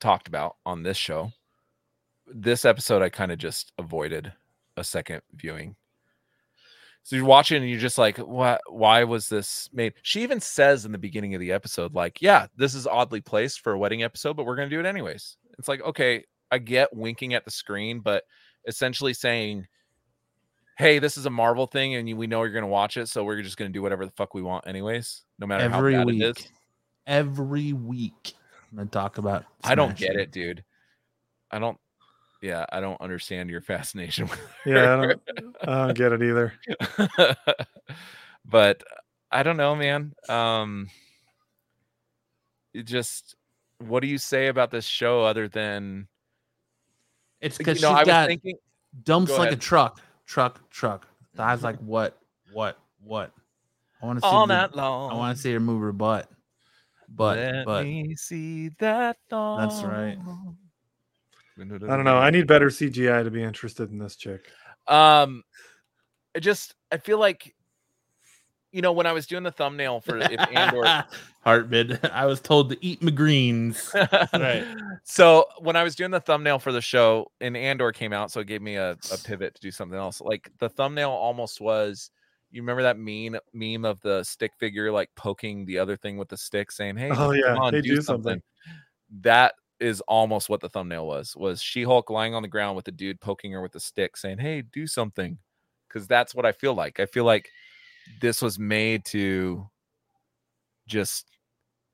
talked 0.00 0.28
about 0.28 0.56
on 0.66 0.82
this 0.82 0.96
show. 0.96 1.32
This 2.26 2.64
episode, 2.64 3.02
I 3.02 3.08
kind 3.08 3.32
of 3.32 3.38
just 3.38 3.72
avoided 3.78 4.32
a 4.76 4.84
second 4.84 5.22
viewing. 5.34 5.76
So 7.02 7.16
you're 7.16 7.24
watching 7.24 7.62
and 7.62 7.70
you're 7.70 7.80
just 7.80 7.98
like, 7.98 8.18
what? 8.18 8.60
Why 8.68 9.04
was 9.04 9.28
this 9.28 9.68
made? 9.72 9.94
She 10.02 10.22
even 10.22 10.40
says 10.40 10.84
in 10.84 10.92
the 10.92 10.98
beginning 10.98 11.34
of 11.34 11.40
the 11.40 11.52
episode, 11.52 11.94
like, 11.94 12.20
yeah, 12.20 12.46
this 12.56 12.74
is 12.74 12.86
oddly 12.86 13.20
placed 13.20 13.60
for 13.60 13.72
a 13.72 13.78
wedding 13.78 14.02
episode, 14.02 14.36
but 14.36 14.44
we're 14.44 14.56
going 14.56 14.68
to 14.68 14.74
do 14.74 14.80
it 14.80 14.86
anyways. 14.86 15.36
It's 15.58 15.68
like, 15.68 15.82
okay, 15.82 16.24
I 16.50 16.58
get 16.58 16.94
winking 16.94 17.34
at 17.34 17.44
the 17.44 17.50
screen, 17.50 18.00
but 18.00 18.24
essentially 18.66 19.14
saying, 19.14 19.66
hey, 20.76 20.98
this 20.98 21.16
is 21.16 21.26
a 21.26 21.30
Marvel 21.30 21.66
thing 21.66 21.94
and 21.94 22.08
you, 22.08 22.16
we 22.16 22.26
know 22.26 22.42
you're 22.42 22.52
going 22.52 22.62
to 22.62 22.68
watch 22.68 22.96
it. 22.96 23.08
So 23.08 23.24
we're 23.24 23.42
just 23.42 23.56
going 23.56 23.70
to 23.70 23.72
do 23.72 23.82
whatever 23.82 24.04
the 24.04 24.12
fuck 24.12 24.34
we 24.34 24.42
want 24.42 24.66
anyways, 24.66 25.22
no 25.38 25.46
matter 25.46 25.64
every 25.64 25.94
how 25.94 26.00
bad 26.00 26.06
week. 26.06 26.22
it 26.22 26.38
is. 26.38 26.48
Every 27.06 27.72
week. 27.72 28.34
I'm 28.76 28.88
talk 28.88 29.18
about 29.18 29.44
I 29.64 29.74
don't 29.74 29.96
get 29.96 30.16
it, 30.16 30.30
dude. 30.30 30.64
I 31.50 31.58
don't. 31.58 31.78
Yeah, 32.42 32.64
I 32.72 32.80
don't 32.80 33.00
understand 33.00 33.50
your 33.50 33.60
fascination 33.60 34.28
with 34.28 34.40
Yeah, 34.64 34.94
I 34.94 34.96
don't, 35.06 35.22
I 35.62 35.86
don't 35.86 35.94
get 35.96 36.12
it 36.12 36.22
either. 36.22 36.52
but 38.44 38.82
I 39.30 39.42
don't 39.42 39.56
know, 39.56 39.74
man. 39.74 40.14
Um, 40.28 40.88
it 42.72 42.84
just 42.84 43.34
what 43.78 44.00
do 44.00 44.06
you 44.06 44.18
say 44.18 44.48
about 44.48 44.70
this 44.70 44.84
show 44.84 45.22
other 45.24 45.48
than 45.48 46.06
It's 47.40 47.58
you 47.58 47.64
because 47.64 47.82
know? 47.82 47.88
she's 47.88 47.96
I 47.96 48.00
was 48.00 48.06
got 48.06 48.28
thinking, 48.28 48.56
dumps 49.04 49.30
Go 49.32 49.38
like 49.38 49.52
a 49.52 49.56
truck, 49.56 50.00
truck, 50.26 50.68
truck. 50.70 51.06
The 51.34 51.42
eyes 51.42 51.62
like 51.62 51.78
what, 51.78 52.18
what, 52.52 52.78
what? 53.02 53.32
I 54.02 54.06
want 54.06 54.18
to 54.18 54.22
see. 54.22 54.26
all 54.28 54.46
the- 54.46 54.54
night 54.54 54.74
long. 54.74 55.12
I 55.12 55.14
want 55.14 55.36
to 55.36 55.42
see 55.42 55.52
her 55.52 55.60
move 55.60 55.80
her 55.82 55.92
butt, 55.92 56.28
but 57.10 57.36
Let 57.36 57.64
but 57.66 57.84
me 57.84 58.14
see 58.16 58.70
that. 58.78 59.16
That's 59.30 59.82
right. 59.82 60.18
I 61.58 61.64
don't 61.64 62.04
know. 62.04 62.16
I 62.16 62.30
need 62.30 62.46
better 62.46 62.68
CGI 62.68 63.24
to 63.24 63.30
be 63.30 63.42
interested 63.42 63.90
in 63.90 63.98
this 63.98 64.16
chick. 64.16 64.50
Um, 64.86 65.42
I 66.34 66.40
just 66.40 66.74
I 66.90 66.96
feel 66.96 67.18
like, 67.18 67.54
you 68.72 68.80
know, 68.80 68.92
when 68.92 69.06
I 69.06 69.12
was 69.12 69.26
doing 69.26 69.42
the 69.42 69.50
thumbnail 69.50 70.00
for 70.00 70.16
if 70.18 70.40
Andor, 70.40 71.04
Heartbid. 71.44 72.04
I 72.12 72.26
was 72.26 72.40
told 72.40 72.70
to 72.70 72.84
eat 72.84 73.02
my 73.02 73.10
greens. 73.10 73.90
Right. 74.32 74.64
So 75.04 75.46
when 75.58 75.76
I 75.76 75.82
was 75.82 75.96
doing 75.96 76.10
the 76.10 76.20
thumbnail 76.20 76.58
for 76.58 76.72
the 76.72 76.80
show, 76.80 77.30
and 77.40 77.56
Andor 77.56 77.92
came 77.92 78.12
out, 78.12 78.30
so 78.30 78.40
it 78.40 78.46
gave 78.46 78.62
me 78.62 78.76
a, 78.76 78.92
a 78.92 79.18
pivot 79.24 79.54
to 79.54 79.60
do 79.60 79.70
something 79.70 79.98
else. 79.98 80.20
Like 80.20 80.50
the 80.58 80.68
thumbnail 80.68 81.10
almost 81.10 81.60
was. 81.60 82.10
You 82.50 82.62
remember 82.62 82.82
that 82.82 82.98
meme 82.98 83.38
meme 83.52 83.84
of 83.84 84.00
the 84.00 84.22
stick 84.24 84.52
figure 84.58 84.90
like 84.90 85.10
poking 85.16 85.64
the 85.64 85.78
other 85.78 85.96
thing 85.96 86.16
with 86.16 86.28
the 86.28 86.36
stick, 86.36 86.72
saying, 86.72 86.96
"Hey, 86.96 87.10
Oh, 87.12 87.32
yeah. 87.32 87.54
come 87.54 87.58
on, 87.58 87.72
Hey, 87.74 87.80
do, 87.82 87.90
do 87.90 88.02
something. 88.02 88.24
something. 88.34 88.42
That 89.22 89.54
is 89.78 90.00
almost 90.02 90.48
what 90.48 90.60
the 90.60 90.68
thumbnail 90.68 91.06
was. 91.06 91.36
Was 91.36 91.62
She 91.62 91.82
Hulk 91.84 92.10
lying 92.10 92.34
on 92.34 92.42
the 92.42 92.48
ground 92.48 92.76
with 92.76 92.84
the 92.84 92.92
dude 92.92 93.20
poking 93.20 93.52
her 93.52 93.62
with 93.62 93.72
the 93.72 93.80
stick, 93.80 94.16
saying, 94.16 94.38
"Hey, 94.38 94.62
do 94.62 94.86
something," 94.86 95.38
because 95.88 96.06
that's 96.06 96.34
what 96.34 96.44
I 96.46 96.52
feel 96.52 96.74
like. 96.74 97.00
I 97.00 97.06
feel 97.06 97.24
like 97.24 97.50
this 98.20 98.42
was 98.42 98.58
made 98.58 99.04
to 99.06 99.68
just 100.86 101.26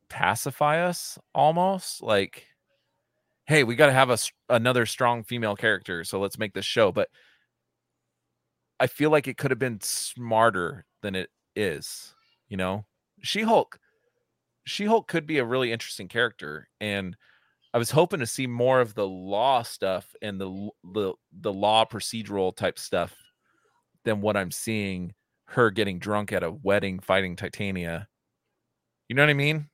pacify 0.08 0.80
us 0.86 1.18
almost 1.34 2.02
like 2.02 2.46
hey 3.46 3.64
we 3.64 3.74
got 3.74 3.86
to 3.86 3.92
have 3.92 4.08
a 4.10 4.16
another 4.48 4.86
strong 4.86 5.24
female 5.24 5.56
character 5.56 6.04
so 6.04 6.20
let's 6.20 6.38
make 6.38 6.54
this 6.54 6.64
show 6.64 6.92
but 6.92 7.08
i 8.80 8.86
feel 8.86 9.10
like 9.10 9.28
it 9.28 9.36
could 9.36 9.50
have 9.50 9.58
been 9.58 9.80
smarter 9.80 10.84
than 11.02 11.14
it 11.14 11.30
is 11.54 12.14
you 12.48 12.56
know 12.56 12.84
she-hulk 13.22 13.78
she-hulk 14.64 15.08
could 15.08 15.26
be 15.26 15.38
a 15.38 15.44
really 15.44 15.72
interesting 15.72 16.08
character 16.08 16.68
and 16.80 17.16
i 17.72 17.78
was 17.78 17.90
hoping 17.90 18.20
to 18.20 18.26
see 18.26 18.46
more 18.46 18.80
of 18.80 18.94
the 18.94 19.06
law 19.06 19.62
stuff 19.62 20.14
and 20.22 20.40
the 20.40 20.70
the, 20.92 21.12
the 21.40 21.52
law 21.52 21.84
procedural 21.84 22.54
type 22.54 22.78
stuff 22.78 23.14
than 24.04 24.20
what 24.20 24.36
i'm 24.36 24.50
seeing 24.50 25.12
her 25.46 25.70
getting 25.70 25.98
drunk 25.98 26.32
at 26.32 26.42
a 26.42 26.50
wedding 26.50 26.98
fighting 26.98 27.36
titania 27.36 28.08
you 29.08 29.16
know 29.16 29.22
what 29.22 29.30
i 29.30 29.34
mean 29.34 29.68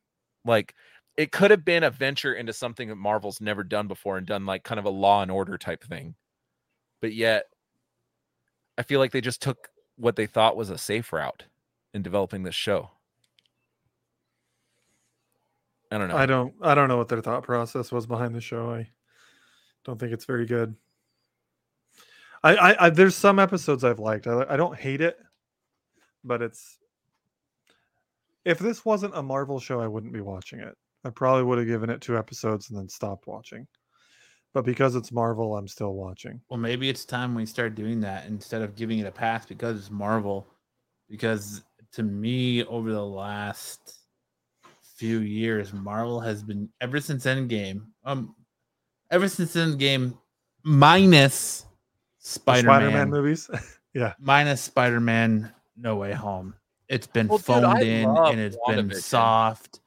like 0.44 0.74
it 1.16 1.30
could 1.30 1.50
have 1.50 1.64
been 1.64 1.84
a 1.84 1.90
venture 1.90 2.34
into 2.34 2.52
something 2.52 2.88
that 2.88 2.96
Marvel's 2.96 3.40
never 3.40 3.62
done 3.62 3.86
before 3.86 4.16
and 4.16 4.26
done 4.26 4.46
like 4.46 4.64
kind 4.64 4.78
of 4.78 4.86
a 4.86 4.90
law 4.90 5.22
and 5.22 5.30
order 5.30 5.58
type 5.58 5.84
thing. 5.84 6.14
But 7.00 7.14
yet 7.14 7.44
I 8.78 8.82
feel 8.82 9.00
like 9.00 9.12
they 9.12 9.20
just 9.20 9.42
took 9.42 9.68
what 9.96 10.16
they 10.16 10.26
thought 10.26 10.56
was 10.56 10.70
a 10.70 10.78
safe 10.78 11.12
route 11.12 11.44
in 11.94 12.02
developing 12.02 12.42
this 12.42 12.54
show. 12.54 12.90
I 15.90 15.98
don't 15.98 16.08
know. 16.08 16.16
I 16.16 16.26
don't. 16.26 16.54
I 16.62 16.74
don't 16.74 16.88
know 16.88 16.96
what 16.96 17.08
their 17.08 17.20
thought 17.20 17.42
process 17.42 17.92
was 17.92 18.06
behind 18.06 18.34
the 18.34 18.40
show. 18.40 18.72
I 18.72 18.88
don't 19.84 20.00
think 20.00 20.12
it's 20.12 20.24
very 20.24 20.46
good. 20.46 20.74
I, 22.42 22.56
I, 22.56 22.86
I 22.86 22.90
there's 22.90 23.14
some 23.14 23.38
episodes 23.38 23.84
I've 23.84 23.98
liked. 23.98 24.26
I, 24.26 24.46
I 24.48 24.56
don't 24.56 24.76
hate 24.76 25.02
it, 25.02 25.18
but 26.24 26.40
it's 26.40 26.78
if 28.44 28.58
this 28.58 28.84
wasn't 28.84 29.16
a 29.16 29.22
Marvel 29.22 29.60
show, 29.60 29.80
I 29.80 29.86
wouldn't 29.86 30.14
be 30.14 30.22
watching 30.22 30.60
it. 30.60 30.76
I 31.04 31.10
probably 31.10 31.44
would 31.44 31.58
have 31.58 31.66
given 31.66 31.90
it 31.90 32.00
two 32.00 32.16
episodes 32.16 32.70
and 32.70 32.78
then 32.78 32.88
stopped 32.88 33.26
watching. 33.26 33.66
But 34.54 34.64
because 34.64 34.94
it's 34.96 35.12
Marvel, 35.12 35.56
I'm 35.56 35.66
still 35.68 35.94
watching. 35.94 36.40
Well, 36.50 36.60
maybe 36.60 36.88
it's 36.88 37.04
time 37.04 37.34
we 37.34 37.46
start 37.46 37.74
doing 37.74 38.00
that 38.00 38.26
instead 38.26 38.60
of 38.62 38.76
giving 38.76 38.98
it 38.98 39.06
a 39.06 39.10
pass 39.10 39.46
because 39.46 39.78
it's 39.78 39.90
Marvel. 39.90 40.46
Because 41.08 41.62
to 41.92 42.02
me, 42.02 42.64
over 42.64 42.92
the 42.92 43.04
last 43.04 44.00
few 44.96 45.20
years, 45.20 45.72
Marvel 45.72 46.20
has 46.20 46.42
been 46.42 46.68
ever 46.80 47.00
since 47.00 47.24
Endgame, 47.24 47.86
um, 48.04 48.34
ever 49.10 49.26
since 49.28 49.54
Endgame, 49.54 50.16
minus 50.64 51.62
The 52.22 52.28
Spider 52.28 52.68
Spider-Man 52.68 53.10
movies. 53.10 53.48
yeah, 53.94 54.12
minus 54.18 54.60
Spider 54.60 55.00
Man, 55.00 55.50
No 55.76 55.96
Way 55.96 56.12
Home. 56.12 56.54
It's 56.88 57.06
been 57.06 57.28
Well, 57.28 57.38
phoned 57.38 57.66
I 57.66 57.80
in 57.80 58.08
and 58.08 58.38
it's 58.40 58.56
been 58.66 58.88
WandaVision. 58.90 59.02
soft, 59.02 59.80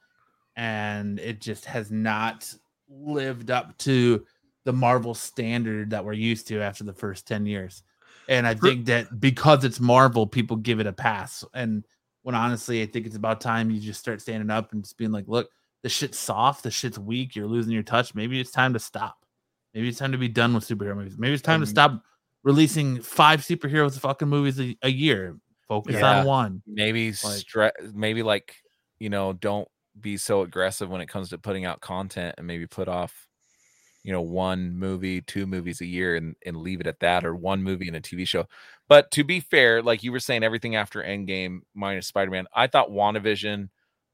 and 0.56 1.20
it 1.20 1.40
just 1.40 1.64
has 1.66 1.90
not 1.90 2.52
lived 2.88 3.50
up 3.50 3.76
to 3.78 4.24
the 4.66 4.72
Marvel 4.74 5.14
standard 5.14 5.90
that 5.90 6.04
we're 6.04 6.12
used 6.12 6.46
to 6.48 6.60
after 6.60 6.84
the 6.84 6.92
first 6.92 7.26
10 7.26 7.46
years. 7.46 7.82
And 8.28 8.46
I 8.46 8.54
think 8.54 8.86
that 8.86 9.20
because 9.20 9.62
it's 9.64 9.78
Marvel, 9.80 10.26
people 10.26 10.56
give 10.56 10.80
it 10.80 10.86
a 10.88 10.92
pass. 10.92 11.44
And 11.54 11.86
when 12.22 12.34
honestly, 12.34 12.82
I 12.82 12.86
think 12.86 13.06
it's 13.06 13.14
about 13.16 13.40
time 13.40 13.70
you 13.70 13.80
just 13.80 14.00
start 14.00 14.20
standing 14.20 14.50
up 14.50 14.72
and 14.72 14.82
just 14.82 14.98
being 14.98 15.12
like, 15.12 15.28
look, 15.28 15.48
the 15.84 15.88
shit's 15.88 16.18
soft, 16.18 16.64
the 16.64 16.70
shit's 16.72 16.98
weak, 16.98 17.36
you're 17.36 17.46
losing 17.46 17.72
your 17.72 17.84
touch. 17.84 18.14
Maybe 18.14 18.40
it's 18.40 18.50
time 18.50 18.72
to 18.72 18.80
stop. 18.80 19.24
Maybe 19.72 19.88
it's 19.88 19.98
time 19.98 20.10
to 20.12 20.18
be 20.18 20.28
done 20.28 20.52
with 20.52 20.66
superhero 20.66 20.96
movies. 20.96 21.16
Maybe 21.16 21.32
it's 21.34 21.42
time 21.42 21.60
to 21.60 21.66
stop 21.66 22.02
releasing 22.42 23.00
five 23.00 23.40
superheroes 23.42 23.98
fucking 23.98 24.28
movies 24.28 24.58
a, 24.60 24.76
a 24.82 24.90
year. 24.90 25.36
Focus 25.68 25.94
Yeah. 25.94 26.20
on 26.20 26.26
one. 26.26 26.62
maybe 26.66 27.08
Like- 27.10 27.16
stre- 27.16 27.94
maybe 27.94 28.22
like 28.24 28.56
you 28.98 29.10
know 29.10 29.32
don't 29.32 29.68
be 30.00 30.16
so 30.16 30.42
aggressive 30.42 30.88
when 30.90 31.00
it 31.00 31.06
comes 31.08 31.28
to 31.30 31.38
putting 31.38 31.64
out 31.64 31.80
content 31.80 32.34
and 32.38 32.46
maybe 32.46 32.66
put 32.66 32.88
off 32.88 33.25
you 34.06 34.12
know 34.12 34.22
one 34.22 34.78
movie 34.78 35.20
two 35.20 35.46
movies 35.46 35.80
a 35.80 35.84
year 35.84 36.14
and, 36.14 36.36
and 36.46 36.56
leave 36.56 36.80
it 36.80 36.86
at 36.86 37.00
that 37.00 37.26
or 37.26 37.34
one 37.34 37.60
movie 37.60 37.88
and 37.88 37.96
a 37.96 38.00
tv 38.00 38.26
show. 38.26 38.46
But 38.86 39.10
to 39.10 39.24
be 39.24 39.40
fair 39.40 39.82
like 39.82 40.04
you 40.04 40.12
were 40.12 40.20
saying 40.20 40.44
everything 40.44 40.76
after 40.76 41.02
endgame 41.02 41.62
minus 41.74 42.06
spider-man 42.06 42.46
i 42.54 42.68
thought 42.68 42.90
wandavision 42.90 43.68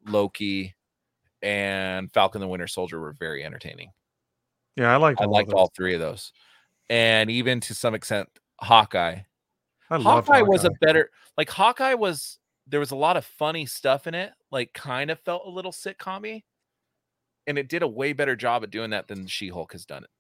loki 0.09 0.75
and 1.43 2.11
falcon 2.11 2.41
the 2.41 2.49
winter 2.49 2.67
soldier 2.67 2.99
were 2.99 3.13
very 3.13 3.45
entertaining. 3.45 3.91
Yeah, 4.77 4.91
I 4.91 4.97
liked. 4.97 5.21
i 5.21 5.25
all 5.25 5.31
liked 5.31 5.53
all 5.53 5.71
three 5.77 5.93
of 5.93 6.01
those. 6.01 6.33
And 6.89 7.31
even 7.31 7.61
to 7.61 7.75
some 7.75 7.95
extent 7.95 8.31
hawkeye. 8.63 9.19
I 9.91 9.97
loved 9.97 10.27
Hawkeye 10.27 10.41
was 10.41 10.65
a 10.65 10.71
better 10.81 11.11
like 11.37 11.51
Hawkeye 11.51 11.95
was 11.95 12.39
there 12.67 12.81
was 12.81 12.93
a 12.93 12.97
lot 12.97 13.19
of 13.19 13.27
funny 13.27 13.67
stuff 13.67 14.07
in 14.07 14.15
it, 14.15 14.33
like 14.51 14.73
kind 14.73 15.11
of 15.11 15.21
felt 15.21 15.43
a 15.45 15.51
little 15.51 15.73
sitcom 15.73 16.43
and 17.47 17.59
it 17.59 17.69
did 17.69 17.83
a 17.83 17.89
way 17.89 18.13
better 18.13 18.37
job 18.37 18.63
at 18.63 18.71
doing 18.71 18.91
that 18.91 19.09
than 19.09 19.27
She-Hulk 19.27 19.73
has 19.73 19.85
done 19.85 20.05
it. 20.05 20.11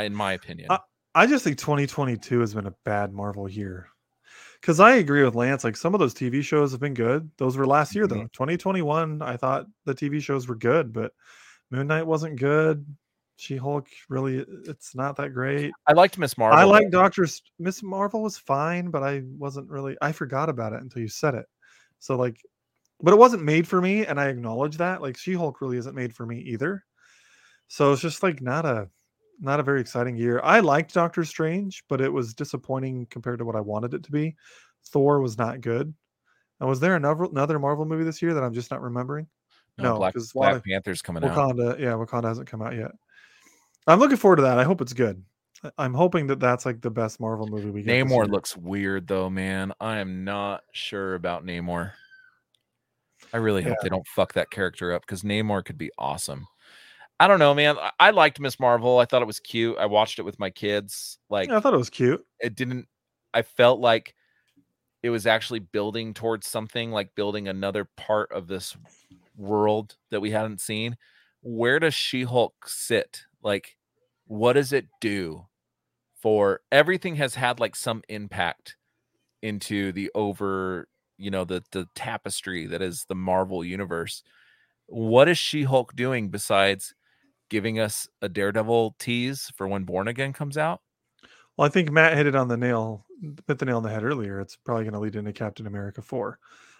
In 0.00 0.14
my 0.14 0.32
opinion. 0.32 0.70
Uh, 0.70 0.78
I 1.14 1.26
just 1.26 1.44
think 1.44 1.58
2022 1.58 2.40
has 2.40 2.54
been 2.54 2.66
a 2.66 2.74
bad 2.84 3.12
Marvel 3.12 3.48
year. 3.48 3.88
Because 4.60 4.80
I 4.80 4.94
agree 4.94 5.22
with 5.22 5.34
Lance. 5.34 5.62
Like 5.62 5.76
some 5.76 5.94
of 5.94 6.00
those 6.00 6.14
TV 6.14 6.42
shows 6.42 6.72
have 6.72 6.80
been 6.80 6.94
good. 6.94 7.30
Those 7.36 7.56
were 7.56 7.66
last 7.66 7.94
year, 7.94 8.06
though. 8.06 8.22
Mhm. 8.22 8.32
2021, 8.32 9.22
I 9.22 9.36
thought 9.36 9.66
the 9.84 9.94
TV 9.94 10.20
shows 10.20 10.48
were 10.48 10.56
good, 10.56 10.92
but 10.92 11.12
Moon 11.70 11.86
Knight 11.86 12.06
wasn't 12.06 12.40
good. 12.40 12.84
She 13.36 13.56
Hulk 13.56 13.88
really, 14.08 14.38
it's 14.66 14.94
not 14.94 15.16
that 15.16 15.34
great. 15.34 15.72
I 15.86 15.92
liked 15.92 16.18
Miss 16.18 16.38
Marvel. 16.38 16.58
I 16.58 16.62
though. 16.64 16.70
like 16.70 16.90
Doctor 16.90 17.26
Miss 17.58 17.82
Marvel 17.82 18.22
was 18.22 18.38
fine, 18.38 18.90
but 18.90 19.02
I 19.02 19.22
wasn't 19.38 19.68
really. 19.68 19.96
I 20.00 20.12
forgot 20.12 20.48
about 20.48 20.72
it 20.72 20.80
until 20.80 21.02
you 21.02 21.08
said 21.08 21.34
it. 21.34 21.46
So 21.98 22.16
like, 22.16 22.40
but 23.00 23.12
it 23.12 23.18
wasn't 23.18 23.42
made 23.42 23.66
for 23.66 23.80
me, 23.80 24.06
and 24.06 24.20
I 24.20 24.28
acknowledge 24.28 24.76
that. 24.78 25.02
Like 25.02 25.16
She 25.16 25.34
Hulk 25.34 25.60
really 25.60 25.76
isn't 25.78 25.94
made 25.94 26.14
for 26.14 26.26
me 26.26 26.40
either. 26.40 26.84
So 27.68 27.92
it's 27.92 28.02
just 28.02 28.22
like 28.22 28.40
not 28.42 28.64
a 28.64 28.88
not 29.40 29.60
a 29.60 29.64
very 29.64 29.80
exciting 29.80 30.16
year. 30.16 30.40
I 30.44 30.60
liked 30.60 30.94
Doctor 30.94 31.24
Strange, 31.24 31.82
but 31.88 32.00
it 32.00 32.12
was 32.12 32.34
disappointing 32.34 33.06
compared 33.10 33.38
to 33.40 33.44
what 33.44 33.56
I 33.56 33.60
wanted 33.60 33.94
it 33.94 34.02
to 34.04 34.12
be. 34.12 34.36
Thor 34.86 35.20
was 35.20 35.38
not 35.38 35.60
good. 35.60 35.92
And 36.60 36.68
was 36.68 36.78
there 36.80 36.94
another 36.94 37.24
another 37.24 37.58
Marvel 37.58 37.84
movie 37.84 38.04
this 38.04 38.22
year 38.22 38.34
that 38.34 38.44
I'm 38.44 38.54
just 38.54 38.70
not 38.70 38.82
remembering? 38.82 39.26
no, 39.76 39.94
no, 39.94 39.96
Black, 39.96 40.14
'cause 40.14 40.32
a 40.34 40.38
lot 40.38 40.50
Black 40.52 40.64
Panther's 40.64 41.02
coming 41.02 41.24
out. 41.24 41.36
Wakanda, 41.36 41.78
yeah, 41.80 41.92
Wakanda 41.92 42.24
hasn't 42.28 42.46
come 42.46 42.62
out 42.62 42.76
yet. 42.76 42.92
I'm 43.88 43.98
looking 43.98 44.16
forward 44.16 44.36
to 44.36 44.42
that. 44.42 44.58
I 44.58 44.64
hope 44.64 44.80
it's 44.80 44.92
good. 44.92 45.22
I'm 45.78 45.94
hoping 45.94 46.26
that 46.28 46.40
that's 46.40 46.64
like 46.64 46.80
the 46.80 46.90
best 46.90 47.20
Marvel 47.20 47.48
movie 47.48 47.70
we 47.70 47.82
get. 47.82 48.06
Namor 48.06 48.28
looks 48.28 48.56
weird 48.56 49.06
though, 49.06 49.28
man. 49.30 49.72
I 49.80 49.98
am 49.98 50.24
not 50.24 50.62
sure 50.72 51.14
about 51.14 51.44
Namor. 51.44 51.92
I 53.34 53.38
really 53.38 53.62
hope 53.62 53.76
they 53.82 53.88
don't 53.88 54.06
fuck 54.06 54.32
that 54.34 54.50
character 54.50 54.94
up 54.94 55.02
because 55.02 55.22
Namor 55.22 55.64
could 55.64 55.76
be 55.76 55.90
awesome. 55.98 56.46
I 57.20 57.28
don't 57.28 57.38
know, 57.38 57.54
man. 57.54 57.76
I, 57.78 57.90
I 58.00 58.10
liked 58.10 58.40
Miss 58.40 58.58
Marvel. 58.58 58.98
I 58.98 59.04
thought 59.04 59.22
it 59.22 59.26
was 59.26 59.40
cute. 59.40 59.76
I 59.78 59.86
watched 59.86 60.18
it 60.18 60.22
with 60.22 60.38
my 60.38 60.50
kids. 60.50 61.18
Like 61.28 61.48
Yeah, 61.48 61.58
I 61.58 61.60
thought 61.60 61.74
it 61.74 61.78
was 61.78 61.90
cute. 61.90 62.24
it 62.40 62.54
didn't 62.54 62.88
i 63.34 63.42
felt 63.42 63.80
like 63.80 64.14
it 65.02 65.10
was 65.10 65.26
actually 65.26 65.58
building 65.58 66.14
towards 66.14 66.46
something 66.46 66.90
like 66.90 67.14
building 67.14 67.48
another 67.48 67.84
part 67.96 68.32
of 68.32 68.46
this 68.46 68.76
world 69.36 69.96
that 70.10 70.20
we 70.20 70.30
hadn't 70.30 70.60
seen 70.60 70.96
where 71.42 71.78
does 71.78 71.92
she-hulk 71.92 72.54
sit 72.66 73.22
like 73.42 73.76
what 74.26 74.54
does 74.54 74.72
it 74.72 74.86
do 75.00 75.44
for 76.22 76.60
everything 76.72 77.16
has 77.16 77.34
had 77.34 77.60
like 77.60 77.76
some 77.76 78.02
impact 78.08 78.76
into 79.42 79.92
the 79.92 80.10
over 80.14 80.88
you 81.24 81.30
know 81.30 81.44
the 81.44 81.62
the 81.72 81.88
tapestry 81.94 82.66
that 82.66 82.82
is 82.82 83.04
the 83.08 83.14
marvel 83.14 83.64
universe 83.64 84.22
what 84.86 85.28
is 85.28 85.38
she-hulk 85.38 85.96
doing 85.96 86.28
besides 86.28 86.94
giving 87.48 87.78
us 87.80 88.06
a 88.22 88.28
daredevil 88.28 88.94
tease 88.98 89.50
for 89.56 89.66
when 89.66 89.84
born 89.84 90.08
again 90.08 90.32
comes 90.32 90.58
out 90.58 90.80
Well, 91.56 91.66
I 91.66 91.70
think 91.70 91.90
Matt 91.90 92.16
hit 92.16 92.26
it 92.26 92.34
on 92.34 92.48
the 92.48 92.56
nail, 92.56 93.06
hit 93.46 93.58
the 93.58 93.64
nail 93.64 93.76
on 93.78 93.82
the 93.84 93.90
head 93.90 94.02
earlier. 94.04 94.40
It's 94.40 94.56
probably 94.56 94.84
going 94.84 94.94
to 94.94 94.98
lead 95.00 95.14
into 95.16 95.32
Captain 95.32 95.66
America 95.68 96.02
4. 96.02 96.38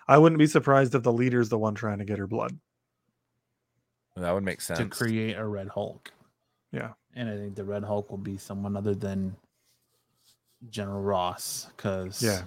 I 0.08 0.18
wouldn't 0.18 0.38
be 0.38 0.46
surprised 0.48 0.94
if 0.94 1.02
the 1.04 1.12
leader's 1.12 1.48
the 1.48 1.58
one 1.58 1.74
trying 1.76 1.98
to 1.98 2.04
get 2.04 2.18
her 2.18 2.26
blood. 2.26 2.58
that 4.16 4.32
would 4.32 4.42
make 4.44 4.60
sense 4.60 4.78
to 4.80 4.86
create 4.86 5.36
a 5.36 5.46
Red 5.46 5.68
Hulk. 5.68 6.10
Yeah. 6.72 6.92
And 7.14 7.30
I 7.30 7.36
think 7.36 7.54
the 7.54 7.64
Red 7.64 7.84
Hulk 7.84 8.10
will 8.10 8.18
be 8.18 8.36
someone 8.36 8.76
other 8.76 8.94
than 8.96 9.36
General 10.70 11.02
Ross 11.02 11.68
because 11.76 12.20
Yeah. 12.22 12.42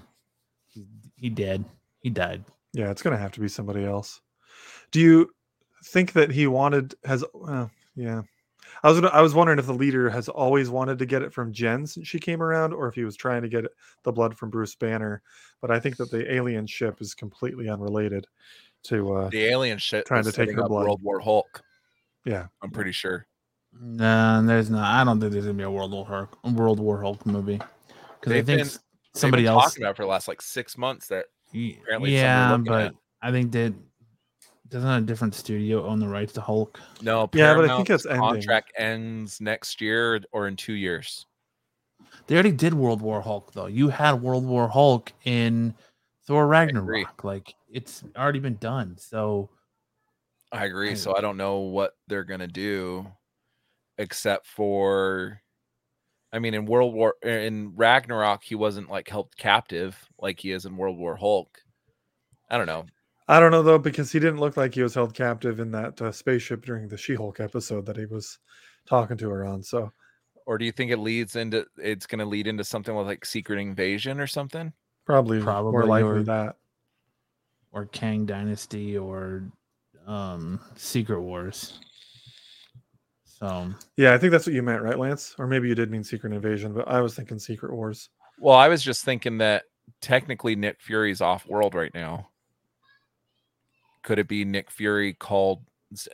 he, 0.68 0.86
he 1.16 1.30
did. 1.30 1.64
He 2.08 2.12
died. 2.12 2.46
Yeah, 2.72 2.90
it's 2.90 3.02
going 3.02 3.14
to 3.14 3.22
have 3.22 3.34
to 3.34 3.42
be 3.42 3.50
somebody 3.50 3.84
else. 3.84 4.22
Do 4.92 5.02
you 5.02 5.30
think 5.84 6.14
that 6.14 6.32
he 6.32 6.48
wanted 6.48 6.96
has 7.04 7.22
uh, 7.46 7.68
yeah. 7.98 8.22
I 8.82 8.90
was 8.90 9.04
I 9.04 9.20
was 9.20 9.36
wondering 9.36 9.60
if 9.60 9.66
the 9.66 9.74
leader 9.74 10.10
has 10.10 10.30
always 10.30 10.70
wanted 10.70 11.00
to 11.00 11.06
get 11.06 11.22
it 11.22 11.34
from 11.34 11.52
Jen 11.52 11.86
since 11.86 12.08
she 12.08 12.18
came 12.18 12.42
around 12.42 12.72
or 12.72 12.88
if 12.88 12.96
he 12.96 13.04
was 13.04 13.18
trying 13.18 13.42
to 13.42 13.50
get 13.50 13.66
it, 13.66 13.72
the 14.04 14.14
blood 14.14 14.38
from 14.38 14.50
Bruce 14.50 14.74
Banner, 14.76 15.22
but 15.60 15.70
I 15.70 15.82
think 15.82 15.98
that 15.98 16.10
the 16.10 16.34
alien 16.34 16.66
ship 16.66 17.02
is 17.02 17.14
completely 17.14 17.68
unrelated 17.68 18.26
to 18.84 19.14
uh 19.16 19.30
the 19.30 19.44
alien 19.44 19.78
ship 19.80 20.06
Trying 20.06 20.24
to 20.24 20.30
take 20.32 20.36
setting 20.36 20.56
her 20.56 20.64
up 20.64 20.70
blood. 20.70 20.86
World 20.86 21.02
War 21.04 21.20
Hulk. 21.20 21.62
yeah. 22.24 22.48
I'm 22.62 22.72
pretty 22.72 22.94
sure. 22.94 23.28
No, 23.78 24.42
there's 24.46 24.70
not. 24.70 24.86
I 24.96 25.04
don't 25.04 25.20
think 25.20 25.34
there's 25.34 25.44
gonna 25.44 25.58
be 25.58 25.64
a 25.64 25.70
World 25.72 25.92
War 25.92 26.06
Hulk, 26.06 26.38
World 26.56 26.80
War 26.80 27.02
Hulk 27.02 27.26
movie 27.26 27.58
because 27.58 28.32
I 28.32 28.36
They've 28.36 28.46
think 28.46 28.60
been- 28.60 28.68
s- 28.68 28.80
They've 29.14 29.22
somebody 29.22 29.44
been 29.44 29.54
else. 29.54 29.64
talking 29.66 29.84
about 29.84 29.96
for 29.98 30.04
the 30.04 30.10
last 30.10 30.28
like 30.28 30.42
six 30.44 30.78
months 30.78 31.08
that 31.08 31.26
y- 31.26 31.37
apparently 31.54 32.14
yeah, 32.14 32.58
but 32.58 32.70
looking 32.70 32.98
I 33.22 33.32
think 33.32 33.52
that 33.54 33.74
doesn't 34.70 34.90
a 34.90 35.02
different 35.02 35.34
studio 35.34 35.86
own 35.86 36.00
the 36.00 36.08
rights 36.08 36.34
to 36.34 36.42
Hulk. 36.42 36.80
no 37.02 37.30
Yeah, 37.34 37.54
but 37.56 37.66
I 37.70 37.76
think 37.78 37.88
Paramount's 37.88 37.90
it's 37.90 38.06
ending. 38.06 38.22
contract 38.22 38.74
ends 38.78 39.40
next 39.42 39.80
year 39.82 40.22
or 40.32 40.48
in 40.48 40.56
two 40.56 40.74
years. 40.74 41.26
They 42.28 42.36
already 42.36 42.52
did 42.52 42.74
World 42.74 43.02
War 43.02 43.22
Hulk 43.22 43.54
though. 43.54 43.68
You 43.68 43.88
had 43.90 44.22
World 44.22 44.46
War 44.46 44.68
Hulk 44.68 45.12
in 45.24 45.74
Thor. 46.26 46.46
Ragnarok. 46.48 47.24
Like 47.24 47.56
it's 47.72 48.04
already 48.18 48.40
been 48.40 48.58
done. 48.58 48.98
So 48.98 49.50
I 50.52 50.66
agree. 50.66 50.92
I- 50.92 50.96
So 50.96 51.16
I 51.16 51.22
don't 51.22 51.38
know 51.38 51.60
what 51.60 51.96
they're 52.08 52.24
gonna 52.26 52.48
do, 52.48 53.08
except 53.98 54.46
for, 54.48 55.42
I 56.34 56.40
mean, 56.40 56.54
in 56.54 56.66
World 56.66 56.94
War 56.94 57.16
in 57.24 57.74
Ragnarok, 57.76 58.44
he 58.44 58.56
wasn't 58.56 58.90
like 58.90 59.08
held 59.08 59.36
captive 59.38 59.98
like 60.20 60.40
he 60.40 60.52
is 60.52 60.66
in 60.66 60.76
World 60.78 60.98
War 60.98 61.16
Hulk. 61.16 61.58
I 62.50 62.58
don't 62.58 62.68
know. 62.68 62.86
I 63.30 63.40
don't 63.40 63.52
know 63.52 63.64
though 63.64 63.78
because 63.80 64.12
he 64.12 64.20
didn't 64.20 64.40
look 64.40 64.56
like 64.58 64.74
he 64.74 64.84
was 64.84 64.94
held 64.94 65.14
captive 65.14 65.60
in 65.60 65.72
that 65.72 66.02
uh, 66.02 66.12
spaceship 66.12 66.66
during 66.66 66.88
the 66.88 66.98
She-Hulk 66.98 67.40
episode 67.42 67.86
that 67.86 67.98
he 67.98 68.06
was 68.06 68.40
talking 68.86 69.18
to 69.18 69.30
her 69.30 69.46
on. 69.46 69.62
So 69.64 69.92
Or 70.46 70.58
do 70.58 70.64
you 70.66 70.72
think 70.72 70.92
it 70.92 70.98
leads 71.00 71.36
into 71.36 71.66
it's 71.78 72.06
gonna 72.08 72.26
lead 72.26 72.48
into 72.48 72.64
something 72.64 72.96
with 72.96 73.08
like 73.08 73.26
Secret 73.26 73.60
Invasion 73.60 74.20
or 74.20 74.28
something? 74.28 74.72
probably, 75.06 75.38
more 75.40 75.46
Probably, 75.46 75.88
likely 75.88 76.10
or- 76.20 76.24
that. 76.24 76.56
or 77.72 77.86
Kang 77.86 78.26
Dynasty 78.26 78.98
or 78.98 79.44
um 80.06 80.60
Secret 80.76 81.22
Wars. 81.22 81.80
So 83.40 83.70
Yeah, 83.98 84.14
I 84.14 84.18
think 84.18 84.32
that's 84.32 84.48
what 84.48 84.56
you 84.56 84.64
meant, 84.64 84.82
right, 84.82 84.98
Lance? 84.98 85.36
Or 85.38 85.48
maybe 85.48 85.68
you 85.68 85.76
did 85.76 85.92
mean 85.92 86.04
Secret 86.04 86.34
Invasion, 86.34 86.74
but 86.74 86.88
I 86.88 87.02
was 87.02 87.16
thinking 87.16 87.38
Secret 87.38 87.74
Wars. 87.74 88.10
Well, 88.40 88.56
I 88.56 88.68
was 88.68 88.82
just 88.82 89.06
thinking 89.06 89.38
that 89.40 89.64
technically 90.02 90.56
Nick 90.56 90.82
Fury's 90.82 91.22
off 91.22 91.46
world 91.48 91.76
right 91.76 91.94
now. 91.94 92.30
Could 94.04 94.20
it 94.20 94.28
be 94.28 94.46
Nick 94.46 94.72
Fury 94.72 95.14
called 95.14 95.64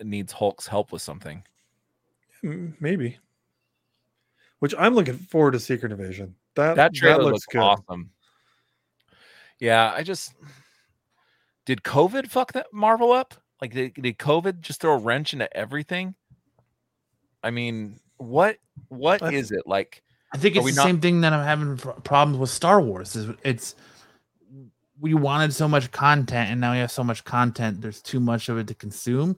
needs 0.04 0.34
Hulk's 0.34 0.68
help 0.68 0.92
with 0.92 1.02
something? 1.02 1.44
Maybe. 2.42 3.18
Which 4.60 4.76
I'm 4.78 4.96
looking 4.96 5.18
forward 5.18 5.52
to 5.52 5.60
Secret 5.60 5.92
Invasion. 5.92 6.36
That 6.56 6.76
That 6.76 6.94
trailer 6.94 7.24
looks 7.24 7.34
looks 7.34 7.46
good. 7.48 7.60
awesome. 7.60 8.10
Yeah, 9.60 9.94
I 9.96 10.04
just 10.04 10.34
did 11.66 11.84
COVID 11.84 12.28
fuck 12.30 12.54
that 12.54 12.68
Marvel 12.74 13.12
up? 13.12 13.34
Like 13.62 13.74
did, 13.74 13.94
did 13.94 14.18
COVID 14.18 14.60
just 14.62 14.82
throw 14.82 14.94
a 14.94 14.98
wrench 14.98 15.34
into 15.34 15.56
everything? 15.56 16.16
I 17.44 17.52
mean, 17.52 18.00
what 18.18 18.58
what 18.88 19.22
I 19.22 19.32
is 19.34 19.52
it 19.52 19.68
like? 19.68 20.04
I 20.34 20.38
think 20.38 20.56
it's 20.56 20.66
the 20.66 20.72
not- 20.74 20.84
same 20.84 21.00
thing 21.00 21.22
that 21.22 21.34
I'm 21.34 21.44
having 21.46 21.78
pro- 21.78 21.94
problems 21.94 22.40
with 22.40 22.50
Star 22.50 22.82
Wars. 22.82 23.16
Is 23.16 23.30
it's 23.44 23.76
we 25.00 25.14
wanted 25.14 25.54
so 25.54 25.68
much 25.68 25.92
content 25.92 26.50
and 26.50 26.62
now 26.62 26.72
we 26.72 26.80
have 26.80 26.92
so 26.92 27.04
much 27.04 27.24
content. 27.24 27.82
There's 27.82 28.02
too 28.02 28.20
much 28.20 28.50
of 28.50 28.58
it 28.58 28.68
to 28.68 28.74
consume, 28.74 29.38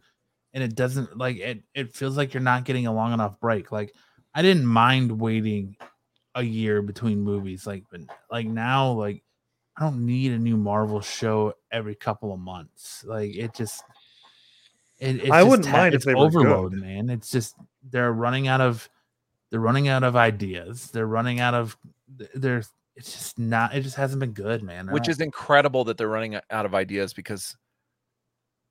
and 0.54 0.64
it 0.64 0.76
doesn't 0.76 1.18
like 1.18 1.38
it. 1.38 1.64
It 1.74 1.94
feels 1.96 2.16
like 2.16 2.34
you're 2.34 2.44
not 2.44 2.66
getting 2.66 2.88
a 2.88 2.94
long 2.94 3.14
enough 3.14 3.40
break. 3.40 3.72
Like 3.72 3.94
I 4.34 4.42
didn't 4.42 4.66
mind 4.66 5.20
waiting 5.20 5.76
a 6.36 6.44
year 6.44 6.82
between 6.82 7.22
movies. 7.22 7.66
Like, 7.66 7.84
but 7.90 8.02
like 8.30 8.46
now, 8.46 8.92
like 8.92 9.24
I 9.78 9.84
don't 9.84 10.06
need 10.06 10.32
a 10.34 10.38
new 10.38 10.58
Marvel 10.58 11.02
show 11.02 11.54
every 11.72 11.96
couple 11.96 12.34
of 12.34 12.40
months. 12.40 13.04
Like 13.06 13.36
it 13.36 13.54
just, 13.54 13.84
it, 15.00 15.16
it's 15.18 15.32
I 15.32 15.40
just 15.42 15.50
wouldn't 15.50 15.68
ta- 15.68 15.72
mind 15.74 15.94
if 15.94 16.00
it's 16.00 16.06
they 16.06 16.14
were 16.16 16.30
good. 16.30 16.74
man. 16.74 17.10
It's 17.10 17.30
just 17.32 17.56
they're 17.90 18.12
running 18.14 18.48
out 18.48 18.62
of, 18.62 18.90
they're 19.52 19.60
running 19.60 19.88
out 19.88 20.04
of 20.04 20.16
ideas. 20.16 20.90
They're 20.92 21.08
running 21.08 21.40
out 21.40 21.54
of, 21.54 21.78
they're 22.34 22.64
It's 22.96 23.12
just 23.12 23.38
not. 23.40 23.76
It 23.76 23.82
just 23.82 23.96
hasn't 23.98 24.20
been 24.22 24.32
good, 24.34 24.64
man. 24.64 24.90
I 24.90 24.94
which 24.94 25.04
don't- 25.04 25.12
is 25.12 25.20
incredible 25.20 25.84
that 25.86 25.98
they're 25.98 26.08
running 26.08 26.36
out 26.50 26.66
of 26.66 26.74
ideas 26.74 27.14
because 27.14 27.56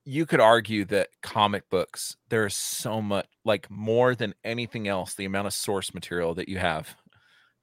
you 0.07 0.27
could 0.27 0.41
argue 0.41 0.85
that 0.85 1.09
comic 1.23 1.69
books 1.71 2.15
there's 2.29 2.55
so 2.55 3.01
much 3.01 3.27
like 3.47 3.71
more 3.71 4.15
than 4.15 4.35
anything 4.45 4.87
else 4.87 5.15
the 5.15 5.25
amount 5.25 5.47
of 5.47 5.55
source 5.55 5.95
material 5.95 6.35
that 6.35 6.47
you 6.47 6.59
have 6.59 6.95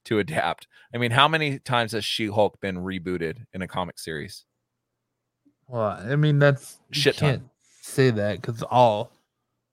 to 0.06 0.18
adapt 0.18 0.66
i 0.92 0.98
mean 0.98 1.12
how 1.12 1.28
many 1.28 1.60
times 1.60 1.92
has 1.92 2.04
she-hulk 2.04 2.60
been 2.60 2.78
rebooted 2.78 3.46
in 3.54 3.62
a 3.62 3.68
comic 3.68 4.00
series 4.00 4.46
Well, 5.68 5.84
I 6.04 6.16
mean 6.16 6.40
that's 6.40 6.80
Shit 6.90 7.18
ton. 7.18 7.51
Say 7.82 8.12
that 8.12 8.40
because 8.40 8.64
all 8.64 9.12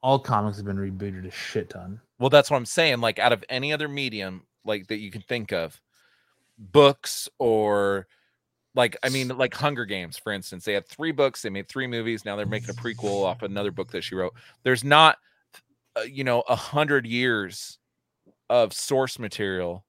all 0.02 0.18
comics 0.18 0.56
have 0.56 0.66
been 0.66 0.76
rebooted 0.76 1.26
a 1.26 1.30
shit 1.30 1.70
ton. 1.70 2.00
well 2.18 2.30
that's 2.30 2.50
what 2.50 2.56
i'm 2.56 2.66
saying 2.66 3.00
like 3.00 3.18
out 3.18 3.32
of 3.32 3.44
any 3.48 3.72
other 3.72 3.86
medium 3.86 4.42
like 4.64 4.86
that 4.88 4.98
you 4.98 5.10
can 5.10 5.22
think 5.22 5.52
of 5.52 5.80
books 6.58 7.28
or 7.38 8.06
like 8.74 8.96
i 9.02 9.08
mean 9.08 9.28
like 9.28 9.54
hunger 9.54 9.84
games 9.84 10.16
for 10.16 10.32
instance 10.32 10.64
they 10.64 10.72
had 10.72 10.86
three 10.86 11.12
books 11.12 11.42
they 11.42 11.50
made 11.50 11.68
three 11.68 11.86
movies 11.86 12.24
now 12.24 12.34
they're 12.34 12.46
making 12.46 12.70
a 12.70 12.74
prequel 12.74 13.24
off 13.24 13.42
another 13.42 13.70
book 13.70 13.90
that 13.92 14.02
she 14.02 14.14
wrote 14.14 14.32
there's 14.62 14.84
not 14.84 15.18
uh, 15.96 16.02
you 16.02 16.24
know 16.24 16.42
a 16.48 16.56
hundred 16.56 17.06
years 17.06 17.78
of 18.48 18.72
source 18.72 19.18
material 19.18 19.84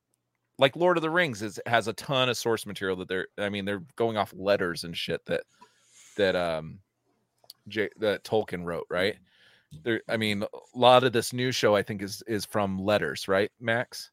like 0.58 0.76
lord 0.76 0.98
of 0.98 1.02
the 1.02 1.10
rings 1.10 1.42
is 1.42 1.60
has 1.66 1.88
a 1.88 1.94
ton 1.94 2.28
of 2.28 2.38
source 2.38 2.66
material 2.66 2.98
that 2.98 3.08
they're 3.08 3.28
i 3.38 3.48
mean 3.48 3.64
they're 3.64 3.84
going 3.96 4.18
off 4.18 4.34
letters 4.36 4.84
and 4.84 4.98
shit 4.98 5.26
that 5.26 5.42
that 6.18 6.36
um 6.36 6.80
J- 7.70 7.90
that 7.98 8.24
tolkien 8.24 8.66
wrote 8.66 8.86
right 8.90 9.16
mm-hmm. 9.16 9.78
there 9.84 10.02
i 10.10 10.18
mean 10.18 10.44
a 10.44 10.48
lot 10.78 11.04
of 11.04 11.14
this 11.14 11.34
new 11.34 11.52
show 11.52 11.76
i 11.76 11.82
think 11.82 12.02
is 12.02 12.24
is 12.28 12.46
from 12.46 12.80
letters 12.80 13.28
right 13.28 13.52
max 13.60 14.12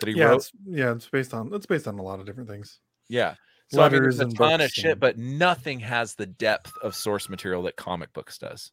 that 0.00 0.08
he 0.08 0.14
yeah, 0.16 0.26
wrote 0.26 0.36
it's, 0.36 0.52
yeah, 0.66 0.92
it's 0.92 1.08
based 1.08 1.32
on 1.32 1.52
it's 1.54 1.66
based 1.66 1.86
on 1.86 1.98
a 1.98 2.02
lot 2.02 2.18
of 2.20 2.26
different 2.26 2.48
things. 2.48 2.80
yeah. 3.08 3.34
So 3.68 3.80
I 3.80 3.88
mean, 3.88 4.02
there's 4.02 4.20
a 4.20 4.26
ton 4.26 4.60
of 4.60 4.70
shit, 4.70 4.90
and- 4.92 5.00
but 5.00 5.16
nothing 5.16 5.80
has 5.80 6.14
the 6.14 6.26
depth 6.26 6.74
of 6.82 6.94
source 6.94 7.30
material 7.30 7.62
that 7.62 7.76
comic 7.76 8.12
books 8.12 8.36
does. 8.36 8.70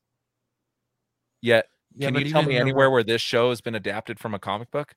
Yet, 1.41 1.67
yeah, 1.95 2.09
can 2.09 2.19
you 2.19 2.29
tell 2.29 2.41
me 2.41 2.55
in 2.55 2.55
the 2.55 2.59
anywhere 2.59 2.89
where 2.91 3.03
this 3.03 3.21
show 3.21 3.49
has 3.49 3.61
been 3.61 3.75
adapted 3.75 4.19
from 4.19 4.33
a 4.33 4.39
comic 4.39 4.71
book? 4.71 4.95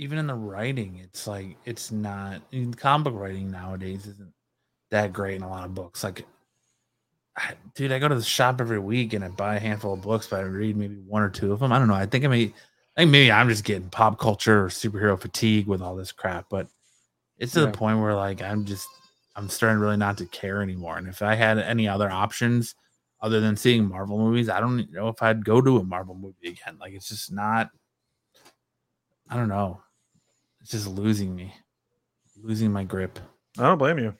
even 0.00 0.16
in 0.16 0.26
the 0.26 0.34
writing, 0.34 0.98
it's 1.02 1.26
like 1.26 1.56
it's 1.66 1.92
not. 1.92 2.40
In 2.52 2.72
comic 2.72 3.04
book 3.04 3.20
writing 3.20 3.50
nowadays 3.50 4.06
isn't 4.06 4.32
that 4.90 5.12
great 5.12 5.36
in 5.36 5.42
a 5.42 5.48
lot 5.48 5.64
of 5.64 5.74
books. 5.74 6.02
Like, 6.02 6.24
dude, 7.74 7.92
I 7.92 7.98
go 7.98 8.08
to 8.08 8.14
the 8.14 8.22
shop 8.22 8.60
every 8.60 8.78
week 8.78 9.12
and 9.12 9.24
I 9.24 9.28
buy 9.28 9.56
a 9.56 9.60
handful 9.60 9.94
of 9.94 10.02
books, 10.02 10.26
but 10.28 10.40
I 10.40 10.42
read 10.42 10.76
maybe 10.76 10.96
one 10.96 11.22
or 11.22 11.30
two 11.30 11.52
of 11.52 11.60
them. 11.60 11.72
I 11.72 11.78
don't 11.78 11.88
know. 11.88 11.94
I 11.94 12.06
think 12.06 12.24
I 12.24 12.28
may. 12.28 12.52
I 12.96 13.02
think 13.02 13.10
maybe 13.12 13.30
I'm 13.32 13.48
just 13.48 13.64
getting 13.64 13.88
pop 13.88 14.18
culture 14.18 14.64
or 14.64 14.68
superhero 14.68 15.18
fatigue 15.20 15.66
with 15.66 15.80
all 15.80 15.94
this 15.96 16.12
crap, 16.12 16.46
but 16.50 16.66
it's 17.38 17.52
to 17.52 17.60
Yeah. 17.60 17.66
the 17.66 17.72
point 17.72 18.00
where 18.00 18.14
like 18.14 18.42
I'm 18.42 18.64
just 18.64 18.88
I'm 19.36 19.48
starting 19.48 19.78
really 19.80 19.96
not 19.96 20.18
to 20.18 20.26
care 20.26 20.62
anymore. 20.62 20.98
And 20.98 21.06
if 21.08 21.22
I 21.22 21.34
had 21.34 21.58
any 21.58 21.88
other 21.88 22.10
options 22.10 22.74
other 23.22 23.40
than 23.40 23.56
seeing 23.56 23.88
Marvel 23.88 24.18
movies, 24.18 24.48
I 24.48 24.60
don't 24.60 24.90
know 24.92 25.08
if 25.08 25.22
I'd 25.22 25.44
go 25.44 25.60
to 25.60 25.78
a 25.78 25.84
Marvel 25.84 26.14
movie 26.14 26.48
again. 26.48 26.76
Like 26.80 26.92
it's 26.94 27.08
just 27.08 27.32
not 27.32 27.70
I 29.28 29.36
don't 29.36 29.48
know. 29.48 29.80
It's 30.60 30.72
just 30.72 30.88
losing 30.88 31.34
me. 31.34 31.54
Losing 32.42 32.72
my 32.72 32.84
grip. 32.84 33.18
I 33.58 33.62
don't 33.62 33.78
blame 33.78 33.98
you. 33.98 34.14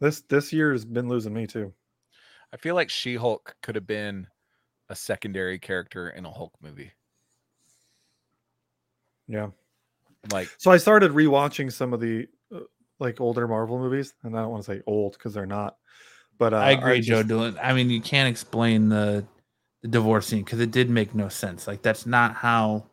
This 0.00 0.20
this 0.22 0.52
year 0.52 0.72
has 0.72 0.84
been 0.84 1.08
losing 1.08 1.32
me 1.32 1.46
too. 1.46 1.72
I 2.52 2.56
feel 2.56 2.74
like 2.74 2.90
She 2.90 3.16
Hulk 3.16 3.54
could 3.62 3.74
have 3.74 3.86
been 3.86 4.26
a 4.88 4.96
secondary 4.96 5.58
character 5.58 6.10
in 6.10 6.24
a 6.24 6.30
Hulk 6.30 6.54
movie. 6.62 6.92
Yeah. 9.26 9.48
Like, 10.32 10.48
So 10.58 10.70
I 10.70 10.78
started 10.78 11.12
rewatching 11.12 11.72
some 11.72 11.92
of 11.92 12.00
the 12.00 12.26
uh, 12.54 12.60
like 12.98 13.20
older 13.20 13.46
Marvel 13.46 13.78
movies, 13.78 14.14
and 14.22 14.36
I 14.36 14.42
don't 14.42 14.50
want 14.50 14.64
to 14.64 14.72
say 14.72 14.82
old 14.86 15.12
because 15.12 15.34
they're 15.34 15.46
not. 15.46 15.76
But 16.38 16.54
uh, 16.54 16.58
I 16.58 16.70
agree, 16.72 17.00
Joe 17.00 17.16
just- 17.16 17.28
Doolin. 17.28 17.58
I 17.62 17.72
mean, 17.72 17.90
you 17.90 18.00
can't 18.00 18.28
explain 18.28 18.88
the 18.88 19.24
the 19.82 19.88
divorce 19.88 20.26
scene 20.26 20.42
because 20.42 20.58
it 20.60 20.70
did 20.72 20.90
make 20.90 21.14
no 21.14 21.28
sense. 21.28 21.66
Like 21.68 21.82
that's 21.82 22.04
not 22.06 22.34
how 22.34 22.86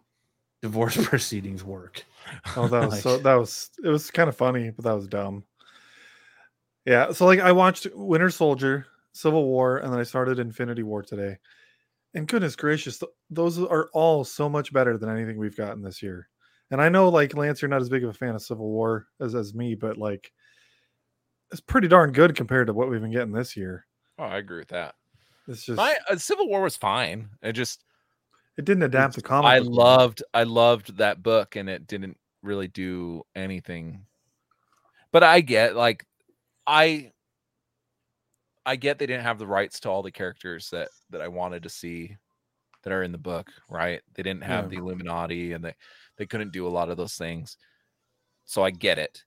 divorce 0.61 0.97
proceedings 1.07 1.63
work. 1.63 2.03
Oh, 2.55 2.67
that 2.67 2.89
was 2.89 3.01
so 3.01 3.17
that 3.19 3.35
was 3.35 3.69
it 3.83 3.87
was 3.87 4.11
kind 4.11 4.29
of 4.29 4.35
funny, 4.35 4.69
but 4.71 4.85
that 4.85 4.93
was 4.93 5.07
dumb. 5.07 5.43
Yeah, 6.85 7.11
so 7.13 7.25
like 7.25 7.39
I 7.39 7.51
watched 7.53 7.87
Winter 7.95 8.29
Soldier, 8.29 8.85
Civil 9.15 9.45
War, 9.45 9.77
and 9.77 9.93
then 9.93 9.99
I 9.99 10.03
started 10.03 10.39
Infinity 10.39 10.83
War 10.83 11.01
today. 11.01 11.37
And 12.13 12.27
goodness 12.27 12.55
gracious, 12.55 12.99
th- 12.99 13.11
those 13.29 13.57
are 13.59 13.89
all 13.93 14.25
so 14.25 14.49
much 14.49 14.73
better 14.73 14.97
than 14.97 15.09
anything 15.09 15.37
we've 15.37 15.55
gotten 15.55 15.81
this 15.81 16.03
year. 16.03 16.27
And 16.71 16.81
I 16.81 16.89
know 16.89 17.07
like 17.09 17.35
Lance, 17.35 17.61
you're 17.61 17.69
not 17.69 17.81
as 17.81 17.89
big 17.89 18.03
of 18.03 18.09
a 18.09 18.13
fan 18.13 18.35
of 18.35 18.41
Civil 18.41 18.69
War 18.69 19.07
as 19.21 19.33
as 19.33 19.53
me, 19.53 19.73
but 19.73 19.97
like 19.97 20.31
it's 21.51 21.61
pretty 21.61 21.87
darn 21.87 22.11
good 22.11 22.35
compared 22.35 22.67
to 22.67 22.73
what 22.73 22.89
we've 22.89 23.01
been 23.01 23.11
getting 23.11 23.31
this 23.31 23.55
year. 23.55 23.85
oh, 24.19 24.23
I 24.23 24.37
agree 24.37 24.59
with 24.59 24.69
that. 24.69 24.95
It's 25.47 25.63
just 25.63 25.77
My 25.77 25.95
uh, 26.09 26.17
Civil 26.17 26.49
War 26.49 26.61
was 26.61 26.75
fine. 26.75 27.29
It 27.41 27.53
just 27.53 27.83
it 28.57 28.65
didn't 28.65 28.83
adapt 28.83 29.15
the 29.15 29.21
comic. 29.21 29.49
I 29.49 29.59
loved 29.59 30.23
I 30.33 30.43
loved 30.43 30.97
that 30.97 31.23
book 31.23 31.55
and 31.55 31.69
it 31.69 31.87
didn't 31.87 32.17
really 32.41 32.67
do 32.67 33.23
anything. 33.35 34.05
But 35.11 35.23
I 35.23 35.39
get 35.41 35.75
like 35.75 36.05
I 36.67 37.11
I 38.65 38.75
get 38.75 38.97
they 38.99 39.05
didn't 39.05 39.23
have 39.23 39.37
the 39.39 39.47
rights 39.47 39.79
to 39.81 39.89
all 39.89 40.01
the 40.01 40.11
characters 40.11 40.69
that 40.71 40.89
that 41.11 41.21
I 41.21 41.27
wanted 41.27 41.63
to 41.63 41.69
see 41.69 42.17
that 42.83 42.93
are 42.93 43.03
in 43.03 43.11
the 43.11 43.17
book, 43.17 43.51
right? 43.69 44.01
They 44.13 44.23
didn't 44.23 44.43
have 44.43 44.65
Yeah. 44.65 44.69
the 44.69 44.77
Illuminati 44.77 45.53
and 45.53 45.63
they 45.63 45.75
they 46.17 46.25
couldn't 46.25 46.51
do 46.53 46.67
a 46.67 46.69
lot 46.69 46.89
of 46.89 46.97
those 46.97 47.15
things. 47.15 47.57
So 48.45 48.63
I 48.63 48.71
get 48.71 48.97
it. 48.99 49.23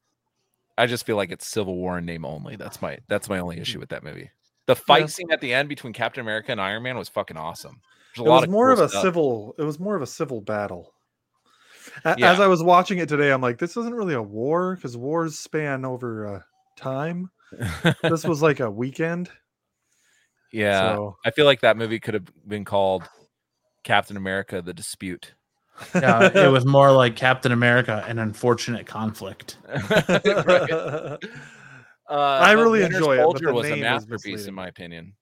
I 0.76 0.86
just 0.86 1.04
feel 1.04 1.16
like 1.16 1.32
it's 1.32 1.46
Civil 1.46 1.74
War 1.76 1.98
in 1.98 2.04
name 2.06 2.24
only. 2.24 2.56
That's 2.56 2.80
my 2.80 2.98
that's 3.08 3.28
my 3.28 3.38
only 3.40 3.58
issue 3.58 3.80
with 3.80 3.88
that 3.90 4.04
movie. 4.04 4.30
The 4.66 4.76
fight 4.76 5.00
Yeah. 5.02 5.06
scene 5.06 5.32
at 5.32 5.40
the 5.40 5.52
end 5.54 5.68
between 5.68 5.92
Captain 5.92 6.20
America 6.20 6.52
and 6.52 6.60
Iron 6.60 6.82
Man 6.82 6.96
was 6.98 7.08
fucking 7.08 7.36
awesome. 7.36 7.80
It 8.16 8.20
a 8.20 8.24
lot 8.24 8.42
was 8.42 8.48
more 8.50 8.74
cool 8.74 8.80
of 8.84 8.86
a 8.86 8.88
stuff. 8.88 9.02
civil 9.02 9.54
it 9.58 9.62
was 9.64 9.78
more 9.78 9.94
of 9.96 10.02
a 10.02 10.06
civil 10.06 10.40
battle 10.40 10.92
A- 12.04 12.16
Yeah. 12.18 12.32
as 12.32 12.40
i 12.40 12.46
was 12.48 12.62
watching 12.62 12.98
it 12.98 13.08
today 13.08 13.30
i'm 13.32 13.40
like 13.40 13.58
this 13.58 13.76
isn't 13.76 13.94
really 13.94 14.14
a 14.14 14.22
war 14.22 14.74
because 14.74 14.96
wars 14.96 15.38
span 15.38 15.84
over 15.84 16.26
uh, 16.26 16.40
time 16.76 17.30
this 18.02 18.24
was 18.24 18.42
like 18.42 18.60
a 18.60 18.70
weekend 18.70 19.30
yeah. 20.52 20.94
so 20.94 21.16
I 21.24 21.30
feel 21.30 21.44
like 21.44 21.60
that 21.60 21.76
movie 21.76 22.00
could 22.00 22.14
have 22.14 22.28
been 22.46 22.64
called 22.64 23.04
Captain 23.84 24.16
America: 24.16 24.62
The 24.62 24.74
Dispute. 24.74 25.34
Yeah, 25.94 26.30
it 26.34 26.48
was 26.52 26.66
more 26.66 26.90
like 26.90 27.16
Captain 27.16 27.52
America, 27.52 28.04
an 28.08 28.18
unfortunate 28.18 28.86
conflict. 28.86 29.58
Right. 32.08 32.10
Uh, 32.10 32.38
I 32.40 32.52
really 32.52 32.80
Winter 32.80 32.96
enjoy 32.96 33.14
it, 33.14 33.18
but 33.18 33.22
Soldier 33.24 33.52
was 33.52 33.70
a 33.70 33.76
masterpiece, 33.76 34.46
in 34.46 34.54
my 34.54 34.68
opinion. 34.68 35.12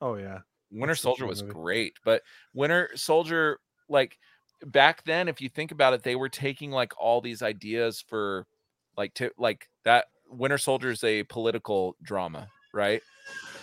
oh 0.00 0.14
yeah 0.14 0.38
Winter 0.70 0.94
That's 0.94 1.00
Soldier 1.00 1.26
was 1.26 1.42
movie. 1.42 1.54
great, 1.54 1.94
but 2.04 2.22
Winter 2.54 2.90
Soldier, 2.94 3.58
like 3.88 4.16
back 4.64 5.02
then, 5.04 5.26
if 5.26 5.40
you 5.40 5.48
think 5.48 5.72
about 5.72 5.92
it, 5.92 6.04
they 6.04 6.14
were 6.14 6.28
taking 6.28 6.70
like 6.70 6.92
all 7.00 7.20
these 7.20 7.42
ideas 7.42 8.04
for 8.06 8.46
like 8.96 9.12
to 9.14 9.32
like 9.36 9.68
that. 9.84 10.06
Winter 10.30 10.58
Soldier 10.58 10.90
is 10.90 11.04
a 11.04 11.22
political 11.24 11.96
drama, 12.02 12.48
right? 12.72 13.02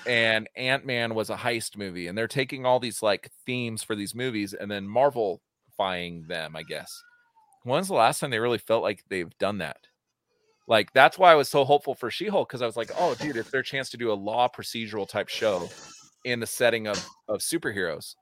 And 0.06 0.49
Ant 0.56 0.85
Man 0.85 1.15
was 1.15 1.30
a 1.30 1.35
heist 1.35 1.77
movie, 1.77 2.07
and 2.07 2.18
they're 2.18 2.27
taking 2.27 2.65
all 2.65 2.80
these 2.80 3.02
like 3.02 3.30
themes 3.45 3.84
for 3.84 3.95
these 3.95 4.14
movies 4.14 4.53
and 4.53 4.69
then 4.69 4.88
Marvel-fying 4.88 6.27
them, 6.27 6.56
I 6.56 6.64
guess. 6.64 7.03
When's 7.64 7.88
the 7.88 7.94
last 7.94 8.19
time 8.19 8.30
they 8.30 8.40
really 8.40 8.57
felt 8.57 8.84
like 8.84 9.03
they've 9.10 9.38
done 9.38 9.60
that? 9.60 9.77
Like 10.68 10.91
that's 10.94 11.18
why 11.18 11.31
I 11.31 11.35
was 11.35 11.49
so 11.49 11.65
hopeful 11.65 11.95
for 11.95 12.10
She-Hulk 12.10 12.49
because 12.49 12.61
I 12.61 12.65
was 12.65 12.77
like, 12.77 12.91
oh, 12.98 13.15
dude, 13.15 13.38
it's 13.38 13.52
their 13.52 13.64
chance 13.64 13.90
to 13.91 13.98
do 13.98 14.11
a 14.11 14.14
law 14.14 14.48
procedural 14.48 15.07
type 15.07 15.30
show 15.30 15.69
in 16.26 16.40
the 16.40 16.48
setting 16.48 16.88
of 16.88 17.06
of 17.27 17.40
superheroes. 17.40 18.15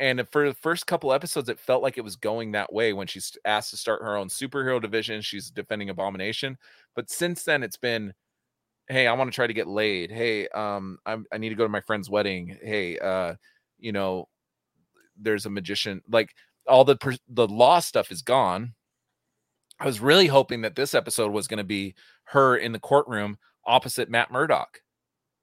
And 0.00 0.26
for 0.30 0.48
the 0.48 0.54
first 0.54 0.86
couple 0.86 1.12
episodes, 1.12 1.48
it 1.48 1.58
felt 1.58 1.82
like 1.82 1.98
it 1.98 2.04
was 2.04 2.14
going 2.14 2.52
that 2.52 2.72
way 2.72 2.92
when 2.92 3.08
she's 3.08 3.36
asked 3.44 3.70
to 3.70 3.76
start 3.76 4.02
her 4.02 4.16
own 4.16 4.28
superhero 4.28 4.80
division. 4.80 5.20
She's 5.22 5.50
defending 5.50 5.90
Abomination, 5.90 6.56
but 6.94 7.10
since 7.10 7.42
then, 7.42 7.64
it's 7.64 7.76
been, 7.76 8.14
hey, 8.88 9.08
I 9.08 9.12
want 9.14 9.30
to 9.30 9.34
try 9.34 9.48
to 9.48 9.52
get 9.52 9.66
laid. 9.66 10.10
Hey, 10.12 10.46
um, 10.48 10.98
I'm, 11.04 11.26
I 11.32 11.38
need 11.38 11.48
to 11.48 11.56
go 11.56 11.64
to 11.64 11.68
my 11.68 11.80
friend's 11.80 12.08
wedding. 12.08 12.56
Hey, 12.62 12.96
uh, 12.98 13.34
you 13.78 13.92
know, 13.92 14.28
there's 15.16 15.46
a 15.46 15.50
magician. 15.50 16.00
Like 16.08 16.34
all 16.68 16.84
the 16.84 16.96
per- 16.96 17.16
the 17.28 17.48
law 17.48 17.80
stuff 17.80 18.12
is 18.12 18.22
gone. 18.22 18.74
I 19.80 19.86
was 19.86 20.00
really 20.00 20.26
hoping 20.26 20.62
that 20.62 20.76
this 20.76 20.94
episode 20.94 21.32
was 21.32 21.48
going 21.48 21.58
to 21.58 21.64
be 21.64 21.94
her 22.24 22.56
in 22.56 22.72
the 22.72 22.80
courtroom 22.80 23.38
opposite 23.64 24.10
Matt 24.10 24.30
Murdock, 24.30 24.80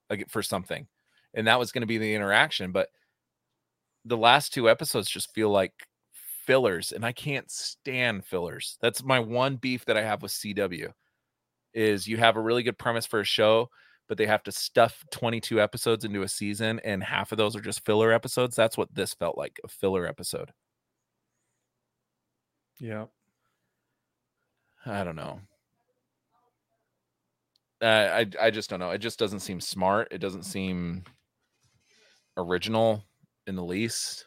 like 0.10 0.30
for 0.30 0.42
something, 0.44 0.88
and 1.34 1.48
that 1.48 1.60
was 1.60 1.72
going 1.72 1.82
to 1.82 1.88
be 1.88 1.98
the 1.98 2.16
interaction. 2.16 2.72
But 2.72 2.90
the 4.06 4.18
last 4.18 4.54
two 4.54 4.70
episodes 4.70 5.10
just 5.10 5.34
feel 5.34 5.50
like 5.50 5.74
fillers, 6.46 6.92
and 6.92 7.06
I 7.06 7.12
can't 7.12 7.50
stand 7.50 8.26
fillers. 8.26 8.78
That's 8.82 9.04
my 9.04 9.20
one 9.20 9.58
beef 9.58 9.86
that 9.86 9.98
I 9.98 10.04
have 10.04 10.22
with 10.22 10.32
CW. 10.32 10.92
Is 11.74 12.08
you 12.08 12.18
have 12.18 12.38
a 12.38 12.42
really 12.42 12.64
good 12.64 12.78
premise 12.78 13.06
for 13.06 13.20
a 13.20 13.26
show, 13.26 13.70
but 14.08 14.18
they 14.18 14.28
have 14.28 14.44
to 14.44 14.52
stuff 14.52 15.04
22 15.12 15.60
episodes 15.60 16.06
into 16.06 16.22
a 16.22 16.28
season, 16.28 16.80
and 16.86 17.04
half 17.04 17.32
of 17.32 17.38
those 17.38 17.56
are 17.56 17.62
just 17.62 17.84
filler 17.84 18.14
episodes. 18.14 18.56
That's 18.56 18.78
what 18.78 18.94
this 18.94 19.14
felt 19.14 19.38
like 19.38 19.60
a 19.64 19.68
filler 19.68 20.06
episode. 20.06 20.52
Yeah. 22.80 23.06
I 24.86 25.04
don't 25.04 25.16
know. 25.16 25.40
Uh, 27.82 27.86
I 27.86 28.26
I 28.40 28.52
just 28.52 28.70
don't 28.70 28.80
know. 28.80 28.92
It 28.92 29.00
just 29.00 29.20
doesn't 29.20 29.42
seem 29.42 29.60
smart. 29.60 30.08
It 30.12 30.20
doesn't 30.20 30.44
seem 30.44 31.04
original 32.38 33.04
in 33.48 33.56
the 33.56 33.64
least. 33.64 34.26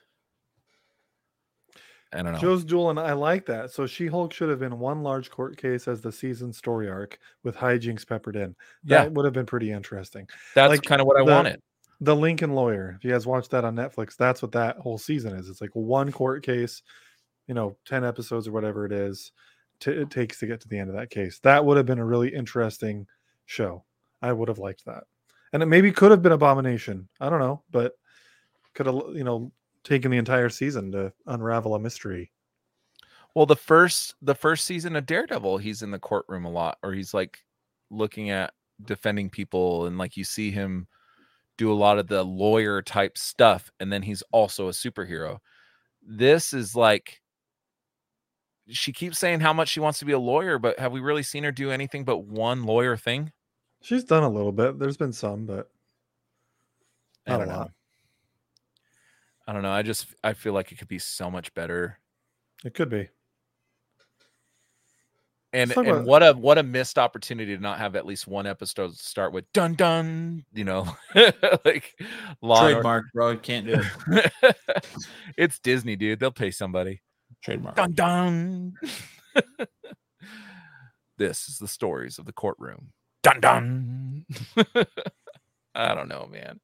I 2.12 2.22
don't 2.22 2.32
know. 2.32 2.38
Joe's 2.38 2.64
Jewel, 2.64 2.88
and 2.88 2.98
I 2.98 3.12
like 3.12 3.44
that. 3.46 3.70
So 3.70 3.86
She 3.86 4.06
Hulk 4.06 4.32
should 4.32 4.48
have 4.48 4.60
been 4.60 4.78
one 4.78 5.02
large 5.02 5.30
court 5.30 5.58
case 5.58 5.86
as 5.88 6.00
the 6.00 6.10
season 6.10 6.52
story 6.54 6.88
arc 6.88 7.18
with 7.44 7.54
hijinks 7.54 8.06
peppered 8.08 8.36
in. 8.36 8.56
That 8.84 9.02
Yeah. 9.04 9.08
would 9.08 9.26
have 9.26 9.34
been 9.34 9.44
pretty 9.44 9.70
interesting. 9.70 10.26
That's 10.54 10.70
like 10.70 10.82
kind 10.82 11.02
of 11.02 11.06
what 11.06 11.20
I 11.20 11.24
the- 11.24 11.30
wanted. 11.32 11.62
The 12.00 12.16
Lincoln 12.16 12.54
Lawyer, 12.54 12.94
if 12.96 13.04
you 13.04 13.10
guys 13.10 13.26
watched 13.26 13.50
that 13.50 13.64
on 13.64 13.74
Netflix, 13.74 14.16
that's 14.16 14.40
what 14.40 14.52
that 14.52 14.76
whole 14.78 14.98
season 14.98 15.34
is. 15.34 15.50
It's 15.50 15.60
like 15.60 15.74
one 15.74 16.12
court 16.12 16.44
case, 16.44 16.82
you 17.48 17.54
know, 17.54 17.76
10 17.86 18.04
episodes 18.04 18.46
or 18.48 18.52
whatever 18.52 18.86
it 18.86 18.92
is 18.92 19.32
it 19.84 20.10
takes 20.10 20.38
to 20.40 20.46
get 20.46 20.60
to 20.60 20.68
the 20.68 20.78
end 20.78 20.90
of 20.90 20.96
that 20.96 21.10
case. 21.10 21.38
That 21.40 21.64
would 21.64 21.76
have 21.76 21.86
been 21.86 21.98
a 21.98 22.04
really 22.04 22.32
interesting 22.34 23.06
show. 23.46 23.84
I 24.22 24.32
would 24.32 24.48
have 24.48 24.58
liked 24.58 24.84
that. 24.86 25.04
And 25.52 25.62
it 25.62 25.66
maybe 25.66 25.92
could 25.92 26.10
have 26.10 26.22
been 26.22 26.32
Abomination. 26.32 27.08
I 27.20 27.28
don't 27.30 27.38
know, 27.40 27.62
but 27.70 27.92
could 28.74 28.86
have, 28.86 28.96
you 29.14 29.24
know, 29.24 29.52
taken 29.84 30.10
the 30.10 30.18
entire 30.18 30.48
season 30.48 30.92
to 30.92 31.12
unravel 31.26 31.74
a 31.74 31.78
mystery. 31.78 32.32
Well, 33.34 33.46
the 33.46 33.56
first 33.56 34.14
the 34.22 34.34
first 34.34 34.64
season 34.64 34.96
of 34.96 35.06
Daredevil, 35.06 35.58
he's 35.58 35.82
in 35.82 35.90
the 35.90 35.98
courtroom 35.98 36.44
a 36.44 36.50
lot, 36.50 36.78
or 36.82 36.92
he's 36.92 37.14
like 37.14 37.38
looking 37.90 38.30
at 38.30 38.52
defending 38.84 39.30
people, 39.30 39.86
and 39.86 39.98
like 39.98 40.16
you 40.16 40.24
see 40.24 40.50
him 40.50 40.86
do 41.56 41.72
a 41.72 41.74
lot 41.74 41.98
of 41.98 42.06
the 42.08 42.22
lawyer 42.24 42.82
type 42.82 43.18
stuff, 43.18 43.70
and 43.80 43.92
then 43.92 44.02
he's 44.02 44.22
also 44.32 44.68
a 44.68 44.72
superhero. 44.72 45.38
This 46.02 46.52
is 46.52 46.74
like 46.74 47.20
she 48.68 48.92
keeps 48.92 49.18
saying 49.18 49.40
how 49.40 49.52
much 49.52 49.68
she 49.68 49.80
wants 49.80 49.98
to 50.00 50.04
be 50.04 50.12
a 50.12 50.18
lawyer, 50.18 50.58
but 50.58 50.78
have 50.78 50.92
we 50.92 51.00
really 51.00 51.22
seen 51.22 51.44
her 51.44 51.52
do 51.52 51.70
anything 51.70 52.04
but 52.04 52.18
one 52.18 52.64
lawyer 52.64 52.96
thing? 52.96 53.32
She's 53.82 54.04
done 54.04 54.22
a 54.22 54.28
little 54.28 54.52
bit. 54.52 54.78
There's 54.78 54.96
been 54.96 55.12
some, 55.12 55.44
but 55.46 55.70
I 57.26 57.30
Not 57.30 57.38
don't 57.38 57.44
a 57.44 57.46
know. 57.46 57.52
lot. 57.52 57.72
I 59.48 59.52
don't 59.54 59.62
know. 59.62 59.70
I 59.72 59.80
just 59.80 60.06
I 60.22 60.34
feel 60.34 60.52
like 60.52 60.72
it 60.72 60.78
could 60.78 60.88
be 60.88 60.98
so 60.98 61.30
much 61.30 61.52
better. 61.54 61.98
it 62.66 62.74
could 62.74 62.90
be. 62.90 63.08
And 65.54 65.70
and 65.72 65.88
about- 65.88 66.04
what 66.04 66.22
a 66.22 66.32
what 66.34 66.58
a 66.58 66.62
missed 66.62 66.98
opportunity 66.98 67.56
to 67.56 67.62
not 67.62 67.78
have 67.78 67.96
at 67.96 68.04
least 68.04 68.26
one 68.26 68.46
episode 68.46 68.94
start 68.94 69.32
with 69.32 69.50
dun 69.54 69.72
dun, 69.74 70.44
you 70.52 70.64
know, 70.64 70.86
like 71.64 71.94
Law 72.42 72.66
and 72.66 72.74
Trademark, 72.74 73.06
bro. 73.14 73.30
You 73.30 73.38
can't 73.38 73.66
do 73.66 73.80
it. 74.08 74.32
It's 75.38 75.58
Disney, 75.60 75.96
dude. 75.96 76.20
They'll 76.20 76.30
pay 76.30 76.50
somebody. 76.50 77.00
Trademark. 77.42 77.76
Dun 77.76 77.92
dun. 77.92 78.74
this 81.16 81.48
is 81.48 81.58
the 81.58 81.68
stories 81.68 82.18
of 82.18 82.26
the 82.26 82.32
courtroom. 82.32 82.92
Dun 83.22 83.40
dun. 83.40 84.26
I 85.74 85.94
don't 85.94 86.08
know, 86.08 86.28
man. 86.30 86.60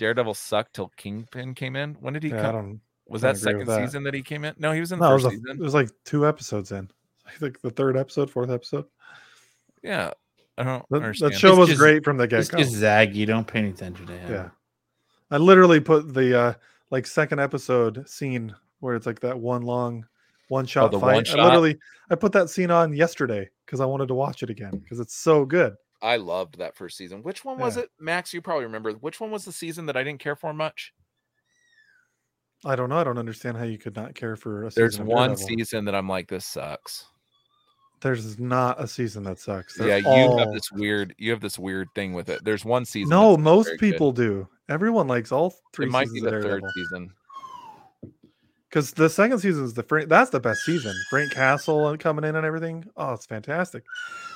Daredevil 0.00 0.32
sucked 0.34 0.74
till 0.74 0.88
Kingpin 0.96 1.54
came 1.54 1.76
in. 1.76 1.94
When 2.00 2.14
did 2.14 2.22
he 2.22 2.30
Yeah, 2.30 2.38
I 2.38 2.42
come? 2.42 2.54
don't. 2.54 2.80
Was 3.08 3.20
don't 3.22 3.34
that 3.34 3.38
second 3.38 3.66
that. 3.66 3.84
season 3.84 4.02
that 4.04 4.14
he 4.14 4.22
came 4.22 4.44
in? 4.44 4.54
No, 4.58 4.72
he 4.72 4.80
was 4.80 4.92
in 4.92 4.98
the 4.98 5.04
No, 5.04 5.10
it 5.10 5.14
was, 5.14 5.22
first 5.24 5.34
a, 5.34 5.38
season. 5.38 5.56
it 5.58 5.62
was 5.62 5.74
like 5.74 5.90
two 6.04 6.26
episodes 6.26 6.72
in. 6.72 6.90
I 7.26 7.30
think 7.32 7.60
the 7.60 7.70
third 7.70 7.96
episode, 7.96 8.30
fourth 8.30 8.50
episode. 8.50 8.86
Yeah, 9.82 10.12
I 10.58 10.62
don't 10.64 10.84
That, 10.90 10.96
understand. 10.96 11.32
that 11.34 11.38
show 11.38 11.50
It's 11.50 11.58
was 11.58 11.68
just- 11.68 11.80
great 11.80 12.02
from 12.04 12.16
the 12.16 12.26
get 12.26 12.48
go. 12.48 12.58
just 12.58 12.74
zaggy. 12.74 13.26
Don't 13.26 13.46
pay 13.46 13.58
any 13.60 13.70
attention 13.70 14.06
to 14.06 14.12
him. 14.16 14.30
Yeah. 14.32 14.48
I 15.30 15.36
literally 15.36 15.80
put 15.80 16.12
the 16.14 16.38
uh 16.38 16.54
like 16.90 17.06
second 17.06 17.38
episode 17.40 18.08
scene 18.08 18.54
where 18.80 18.96
it's 18.96 19.06
like 19.06 19.20
that 19.20 19.38
one 19.38 19.62
long 19.62 20.06
one 20.48 20.66
shot 20.66 20.92
Oh, 20.94 20.98
fight. 20.98 21.28
one 21.28 21.40
I 21.40 21.44
literally 21.44 21.78
I 22.10 22.14
put 22.16 22.32
that 22.32 22.50
scene 22.50 22.70
on 22.70 22.92
yesterday 22.94 23.48
because 23.66 23.80
I 23.80 23.84
wanted 23.86 24.08
to 24.08 24.14
watch 24.14 24.42
it 24.42 24.50
again 24.50 24.78
because 24.78 24.98
it's 24.98 25.14
so 25.14 25.44
good. 25.44 25.76
I 26.02 26.16
loved 26.16 26.58
that 26.58 26.76
first 26.76 26.96
season. 26.96 27.22
Which 27.22 27.44
one 27.44 27.58
was 27.58 27.76
Yeah. 27.76 27.82
it, 27.84 27.90
Max? 27.98 28.32
You 28.32 28.40
probably 28.40 28.64
remember. 28.64 28.92
Which 28.92 29.20
one 29.20 29.30
was 29.30 29.44
the 29.44 29.52
season 29.52 29.86
that 29.86 29.96
I 29.96 30.02
didn't 30.02 30.20
care 30.20 30.36
for 30.36 30.52
much? 30.54 30.92
I 32.64 32.76
don't 32.76 32.88
know. 32.90 32.98
I 32.98 33.04
don't 33.04 33.18
understand 33.18 33.56
how 33.56 33.64
you 33.64 33.78
could 33.78 33.96
not 33.96 34.14
care 34.14 34.36
for 34.36 34.64
a 34.66 34.70
There's 34.70 34.98
one 34.98 35.30
Daredevil. 35.30 35.46
season 35.46 35.84
that 35.86 35.94
I'm 35.94 36.08
like, 36.08 36.28
this 36.28 36.44
sucks. 36.46 37.06
There's 38.02 38.38
not 38.38 38.80
a 38.80 38.86
season 38.86 39.24
that 39.24 39.38
sucks. 39.38 39.76
They're 39.76 39.88
yeah, 39.88 39.96
you 39.96 40.06
all- 40.08 40.38
have 40.38 40.52
this 40.52 40.70
weird, 40.72 41.14
you 41.18 41.30
have 41.32 41.40
this 41.40 41.58
weird 41.58 41.88
thing 41.94 42.12
with 42.14 42.28
it. 42.30 42.42
There's 42.44 42.64
one 42.64 42.84
season. 42.86 43.10
No, 43.10 43.36
most 43.36 43.66
very 43.66 43.76
good. 43.78 43.92
people 43.92 44.12
do. 44.12 44.48
Everyone 44.68 45.06
likes 45.06 45.32
all 45.32 45.54
three 45.74 45.86
It 45.86 45.92
might 45.92 46.10
be 46.12 46.20
the 46.20 46.26
of 46.28 46.32
third 46.32 46.42
Daredevil. 46.44 46.70
season. 46.76 47.10
Because 48.70 48.92
the 48.92 49.10
second 49.10 49.40
season 49.40 49.64
is 49.64 49.74
the 49.74 49.82
Frank. 49.82 50.08
That's 50.08 50.30
the 50.30 50.38
best 50.38 50.64
season. 50.64 50.94
Frank 51.10 51.32
Castle 51.32 51.88
and 51.88 51.98
coming 51.98 52.24
in 52.24 52.36
and 52.36 52.46
everything. 52.46 52.84
Oh, 52.96 53.12
it's 53.14 53.26
fantastic. 53.26 53.82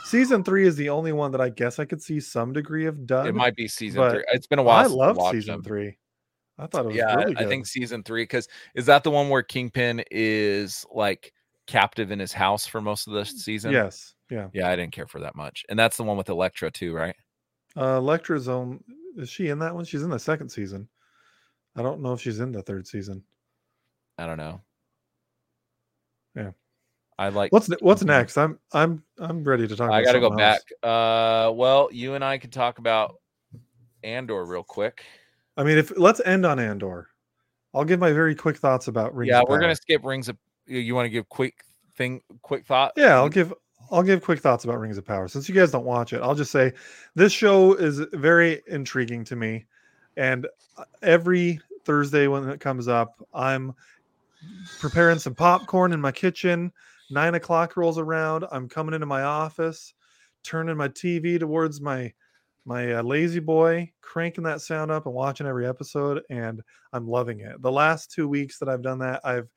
Season 0.05 0.43
three 0.43 0.66
is 0.66 0.74
the 0.74 0.89
only 0.89 1.12
one 1.12 1.31
that 1.32 1.40
I 1.40 1.51
guess 1.51 1.78
I 1.78 1.85
could 1.85 2.02
see 2.02 2.19
some 2.19 2.52
degree 2.52 2.86
of 2.86 3.06
done. 3.06 3.28
It 3.28 3.35
might 3.35 3.55
be 3.55 3.69
season 3.69 4.11
three. 4.11 4.24
It's 4.32 4.48
been 4.48 4.59
a 4.59 4.62
while. 4.62 4.85
I 4.85 4.86
love 4.86 5.19
season 5.31 5.55
them. 5.55 5.62
three. 5.62 5.98
I 6.59 6.66
thought 6.66 6.86
it 6.86 6.89
was 6.89 6.97
really 6.97 7.06
good. 7.06 7.11
Yeah, 7.11 7.24
really 7.24 7.36
I 7.36 7.48
think 7.48 7.66
season 7.66 8.02
three 8.02 8.24
because 8.24 8.48
is 8.74 8.86
that 8.86 9.05
the 9.05 9.11
one 9.11 9.28
where 9.28 9.43
Kingpin 9.43 10.02
is 10.11 10.85
like 10.93 11.32
captive 11.69 12.11
in 12.11 12.19
his 12.19 12.32
house 12.32 12.66
for 12.66 12.81
most 12.81 13.06
of 13.06 13.12
the 13.12 13.24
season? 13.24 13.70
yes, 13.70 14.15
yeah. 14.31 14.48
Yeah, 14.52 14.69
I 14.69 14.74
didn't 14.74 14.93
care 14.93 15.06
for 15.06 15.20
that 15.20 15.36
much, 15.36 15.65
and 15.69 15.78
that's 15.78 15.97
the 15.97 16.02
one 16.02 16.16
with 16.16 16.28
Elektra 16.28 16.73
too, 16.73 16.93
right? 16.93 17.15
Uh, 17.77 17.98
Elektra's 17.98 18.48
own. 18.48 18.82
Is 19.16 19.31
she 19.31 19.48
in 19.48 19.61
that 19.61 19.77
one? 19.77 19.85
She's 19.85 20.02
in 20.02 20.11
the 20.11 20.19
second 20.19 20.48
season. 20.48 20.89
I 21.77 21.82
don't 21.82 22.02
know 22.02 22.12
if 22.12 22.20
she's 22.20 22.40
in 22.40 22.51
the 22.51 22.62
third 22.62 22.86
season. 22.86 23.23
I 24.19 24.27
don't 24.27 24.39
know. 24.39 24.61
Yeah. 26.36 26.51
I 27.19 27.28
like. 27.28 27.53
What's 27.53 27.69
what's 27.81 28.03
next? 28.03 28.36
I'm 28.36 28.59
I'm 28.73 29.03
I'm 29.19 29.45
ready 29.45 29.69
to 29.69 29.77
talk. 29.77 29.91
I 29.91 30.03
got 30.03 30.12
to 30.12 30.20
go 30.20 30.28
else. 30.28 30.36
back. 30.36 30.61
Uh, 30.82 31.53
well, 31.53 31.89
you 31.93 32.15
and 32.15 32.24
I 32.24 32.39
can 32.39 32.51
talk 32.51 32.78
about 32.78 33.16
Andor 34.03 34.45
real 34.45 34.65
quick. 34.65 35.05
I 35.57 35.62
mean, 35.62 35.78
if 35.78 35.97
let's 35.97 36.20
end 36.24 36.45
on 36.45 36.59
Andor. 36.59 37.09
I'll 37.74 37.85
give 37.85 37.99
my 37.99 38.12
very 38.12 38.35
quick 38.36 38.57
thoughts 38.57 38.86
about 38.86 39.15
Rings. 39.15 39.31
yeah, 39.31 39.43
we're 39.47 39.61
gonna 39.61 39.74
skip 39.74 40.05
rings 40.05 40.28
of. 40.28 40.36
You, 40.66 40.78
you 40.78 40.95
want 40.95 41.07
to 41.07 41.11
give 41.11 41.28
quick 41.28 41.65
thing, 41.97 42.23
quick 42.43 42.65
thought? 42.65 42.93
Yeah, 42.97 43.16
I'll 43.16 43.28
give 43.28 43.53
I'll 43.91 44.03
give 44.03 44.23
quick 44.23 44.41
thoughts 44.41 44.65
about 44.65 44.78
Rings 44.78 44.97
of 44.97 45.05
Power. 45.05 45.28
Since 45.28 45.49
you 45.49 45.55
guys 45.55 45.73
don't 45.73 45.85
watch 45.85 46.12
it, 46.12 46.23
I'll 46.23 46.36
just 46.36 46.53
say 46.53 46.73
this 47.15 47.32
show 47.32 47.74
is 47.74 47.99
very 48.12 48.62
intriguing 48.69 49.24
to 49.24 49.36
me, 49.36 49.66
and 50.16 50.47
uh, 50.78 50.85
every 51.03 51.61
Thursday 51.85 52.28
when 52.28 52.49
it 52.49 52.61
comes 52.61 52.86
up, 52.86 53.27
I'm 53.35 53.74
preparing 54.81 55.19
some 55.19 55.35
popcorn 55.35 55.93
in 55.93 56.01
my 56.01 56.12
kitchen. 56.12 56.73
Nine 57.11 57.35
o'clock 57.35 57.77
rolls 57.77 57.99
around. 57.99 58.45
I'm 58.51 58.69
coming 58.69 58.95
into 58.95 59.07
my 59.07 59.23
office, 59.23 59.95
turning 60.43 60.77
my 60.77 60.89
TV 60.89 61.39
towards 61.39 61.81
my 61.81 62.12
my 62.66 62.95
uh, 62.95 63.03
lazy 63.03 63.41
boy, 63.41 63.93
cranking 64.01 64.45
that 64.45 64.62
sound 64.62 64.91
up 64.91 65.05
and 65.05 65.15
watching 65.15 65.47
every 65.47 65.66
episode, 65.66 66.23
and 66.31 66.62
I'm 66.95 67.07
loving 67.07 67.41
it. 67.41 67.61
The 67.61 67.71
last 67.71 68.11
two 68.11 68.27
weeks 68.27 68.59
that 68.59 68.71
I've 68.71 68.83
done 68.83 68.99
that, 69.01 69.21
I've 69.23 69.49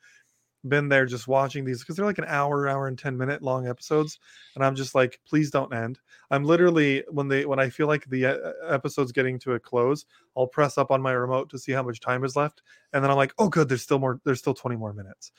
been 0.68 0.90
there 0.90 1.06
just 1.06 1.28
watching 1.28 1.64
these 1.64 1.80
because 1.80 1.96
they're 1.96 2.06
like 2.06 2.18
an 2.18 2.26
hour, 2.28 2.68
hour 2.68 2.88
and 2.88 2.98
10 2.98 3.18
minute 3.18 3.42
long 3.42 3.68
episodes. 3.68 4.20
And 4.56 4.64
I'm 4.64 4.76
just 4.76 4.96
like, 4.96 5.20
please 5.28 5.52
don't 5.52 5.74
end. 5.74 6.00
I'm 6.32 6.44
literally 6.44 7.04
when 7.10 7.28
they 7.28 7.46
when 7.46 7.60
I 7.60 7.70
feel 7.70 7.88
like 7.88 8.06
the 8.10 8.26
uh, 8.26 8.52
episode's 8.68 9.12
getting 9.12 9.40
to 9.40 9.54
a 9.54 9.60
close, 9.60 10.06
I'll 10.36 10.48
press 10.48 10.78
up 10.78 10.92
on 10.92 11.02
my 11.02 11.12
remote 11.12 11.50
to 11.52 11.60
see 11.60 11.72
how 11.72 11.84
much 11.84 12.00
time 12.00 12.24
is 12.24 12.36
left. 12.36 12.62
And 12.94 13.04
then 13.04 13.12
I'm 13.12 13.18
like, 13.18 13.34
oh 13.38 13.50
good, 13.50 13.70
there's 13.70 13.84
still 13.84 14.00
more, 14.00 14.20
there's 14.26 14.40
still 14.40 14.54
20 14.54 14.76
more 14.76 14.94
minutes. 14.94 15.32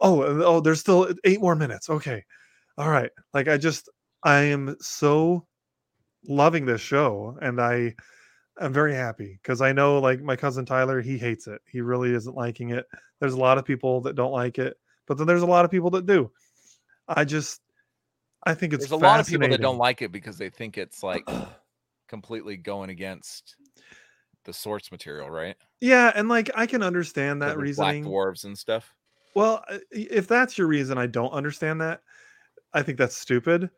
Oh, 0.00 0.22
oh, 0.22 0.60
there's 0.60 0.80
still 0.80 1.08
eight 1.24 1.40
more 1.40 1.54
minutes. 1.56 1.88
Okay. 1.88 2.24
All 2.76 2.90
right. 2.90 3.10
Like 3.32 3.48
I 3.48 3.56
just 3.56 3.88
I 4.22 4.40
am 4.40 4.76
so 4.80 5.46
loving 6.26 6.66
this 6.66 6.80
show 6.80 7.38
and 7.42 7.60
I 7.60 7.94
I'm 8.58 8.72
very 8.72 8.94
happy 8.94 9.38
because 9.42 9.60
I 9.60 9.72
know 9.72 9.98
like 9.98 10.22
my 10.22 10.36
cousin 10.36 10.64
Tyler, 10.64 11.00
he 11.00 11.18
hates 11.18 11.46
it. 11.46 11.60
He 11.68 11.80
really 11.80 12.14
isn't 12.14 12.36
liking 12.36 12.70
it. 12.70 12.86
There's 13.20 13.34
a 13.34 13.38
lot 13.38 13.58
of 13.58 13.64
people 13.64 14.00
that 14.02 14.14
don't 14.14 14.32
like 14.32 14.58
it, 14.58 14.76
but 15.06 15.18
then 15.18 15.26
there's 15.26 15.42
a 15.42 15.46
lot 15.46 15.64
of 15.64 15.70
people 15.70 15.90
that 15.90 16.06
do. 16.06 16.30
I 17.08 17.24
just 17.24 17.60
I 18.44 18.54
think 18.54 18.72
it's 18.72 18.84
There's 18.84 18.92
a 18.92 18.96
lot 19.04 19.20
of 19.20 19.26
people 19.26 19.48
that 19.48 19.60
don't 19.60 19.78
like 19.78 20.02
it 20.02 20.12
because 20.12 20.38
they 20.38 20.50
think 20.50 20.78
it's 20.78 21.02
like 21.02 21.28
completely 22.08 22.56
going 22.56 22.90
against 22.90 23.56
the 24.44 24.52
source 24.52 24.92
material, 24.92 25.30
right? 25.30 25.56
Yeah, 25.80 26.12
and 26.14 26.28
like 26.28 26.50
I 26.54 26.66
can 26.66 26.82
understand 26.82 27.42
that 27.42 27.56
there's 27.56 27.76
black 27.76 27.94
reasoning. 27.94 28.04
dwarves 28.04 28.44
and 28.44 28.56
stuff. 28.56 28.94
Well, 29.34 29.64
uh, 29.68 29.78
if 29.90 30.28
that's 30.28 30.56
your 30.56 30.66
reason, 30.66 30.98
I 30.98 31.06
don't 31.06 31.32
understand 31.32 31.80
that. 31.80 32.02
I 32.72 32.82
think 32.82 32.98
that's 32.98 33.16
stupid. 33.16 33.70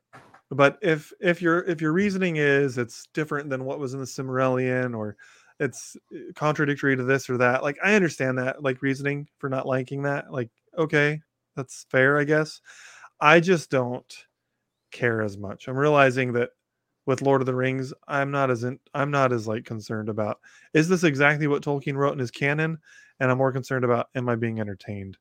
But 0.50 0.78
if 0.82 1.12
if 1.20 1.42
your 1.42 1.60
if 1.64 1.80
your 1.80 1.92
reasoning 1.92 2.36
is 2.36 2.78
it's 2.78 3.08
different 3.12 3.50
than 3.50 3.64
what 3.64 3.80
was 3.80 3.94
in 3.94 4.00
the 4.00 4.06
Silmarillion, 4.06 4.96
or 4.96 5.16
it's 5.58 5.96
uh, 6.14 6.32
contradictory 6.34 6.96
to 6.96 7.02
this 7.02 7.28
or 7.28 7.38
that. 7.38 7.62
Like 7.62 7.78
I 7.82 7.94
understand 7.94 8.38
that 8.38 8.62
like 8.62 8.82
reasoning 8.82 9.28
for 9.38 9.48
not 9.48 9.66
liking 9.66 10.02
that. 10.02 10.32
Like 10.32 10.50
okay, 10.78 11.20
that's 11.56 11.86
fair, 11.90 12.18
I 12.18 12.24
guess. 12.24 12.60
I 13.20 13.40
just 13.40 13.70
don't 13.70 14.14
care 14.92 15.22
as 15.22 15.38
much. 15.38 15.68
I'm 15.68 15.76
realizing 15.76 16.32
that 16.34 16.50
with 17.06 17.22
Lord 17.22 17.40
of 17.40 17.46
the 17.46 17.54
Rings, 17.54 17.92
I'm 18.08 18.30
not 18.30 18.50
as 18.50 18.64
in, 18.64 18.78
I'm 18.94 19.10
not 19.10 19.32
as 19.32 19.46
like 19.48 19.64
concerned 19.64 20.08
about 20.08 20.40
is 20.74 20.88
this 20.88 21.04
exactly 21.04 21.46
what 21.46 21.62
Tolkien 21.62 21.96
wrote 21.96 22.12
in 22.12 22.18
his 22.18 22.30
canon, 22.30 22.78
and 23.20 23.30
I'm 23.30 23.38
more 23.38 23.52
concerned 23.52 23.84
about 23.84 24.08
am 24.14 24.28
I 24.28 24.36
being 24.36 24.60
entertained, 24.60 25.16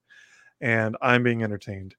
and 0.62 0.98
I'm 1.02 1.24
being 1.24 1.44
entertained, 1.44 1.96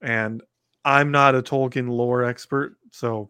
and 0.00 0.42
I'm 0.86 1.10
not 1.10 1.34
a 1.34 1.42
Tolkien 1.42 1.90
lore 1.90 2.22
expert, 2.24 2.76
so 2.92 3.28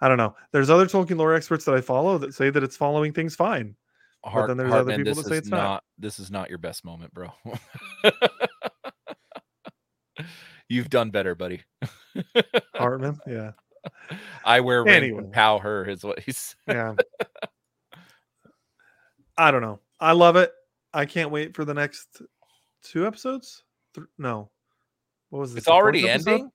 I 0.00 0.08
don't 0.08 0.16
know. 0.16 0.34
There's 0.52 0.70
other 0.70 0.86
Tolkien 0.86 1.18
lore 1.18 1.34
experts 1.34 1.66
that 1.66 1.74
I 1.74 1.82
follow 1.82 2.16
that 2.18 2.34
say 2.34 2.48
that 2.48 2.64
it's 2.64 2.78
following 2.78 3.12
things 3.12 3.36
fine. 3.36 3.76
Hart, 4.24 4.48
then 4.48 4.56
there's 4.56 4.70
Hartman, 4.70 4.94
other 4.94 5.04
people 5.04 5.22
that 5.22 5.28
say 5.28 5.36
it's 5.36 5.48
not. 5.48 5.84
This 5.98 6.18
is 6.18 6.30
not 6.30 6.48
your 6.48 6.56
best 6.58 6.82
moment, 6.84 7.12
bro. 7.12 7.30
You've 10.68 10.88
done 10.88 11.10
better, 11.10 11.34
buddy. 11.34 11.62
Hartman, 12.74 13.18
yeah, 13.26 13.50
I 14.44 14.60
wear 14.60 14.82
rings 14.82 14.96
Anyway. 14.96 15.24
pow 15.30 15.58
her 15.58 15.84
is 15.84 16.02
what 16.02 16.20
he's. 16.20 16.56
yeah. 16.66 16.94
I 19.36 19.50
don't 19.50 19.62
know. 19.62 19.80
I 20.00 20.12
love 20.12 20.36
it. 20.36 20.52
I 20.94 21.04
can't 21.04 21.30
wait 21.30 21.54
for 21.54 21.64
the 21.66 21.74
next 21.74 22.22
two 22.82 23.06
episodes. 23.06 23.62
Th- 23.94 24.06
no, 24.18 24.50
what 25.30 25.40
was 25.40 25.52
this? 25.52 25.62
It's 25.62 25.68
already 25.68 26.08
episode? 26.08 26.48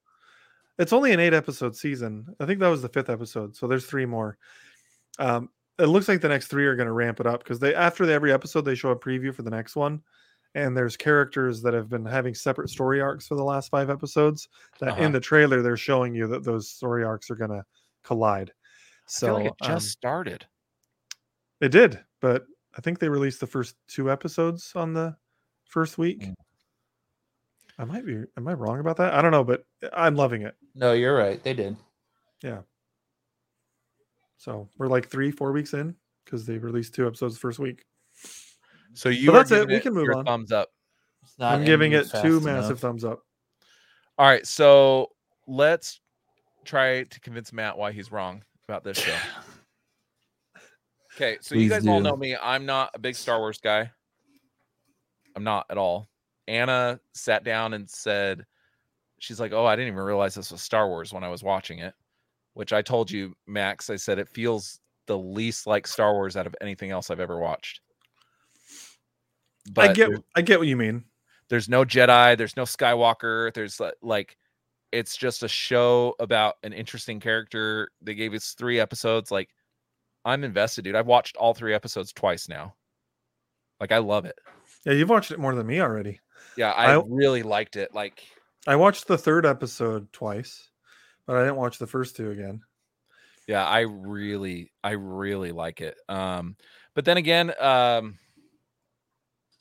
It's 0.77 0.93
only 0.93 1.11
an 1.11 1.19
eight 1.19 1.33
episode 1.33 1.75
season. 1.75 2.35
I 2.39 2.45
think 2.45 2.59
that 2.59 2.67
was 2.67 2.81
the 2.81 2.89
fifth 2.89 3.09
episode. 3.09 3.55
So 3.55 3.67
there's 3.67 3.85
three 3.85 4.05
more. 4.05 4.37
Um, 5.19 5.49
it 5.79 5.85
looks 5.87 6.07
like 6.07 6.21
the 6.21 6.29
next 6.29 6.47
three 6.47 6.65
are 6.65 6.75
going 6.75 6.87
to 6.87 6.93
ramp 6.93 7.19
it 7.19 7.27
up 7.27 7.43
because 7.43 7.59
they 7.59 7.73
after 7.75 8.09
every 8.09 8.31
episode 8.31 8.61
they 8.61 8.75
show 8.75 8.89
a 8.89 8.95
preview 8.99 9.33
for 9.33 9.43
the 9.43 9.49
next 9.49 9.75
one, 9.75 10.01
and 10.55 10.75
there's 10.75 10.97
characters 10.97 11.61
that 11.61 11.73
have 11.73 11.89
been 11.89 12.05
having 12.05 12.33
separate 12.35 12.69
story 12.69 13.01
arcs 13.01 13.27
for 13.27 13.35
the 13.35 13.43
last 13.43 13.69
five 13.69 13.89
episodes. 13.89 14.49
That 14.79 14.89
Uh-huh. 14.89 15.03
in 15.03 15.11
the 15.11 15.19
trailer 15.19 15.61
they're 15.61 15.77
showing 15.77 16.13
you 16.15 16.27
that 16.27 16.43
those 16.43 16.69
story 16.69 17.03
arcs 17.03 17.29
are 17.31 17.35
going 17.35 17.51
to 17.51 17.63
collide. 18.03 18.51
So 19.07 19.35
like 19.35 19.45
it 19.47 19.53
just 19.63 19.71
um, 19.73 19.79
started. 19.79 20.45
it 21.61 21.69
did, 21.69 21.99
but 22.21 22.45
I 22.77 22.81
think 22.81 22.99
they 22.99 23.09
released 23.09 23.39
the 23.39 23.47
first 23.47 23.75
two 23.87 24.11
episodes 24.11 24.73
on 24.75 24.93
the 24.93 25.15
first 25.65 25.97
week. 25.97 26.21
Mm. 26.21 26.33
I 27.79 27.85
might 27.85 28.05
be. 28.05 28.23
Am 28.37 28.47
I 28.47 28.53
wrong 28.53 28.79
about 28.79 28.97
that? 28.97 29.13
I 29.13 29.21
don't 29.21 29.31
know, 29.31 29.43
but 29.43 29.63
uh, 29.83 29.89
I'm 29.93 30.15
loving 30.15 30.41
it. 30.41 30.55
No, 30.75 30.93
you're 30.93 31.15
right. 31.15 31.41
They 31.43 31.53
did. 31.53 31.75
Yeah. 32.43 32.61
So 34.37 34.67
we're 34.77 34.87
like 34.87 35.09
three, 35.09 35.31
four 35.31 35.51
weeks 35.51 35.73
in 35.73 35.95
because 36.25 36.45
they 36.45 36.57
released 36.57 36.95
two 36.95 37.05
episodes 37.07 37.35
the 37.35 37.39
first 37.39 37.59
week. 37.59 37.83
So 38.93 39.09
you 39.09 39.31
But 39.31 39.35
are 39.35 39.37
that's 39.39 39.51
it. 39.51 39.67
We 39.67 39.79
can 39.79 39.93
move 39.93 40.09
on. 40.15 40.25
thumbs 40.25 40.51
up. 40.51 40.69
I'm 41.39 41.65
giving 41.65 41.91
it 41.91 42.09
two 42.09 42.37
enough. 42.37 42.43
massive 42.43 42.79
thumbs 42.79 43.03
up. 43.03 43.21
All 44.17 44.25
right, 44.27 44.45
so 44.45 45.09
let's 45.47 45.99
try 46.65 47.03
to 47.03 47.19
convince 47.19 47.53
Matt 47.53 47.77
why 47.77 47.91
he's 47.91 48.11
wrong 48.11 48.43
about 48.67 48.83
this 48.83 48.97
show. 48.97 49.13
Okay, 51.15 51.39
so 51.41 51.55
you 51.55 51.61
Please 51.61 51.69
guys 51.71 51.87
all 51.87 51.99
know 51.99 52.15
me. 52.15 52.37
I'm 52.39 52.67
not 52.67 52.91
a 52.93 52.99
big 52.99 53.15
Star 53.15 53.39
Wars 53.39 53.57
guy. 53.57 53.89
I'm 55.35 55.43
not 55.43 55.65
at 55.71 55.75
all. 55.79 56.07
Anna 56.47 56.99
sat 57.13 57.43
down 57.43 57.73
and 57.73 57.89
said, 57.89 58.45
she's 59.19 59.39
like, 59.39 59.51
"Oh, 59.53 59.65
I 59.65 59.75
didn't 59.75 59.93
even 59.93 60.03
realize 60.03 60.35
this 60.35 60.51
was 60.51 60.61
Star 60.61 60.87
Wars 60.87 61.13
when 61.13 61.23
I 61.23 61.29
was 61.29 61.43
watching 61.43 61.79
it." 61.79 61.93
Which 62.53 62.73
I 62.73 62.81
told 62.81 63.11
you, 63.11 63.35
Max. 63.45 63.89
I 63.89 63.95
said 63.97 64.19
it 64.19 64.29
feels 64.29 64.79
the 65.05 65.17
least 65.17 65.67
like 65.67 65.87
Star 65.87 66.13
Wars 66.13 66.35
out 66.35 66.47
of 66.47 66.55
anything 66.61 66.91
else 66.91 67.09
I've 67.09 67.19
ever 67.19 67.39
watched. 67.39 67.81
I 69.77 69.93
get. 69.93 70.09
I 70.35 70.41
get 70.41 70.59
what 70.59 70.67
you 70.67 70.77
mean. 70.77 71.03
there's 71.49 71.69
no 71.69 71.83
Jedi, 71.85 72.37
there's 72.37 72.57
no 72.57 72.63
Skywalker, 72.63 73.53
there's 73.53 73.79
li- 73.79 73.91
like 74.01 74.37
it's 74.91 75.17
just 75.17 75.43
a 75.43 75.47
show 75.47 76.15
about 76.19 76.55
an 76.63 76.73
interesting 76.73 77.19
character. 77.19 77.89
They 78.01 78.15
gave 78.15 78.33
us 78.33 78.53
three 78.53 78.79
episodes. 78.79 79.31
Like 79.31 79.49
I'm 80.25 80.43
invested, 80.43 80.83
dude. 80.83 80.95
I've 80.95 81.07
watched 81.07 81.37
all 81.37 81.53
three 81.53 81.73
episodes 81.73 82.13
twice 82.13 82.49
now. 82.49 82.75
Like 83.79 83.91
I 83.91 83.99
love 83.99 84.25
it. 84.25 84.37
Yeah, 84.85 84.93
you've 84.93 85.09
watched 85.09 85.31
it 85.31 85.39
more 85.39 85.53
than 85.55 85.67
me 85.67 85.81
already. 85.81 86.19
Yeah, 86.55 86.71
I, 86.71 86.95
I- 86.95 87.03
really 87.07 87.43
liked 87.43 87.75
it. 87.75 87.93
Like 87.93 88.23
I 88.65 88.75
watched 88.75 89.07
the 89.07 89.17
third 89.17 89.45
episode 89.45 90.11
twice, 90.11 90.69
but 91.25 91.35
I 91.37 91.41
didn't 91.41 91.55
watch 91.57 91.77
the 91.77 91.87
first 91.87 92.15
two 92.15 92.31
again. 92.31 92.61
yeah, 93.47 93.65
I 93.65 93.81
really, 93.81 94.71
I 94.83 94.91
really 94.91 95.51
like 95.51 95.81
it. 95.81 95.97
Um, 96.09 96.55
but 96.95 97.05
then 97.05 97.17
again, 97.17 97.53
um, 97.61 98.17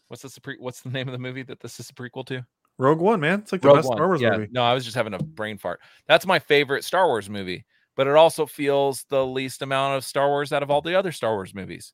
what's 0.08 0.22
this? 0.22 0.38
pre- 0.38 0.58
What's 0.58 0.80
the 0.80 0.90
name 0.90 1.08
of 1.08 1.12
the 1.12 1.18
movie 1.18 1.42
that 1.44 1.60
this 1.60 1.78
is 1.80 1.90
a 1.90 1.92
prequel 1.92 2.26
to? 2.26 2.44
Rogue 2.78 3.00
One, 3.00 3.20
man, 3.20 3.40
it's 3.40 3.52
like 3.52 3.62
the 3.62 3.68
Rogue 3.68 3.78
best 3.78 3.88
One. 3.88 3.96
Star 3.96 4.06
Wars 4.08 4.20
yeah, 4.20 4.30
movie. 4.30 4.48
No, 4.50 4.62
I 4.62 4.74
was 4.74 4.84
just 4.84 4.96
having 4.96 5.14
a 5.14 5.18
brain 5.18 5.56
fart. 5.58 5.80
That's 6.06 6.26
my 6.26 6.38
favorite 6.38 6.84
Star 6.84 7.06
Wars 7.06 7.30
movie, 7.30 7.64
but 7.96 8.06
it 8.06 8.14
also 8.14 8.44
feels 8.46 9.04
the 9.08 9.24
least 9.24 9.62
amount 9.62 9.96
of 9.96 10.04
Star 10.04 10.28
Wars 10.28 10.52
out 10.52 10.62
of 10.62 10.70
all 10.70 10.82
the 10.82 10.94
other 10.98 11.12
Star 11.12 11.32
Wars 11.34 11.54
movies. 11.54 11.92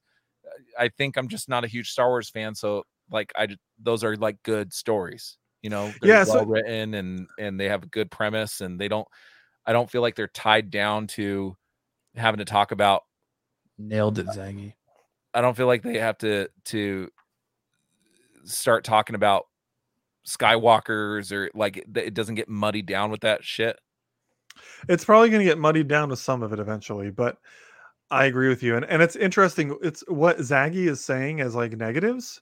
I 0.79 0.89
think 0.89 1.17
I'm 1.17 1.29
just 1.29 1.49
not 1.49 1.65
a 1.65 1.69
huge 1.69 1.91
Star 1.91 2.09
Wars 2.09 2.29
fan, 2.31 2.55
so 2.55 2.85
like 3.13 3.33
I 3.37 3.49
those 3.81 4.03
are 4.03 4.17
like 4.17 4.43
good 4.43 4.73
stories, 4.73 5.37
you 5.63 5.71
know, 5.71 5.93
they're 6.01 6.11
Yeah, 6.11 6.25
so- 6.25 6.45
written 6.45 6.95
and 6.95 7.27
and 7.39 7.61
they 7.61 7.69
have 7.69 7.83
a 7.85 7.87
good 7.89 8.11
premise 8.11 8.61
and 8.61 8.81
they 8.81 8.89
don't 8.89 9.07
I 9.65 9.73
don't 9.73 9.89
feel 9.91 10.03
like 10.03 10.17
they're 10.17 10.27
tied 10.27 10.71
down 10.71 11.07
to 11.09 11.57
having 12.17 12.39
to 12.39 12.45
talk 12.45 12.73
about 12.73 13.03
Nailed 13.79 14.19
it, 14.19 14.27
Zaggy. 14.27 14.75
I 15.35 15.41
don't 15.41 15.57
feel 15.57 15.67
like 15.67 15.83
they 15.83 15.99
have 15.99 16.19
to 16.19 16.49
to 16.67 17.09
start 18.45 18.85
talking 18.85 19.15
about 19.15 19.47
Skywalkers 20.27 21.33
or 21.33 21.51
like 21.55 21.77
it, 21.79 21.87
it 21.97 22.15
doesn't 22.15 22.35
get 22.37 22.49
muddied 22.49 22.87
down 22.87 23.11
with 23.11 23.21
that 23.23 23.45
shit. 23.45 23.79
It's 24.89 25.05
probably 25.05 25.31
going 25.31 25.41
to 25.41 25.45
get 25.51 25.59
muddied 25.59 25.89
down 25.89 26.11
to 26.11 26.17
some 26.17 26.43
of 26.43 26.53
it 26.53 26.59
eventually, 26.59 27.11
but 27.11 27.39
I 28.11 28.27
agree 28.27 28.49
with 28.49 28.63
you. 28.63 28.77
And 28.77 28.85
and 28.85 29.03
it's 29.03 29.17
interesting. 29.17 29.77
It's 29.83 30.05
what 30.09 30.39
Zaggy 30.39 30.89
is 30.89 31.03
saying 31.05 31.41
as 31.41 31.55
like 31.55 31.73
negatives. 31.73 32.41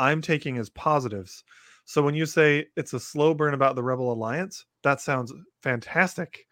I'm 0.00 0.20
taking 0.22 0.58
as 0.58 0.70
positives. 0.70 1.44
So 1.84 2.02
when 2.02 2.14
you 2.14 2.26
say 2.26 2.66
it's 2.76 2.94
a 2.94 3.00
slow 3.00 3.34
burn 3.34 3.54
about 3.54 3.74
the 3.76 3.82
Rebel 3.82 4.12
Alliance, 4.12 4.64
that 4.82 5.00
sounds 5.00 5.32
fantastic. 5.62 6.46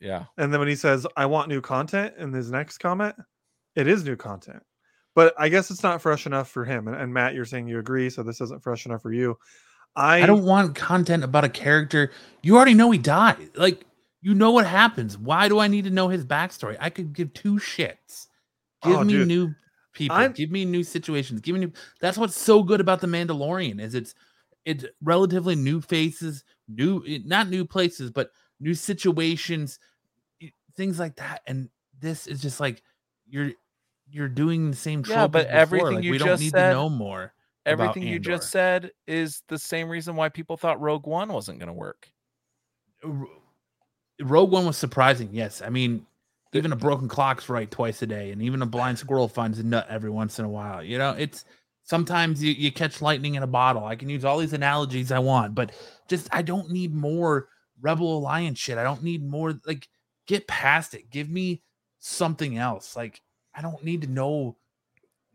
Yeah. 0.00 0.24
And 0.36 0.52
then 0.52 0.60
when 0.60 0.68
he 0.68 0.76
says, 0.76 1.06
I 1.16 1.26
want 1.26 1.48
new 1.48 1.60
content 1.60 2.14
in 2.18 2.32
his 2.32 2.50
next 2.50 2.78
comment, 2.78 3.16
it 3.74 3.86
is 3.86 4.04
new 4.04 4.16
content. 4.16 4.62
But 5.14 5.34
I 5.38 5.48
guess 5.48 5.70
it's 5.70 5.82
not 5.82 6.02
fresh 6.02 6.26
enough 6.26 6.50
for 6.50 6.64
him. 6.64 6.88
And, 6.88 6.96
and 6.96 7.14
Matt, 7.14 7.34
you're 7.34 7.46
saying 7.46 7.68
you 7.68 7.78
agree, 7.78 8.10
so 8.10 8.22
this 8.22 8.40
isn't 8.42 8.62
fresh 8.62 8.84
enough 8.86 9.02
for 9.02 9.12
you. 9.12 9.38
I, 9.94 10.22
I 10.22 10.26
don't 10.26 10.44
want 10.44 10.74
content 10.74 11.24
about 11.24 11.44
a 11.44 11.48
character. 11.48 12.10
You 12.42 12.56
already 12.56 12.74
know 12.74 12.90
he 12.90 12.98
died. 12.98 13.48
Like, 13.54 13.86
you 14.20 14.34
know 14.34 14.50
what 14.50 14.66
happens. 14.66 15.16
Why 15.16 15.48
do 15.48 15.58
I 15.58 15.68
need 15.68 15.84
to 15.84 15.90
know 15.90 16.08
his 16.08 16.24
backstory? 16.24 16.76
I 16.80 16.90
could 16.90 17.14
give 17.14 17.32
two 17.32 17.54
shits. 17.54 18.26
Give 18.82 18.96
Oh, 18.96 19.04
me 19.04 19.12
dude. 19.14 19.28
new 19.28 19.54
people. 19.96 20.16
I'm- 20.16 20.32
Give 20.32 20.50
me 20.52 20.64
new 20.64 20.84
situations. 20.84 21.40
Give 21.40 21.54
me 21.54 21.60
new. 21.66 21.72
That's 22.00 22.16
what's 22.18 22.36
so 22.36 22.62
good 22.62 22.80
about 22.80 23.00
the 23.00 23.08
Mandalorian 23.08 23.80
is 23.80 23.94
it's 23.94 24.14
it's 24.64 24.84
relatively 25.02 25.56
new 25.56 25.80
faces, 25.80 26.44
new 26.68 27.02
not 27.24 27.48
new 27.48 27.64
places, 27.64 28.10
but 28.12 28.30
new 28.60 28.74
situations, 28.74 29.78
things 30.76 30.98
like 31.00 31.16
that. 31.16 31.40
And 31.46 31.68
this 32.00 32.26
is 32.28 32.40
just 32.40 32.60
like 32.60 32.82
you're 33.28 33.50
you're 34.08 34.28
doing 34.28 34.70
the 34.70 34.76
same. 34.76 35.02
Yeah, 35.08 35.26
but 35.26 35.46
before. 35.46 35.58
everything 35.58 35.94
Like, 35.96 36.04
you 36.04 36.10
we 36.12 36.18
don't 36.18 36.28
just 36.28 36.42
need 36.42 36.52
said- 36.52 36.68
to 36.68 36.74
know 36.74 36.88
more. 36.88 37.32
Everything 37.64 38.04
you 38.04 38.20
just 38.20 38.50
said 38.52 38.92
is 39.08 39.42
the 39.48 39.58
same 39.58 39.88
reason 39.88 40.14
why 40.14 40.28
people 40.28 40.56
thought 40.56 40.80
Rogue 40.80 41.04
One 41.08 41.32
wasn't 41.32 41.58
going 41.58 41.66
to 41.66 41.72
work. 41.72 42.08
Uh, 43.02 43.24
Rogue 44.22 44.52
One 44.52 44.66
was 44.66 44.76
surprising. 44.76 45.30
Yes, 45.32 45.60
I 45.62 45.68
mean, 45.68 45.94
The- 45.98 46.06
even 46.52 46.72
a 46.72 46.76
broken 46.76 47.08
clock's 47.08 47.48
right 47.48 47.70
twice 47.70 48.02
a 48.02 48.06
day, 48.06 48.30
and 48.30 48.42
even 48.42 48.62
a 48.62 48.66
blind 48.66 48.98
squirrel 48.98 49.28
finds 49.28 49.58
a 49.58 49.62
nut 49.62 49.86
every 49.88 50.10
once 50.10 50.38
in 50.38 50.44
a 50.44 50.48
while. 50.48 50.82
You 50.82 50.98
know, 50.98 51.14
it's 51.18 51.44
sometimes 51.84 52.42
you, 52.42 52.52
you 52.52 52.72
catch 52.72 53.02
lightning 53.02 53.34
in 53.34 53.42
a 53.42 53.48
bottle. 53.48 53.84
I 53.84 53.96
can 53.96 54.08
use 54.08 54.24
all 54.24 54.38
these 54.38 54.52
analogies 54.52 55.12
I 55.12 55.18
want, 55.18 55.54
but 55.54 55.72
just 56.08 56.28
I 56.32 56.42
don't 56.42 56.70
need 56.70 56.94
more 56.94 57.48
Rebel 57.80 58.18
Alliance 58.18 58.58
shit. 58.58 58.78
I 58.78 58.84
don't 58.84 59.02
need 59.02 59.24
more. 59.24 59.54
Like, 59.66 59.88
get 60.26 60.46
past 60.46 60.94
it. 60.94 61.10
Give 61.10 61.28
me 61.28 61.62
something 61.98 62.58
else. 62.58 62.96
Like, 62.96 63.22
I 63.54 63.62
don't 63.62 63.84
need 63.84 64.02
to 64.02 64.08
know 64.08 64.56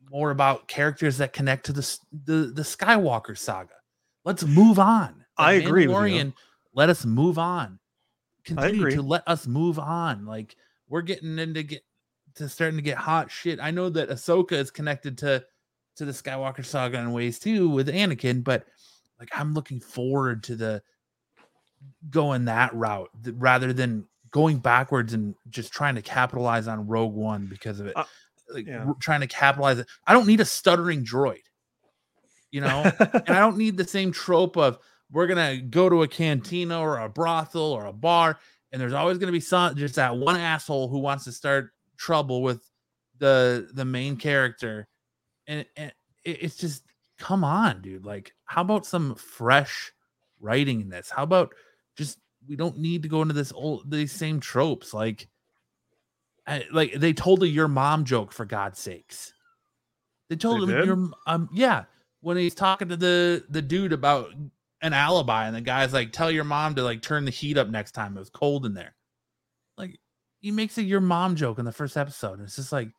more 0.09 0.31
about 0.31 0.67
characters 0.67 1.17
that 1.17 1.33
connect 1.33 1.65
to 1.67 1.73
the 1.73 1.97
the 2.25 2.51
the 2.53 2.61
Skywalker 2.63 3.37
saga. 3.37 3.73
Let's 4.23 4.43
move 4.43 4.77
on. 4.77 5.25
I 5.37 5.53
agree 5.53 5.87
with 5.87 6.11
you. 6.11 6.33
Let 6.73 6.89
us 6.89 7.05
move 7.05 7.39
on. 7.39 7.79
Continue 8.43 8.81
agree. 8.81 8.95
to 8.95 9.01
let 9.01 9.23
us 9.27 9.47
move 9.47 9.79
on. 9.79 10.25
Like 10.25 10.55
we're 10.91 11.01
getting 11.01 11.39
into 11.39 11.63
get 11.63 11.83
to 12.35 12.47
starting 12.49 12.77
to 12.77 12.83
get 12.83 12.97
hot 12.97 13.31
shit. 13.31 13.59
I 13.61 13.71
know 13.71 13.89
that 13.89 14.09
Ahsoka 14.09 14.51
is 14.53 14.69
connected 14.69 15.17
to 15.19 15.43
to 15.95 16.05
the 16.05 16.11
Skywalker 16.11 16.65
saga 16.65 16.99
in 16.99 17.11
ways 17.13 17.39
too 17.39 17.69
with 17.69 17.87
Anakin, 17.87 18.43
but 18.43 18.65
like 19.19 19.29
I'm 19.33 19.53
looking 19.53 19.79
forward 19.79 20.43
to 20.43 20.55
the 20.55 20.83
going 22.09 22.45
that 22.45 22.73
route 22.73 23.09
th- 23.23 23.35
rather 23.39 23.73
than 23.73 24.05
going 24.31 24.59
backwards 24.59 25.13
and 25.13 25.33
just 25.49 25.71
trying 25.73 25.95
to 25.95 26.01
capitalize 26.01 26.67
on 26.67 26.87
Rogue 26.87 27.13
One 27.13 27.47
because 27.47 27.79
of 27.79 27.87
it. 27.87 27.95
Uh, 27.95 28.03
like 28.53 28.67
Yeah. 28.67 28.85
trying 28.99 29.21
to 29.21 29.27
capitalize 29.27 29.79
it. 29.79 29.87
I 30.05 30.13
don't 30.13 30.27
need 30.27 30.41
a 30.41 30.45
stuttering 30.45 31.05
droid, 31.05 31.41
you 32.51 32.61
know, 32.61 32.83
and 32.99 33.29
I 33.29 33.39
don't 33.39 33.57
need 33.57 33.77
the 33.77 33.87
same 33.87 34.11
trope 34.11 34.57
of 34.57 34.77
we're 35.11 35.27
gonna 35.27 35.57
go 35.57 35.89
to 35.89 36.03
a 36.03 36.07
cantina 36.07 36.79
or 36.79 36.99
a 36.99 37.09
brothel 37.09 37.61
or 37.73 37.85
a 37.85 37.93
bar, 37.93 38.39
and 38.71 38.81
there's 38.81 38.93
always 38.93 39.17
gonna 39.17 39.31
be 39.31 39.39
some 39.39 39.75
just 39.75 39.95
that 39.95 40.15
one 40.15 40.37
asshole 40.37 40.87
who 40.89 40.99
wants 40.99 41.23
to 41.25 41.31
start 41.31 41.71
trouble 41.97 42.41
with 42.41 42.69
the 43.17 43.69
the 43.73 43.85
main 43.85 44.17
character, 44.17 44.87
and, 45.47 45.65
and 45.75 45.91
it- 46.23 46.43
it's 46.43 46.55
just 46.57 46.83
come 47.17 47.43
on, 47.43 47.81
dude. 47.81 48.05
Like, 48.05 48.33
how 48.45 48.61
about 48.61 48.85
some 48.85 49.15
fresh 49.15 49.91
writing 50.39 50.81
in 50.81 50.89
this? 50.89 51.09
How 51.09 51.23
about 51.23 51.53
just 51.95 52.19
we 52.47 52.55
don't 52.55 52.77
need 52.77 53.03
to 53.03 53.09
go 53.09 53.21
into 53.21 53.33
this 53.35 53.51
old 53.53 53.89
these 53.91 54.11
same 54.11 54.39
tropes 54.39 54.93
like 54.93 55.27
I, 56.47 56.65
like 56.71 56.93
they 56.93 57.13
told 57.13 57.43
a 57.43 57.47
your 57.47 57.67
mom 57.67 58.03
joke 58.03 58.31
for 58.33 58.45
god's 58.45 58.79
sakes 58.79 59.31
they 60.27 60.35
told 60.35 60.67
They 60.67 60.73
him 60.73 60.77
did? 60.79 60.85
your 60.87 61.09
um 61.27 61.49
yeah 61.53 61.83
when 62.21 62.37
he's 62.37 62.55
talking 62.55 62.89
to 62.89 62.97
the 62.97 63.45
the 63.49 63.61
dude 63.61 63.93
about 63.93 64.33
an 64.81 64.93
alibi 64.93 65.45
and 65.45 65.55
the 65.55 65.61
guy's 65.61 65.93
like 65.93 66.11
tell 66.11 66.31
your 66.31 66.43
mom 66.43 66.75
to 66.75 66.83
like 66.83 67.01
turn 67.01 67.25
the 67.25 67.31
heat 67.31 67.57
up 67.57 67.69
next 67.69 67.91
time 67.91 68.15
it 68.15 68.19
was 68.19 68.29
cold 68.29 68.65
in 68.65 68.73
there 68.73 68.95
like 69.77 69.99
he 70.39 70.51
makes 70.51 70.77
a 70.77 70.83
your 70.83 71.01
mom 71.01 71.35
joke 71.35 71.59
in 71.59 71.65
the 71.65 71.71
first 71.71 71.97
episode 71.97 72.33
and 72.33 72.43
it's 72.43 72.55
just 72.55 72.71
like 72.71 72.89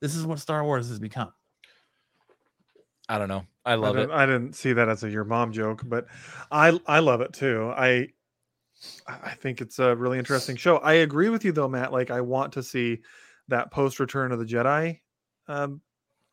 this 0.00 0.14
is 0.14 0.26
what 0.26 0.38
star 0.38 0.64
wars 0.64 0.88
has 0.88 0.98
become 0.98 1.32
I 3.08 3.18
don't 3.18 3.28
know. 3.28 3.44
I 3.64 3.74
love 3.74 3.96
I 3.96 4.02
it. 4.02 4.10
I 4.10 4.26
didn't 4.26 4.54
see 4.54 4.72
that 4.72 4.88
as 4.88 5.04
a 5.04 5.10
your 5.10 5.24
mom 5.24 5.52
joke, 5.52 5.82
but 5.84 6.06
I 6.50 6.80
I 6.86 7.00
love 7.00 7.20
it 7.20 7.32
too. 7.32 7.72
I 7.76 8.08
I 9.06 9.34
think 9.34 9.60
it's 9.60 9.78
a 9.78 9.94
really 9.94 10.18
interesting 10.18 10.56
show. 10.56 10.78
I 10.78 10.94
agree 10.94 11.28
with 11.28 11.44
you 11.44 11.52
though, 11.52 11.68
Matt. 11.68 11.92
Like 11.92 12.10
I 12.10 12.20
want 12.20 12.54
to 12.54 12.62
see 12.62 13.00
that 13.48 13.70
post 13.70 14.00
Return 14.00 14.32
of 14.32 14.38
the 14.38 14.44
Jedi 14.44 15.00
um, 15.48 15.80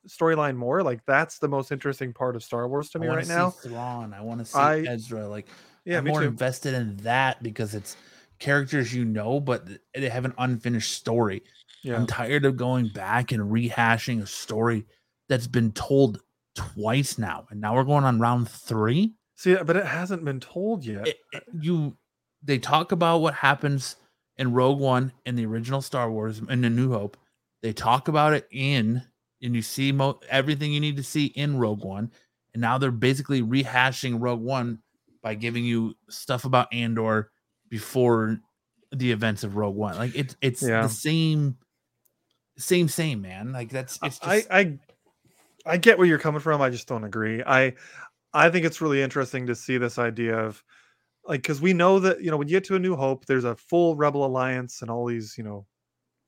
storyline 0.08 0.56
more. 0.56 0.82
Like 0.84 1.02
that's 1.06 1.40
the 1.40 1.48
most 1.48 1.72
interesting 1.72 2.14
part 2.14 2.36
of 2.36 2.44
Star 2.44 2.68
Wars 2.68 2.90
to 2.92 3.00
me 3.00 3.08
right 3.08 3.28
now. 3.28 3.50
Thrawn. 3.52 4.14
I 4.14 4.22
want 4.22 4.40
to 4.40 4.46
see 4.46 4.58
I- 4.58 4.80
Ezra. 4.88 5.28
Like, 5.28 5.48
Yeah, 5.86 5.98
I'm 6.00 6.06
more 6.06 6.22
too. 6.22 6.28
invested 6.28 6.74
in 6.74 6.98
that 6.98 7.42
because 7.44 7.76
it's 7.76 7.96
characters 8.40 8.94
you 8.94 9.04
know, 9.06 9.40
but 9.40 9.68
they 9.94 10.10
have 10.10 10.26
an 10.26 10.34
unfinished 10.38 10.94
story. 10.94 11.44
Yeah, 11.84 11.96
I'm 11.96 12.08
tired 12.08 12.46
of 12.46 12.58
going 12.58 12.90
back 12.90 13.32
and 13.32 13.44
rehashing 13.52 14.22
a 14.22 14.28
story 14.28 14.86
that's 15.30 15.48
been 15.48 15.72
told 15.72 16.22
twice 16.56 17.18
now, 17.18 17.46
and 17.50 17.62
now 17.62 17.76
we're 17.76 17.84
going 17.86 18.04
on 18.04 18.20
round 18.20 18.50
three. 18.50 19.14
see, 19.36 19.56
but 19.56 19.78
it 19.78 19.86
hasn't 19.86 20.26
been 20.26 20.40
told 20.42 20.84
yet. 20.86 21.08
It- 21.08 21.18
it- 21.32 21.44
you, 21.62 21.98
they 22.44 22.58
talk 22.60 22.92
about 22.92 23.20
what 23.20 23.34
happens 23.36 23.96
in 24.38 24.52
Rogue 24.54 24.80
One 24.80 25.14
in 25.26 25.36
the 25.36 25.46
original 25.46 25.82
Star 25.82 26.12
Wars 26.12 26.40
and 26.50 26.64
the 26.64 26.70
New 26.70 26.92
Hope. 26.92 27.16
They 27.62 27.72
talk 27.74 28.08
about 28.10 28.34
it 28.34 28.48
in, 28.52 29.04
and 29.42 29.56
you 29.56 29.62
see 29.62 29.92
mo- 29.92 30.20
everything 30.30 30.72
you 30.74 30.80
need 30.80 30.98
to 30.98 31.04
see 31.04 31.28
in 31.28 31.58
Rogue 31.58 31.84
One, 31.84 32.12
and 32.54 32.62
now 32.62 32.78
they're 32.78 32.92
basically 32.92 33.42
rehashing 33.42 34.18
Rogue 34.22 34.42
One 34.42 34.80
by 35.22 35.36
giving 35.36 35.64
you 35.66 35.96
stuff 36.10 36.46
about 36.46 36.74
Andor 36.74 37.32
before 37.70 38.40
the 38.92 39.12
events 39.12 39.44
of 39.44 39.56
Rogue 39.56 39.76
One. 39.76 39.96
Like 39.98 40.16
it's 40.16 40.36
it's 40.42 40.62
Yeah. 40.64 40.84
the 40.84 40.90
same, 40.90 41.58
same 42.58 42.88
same 42.88 43.22
man. 43.22 43.52
Like 43.52 43.70
that's 43.70 44.00
it's 44.04 44.20
I, 44.22 44.44
I 44.52 44.80
I 45.66 45.78
get 45.78 45.98
where 45.98 46.08
you're 46.08 46.20
coming 46.20 46.42
from. 46.42 46.62
I 46.62 46.70
just 46.70 46.88
don't 46.88 47.04
agree. 47.04 47.44
I 47.46 47.74
I 48.34 48.50
think 48.50 48.66
it's 48.66 48.82
really 48.82 49.02
interesting 49.02 49.46
to 49.48 49.56
see 49.56 49.78
this 49.78 49.98
idea 50.00 50.38
of 50.38 50.64
like 51.26 51.42
because 51.42 51.62
we 51.62 51.74
know 51.74 52.00
that 52.00 52.22
you 52.24 52.32
know 52.32 52.38
when 52.38 52.48
you 52.48 52.56
get 52.56 52.64
to 52.66 52.76
a 52.76 52.80
new 52.80 52.96
hope, 52.96 53.26
there's 53.26 53.44
a 53.44 53.56
full 53.56 53.96
rebel 53.96 54.26
alliance 54.26 54.82
and 54.82 54.90
all 54.90 55.06
these 55.06 55.38
you 55.38 55.44
know 55.44 55.66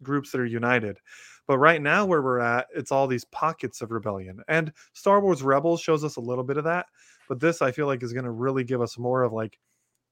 groups 0.03 0.31
that 0.31 0.41
are 0.41 0.45
united. 0.45 0.99
But 1.47 1.57
right 1.57 1.81
now, 1.81 2.05
where 2.05 2.22
we're 2.22 2.39
at, 2.39 2.68
it's 2.73 2.91
all 2.91 3.07
these 3.07 3.26
pockets 3.26 3.81
of 3.81 3.91
rebellion. 3.91 4.41
And 4.47 4.72
Star 4.93 5.19
Wars 5.19 5.43
Rebels 5.43 5.81
shows 5.81 6.03
us 6.03 6.15
a 6.15 6.22
little 6.22 6.43
bit 6.43 6.57
of 6.57 6.63
that. 6.65 6.85
But 7.27 7.39
this, 7.39 7.61
I 7.61 7.72
feel 7.72 7.88
like, 7.88 8.03
is 8.03 8.13
going 8.13 8.26
to 8.26 8.31
really 8.31 8.63
give 8.63 8.81
us 8.81 8.97
more 8.97 9.23
of 9.23 9.34
like 9.34 9.59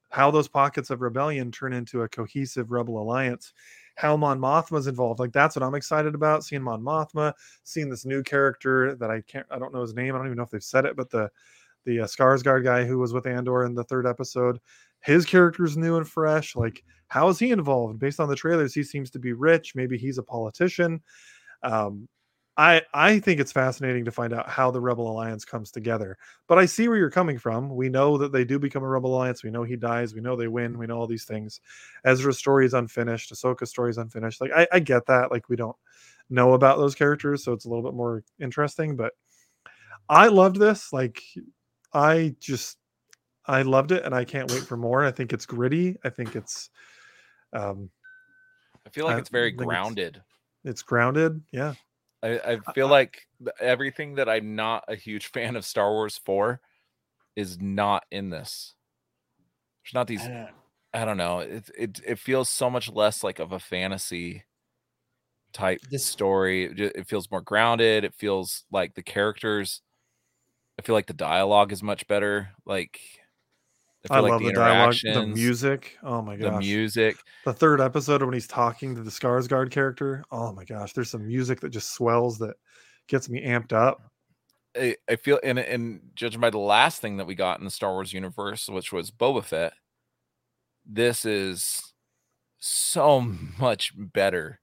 how 0.10 0.32
those 0.32 0.48
pockets 0.48 0.90
of 0.90 1.02
rebellion 1.02 1.52
turn 1.52 1.74
into 1.74 2.02
a 2.02 2.10
cohesive 2.10 2.72
rebel 2.72 3.02
alliance. 3.02 3.54
How 3.96 4.18
Mon 4.18 4.40
Mothma's 4.40 4.88
involved. 4.88 5.20
Like 5.20 5.34
that's 5.34 5.56
what 5.56 5.64
I'm 5.64 5.76
excited 5.76 6.16
about. 6.16 6.44
Seeing 6.44 6.64
Mon 6.64 6.82
Mothma, 6.82 7.34
seeing 7.64 7.90
this 7.90 8.06
new 8.06 8.24
character 8.24 8.96
that 8.96 9.12
I 9.12 9.22
can't, 9.22 9.46
I 9.52 9.60
don't 9.60 9.74
know 9.74 9.82
his 9.82 9.94
name. 9.94 10.16
I 10.16 10.18
don't 10.18 10.28
even 10.28 10.38
know 10.38 10.44
if 10.44 10.50
they've 10.50 10.64
said 10.64 10.86
it, 10.86 10.96
but 10.96 11.10
the 11.10 11.30
the 11.86 12.02
uh, 12.02 12.06
Skarsgård 12.06 12.64
guy 12.64 12.86
who 12.86 12.98
was 12.98 13.14
with 13.14 13.26
Andor 13.26 13.66
in 13.66 13.74
the 13.74 13.84
third 13.84 14.06
episode, 14.06 14.60
his 15.02 15.26
character's 15.26 15.78
new 15.78 15.98
and 15.98 16.08
fresh. 16.08 16.56
Like, 16.56 16.84
how 17.08 17.30
is 17.30 17.40
he 17.40 17.52
involved? 17.52 18.00
Based 18.00 18.20
on 18.20 18.30
the 18.30 18.36
trailers, 18.36 18.74
he 18.74 18.84
seems 18.84 19.10
to 19.12 19.20
be 19.20 19.34
rich. 19.34 19.76
Maybe 19.76 19.98
he's 19.98 20.18
a 20.18 20.24
politician. 20.24 21.02
Um, 21.64 22.08
I 22.60 22.82
I 22.94 23.20
think 23.20 23.40
it's 23.40 23.54
fascinating 23.54 24.04
to 24.04 24.12
find 24.12 24.34
out 24.34 24.50
how 24.50 24.70
the 24.70 24.82
Rebel 24.82 25.10
Alliance 25.10 25.46
comes 25.46 25.72
together. 25.72 26.18
But 26.48 26.58
I 26.58 26.66
see 26.66 26.90
where 26.90 26.98
you're 26.98 27.10
coming 27.10 27.38
from. 27.38 27.74
We 27.74 27.88
know 27.88 28.18
that 28.18 28.34
they 28.34 28.44
do 28.44 28.60
become 28.60 28.84
a 28.84 28.88
Rebel 28.88 29.16
Alliance. 29.16 29.44
We 29.44 29.50
know 29.50 29.64
he 29.64 29.78
dies. 29.78 30.14
We 30.14 30.20
know 30.20 30.36
they 30.36 30.50
win. 30.50 30.78
We 30.78 30.86
know 30.86 30.98
all 30.98 31.08
these 31.08 31.24
things. 31.24 31.62
Ezra's 32.04 32.38
story 32.38 32.66
is 32.66 32.74
unfinished. 32.74 33.32
Ahsoka's 33.34 33.70
story 33.70 33.92
is 33.92 33.98
unfinished. 33.98 34.42
Like 34.42 34.52
I, 34.54 34.68
I 34.74 34.80
get 34.80 35.06
that. 35.06 35.32
Like 35.32 35.48
we 35.48 35.56
don't 35.56 35.76
know 36.30 36.52
about 36.54 36.78
those 36.78 36.96
characters, 36.96 37.46
so 37.46 37.54
it's 37.54 37.64
a 37.64 37.70
little 37.70 37.84
bit 37.84 37.96
more 37.96 38.24
interesting. 38.42 38.98
But 38.98 39.14
I 40.10 40.28
loved 40.28 40.58
this. 40.58 40.92
Like 40.92 41.22
I 41.94 42.36
just 42.42 42.78
I 43.50 43.64
loved 43.64 43.92
it, 43.92 44.04
and 44.06 44.14
I 44.14 44.24
can't 44.26 44.50
wait 44.52 44.64
for 44.64 44.78
more. 44.78 45.04
I 45.04 45.12
think 45.12 45.34
it's 45.34 45.46
gritty. 45.46 45.98
I 46.04 46.10
think 46.10 46.36
it's 46.36 46.70
um 47.54 47.90
I 48.86 48.90
feel 48.90 49.06
like 49.06 49.16
I 49.16 49.20
it's 49.20 49.30
very 49.30 49.50
think 49.52 49.62
it's- 49.62 49.68
grounded. 49.68 50.22
it's 50.64 50.82
grounded. 50.84 51.42
Yeah. 51.52 51.74
I, 52.22 52.40
I 52.40 52.74
feel 52.74 52.88
like 52.90 53.28
everything 53.62 54.16
that 54.16 54.28
I'm 54.28 54.56
not 54.56 54.84
a 54.88 54.96
huge 54.96 55.28
fan 55.32 55.56
of 55.56 55.66
Star 55.66 55.90
Wars 55.92 56.20
for 56.26 56.60
is 57.36 57.60
not 57.62 58.04
in 58.12 58.30
this. 58.30 58.76
There's 59.84 59.94
not 59.94 60.08
these. 60.08 60.22
I 60.24 60.28
don't- 60.28 60.50
I 60.92 61.06
don't 61.06 61.18
know. 61.18 61.40
It 61.40 61.70
it 61.78 62.02
it 62.06 62.20
feels 62.20 62.50
so 62.50 62.68
much 62.70 62.90
less 62.92 63.24
like 63.24 63.38
of 63.40 63.52
a 63.52 63.60
fantasy 63.60 64.44
type 65.54 65.82
This- 65.92 66.06
story. 66.06 66.64
It 66.66 67.08
feels 67.08 67.30
more 67.30 67.42
grounded. 67.42 68.04
It 68.04 68.16
feels 68.16 68.64
like 68.72 68.96
the 68.96 69.04
characters. 69.04 69.82
I 70.80 70.82
feel 70.82 70.96
like 70.96 71.06
the 71.08 71.14
dialogue 71.14 71.72
is 71.72 71.84
much 71.84 72.08
better. 72.08 72.50
Like 72.66 73.00
I 74.10 74.18
I, 74.18 74.20
like 74.20 74.32
love 74.32 74.42
the, 74.42 74.48
the, 74.48 74.54
dialogue, 74.54 74.96
the 75.04 75.28
music. 75.28 75.98
Oh 76.04 76.22
my 76.22 76.38
gosh, 76.38 76.54
the 76.54 76.60
music. 76.60 77.18
the 77.44 77.54
third 77.54 77.82
episode 77.82 78.24
when 78.24 78.34
he's 78.34 78.48
talking 78.48 78.96
to 78.96 79.02
the 79.02 79.12
Skarsgård 79.12 79.72
character. 79.72 80.24
Oh 80.32 80.54
my 80.54 80.64
gosh, 80.64 80.94
there's 80.94 81.10
some 81.10 81.28
music 81.28 81.60
that 81.60 81.70
just 81.70 81.94
swells 81.94 82.38
that 82.40 82.56
gets 83.08 83.30
me 83.30 83.44
amped 83.44 83.74
up. 83.74 84.02
I, 84.78 84.96
I 85.10 85.18
feel 85.18 85.40
and 85.44 85.60
and 85.60 86.00
judging 86.16 86.40
by 86.40 86.50
the 86.50 86.60
last 86.60 87.02
thing 87.02 87.18
that 87.18 87.28
we 87.28 87.36
got 87.36 87.60
in 87.60 87.66
the 87.66 87.72
Star 87.72 87.92
Wars 87.92 88.14
universe, 88.14 88.70
which 88.70 88.94
was 88.94 89.12
Boba 89.12 89.44
Fett, 89.44 89.74
this 90.86 91.26
is 91.26 91.94
so 92.60 93.20
much 93.60 93.92
better 93.96 94.62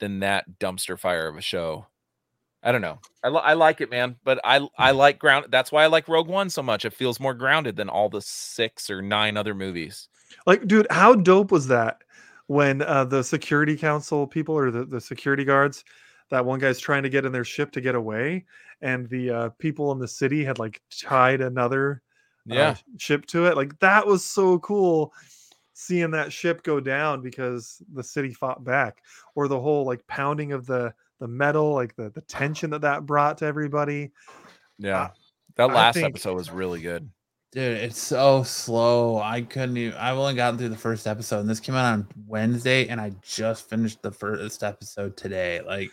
than 0.00 0.20
that 0.20 0.58
dumpster 0.58 0.98
fire 0.98 1.28
of 1.28 1.36
a 1.36 1.42
show. 1.42 1.86
I 2.62 2.72
don't 2.72 2.80
know. 2.80 3.00
I, 3.22 3.28
li- 3.28 3.40
I 3.42 3.54
like 3.54 3.80
it, 3.80 3.90
man, 3.90 4.16
but 4.24 4.40
I 4.44 4.66
I 4.76 4.92
like 4.92 5.18
ground. 5.18 5.46
That's 5.50 5.72
why 5.72 5.84
I 5.84 5.86
like 5.86 6.08
Rogue 6.08 6.28
One 6.28 6.50
so 6.50 6.62
much. 6.62 6.84
It 6.84 6.92
feels 6.92 7.20
more 7.20 7.34
grounded 7.34 7.76
than 7.76 7.88
all 7.88 8.08
the 8.08 8.22
six 8.22 8.90
or 8.90 9.02
nine 9.02 9.36
other 9.36 9.54
movies. 9.54 10.08
Like, 10.46 10.66
dude, 10.66 10.86
how 10.90 11.14
dope 11.14 11.52
was 11.52 11.66
that 11.68 12.02
when 12.46 12.82
uh, 12.82 13.04
the 13.04 13.22
security 13.22 13.76
council 13.76 14.26
people 14.26 14.56
or 14.56 14.70
the, 14.70 14.84
the 14.84 15.00
security 15.00 15.44
guards, 15.44 15.84
that 16.30 16.44
one 16.44 16.58
guy's 16.58 16.78
trying 16.80 17.02
to 17.02 17.08
get 17.08 17.24
in 17.24 17.32
their 17.32 17.44
ship 17.44 17.70
to 17.72 17.80
get 17.80 17.94
away, 17.94 18.44
and 18.82 19.08
the 19.08 19.30
uh, 19.30 19.48
people 19.58 19.92
in 19.92 19.98
the 19.98 20.08
city 20.08 20.44
had 20.44 20.58
like 20.58 20.82
tied 21.00 21.40
another 21.40 22.02
uh, 22.50 22.74
Yeah, 22.74 22.76
ship 22.98 23.26
to 23.26 23.46
it. 23.46 23.56
Like 23.56 23.78
that 23.80 24.06
was 24.06 24.24
so 24.24 24.58
cool 24.60 25.12
seeing 25.74 26.10
that 26.10 26.32
ship 26.32 26.62
go 26.62 26.80
down 26.80 27.22
because 27.22 27.82
the 27.94 28.02
city 28.02 28.32
fought 28.34 28.64
back 28.64 29.02
or 29.34 29.48
the 29.48 29.60
whole 29.60 29.84
like 29.86 30.06
pounding 30.08 30.52
of 30.52 30.66
the 30.66 30.92
the 31.20 31.28
metal 31.28 31.74
like 31.74 31.94
the 31.96 32.10
the 32.10 32.20
tension 32.22 32.70
that 32.70 32.82
that 32.82 33.04
brought 33.06 33.38
to 33.38 33.44
everybody 33.44 34.10
yeah. 34.78 35.08
That 35.56 35.68
last 35.68 35.94
think- 35.94 36.06
episode 36.06 36.34
was 36.34 36.50
really 36.50 36.80
good. 36.80 37.10
Dude, 37.50 37.78
it's 37.78 38.00
so 38.00 38.42
slow. 38.42 39.18
I 39.18 39.40
couldn't 39.40 39.76
even. 39.78 39.98
I've 39.98 40.18
only 40.18 40.34
gotten 40.34 40.58
through 40.58 40.68
the 40.68 40.76
first 40.76 41.06
episode, 41.06 41.40
and 41.40 41.48
this 41.48 41.60
came 41.60 41.74
out 41.74 41.94
on 41.94 42.06
Wednesday, 42.26 42.86
and 42.88 43.00
I 43.00 43.12
just 43.22 43.70
finished 43.70 44.02
the 44.02 44.12
first 44.12 44.62
episode 44.62 45.16
today. 45.16 45.62
Like, 45.62 45.90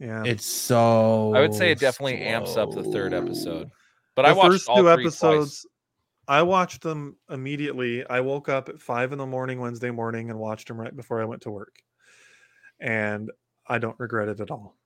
yeah 0.00 0.22
it's 0.24 0.46
so. 0.46 1.34
I 1.34 1.40
would 1.40 1.52
say 1.54 1.70
it 1.70 1.78
definitely 1.78 2.22
amps 2.22 2.56
up 2.56 2.72
the 2.72 2.82
third 2.84 3.12
episode. 3.12 3.70
But 4.16 4.22
the 4.22 4.28
I 4.28 4.32
watched 4.32 4.50
first 4.50 4.68
all 4.68 4.76
two 4.78 4.82
three 4.84 5.04
episodes 5.04 5.60
twice. 5.60 6.38
i 6.38 6.42
watched 6.42 6.80
them 6.82 7.16
immediately 7.28 8.06
i 8.06 8.20
woke 8.20 8.48
up 8.48 8.68
at 8.70 8.80
five 8.80 9.12
in 9.12 9.18
the 9.18 9.26
morning 9.26 9.60
wednesday 9.60 9.90
morning 9.90 10.30
and 10.30 10.38
watched 10.38 10.68
them 10.68 10.80
right 10.80 10.96
before 10.96 11.20
i 11.20 11.24
went 11.24 11.42
to 11.42 11.50
work 11.50 11.74
and 12.80 13.30
i 13.66 13.78
don't 13.78 13.98
regret 13.98 14.28
it 14.28 14.40
at 14.40 14.50
all 14.50 14.76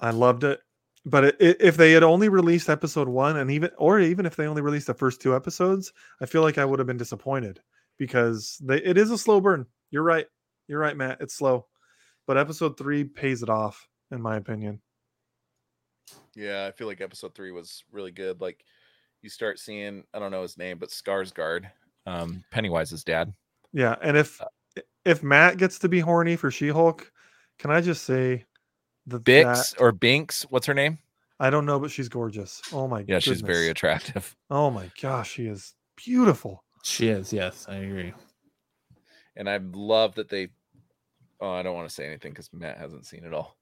i 0.00 0.10
loved 0.10 0.44
it 0.44 0.60
but 1.04 1.24
it, 1.24 1.36
it, 1.38 1.56
if 1.60 1.76
they 1.76 1.92
had 1.92 2.02
only 2.02 2.28
released 2.28 2.68
episode 2.68 3.08
one 3.08 3.36
and 3.36 3.50
even 3.50 3.70
or 3.78 4.00
even 4.00 4.26
if 4.26 4.36
they 4.36 4.46
only 4.46 4.62
released 4.62 4.86
the 4.86 4.94
first 4.94 5.20
two 5.20 5.34
episodes 5.34 5.92
i 6.20 6.26
feel 6.26 6.42
like 6.42 6.58
i 6.58 6.64
would 6.64 6.78
have 6.78 6.86
been 6.86 6.96
disappointed 6.96 7.60
because 7.98 8.60
they, 8.62 8.78
it 8.82 8.98
is 8.98 9.10
a 9.10 9.18
slow 9.18 9.40
burn 9.40 9.66
you're 9.90 10.02
right 10.02 10.26
you're 10.68 10.80
right 10.80 10.96
matt 10.96 11.18
it's 11.20 11.34
slow 11.34 11.66
but 12.26 12.36
episode 12.36 12.76
three 12.76 13.04
pays 13.04 13.42
it 13.42 13.48
off 13.48 13.88
in 14.10 14.20
my 14.20 14.36
opinion. 14.36 14.80
Yeah, 16.34 16.66
I 16.66 16.72
feel 16.72 16.86
like 16.86 17.00
episode 17.00 17.34
three 17.34 17.50
was 17.50 17.84
really 17.90 18.10
good. 18.10 18.40
Like 18.40 18.64
you 19.22 19.30
start 19.30 19.58
seeing, 19.58 20.04
I 20.12 20.18
don't 20.18 20.30
know 20.30 20.42
his 20.42 20.58
name, 20.58 20.78
but 20.78 20.90
Skarsgård, 20.90 21.70
um, 22.06 22.44
Pennywise's 22.52 23.04
dad. 23.04 23.32
Yeah, 23.72 23.96
and 24.02 24.16
if 24.16 24.40
if 25.04 25.22
Matt 25.22 25.56
gets 25.56 25.78
to 25.80 25.88
be 25.88 26.00
horny 26.00 26.36
for 26.36 26.50
She-Hulk, 26.50 27.10
can 27.58 27.70
I 27.70 27.80
just 27.80 28.04
say 28.04 28.44
that 29.06 29.24
Bix 29.24 29.72
that- 29.72 29.80
or 29.80 29.92
Binks, 29.92 30.42
what's 30.44 30.66
her 30.66 30.74
name? 30.74 30.98
I 31.38 31.50
don't 31.50 31.66
know, 31.66 31.78
but 31.78 31.90
she's 31.90 32.08
gorgeous. 32.08 32.62
Oh 32.72 32.88
my 32.88 33.00
gosh. 33.00 33.08
Yeah, 33.08 33.18
she's 33.18 33.40
very 33.42 33.68
attractive. 33.68 34.34
Oh 34.50 34.70
my 34.70 34.90
gosh, 35.02 35.32
she 35.32 35.46
is 35.46 35.74
beautiful. 35.96 36.62
She 36.84 37.08
is. 37.08 37.32
Yes, 37.32 37.66
I 37.68 37.76
agree. 37.76 38.14
And 39.34 39.50
I 39.50 39.58
love 39.58 40.14
that 40.14 40.28
they 40.28 40.48
oh, 41.40 41.50
I 41.50 41.62
don't 41.62 41.74
want 41.74 41.88
to 41.88 41.94
say 41.94 42.06
anything 42.06 42.32
because 42.32 42.48
Matt 42.52 42.78
hasn't 42.78 43.06
seen 43.06 43.24
it 43.24 43.34
all. 43.34 43.56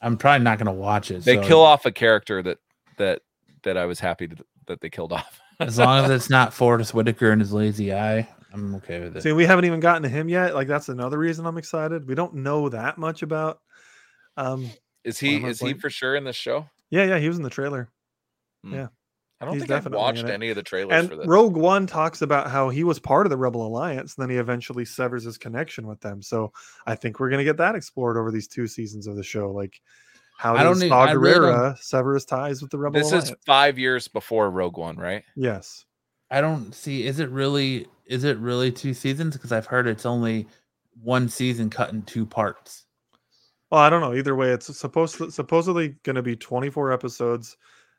I'm 0.00 0.16
probably 0.16 0.42
not 0.42 0.58
going 0.58 0.66
to 0.66 0.72
watch 0.72 1.10
it. 1.10 1.24
They 1.24 1.36
so 1.36 1.42
kill 1.42 1.60
off 1.60 1.86
a 1.86 1.92
character 1.92 2.42
that 2.42 2.58
that 2.96 3.22
that 3.62 3.76
I 3.76 3.86
was 3.86 4.00
happy 4.00 4.28
to, 4.28 4.36
that 4.66 4.80
they 4.80 4.90
killed 4.90 5.12
off. 5.12 5.40
as 5.60 5.78
long 5.78 6.04
as 6.04 6.10
it's 6.10 6.30
not 6.30 6.52
Forest 6.52 6.94
Whitaker 6.94 7.30
and 7.30 7.40
his 7.40 7.52
lazy 7.52 7.94
eye. 7.94 8.28
I'm 8.54 8.74
okay 8.76 9.00
with 9.00 9.16
it. 9.16 9.22
See, 9.22 9.32
we 9.32 9.44
haven't 9.44 9.64
even 9.64 9.80
gotten 9.80 10.02
to 10.04 10.08
him 10.08 10.28
yet. 10.28 10.54
Like 10.54 10.68
that's 10.68 10.88
another 10.88 11.18
reason 11.18 11.44
I'm 11.46 11.58
excited. 11.58 12.06
We 12.08 12.14
don't 12.14 12.36
know 12.36 12.68
that 12.68 12.96
much 12.98 13.22
about. 13.22 13.60
Um, 14.36 14.70
Is 15.04 15.18
he 15.18 15.36
is 15.44 15.60
he 15.60 15.74
for 15.74 15.90
sure 15.90 16.14
in 16.16 16.24
this 16.24 16.36
show? 16.36 16.68
yeah, 16.90 17.04
yeah, 17.04 17.18
he 17.18 17.28
was 17.28 17.36
in 17.36 17.42
the 17.42 17.50
trailer. 17.50 17.90
Yeah. 18.62 18.88
I 19.40 19.44
don't 19.46 19.54
He's 19.54 19.64
think 19.64 19.72
I've 19.72 19.92
watched 19.92 20.24
any 20.24 20.48
of 20.48 20.56
the 20.56 20.62
trailers 20.62 20.92
And 20.98 21.08
for 21.10 21.16
this. 21.16 21.26
Rogue 21.26 21.56
One 21.56 21.86
talks 21.86 22.22
about 22.22 22.48
how 22.50 22.70
he 22.70 22.82
was 22.84 22.98
part 22.98 23.26
of 23.26 23.30
the 23.30 23.36
Rebel 23.36 23.66
Alliance, 23.66 24.14
and 24.16 24.22
then 24.22 24.30
he 24.30 24.36
eventually 24.36 24.84
severs 24.86 25.24
his 25.24 25.36
connection 25.36 25.86
with 25.86 26.00
them. 26.00 26.22
So 26.22 26.52
I 26.86 26.94
think 26.94 27.20
we're 27.20 27.28
gonna 27.30 27.44
get 27.44 27.58
that 27.58 27.74
explored 27.74 28.16
over 28.16 28.30
these 28.30 28.48
two 28.48 28.66
seasons 28.66 29.06
of 29.06 29.16
the 29.16 29.22
show. 29.24 29.50
Like, 29.50 29.78
how 30.38 30.54
does 30.56 30.80
Saw 30.88 31.04
really 31.12 31.74
sever 31.80 32.14
his 32.14 32.24
ties 32.24 32.62
with 32.62 32.70
the 32.70 32.78
Rebel 32.78 33.00
this 33.00 33.10
Alliance? 33.10 33.30
is 33.30 33.36
five 33.44 33.78
years 33.78 34.08
before 34.08 34.50
Rogue 34.50 34.78
One, 34.78 34.96
right? 34.96 35.24
yes. 35.36 35.84
I 36.34 36.40
don't 36.40 36.74
see. 36.74 37.06
Is 37.06 37.20
it 37.20 37.30
really? 37.30 37.86
Is 38.06 38.24
it 38.24 38.36
really 38.38 38.72
two 38.72 38.92
seasons? 38.92 39.36
Because 39.36 39.52
I've 39.52 39.66
heard 39.66 39.86
it's 39.86 40.04
only 40.04 40.48
one 41.00 41.28
season 41.28 41.70
cut 41.70 41.92
in 41.92 42.02
two 42.02 42.26
parts. 42.26 42.86
Well, 43.70 43.80
I 43.80 43.88
don't 43.88 44.00
know. 44.00 44.14
Either 44.14 44.34
way, 44.34 44.50
it's 44.50 44.76
supposed 44.76 45.16
to, 45.18 45.30
supposedly 45.30 45.90
going 46.02 46.16
to 46.16 46.22
be 46.22 46.34
24 46.34 46.92
episodes. 46.92 47.56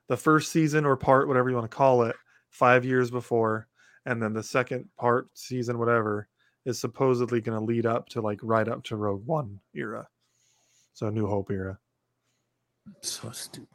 The 0.09 0.17
first 0.17 0.51
season 0.51 0.85
or 0.85 0.97
part, 0.97 1.29
whatever 1.29 1.49
you 1.49 1.55
want 1.55 1.71
to 1.71 1.77
call 1.77 2.03
it, 2.03 2.17
five 2.49 2.83
years 2.83 3.09
before, 3.09 3.69
and 4.05 4.21
then 4.21 4.33
the 4.33 4.43
second 4.43 4.89
part, 4.97 5.29
season, 5.33 5.79
whatever, 5.79 6.27
is 6.65 6.77
supposedly 6.77 7.39
going 7.39 7.57
to 7.57 7.63
lead 7.63 7.85
up 7.85 8.09
to 8.09 8.21
like 8.21 8.39
right 8.43 8.67
up 8.67 8.83
to 8.83 8.97
Rogue 8.97 9.25
One 9.25 9.61
era, 9.73 10.09
so 10.93 11.09
New 11.09 11.25
Hope 11.25 11.51
era. 11.51 11.79
So 12.99 13.31
stupid. 13.31 13.69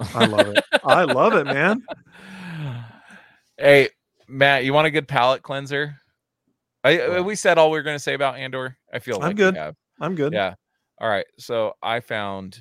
I 0.00 0.26
love 0.26 0.48
it. 0.48 0.64
I 0.82 1.04
love 1.04 1.34
it, 1.34 1.44
man. 1.44 1.86
Hey, 3.58 3.88
Matt, 4.28 4.64
you 4.64 4.72
want 4.72 4.86
a 4.86 4.90
good 4.90 5.08
palate 5.08 5.42
cleanser? 5.42 5.96
I, 6.82 6.98
uh, 7.00 7.22
we 7.22 7.34
said 7.34 7.56
all 7.56 7.70
we 7.70 7.78
are 7.78 7.82
going 7.82 7.94
to 7.96 8.02
say 8.02 8.14
about 8.14 8.36
Andor. 8.36 8.76
I 8.92 8.98
feel 8.98 9.16
I'm 9.16 9.22
like 9.22 9.30
we 9.30 9.34
good. 9.34 9.56
have. 9.56 9.76
I'm 10.00 10.14
good. 10.14 10.32
Yeah. 10.32 10.54
All 11.00 11.08
right. 11.08 11.26
So 11.38 11.74
I 11.82 12.00
found 12.00 12.58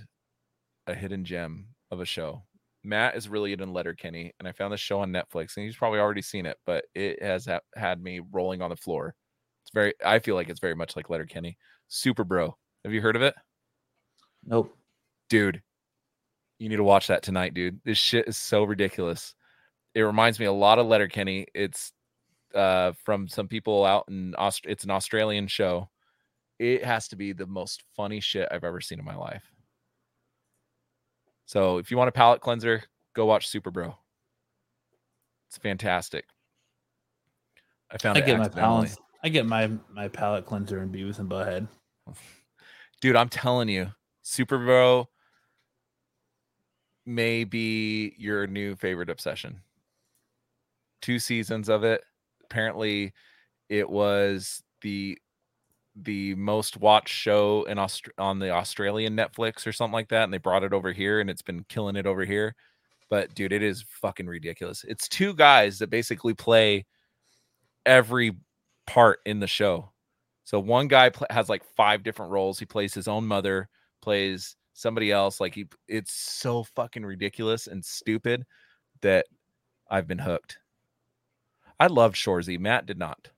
a 0.87 0.93
hidden 0.93 1.25
gem 1.25 1.67
of 1.91 1.99
a 1.99 2.05
show. 2.05 2.43
Matt 2.83 3.15
is 3.15 3.29
really 3.29 3.53
into 3.53 3.65
Letterkenny, 3.65 4.33
and 4.39 4.47
I 4.47 4.51
found 4.51 4.73
this 4.73 4.81
show 4.81 4.99
on 4.99 5.11
Netflix, 5.11 5.55
and 5.55 5.65
he's 5.65 5.75
probably 5.75 5.99
already 5.99 6.21
seen 6.21 6.45
it, 6.45 6.57
but 6.65 6.85
it 6.93 7.21
has 7.23 7.45
ha- 7.45 7.61
had 7.75 8.01
me 8.01 8.19
rolling 8.31 8.61
on 8.61 8.69
the 8.69 8.75
floor. 8.75 9.15
It's 9.63 9.71
very. 9.73 9.93
I 10.05 10.19
feel 10.19 10.35
like 10.35 10.49
it's 10.49 10.59
very 10.59 10.75
much 10.75 10.95
like 10.95 11.09
Letterkenny. 11.09 11.57
Superwog. 11.89 12.53
Have 12.83 12.93
you 12.93 13.01
heard 13.01 13.15
of 13.15 13.21
it, 13.21 13.33
Nope. 14.45 14.75
dude? 15.29 15.61
You 16.59 16.67
need 16.67 16.75
to 16.75 16.83
watch 16.83 17.07
that 17.07 17.23
tonight, 17.23 17.53
dude. 17.53 17.79
This 17.85 17.97
shit 17.97 18.27
is 18.27 18.35
so 18.35 18.63
ridiculous. 18.65 19.33
It 19.95 20.01
reminds 20.01 20.39
me 20.39 20.45
a 20.45 20.51
lot 20.51 20.79
of 20.79 20.87
Letterkenny. 20.87 21.47
It's 21.53 21.91
uh, 22.55 22.93
from 23.03 23.27
some 23.27 23.47
people 23.47 23.85
out 23.85 24.05
in 24.07 24.35
Aust- 24.35 24.65
It's 24.65 24.83
an 24.83 24.91
Australian 24.91 25.47
show. 25.47 25.89
It 26.59 26.83
has 26.83 27.07
to 27.09 27.15
be 27.15 27.33
the 27.33 27.47
most 27.47 27.83
funny 27.95 28.19
shit 28.19 28.47
I've 28.51 28.63
ever 28.63 28.81
seen 28.81 28.99
in 28.99 29.05
my 29.05 29.15
life. 29.15 29.43
So 31.45 31.77
if 31.77 31.91
you 31.91 31.97
want 31.97 32.09
a 32.09 32.11
palate 32.13 32.41
cleanser, 32.41 32.83
go 33.13 33.25
watch 33.25 33.51
Superwog. 33.51 33.95
It's 35.49 35.57
fantastic. 35.57 36.25
I 37.91 37.97
found 37.97 38.17
I 38.17 38.21
it 38.21 38.25
get 38.25 38.39
my 38.39 38.47
palate. 38.47 38.97
I 39.23 39.29
get 39.29 39.45
my 39.45 39.71
my 39.91 40.07
palate 40.07 40.45
cleanser 40.45 40.81
in 40.81 40.89
Beavis 40.89 41.19
and 41.19 41.29
Butthead. 41.29 41.67
dude 43.03 43.17
i'm 43.17 43.27
telling 43.27 43.67
you 43.67 43.91
superwog 44.23 45.07
may 47.05 47.43
be 47.43 48.13
your 48.17 48.47
new 48.47 48.77
favorite 48.77 49.09
obsession 49.09 49.59
two 51.03 51.19
seasons 51.19 51.69
of 51.69 51.83
it 51.83 52.01
apparently 52.43 53.13
it 53.69 53.87
was 53.87 54.63
the 54.81 55.17
the 55.95 56.33
most 56.35 56.77
watched 56.77 57.13
show 57.13 57.63
in 57.65 57.77
Aust- 57.77 58.09
on 58.17 58.39
the 58.39 58.49
australian 58.49 59.15
netflix 59.15 59.67
or 59.67 59.71
something 59.71 59.93
like 59.93 60.09
that 60.09 60.23
and 60.23 60.33
they 60.33 60.39
brought 60.39 60.63
it 60.63 60.73
over 60.73 60.91
here 60.91 61.19
and 61.19 61.29
it's 61.29 61.43
been 61.43 61.63
killing 61.69 61.95
it 61.95 62.07
over 62.07 62.25
here 62.25 62.55
but 63.09 63.33
dude 63.35 63.53
it 63.53 63.61
is 63.61 63.85
fucking 63.87 64.25
ridiculous 64.25 64.83
it's 64.87 65.07
two 65.07 65.35
guys 65.35 65.77
that 65.77 65.91
basically 65.91 66.33
play 66.33 66.83
every 67.85 68.31
part 68.87 69.19
in 69.25 69.39
the 69.39 69.47
show 69.47 69.93
so 70.43 70.59
one 70.59 70.87
guy 70.87 71.09
pl- 71.09 71.27
has 71.29 71.49
like 71.49 71.63
five 71.75 72.03
different 72.03 72.31
roles. 72.31 72.59
He 72.59 72.65
plays 72.65 72.93
his 72.93 73.07
own 73.07 73.25
mother, 73.25 73.69
plays 74.01 74.55
somebody 74.73 75.11
else. 75.11 75.39
Like 75.39 75.55
he, 75.55 75.67
it's 75.87 76.13
so 76.13 76.63
fucking 76.63 77.05
ridiculous 77.05 77.67
and 77.67 77.83
stupid 77.83 78.43
that 79.01 79.25
I've 79.89 80.07
been 80.07 80.19
hooked. 80.19 80.57
I 81.79 81.87
loved 81.87 82.15
Shoresy. 82.15 82.59
Matt 82.59 82.85
did 82.85 82.97
not. 82.97 83.29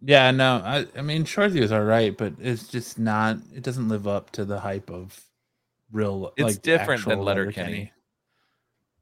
Yeah, 0.00 0.30
no, 0.30 0.62
I 0.64 0.86
I 0.96 1.02
mean 1.02 1.24
Shoresy 1.24 1.60
was 1.60 1.72
all 1.72 1.82
right, 1.82 2.16
but 2.16 2.34
it's 2.38 2.68
just 2.68 2.98
not. 2.98 3.38
It 3.54 3.62
doesn't 3.62 3.88
live 3.88 4.06
up 4.06 4.30
to 4.32 4.44
the 4.44 4.60
hype 4.60 4.90
of 4.90 5.20
real. 5.90 6.32
It's 6.36 6.44
like, 6.44 6.62
different 6.62 7.04
than 7.04 7.12
actual 7.12 7.24
Letterkenny. 7.24 7.92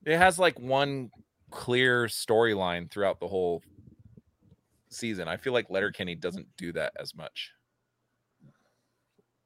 It 0.05 0.17
has 0.17 0.39
like 0.39 0.59
one 0.59 1.11
clear 1.51 2.07
storyline 2.07 2.91
throughout 2.91 3.21
the 3.21 3.29
whole 3.29 3.63
season. 4.89 5.29
I 5.29 5.37
feel 5.37 5.53
like 5.53 5.69
Letterkenny 5.69 6.15
doesn't 6.15 6.47
do 6.57 6.73
that 6.73 6.93
as 6.99 7.15
much. 7.15 7.53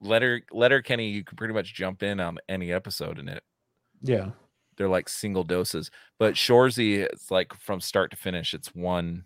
Letter 0.01 0.43
Letterkenny, 0.53 1.09
you 1.09 1.25
can 1.25 1.37
pretty 1.37 1.55
much 1.55 1.75
jump 1.75 2.03
in 2.03 2.21
on 2.21 2.39
any 2.49 2.73
episode 2.73 3.19
in 3.19 3.29
it. 3.29 3.43
Yeah, 4.03 4.31
they're 4.81 4.89
like 4.89 5.11
single 5.11 5.45
doses. 5.45 5.91
But 6.19 6.35
Shoresy, 6.35 7.01
it's 7.01 7.31
like 7.31 7.53
from 7.53 7.83
start 7.83 8.11
to 8.13 8.17
finish, 8.17 8.55
it's 8.55 8.75
one, 8.75 9.25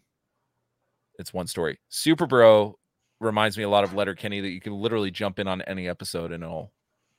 it's 1.17 1.33
one 1.33 1.47
story. 1.47 1.79
Superwog 1.93 2.75
reminds 3.21 3.57
me 3.57 3.63
a 3.63 3.69
lot 3.69 3.85
of 3.85 3.95
Letterkenny 3.95 4.41
that 4.41 4.51
you 4.51 4.61
can 4.61 4.73
literally 4.73 5.13
jump 5.13 5.39
in 5.39 5.47
on 5.47 5.63
any 5.63 5.89
episode 5.89 6.33
and 6.33 6.43
it'll 6.43 6.73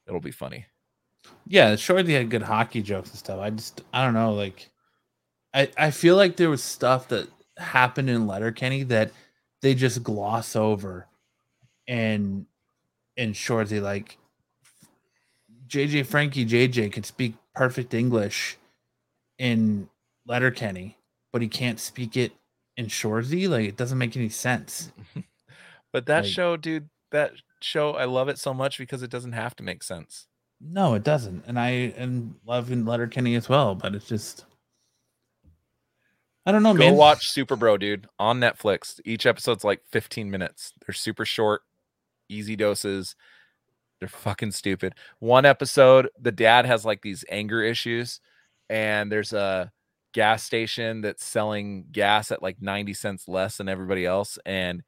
it'll 0.06 0.20
be 0.20 0.32
funny. 0.32 0.66
yeah. 1.48 1.76
Shoresy 1.76 2.10
had 2.10 2.30
good 2.30 2.42
hockey 2.42 2.82
jokes 2.82 3.12
and 3.12 3.20
stuff. 3.20 3.40
I 3.40 3.52
just 3.52 3.84
I 3.94 4.04
don't 4.04 4.14
know. 4.14 4.34
Like, 4.34 4.70
I 5.54 5.70
I 5.78 5.92
feel 5.92 6.18
like 6.18 6.36
there 6.36 6.50
was 6.50 6.62
stuff 6.62 7.08
that 7.08 7.30
happened 7.58 8.10
in 8.10 8.28
Letterkenny 8.28 8.84
that 8.84 9.14
they 9.62 9.76
just 9.76 10.04
gloss 10.04 10.58
over, 10.58 11.08
and 11.88 12.46
and 13.16 13.34
Shoresy 13.34 13.82
like 13.82 14.18
JJ 15.68 16.06
Frankie 16.08 16.46
JJ 16.46 16.92
can 16.92 17.04
speak 17.04 17.36
perfect 17.56 17.94
English 17.94 18.58
in 19.38 19.90
Letterkenny, 20.28 20.98
but 21.34 21.42
he 21.42 21.48
can't 21.48 21.80
speak 21.80 22.16
it 22.18 22.34
in 22.78 22.88
Shoresy. 22.88 23.48
Like 23.50 23.68
it 23.68 23.78
doesn't 23.78 23.98
make 23.98 24.16
any 24.16 24.30
sense. 24.30 24.92
But 25.94 26.08
that 26.08 26.24
Like- 26.26 26.32
show, 26.34 26.58
dude, 26.58 26.90
that 27.12 27.32
show, 27.62 27.92
I 27.92 28.04
love 28.04 28.28
it 28.28 28.38
so 28.38 28.54
much 28.54 28.78
because 28.78 29.02
it 29.02 29.10
doesn't 29.10 29.32
have 29.32 29.56
to 29.56 29.64
make 29.64 29.82
sense. 29.82 30.28
No, 30.60 30.94
it 30.94 31.04
doesn't. 31.06 31.46
And 31.48 31.58
I 31.58 31.70
and 31.96 32.36
love 32.46 32.70
in 32.70 32.86
Letterkenny 32.86 33.36
as 33.36 33.48
well, 33.48 33.76
but 33.76 33.96
it's 33.96 34.06
just 34.08 34.44
I 36.46 36.52
don't 36.52 36.64
know, 36.64 36.74
Go 36.74 36.80
man. 36.80 36.96
watch 36.96 37.34
Superwog, 37.34 37.80
dude, 37.80 38.08
on 38.20 38.40
Netflix. 38.40 39.00
Each 39.06 39.26
episode's 39.26 39.64
like 39.64 39.82
15 39.92 40.30
minutes. 40.30 40.74
They're 40.86 40.94
super 40.94 41.24
short, 41.26 41.62
easy 42.30 42.56
doses. 42.56 43.16
They're 44.06 44.10
fucking 44.10 44.52
stupid. 44.52 44.94
One 45.18 45.46
episode, 45.46 46.10
the 46.22 46.32
dad 46.32 46.68
has 46.68 46.86
like 46.86 47.02
these 47.02 47.26
anger 47.28 47.64
issues, 47.64 48.20
and 48.70 49.12
there's 49.12 49.34
a 49.34 49.72
gas 50.14 50.44
station 50.44 51.02
that's 51.02 51.26
selling 51.26 51.88
gas 51.92 52.30
at 52.30 52.44
like 52.44 52.62
90 52.62 52.94
cents 52.94 53.28
less 53.28 53.58
than 53.58 53.68
everybody 53.68 54.06
else. 54.06 54.38
And 54.46 54.84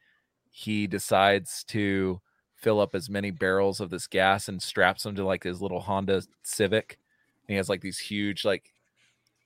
he 0.52 0.86
decides 0.86 1.64
to 1.70 2.22
fill 2.54 2.80
up 2.80 2.94
as 2.94 3.10
many 3.10 3.32
barrels 3.32 3.80
of 3.80 3.90
this 3.90 4.06
gas 4.06 4.50
and 4.50 4.62
straps 4.62 5.02
them 5.02 5.16
to 5.16 5.26
like 5.26 5.42
his 5.42 5.64
little 5.64 5.80
Honda 5.80 6.22
Civic. 6.44 7.00
And 7.48 7.54
he 7.54 7.56
has 7.56 7.70
like 7.70 7.82
these 7.82 7.98
huge, 7.98 8.46
like 8.46 8.72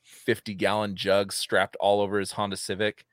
50 0.03 0.53
gallon 0.53 0.97
jugs 0.97 1.35
strapped 1.35 1.77
all 1.79 2.01
over 2.01 2.19
his 2.19 2.33
Honda 2.33 2.57
Civic 2.57 3.05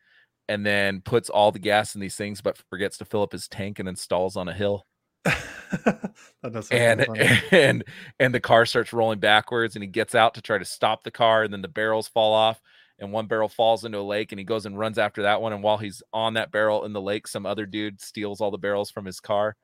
and 0.48 0.66
then 0.66 1.02
puts 1.02 1.30
all 1.30 1.52
the 1.52 1.60
gas 1.60 1.94
in 1.94 2.00
these 2.00 2.16
things 2.16 2.40
but 2.40 2.58
forgets 2.68 2.98
to 2.98 3.04
fill 3.04 3.22
up 3.22 3.30
his 3.30 3.46
tank 3.46 3.78
and 3.78 3.88
installs 3.88 4.36
on 4.36 4.48
a 4.48 4.52
hill. 4.52 4.84
that 5.84 6.52
does 6.52 6.68
and 6.70 7.04
funny. 7.04 7.28
and 7.52 7.84
and 8.18 8.34
the 8.34 8.40
car 8.40 8.66
starts 8.66 8.92
rolling 8.92 9.18
backwards 9.18 9.76
and 9.76 9.82
he 9.82 9.88
gets 9.88 10.14
out 10.14 10.34
to 10.34 10.42
try 10.42 10.58
to 10.58 10.64
stop 10.64 11.04
the 11.04 11.10
car 11.10 11.44
and 11.44 11.52
then 11.52 11.62
the 11.62 11.68
barrels 11.68 12.08
fall 12.08 12.32
off 12.32 12.60
and 12.98 13.12
one 13.12 13.26
barrel 13.26 13.48
falls 13.48 13.84
into 13.84 13.98
a 13.98 14.00
lake 14.00 14.32
and 14.32 14.38
he 14.38 14.44
goes 14.44 14.66
and 14.66 14.78
runs 14.78 14.98
after 14.98 15.22
that 15.22 15.40
one 15.40 15.52
and 15.52 15.62
while 15.62 15.78
he's 15.78 16.02
on 16.12 16.34
that 16.34 16.50
barrel 16.50 16.84
in 16.84 16.92
the 16.92 17.00
lake 17.00 17.28
some 17.28 17.46
other 17.46 17.66
dude 17.66 18.00
steals 18.00 18.40
all 18.40 18.50
the 18.50 18.58
barrels 18.58 18.90
from 18.90 19.04
his 19.04 19.20
car 19.20 19.56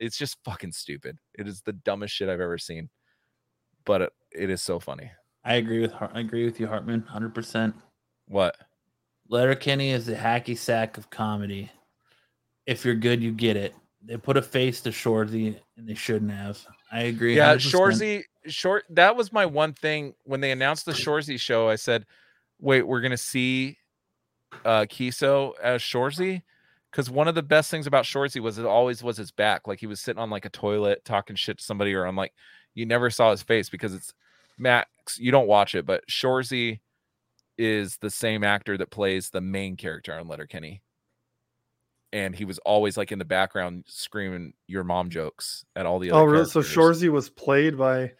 it's 0.00 0.18
just 0.18 0.36
fucking 0.44 0.72
stupid 0.72 1.16
it 1.34 1.46
is 1.46 1.62
the 1.62 1.72
dumbest 1.72 2.14
shit 2.14 2.28
i've 2.28 2.40
ever 2.40 2.58
seen 2.58 2.88
but 3.84 4.02
it, 4.02 4.12
it 4.32 4.50
is 4.50 4.62
so 4.62 4.78
funny 4.80 5.10
I 5.46 5.54
agree 5.54 5.78
with 5.78 5.94
I 5.94 6.18
agree 6.18 6.44
with 6.44 6.58
you, 6.58 6.66
Hartman, 6.66 7.02
hundred 7.02 7.32
percent. 7.32 7.76
what 8.26 8.56
Letterkenny 9.28 9.90
is 9.90 10.06
the 10.06 10.16
hacky 10.16 10.58
sack 10.58 10.98
of 10.98 11.08
comedy. 11.08 11.70
If 12.66 12.84
you're 12.84 12.96
good, 12.96 13.22
you 13.22 13.30
get 13.30 13.56
it. 13.56 13.72
They 14.02 14.16
put 14.16 14.36
a 14.36 14.42
face 14.42 14.80
to 14.82 14.90
Shoresy, 14.90 15.58
and 15.76 15.88
they 15.88 15.94
shouldn't 15.94 16.30
have. 16.30 16.64
I 16.90 17.02
agree. 17.02 17.36
yeah 17.36 17.56
100%. 17.56 17.72
shoresy 17.72 18.22
short 18.46 18.84
that 18.90 19.16
was 19.16 19.32
my 19.32 19.44
one 19.44 19.72
thing 19.72 20.14
when 20.24 20.40
they 20.40 20.52
announced 20.52 20.86
the 20.86 20.92
shoresy 20.92 21.38
show 21.38 21.68
i 21.68 21.74
said 21.74 22.06
wait 22.60 22.82
we're 22.82 23.00
gonna 23.00 23.16
see 23.16 23.76
uh 24.64 24.82
Keeso 24.88 25.52
as 25.60 25.82
shoresy 25.82 26.42
because 26.90 27.10
one 27.10 27.26
of 27.26 27.34
the 27.34 27.42
best 27.42 27.70
things 27.70 27.88
about 27.88 28.04
shoresy 28.04 28.40
was 28.40 28.58
it 28.58 28.64
always 28.66 29.02
was 29.02 29.16
his 29.16 29.32
back 29.32 29.66
like 29.66 29.80
he 29.80 29.88
was 29.88 30.00
sitting 30.00 30.22
on 30.22 30.30
like 30.30 30.44
a 30.44 30.50
toilet 30.50 31.04
talking 31.04 31.34
shit 31.34 31.58
to 31.58 31.64
somebody 31.64 31.92
or 31.92 32.06
I'm 32.06 32.16
like 32.16 32.32
you 32.74 32.86
never 32.86 33.10
saw 33.10 33.32
his 33.32 33.42
face 33.42 33.68
because 33.68 33.92
it's 33.92 34.14
max 34.58 35.18
you 35.18 35.32
don't 35.32 35.48
watch 35.48 35.74
it 35.74 35.84
but 35.84 36.06
shoresy 36.08 36.78
is 37.58 37.96
the 37.98 38.10
same 38.10 38.44
actor 38.44 38.78
that 38.78 38.90
plays 38.90 39.30
the 39.30 39.40
main 39.40 39.76
character 39.76 40.14
on 40.14 40.28
letterkenny 40.28 40.82
and 42.12 42.34
he 42.34 42.44
was 42.44 42.58
always 42.60 42.96
like 42.96 43.12
in 43.12 43.18
the 43.18 43.24
background 43.24 43.84
screaming 43.86 44.52
your 44.66 44.84
mom 44.84 45.10
jokes 45.10 45.64
at 45.74 45.86
all 45.86 45.98
the 45.98 46.10
oh, 46.10 46.16
other 46.16 46.22
Oh, 46.22 46.32
really? 46.32 46.44
So 46.46 46.62
characters. 46.62 47.02
Shoresy 47.02 47.08
was 47.10 47.28
played 47.30 47.76
by. 47.76 48.12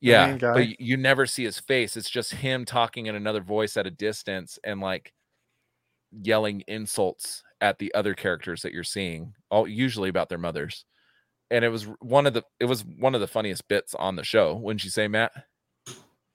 Yeah, 0.00 0.28
main 0.28 0.38
guy? 0.38 0.52
but 0.54 0.80
you 0.80 0.96
never 0.96 1.26
see 1.26 1.44
his 1.44 1.58
face. 1.58 1.96
It's 1.96 2.10
just 2.10 2.32
him 2.32 2.64
talking 2.64 3.06
in 3.06 3.16
another 3.16 3.40
voice 3.40 3.76
at 3.76 3.86
a 3.86 3.90
distance 3.90 4.58
and 4.62 4.80
like 4.80 5.12
yelling 6.12 6.62
insults 6.68 7.42
at 7.60 7.78
the 7.78 7.92
other 7.94 8.14
characters 8.14 8.62
that 8.62 8.72
you're 8.72 8.84
seeing, 8.84 9.34
all 9.50 9.66
usually 9.66 10.08
about 10.08 10.28
their 10.28 10.38
mothers. 10.38 10.84
And 11.50 11.64
it 11.64 11.70
was 11.70 11.84
one 12.00 12.26
of 12.26 12.34
the 12.34 12.44
it 12.60 12.66
was 12.66 12.84
one 12.84 13.14
of 13.14 13.20
the 13.20 13.26
funniest 13.26 13.66
bits 13.68 13.94
on 13.94 14.16
the 14.16 14.22
show, 14.22 14.54
wouldn't 14.54 14.84
you 14.84 14.90
say, 14.90 15.08
Matt? 15.08 15.32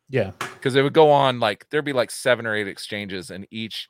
Yeah, 0.09 0.31
Because 0.39 0.75
it 0.75 0.83
would 0.83 0.93
go 0.93 1.09
on 1.09 1.39
like 1.39 1.67
there'd 1.69 1.85
be 1.85 1.93
like 1.93 2.11
seven 2.11 2.45
or 2.45 2.53
eight 2.53 2.67
exchanges, 2.67 3.31
and 3.31 3.47
each 3.49 3.87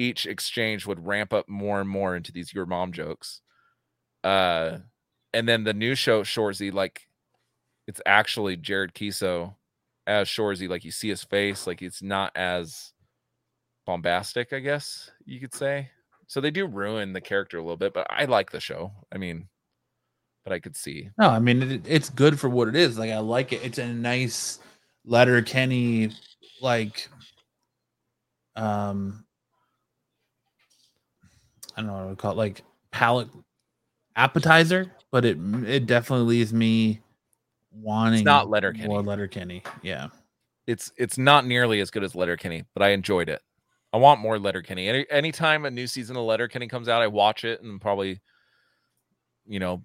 each 0.00 0.26
exchange 0.26 0.86
would 0.86 1.06
ramp 1.06 1.32
up 1.32 1.48
more 1.48 1.80
and 1.80 1.88
more 1.88 2.16
into 2.16 2.32
these 2.32 2.54
your 2.54 2.66
mom 2.66 2.92
jokes. 2.92 3.42
Uh 4.24 4.78
and 5.32 5.48
then 5.48 5.64
the 5.64 5.74
new 5.74 5.94
show 5.94 6.22
Shoresy, 6.22 6.72
like 6.72 7.06
it's 7.86 8.00
actually 8.06 8.56
Jared 8.56 8.94
Keeso 8.94 9.54
as 10.06 10.28
Shoresy, 10.28 10.68
like 10.68 10.84
you 10.84 10.90
see 10.90 11.08
his 11.08 11.22
face, 11.22 11.66
like 11.66 11.82
it's 11.82 12.02
not 12.02 12.32
as 12.34 12.92
bombastic, 13.86 14.52
I 14.52 14.60
guess 14.60 15.10
you 15.24 15.38
could 15.38 15.54
say. 15.54 15.90
So 16.26 16.40
they 16.40 16.50
do 16.50 16.66
ruin 16.66 17.12
the 17.12 17.20
character 17.20 17.58
a 17.58 17.62
little 17.62 17.76
bit, 17.76 17.92
but 17.92 18.06
I 18.08 18.24
like 18.24 18.50
the 18.50 18.60
show. 18.60 18.92
I 19.12 19.18
mean, 19.18 19.48
but 20.44 20.52
I 20.52 20.60
could 20.60 20.76
see. 20.76 21.10
no, 21.18 21.28
I 21.28 21.38
mean 21.38 21.62
it, 21.62 21.82
it's 21.86 22.08
good 22.08 22.40
for 22.40 22.48
what 22.48 22.68
it 22.68 22.76
is. 22.76 22.98
Like 22.98 23.10
I 23.10 23.18
like 23.18 23.52
it. 23.52 23.62
It's 23.62 23.78
a 23.78 23.86
nice 23.86 24.60
Letterkenny, 25.04 26.10
like, 26.60 27.08
um, 28.56 29.24
I 31.76 31.80
don't 31.80 31.86
know 31.88 31.92
what 31.94 32.02
I 32.02 32.06
would 32.06 32.18
call 32.18 32.32
it, 32.32 32.36
like 32.36 32.62
palate 32.90 33.28
appetizer, 34.16 34.90
but 35.10 35.24
it 35.24 35.38
it 35.66 35.86
definitely 35.86 36.26
leaves 36.26 36.52
me 36.52 37.00
wanting 37.72 38.24
not 38.24 38.48
Letterkenny. 38.50 38.88
more 38.88 39.02
Letterkenny. 39.02 39.62
Yeah. 39.82 40.08
it's 40.66 40.92
it's 40.96 41.18
not 41.18 41.46
nearly 41.46 41.80
as 41.80 41.90
good 41.90 42.04
as 42.04 42.14
Letterkenny, 42.14 42.64
but 42.74 42.82
I 42.82 42.90
enjoyed 42.90 43.28
it. 43.28 43.40
I 43.92 43.96
want 43.96 44.20
more 44.20 44.38
Letterkenny. 44.38 44.88
Any 44.88 45.06
anytime 45.10 45.64
a 45.64 45.70
new 45.70 45.86
season 45.86 46.16
of 46.16 46.24
Letterkenny 46.24 46.68
comes 46.68 46.88
out, 46.88 47.02
I 47.02 47.06
watch 47.08 47.44
it 47.44 47.60
and 47.62 47.80
probably, 47.80 48.20
you 49.46 49.58
know, 49.58 49.82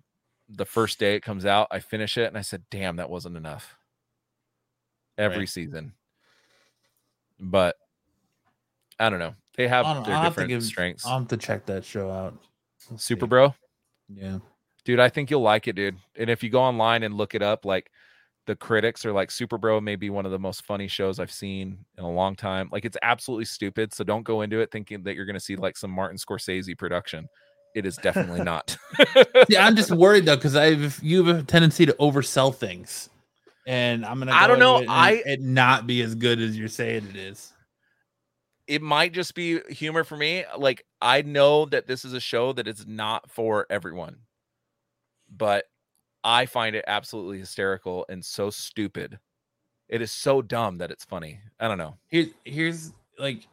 the 0.49 0.65
first 0.65 0.99
day 0.99 1.15
it 1.15 1.21
comes 1.21 1.45
out, 1.45 1.67
I 1.71 1.79
finish 1.79 2.17
it 2.17 2.27
and 2.27 2.37
I 2.37 2.41
said, 2.41 2.63
"Damn, 2.69 2.97
that 2.97 3.09
wasn't 3.09 3.37
enough." 3.37 3.75
Every 5.17 5.39
Right. 5.39 5.49
season, 5.49 5.93
but 7.39 7.77
I 8.99 9.09
don't 9.09 9.19
know. 9.19 9.33
They 9.57 9.67
have 9.67 9.85
I'll- 9.85 10.03
their 10.03 10.15
I'll 10.15 10.23
have 10.23 10.31
different 10.33 10.49
give- 10.49 10.63
strengths. 10.63 11.05
I'll 11.05 11.19
have 11.19 11.27
to 11.29 11.37
check 11.37 11.65
that 11.67 11.83
show 11.85 12.09
out. 12.11 12.37
We'll 12.89 12.99
Super 12.99 13.25
see. 13.25 13.29
Bro, 13.29 13.55
Yeah. 14.13 14.39
dude, 14.83 14.99
I 14.99 15.09
think 15.09 15.31
you'll 15.31 15.41
like 15.41 15.67
it, 15.67 15.73
dude. 15.75 15.97
And 16.17 16.29
if 16.29 16.43
you 16.43 16.49
go 16.49 16.61
online 16.61 17.03
and 17.03 17.15
look 17.15 17.33
it 17.35 17.41
up, 17.41 17.65
like 17.65 17.89
the 18.47 18.55
critics 18.55 19.05
are 19.05 19.11
like 19.11 19.29
Superwog 19.29 19.81
may 19.83 19.95
be 19.95 20.11
one 20.11 20.25
of 20.25 20.31
the 20.31 20.37
most 20.37 20.65
funny 20.65 20.87
shows 20.87 21.19
I've 21.19 21.31
seen 21.31 21.79
in 21.97 22.03
a 22.03 22.11
long 22.11 22.35
time. 22.35 22.69
Like 22.71 22.85
it's 22.85 22.97
absolutely 23.01 23.45
stupid. 23.45 23.91
So 23.93 24.03
don't 24.03 24.21
go 24.23 24.41
into 24.41 24.59
it 24.59 24.71
thinking 24.71 25.01
that 25.03 25.15
you're 25.15 25.25
gonna 25.25 25.39
see 25.39 25.55
like 25.55 25.77
some 25.77 25.89
Martin 25.89 26.17
Scorsese 26.17 26.77
production. 26.77 27.27
It 27.73 27.85
is 27.87 27.97
definitely 27.97 28.43
not. 28.43 28.77
yeah, 29.49 29.65
I'm 29.65 29.75
just 29.75 29.89
worried 29.91 30.25
though 30.25 30.35
because 30.35 30.55
I've 30.55 30.99
you 31.01 31.23
have 31.25 31.39
a 31.39 31.43
tendency 31.43 31.87
to 31.87 31.93
oversell 31.93 32.53
things, 32.55 33.09
and 33.65 34.05
I'm 34.05 34.19
gonna. 34.19 34.31
I 34.31 34.45
don't 34.47 34.59
know, 34.59 34.77
into 34.77 34.91
it 34.91 34.93
and 34.93 35.01
I- 35.01 35.23
it 35.25 35.41
not 35.41 35.87
be 35.87 36.01
as 36.03 36.13
good 36.13 36.39
as 36.39 36.55
you're 36.57 36.67
saying 36.67 37.07
it 37.09 37.15
is. 37.15 37.51
It 38.67 38.81
might 38.81 39.13
just 39.13 39.35
be 39.35 39.59
humor 39.69 40.03
for 40.03 40.17
me. 40.17 40.43
Like 40.57 40.85
I 41.01 41.21
know 41.21 41.65
that 41.65 41.87
this 41.87 42.03
is 42.03 42.13
a 42.13 42.19
show 42.19 42.53
that 42.53 42.67
is 42.67 42.85
not 42.87 43.29
for 43.29 43.67
everyone, 43.69 44.17
but 45.29 45.65
I 46.23 46.47
find 46.47 46.75
it 46.75 46.83
absolutely 46.87 47.39
hysterical 47.39 48.05
and 48.09 48.25
so 48.25 48.49
stupid. 48.49 49.19
It 49.87 50.01
is 50.01 50.11
so 50.11 50.41
dumb 50.41 50.79
that 50.79 50.89
it's 50.89 51.05
funny. 51.05 51.39
I 51.59 51.67
don't 51.67 51.77
know. 51.77 51.97
Here's 52.07 52.29
here's 52.43 52.93
like 53.19 53.47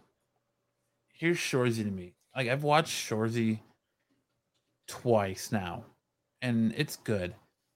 here's 1.13 1.37
Shoresy 1.37 1.85
to 1.85 1.91
me. 1.91 2.15
Like 2.35 2.49
I've 2.49 2.65
watched 2.65 2.93
Shoresy 3.09 3.61
twice 4.89 5.53
now, 5.53 5.85
and 6.41 6.73
it's 6.77 6.97
good. 6.97 7.35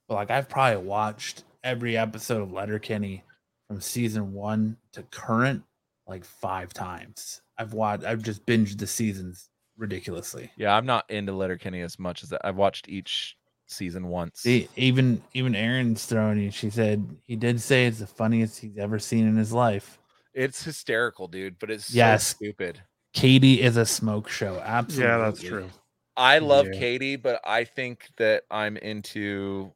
But 0.08 0.14
like 0.14 0.30
I've 0.30 0.48
probably 0.48 0.82
watched 0.82 1.44
every 1.62 1.98
episode 1.98 2.40
of 2.40 2.52
Letterkenny 2.52 3.22
from 3.68 3.80
season 3.80 4.32
one 4.32 4.78
to 4.92 5.02
current 5.04 5.62
like 6.06 6.24
five 6.24 6.72
times. 6.72 7.40
I've 7.58 7.72
watched. 7.72 8.04
I've 8.04 8.22
just 8.22 8.44
binged 8.46 8.78
the 8.78 8.86
seasons 8.86 9.48
ridiculously. 9.76 10.50
Yeah, 10.56 10.76
I'm 10.76 10.86
not 10.86 11.08
into 11.10 11.32
Letterkenny 11.32 11.80
as 11.80 11.98
much 11.98 12.22
as 12.22 12.30
that. 12.30 12.40
I've 12.44 12.56
watched 12.56 12.88
each 12.88 13.36
season 13.66 14.08
once. 14.08 14.40
See, 14.40 14.68
even 14.76 15.22
even 15.34 15.54
Aaron's 15.54 16.06
throwing 16.06 16.38
you. 16.38 16.50
She 16.50 16.70
said 16.70 17.04
he 17.26 17.36
did 17.36 17.60
say 17.60 17.86
it's 17.86 17.98
the 17.98 18.06
funniest 18.06 18.60
he's 18.60 18.78
ever 18.78 18.98
seen 18.98 19.26
in 19.26 19.36
his 19.36 19.52
life. 19.52 19.98
It's 20.34 20.62
hysterical, 20.62 21.28
dude, 21.28 21.58
but 21.58 21.70
it's 21.70 21.92
Yes. 21.92 22.26
so 22.28 22.36
stupid. 22.36 22.82
Katie 23.14 23.62
is 23.62 23.78
a 23.78 23.86
smoke 23.86 24.28
show. 24.28 24.60
Absolutely. 24.62 25.10
Yeah, 25.10 25.18
that's 25.18 25.42
true. 25.42 25.70
I 26.18 26.38
love 26.38 26.66
Yeah. 26.66 26.78
Katie, 26.78 27.16
but 27.16 27.40
I 27.44 27.64
think 27.64 28.08
that 28.18 28.44
I'm 28.50 28.76
into 28.76 29.72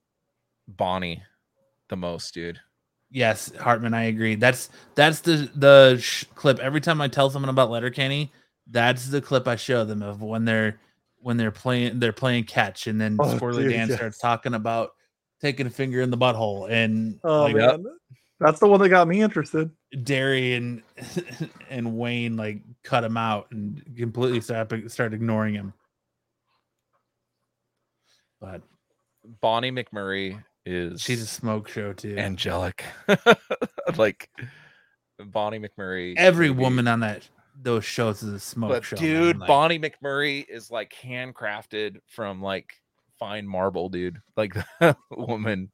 Bonnie 0.69 1.23
the 1.89 1.97
most, 1.97 2.35
dude. 2.35 2.61
Yes, 3.11 3.53
Hartman, 3.57 3.93
I 3.93 4.05
agree. 4.05 4.37
That's 4.37 4.71
that's 4.95 5.21
the 5.21 5.51
the 5.55 5.99
sh- 5.99 6.25
clip. 6.35 6.61
Every 6.61 6.81
time 6.81 7.01
I 7.01 7.09
tell 7.09 7.29
someone 7.29 7.49
about 7.51 7.71
Letterkenny, 7.71 8.33
that's 8.69 9.09
the 9.09 9.21
clip 9.21 9.49
I 9.49 9.57
show 9.57 9.85
them 9.85 10.03
of 10.03 10.23
when 10.23 10.45
they're 10.45 10.79
when 11.19 11.37
they're 11.37 11.51
playing 11.51 11.99
they're 11.99 12.13
playing 12.13 12.45
catch, 12.45 12.87
and 12.87 13.01
then 13.01 13.17
Oh, 13.21 13.25
Squirrely 13.25 13.63
dude, 13.63 13.71
Dan 13.71 13.89
yes. 13.89 13.97
starts 13.99 14.19
talking 14.19 14.55
about 14.55 14.91
taking 15.41 15.67
a 15.67 15.71
finger 15.71 16.01
in 16.03 16.11
the 16.11 16.17
butthole, 16.19 16.71
and 16.71 17.19
Oh 17.25 17.43
like, 17.43 17.57
man, 17.57 17.85
that's 18.39 18.61
the 18.61 18.69
one 18.69 18.81
that 18.81 18.91
got 18.91 19.09
me 19.09 19.23
interested. 19.23 19.71
Derry 20.05 20.55
and 20.55 20.83
and 21.69 21.99
Wayne 21.99 22.37
like 22.37 22.63
cut 22.85 23.03
him 23.03 23.17
out 23.17 23.49
and 23.51 23.83
completely 23.97 24.41
start 24.41 24.73
start 24.91 25.15
ignoring 25.15 25.55
him. 25.55 25.73
But 28.41 28.63
Bonnie 29.41 29.73
McMurray 29.73 30.43
is 30.67 31.01
she's 31.01 31.23
a 31.23 31.27
smoke 31.27 31.69
show 31.69 31.93
too. 31.93 32.17
angelic. 32.19 32.85
like 33.97 34.31
Bonnie 35.19 35.59
McMurray. 35.61 36.15
Every 36.17 36.51
woman 36.51 36.89
on 36.89 37.01
that 37.01 37.29
those 37.63 37.85
shows 37.85 38.23
is 38.23 38.33
a 38.33 38.41
smoke 38.41 38.71
but 38.71 38.85
show. 38.85 38.97
dude. 38.97 39.39
Like, 39.39 39.49
Bonnie 39.49 39.79
McMurray 39.79 40.45
is 40.49 40.71
like 40.71 40.95
handcrafted 41.03 41.99
from 42.07 42.43
like 42.43 42.75
fine 43.19 43.47
marble, 43.47 43.89
dude. 43.89 44.21
Like 44.37 44.55
the 44.81 44.97
woman 45.11 45.71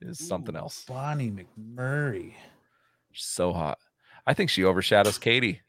is 0.00 0.18
something 0.18 0.54
Ooh, 0.54 0.60
else. 0.60 0.84
Bonnie 0.86 1.30
McMurray. 1.30 2.34
So 3.14 3.52
hot. 3.52 3.78
I 4.26 4.34
think 4.34 4.50
she 4.50 4.64
overshadows 4.64 5.18
Katie. 5.18 5.60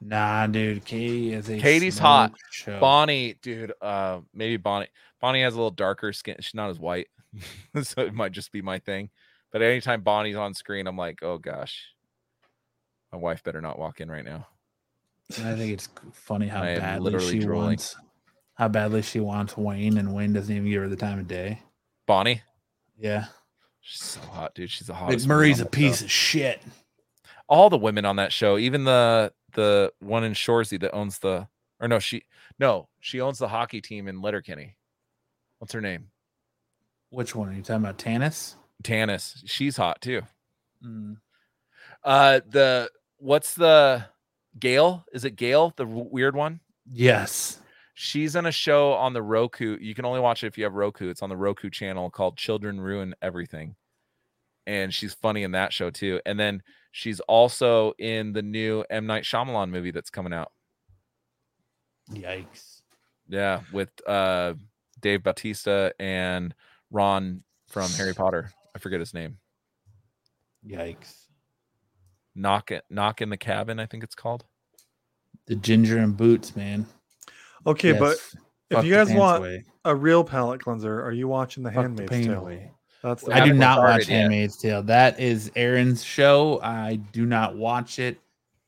Nah, 0.00 0.46
dude, 0.46 0.84
Katie 0.84 1.34
is 1.34 1.50
a 1.50 1.58
Katie's 1.58 1.98
hot. 1.98 2.32
Show. 2.50 2.80
Bonnie, 2.80 3.36
dude, 3.42 3.72
uh 3.80 4.20
maybe 4.34 4.56
Bonnie. 4.56 4.88
Bonnie 5.20 5.42
has 5.42 5.54
a 5.54 5.56
little 5.56 5.70
darker 5.70 6.12
skin. 6.12 6.36
She's 6.40 6.54
not 6.54 6.70
as 6.70 6.78
white. 6.78 7.08
so 7.82 8.02
it 8.02 8.14
might 8.14 8.32
just 8.32 8.52
be 8.52 8.62
my 8.62 8.78
thing. 8.78 9.10
But 9.52 9.62
anytime 9.62 10.02
Bonnie's 10.02 10.36
on 10.36 10.54
screen, 10.54 10.86
I'm 10.86 10.96
like, 10.96 11.22
oh 11.22 11.38
gosh. 11.38 11.82
My 13.12 13.18
wife 13.18 13.42
better 13.42 13.60
not 13.60 13.78
walk 13.78 14.00
in 14.00 14.10
right 14.10 14.24
now. 14.24 14.46
I 15.32 15.54
think 15.54 15.72
it's 15.72 15.88
funny 16.12 16.46
how 16.46 16.62
I 16.62 16.76
badly 16.76 17.18
she 17.20 17.40
drooling. 17.40 17.66
wants 17.66 17.96
how 18.54 18.68
badly 18.68 19.02
she 19.02 19.20
wants 19.20 19.56
Wayne, 19.56 19.96
and 19.96 20.14
Wayne 20.14 20.32
doesn't 20.32 20.54
even 20.54 20.68
give 20.68 20.82
her 20.82 20.88
the 20.88 20.96
time 20.96 21.18
of 21.18 21.26
day. 21.26 21.62
Bonnie. 22.06 22.42
Yeah. 22.98 23.26
She's 23.80 24.02
so 24.02 24.20
hot, 24.20 24.54
dude. 24.54 24.70
She's 24.70 24.86
the 24.86 24.94
hottest. 24.94 25.26
woman 25.26 25.46
McMurray's 25.48 25.60
a 25.60 25.64
that 25.64 25.74
show. 25.74 25.80
piece 25.80 26.02
of 26.02 26.10
shit. 26.10 26.62
All 27.48 27.70
the 27.70 27.78
women 27.78 28.04
on 28.04 28.16
that 28.16 28.32
show, 28.32 28.58
even 28.58 28.84
the 28.84 29.32
the 29.54 29.92
one 30.00 30.22
in 30.24 30.32
Shoresy 30.34 30.78
that 30.80 30.92
owns 30.92 31.18
the 31.18 31.48
or 31.80 31.88
no, 31.88 31.98
she 31.98 32.24
no, 32.58 32.88
she 33.00 33.20
owns 33.20 33.38
the 33.38 33.48
hockey 33.48 33.80
team 33.80 34.06
in 34.06 34.20
Letterkenny. 34.20 34.76
What's 35.58 35.72
her 35.72 35.80
name? 35.80 36.10
Which 37.10 37.34
one 37.34 37.48
are 37.48 37.52
you 37.52 37.62
talking 37.62 37.84
about? 37.84 37.98
Tannis? 37.98 38.56
Tanis. 38.82 39.42
She's 39.44 39.76
hot 39.76 40.00
too. 40.00 40.22
Mm. 40.84 41.16
Uh 42.02 42.40
the 42.48 42.90
what's 43.18 43.54
the 43.54 44.04
Gail? 44.58 45.04
Is 45.12 45.24
it 45.24 45.36
Gail, 45.36 45.72
the 45.76 45.86
weird 45.86 46.34
one? 46.34 46.60
Yes. 46.90 47.60
She's 47.94 48.34
in 48.34 48.46
a 48.46 48.52
show 48.52 48.92
on 48.92 49.12
the 49.12 49.22
Roku. 49.22 49.76
You 49.78 49.94
can 49.94 50.04
only 50.04 50.20
watch 50.20 50.42
it 50.42 50.46
if 50.46 50.56
you 50.56 50.64
have 50.64 50.74
Roku. 50.74 51.10
It's 51.10 51.22
on 51.22 51.28
the 51.28 51.36
Roku 51.36 51.68
channel 51.68 52.10
called 52.10 52.36
Children 52.36 52.80
Ruin 52.80 53.14
Everything. 53.20 53.76
And 54.66 54.92
she's 54.94 55.12
funny 55.12 55.42
in 55.42 55.52
that 55.52 55.72
show 55.72 55.90
too. 55.90 56.20
And 56.24 56.40
then 56.40 56.62
she's 56.92 57.20
also 57.20 57.92
in 57.98 58.32
the 58.32 58.42
new 58.42 58.84
M. 58.88 59.06
Night 59.06 59.24
Shyamalan 59.24 59.70
movie 59.70 59.90
that's 59.90 60.10
coming 60.10 60.32
out. 60.32 60.50
Yikes. 62.10 62.82
Yeah, 63.28 63.60
with 63.72 63.90
uh 64.06 64.54
Dave 65.00 65.22
Bautista 65.22 65.92
and 66.00 66.54
Ron 66.90 67.42
from 67.68 67.90
Harry 67.92 68.14
Potter. 68.16 68.50
I 68.74 68.78
forget 68.78 69.00
his 69.00 69.14
name. 69.14 69.38
Yikes. 70.66 71.26
Knock 72.34 72.70
it 72.70 72.84
knock 72.90 73.20
in 73.20 73.28
the 73.30 73.36
cabin, 73.36 73.80
I 73.80 73.86
think 73.86 74.04
it's 74.04 74.14
called. 74.14 74.44
The 75.46 75.56
ginger 75.56 75.98
and 75.98 76.16
boots, 76.16 76.54
man. 76.54 76.86
Okay, 77.66 77.92
but 77.92 78.12
if 78.70 78.76
Fuck 78.76 78.84
you 78.84 78.92
guys 78.94 79.08
pants 79.08 79.18
want 79.18 79.38
away. 79.38 79.64
a 79.84 79.94
real 79.94 80.22
palate 80.22 80.62
cleanser, 80.62 81.02
are 81.02 81.12
you 81.12 81.26
watching 81.28 81.62
The 81.64 81.70
Fuck 81.72 81.82
Handmaid's 81.82 82.10
pain 82.10 82.26
Tale? 82.28 82.38
away. 82.40 82.70
That's 83.02 83.24
the 83.24 83.32
I 83.32 83.46
do 83.46 83.54
haven't 83.54 83.82
watch 83.82 84.08
yet. 84.08 84.20
Handmaid's 84.20 84.56
Tale. 84.58 84.82
That 84.84 85.18
is 85.18 85.50
Aaron's 85.56 86.04
show. 86.04 86.60
I 86.62 86.96
do 87.12 87.26
not 87.26 87.56
watch 87.56 87.98
it. 87.98 88.18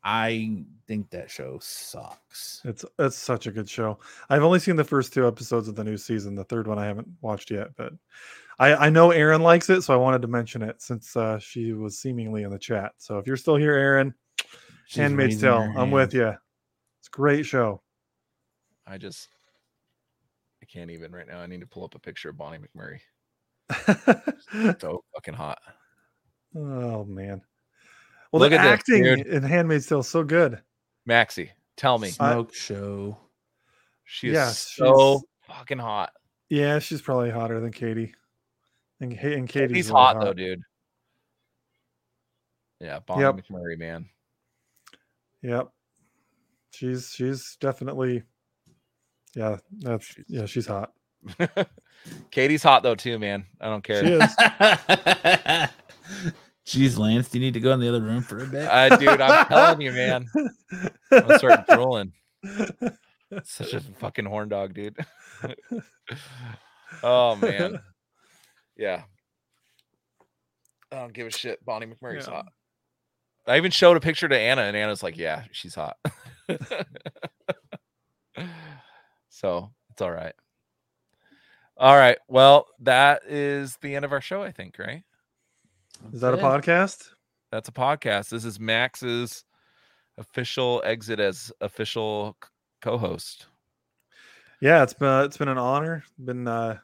I 0.03 0.65
think 0.87 1.11
that 1.11 1.31
show 1.31 1.59
sucks. 1.61 2.61
It's 2.65 2.85
it's 2.99 3.17
such 3.17 3.47
a 3.47 3.53
good 3.53 3.69
show. 3.69 3.99
I've 4.31 4.43
only 4.43 4.59
seen 4.59 4.77
the 4.77 4.85
first 4.85 5.13
two 5.13 5.27
episodes 5.27 5.69
of 5.69 5.75
the 5.77 5.85
new 5.85 5.97
season. 5.97 6.35
The 6.35 6.45
third 6.45 6.67
one 6.67 6.79
I 6.79 6.87
haven't 6.87 7.09
watched 7.21 7.51
yet, 7.51 7.69
but 7.77 7.93
I 8.59 8.75
I 8.75 8.91
know 8.91 9.11
Aaron 9.11 9.43
likes 9.43 9.69
it, 9.71 9.83
so 9.83 9.95
I 9.95 9.97
wanted 9.97 10.23
to 10.23 10.29
mention 10.29 10.63
it 10.63 10.81
since 10.83 11.17
uh, 11.17 11.39
she 11.39 11.73
was 11.73 11.99
seemingly 11.99 12.43
in 12.43 12.51
the 12.51 12.59
chat. 12.59 12.93
So 12.99 13.19
if 13.19 13.27
you're 13.27 13.37
still 13.37 13.57
here, 13.57 13.75
Aaron, 13.75 14.15
She's 14.87 14.97
Handmaid's 14.97 15.41
Tale, 15.41 15.73
I'm 15.77 15.91
with 15.91 16.15
you. 16.15 16.29
It's 16.29 17.09
a 17.09 17.11
great 17.11 17.45
show. 17.47 17.83
I 18.87 18.99
just 18.99 19.29
I 20.63 20.67
can't 20.67 20.91
even 20.91 21.13
right 21.13 21.27
now. 21.27 21.41
I 21.41 21.47
need 21.47 21.61
to 21.61 21.67
pull 21.67 21.85
up 21.85 21.95
a 21.95 21.99
picture 21.99 22.29
of 22.31 22.37
Bonnie 22.39 22.59
McMurray. 22.59 22.99
So 24.81 25.03
fucking 25.15 25.35
hot. 25.35 25.59
oh 26.55 27.05
man. 27.05 27.41
Well, 28.31 28.41
Look 28.41 28.51
the 28.51 28.59
at 28.59 28.63
this, 28.63 28.73
acting 28.73 29.03
dude. 29.05 29.27
in 29.27 29.43
Handmaid's 29.43 29.87
Tale 29.87 30.01
is 30.01 30.09
so 30.09 30.25
good. 30.25 30.61
Maxie, 31.07 31.51
tell 31.77 31.99
me. 31.99 32.09
I- 32.09 32.11
Smoke 32.11 32.55
show. 32.55 33.19
She 34.05 34.29
is 34.29 34.35
Yes, 34.35 34.59
so 34.77 35.23
fucking 35.47 35.79
hot. 35.79 36.13
Yeah, 36.51 36.79
she's 36.81 37.01
probably 37.01 37.31
hotter 37.31 37.61
than 37.61 37.73
Katie. 37.73 38.15
And, 39.01 39.19
Ka- 39.19 39.29
and 39.29 39.49
Katie's 39.49 39.77
He's 39.77 39.89
really 39.89 40.01
hot, 40.01 40.21
though, 40.21 40.35
dude. 40.35 40.61
Yeah, 42.81 42.99
Bonnie 43.07 43.23
Yep. 43.23 43.37
McMurray, 43.37 43.79
man. 43.79 44.09
Yep. 45.43 45.69
She's 46.73 47.11
she's 47.11 47.57
definitely 47.61 48.23
yeah, 49.35 49.57
that's 49.81 50.07
She's- 50.07 50.27
yeah, 50.29 50.47
she's 50.47 50.67
hot. 50.67 50.93
Katie's 52.31 52.63
hot 52.63 52.83
though 52.83 52.95
too, 52.95 53.19
man. 53.19 53.47
I 53.61 53.67
don't 53.67 53.83
care. 53.85 54.05
She 54.05 54.13
is. 54.13 54.37
Jeez, 56.67 56.97
Lance, 56.99 57.29
do 57.29 57.39
you 57.39 57.45
need 57.45 57.55
to 57.55 57.61
go 57.61 57.73
in 57.73 57.81
the 57.81 57.89
other 57.89 58.01
room 58.01 58.23
for 58.23 58.43
a 58.43 58.47
bit? 58.47 58.69
Uh, 58.69 58.97
dude, 58.97 59.21
I'm 59.21 59.47
telling 59.47 59.81
you, 59.81 59.93
man. 59.93 60.27
I'm 60.35 60.51
gonna 61.11 61.39
start 61.39 61.67
drooling. 61.67 62.13
Such 63.45 63.75
a 63.75 63.81
fucking 63.81 64.27
horn 64.27 64.49
dog, 64.49 64.75
dude. 64.75 64.97
oh 67.03 67.35
man. 67.37 67.81
Yeah. 68.77 69.03
I 70.93 70.97
don't 70.97 71.13
give 71.13 71.27
a 71.27 71.31
shit. 71.31 71.65
Bonnie 71.65 71.87
McMurray's 71.87 72.27
Yeah. 72.29 72.35
hot. 72.35 72.47
I 73.47 73.57
even 73.57 73.71
showed 73.73 73.97
a 73.97 74.01
picture 74.01 74.29
to 74.29 74.39
Anna, 74.39 74.63
and 74.63 74.77
Anna's 74.77 75.03
like, 75.03 75.17
"Yeah, 75.17 75.45
she's 75.51 75.75
hot." 75.75 75.97
so 79.31 79.73
it's 79.91 80.01
all 80.03 80.11
right. 80.13 80.35
All 81.77 81.97
right. 81.97 82.19
Well, 82.29 82.67
that 82.81 83.23
is 83.27 83.77
the 83.83 83.97
end 83.97 84.05
of 84.05 84.13
our 84.13 84.21
show. 84.21 84.43
I 84.43 84.53
think. 84.53 84.79
Right. 84.79 85.03
Is 86.13 86.21
that 86.21 86.35
a 86.35 86.39
podcast? 86.39 87.11
That's 87.51 87.69
a 87.69 87.73
podcast. 87.73 88.31
This 88.31 88.45
is 88.45 88.59
Max's 88.59 89.45
official 90.19 90.83
exit 90.85 91.21
as 91.21 91.53
official 91.61 92.37
co-host. 92.81 93.47
Yeah, 94.61 94.83
it's 94.83 94.95
been 94.95 95.25
it's 95.25 95.37
been 95.37 95.49
an 95.49 95.59
honor. 95.59 96.05
Been 96.23 96.47
uh 96.47 96.79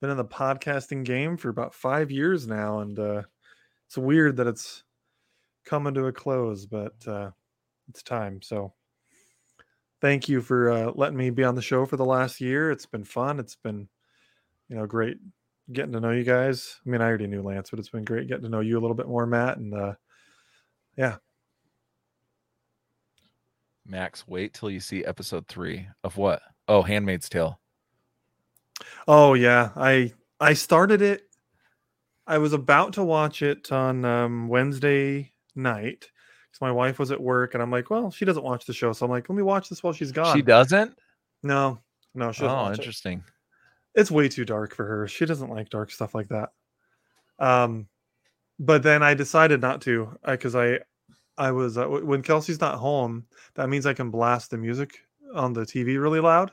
been 0.00 0.10
in 0.10 0.16
the 0.16 0.24
podcasting 0.24 1.04
game 1.04 1.36
for 1.36 1.48
about 1.48 1.74
five 1.74 2.10
years 2.10 2.46
now, 2.46 2.80
and 2.80 2.98
uh 2.98 3.22
it's 3.86 3.98
weird 3.98 4.36
that 4.36 4.46
it's 4.46 4.84
coming 5.64 5.94
to 5.94 6.06
a 6.06 6.12
close, 6.12 6.66
but 6.66 6.94
uh 7.06 7.30
it's 7.88 8.02
time. 8.02 8.42
So 8.42 8.74
thank 10.00 10.28
you 10.28 10.40
for 10.40 10.70
uh 10.70 10.92
letting 10.94 11.16
me 11.16 11.30
be 11.30 11.44
on 11.44 11.54
the 11.54 11.62
show 11.62 11.84
for 11.86 11.96
the 11.96 12.04
last 12.04 12.40
year. 12.40 12.70
It's 12.70 12.86
been 12.86 13.04
fun. 13.04 13.40
It's 13.40 13.56
been 13.56 13.88
you 14.68 14.76
know 14.76 14.86
great 14.86 15.18
getting 15.72 15.92
to 15.92 16.00
know 16.00 16.10
you 16.10 16.24
guys. 16.24 16.76
I 16.84 16.90
mean, 16.90 17.00
I 17.00 17.06
already 17.06 17.26
knew 17.26 17.42
Lance, 17.42 17.70
but 17.70 17.78
it's 17.78 17.88
been 17.88 18.04
great 18.04 18.28
getting 18.28 18.44
to 18.44 18.48
know 18.48 18.60
you 18.60 18.78
a 18.78 18.80
little 18.80 18.96
bit 18.96 19.08
more, 19.08 19.26
Matt. 19.26 19.58
And 19.58 19.74
uh 19.74 19.94
yeah. 20.96 21.16
Max, 23.86 24.26
wait 24.26 24.54
till 24.54 24.70
you 24.70 24.80
see 24.80 25.04
episode 25.04 25.46
three 25.46 25.86
of 26.02 26.16
what? 26.16 26.42
Oh, 26.68 26.82
Handmaid's 26.82 27.28
Tale. 27.28 27.60
Oh 29.06 29.34
yeah, 29.34 29.70
I 29.76 30.12
I 30.40 30.54
started 30.54 31.02
it. 31.02 31.22
I 32.26 32.38
was 32.38 32.52
about 32.52 32.94
to 32.94 33.04
watch 33.04 33.42
it 33.42 33.70
on 33.70 34.04
um, 34.04 34.48
Wednesday 34.48 35.32
night 35.54 36.00
because 36.00 36.60
my 36.60 36.72
wife 36.72 36.98
was 36.98 37.12
at 37.12 37.20
work, 37.20 37.54
and 37.54 37.62
I'm 37.62 37.70
like, 37.70 37.88
well, 37.88 38.10
she 38.10 38.24
doesn't 38.24 38.42
watch 38.42 38.66
the 38.66 38.72
show, 38.72 38.92
so 38.92 39.04
I'm 39.06 39.10
like, 39.10 39.28
let 39.28 39.36
me 39.36 39.44
watch 39.44 39.68
this 39.68 39.82
while 39.82 39.92
she's 39.92 40.10
gone. 40.10 40.34
She 40.34 40.42
doesn't. 40.42 40.98
No, 41.44 41.78
no, 42.14 42.32
she 42.32 42.42
doesn't. 42.42 42.58
Oh, 42.58 42.62
watch 42.62 42.80
it. 42.80 42.82
Interesting. 43.96 44.00
It's 44.00 44.10
way 44.10 44.28
too 44.28 44.44
dark 44.44 44.74
for 44.74 44.86
her. 44.86 45.08
She 45.08 45.26
doesn't 45.26 45.50
like 45.50 45.70
dark 45.70 45.90
stuff 45.90 46.14
like 46.14 46.28
that. 46.28 46.50
Um, 47.38 47.88
but 48.58 48.82
then 48.82 49.02
I 49.02 49.14
decided 49.14 49.60
not 49.60 49.80
to 49.82 50.16
because 50.24 50.54
I, 50.54 50.80
I 51.36 51.52
was 51.52 51.76
uh, 51.76 51.82
w- 51.82 52.06
when 52.06 52.22
Kelsey's 52.22 52.60
not 52.60 52.78
home. 52.78 53.26
That 53.54 53.68
means 53.68 53.86
I 53.86 53.94
can 53.94 54.10
blast 54.10 54.50
the 54.50 54.58
music 54.58 54.98
on 55.34 55.52
the 55.52 55.62
TV 55.62 56.00
really 56.00 56.20
loud, 56.20 56.52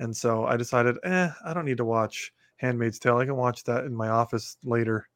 and 0.00 0.16
so 0.16 0.44
I 0.46 0.56
decided, 0.56 0.96
eh, 1.04 1.30
I 1.44 1.54
don't 1.54 1.64
need 1.64 1.76
to 1.76 1.84
watch 1.84 2.32
Handmaid's 2.56 2.98
Tale. 2.98 3.18
I 3.18 3.26
can 3.26 3.36
watch 3.36 3.62
that 3.64 3.84
in 3.84 3.94
my 3.94 4.08
office 4.08 4.56
later. 4.64 5.08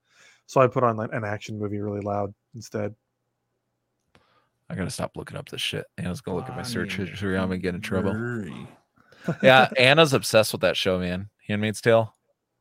So 0.47 0.61
I 0.61 0.67
put 0.67 0.85
on 0.85 0.97
like 0.97 1.13
an 1.13 1.25
action 1.25 1.59
movie 1.59 1.81
really 1.81 2.01
loud 2.01 2.35
instead. 2.55 2.95
I 4.69 4.77
gotta 4.77 4.91
stop 4.91 5.17
looking 5.17 5.37
up 5.37 5.49
this 5.49 5.61
shit. 5.61 5.87
Anna's 5.99 6.21
gonna 6.21 6.37
look 6.37 6.49
at 6.49 6.57
my 6.57 6.63
search 6.63 6.97
history. 6.97 7.37
I'm 7.37 7.49
gonna 7.49 7.59
get 7.59 7.75
in 7.75 7.81
trouble. 7.81 8.15
Yeah, 9.43 9.69
Anna's 9.77 10.15
obsessed 10.15 10.53
with 10.53 10.61
that 10.61 10.77
show, 10.77 11.01
man. 11.01 11.29
Handmaid's 11.51 11.81
Tale, 11.81 12.15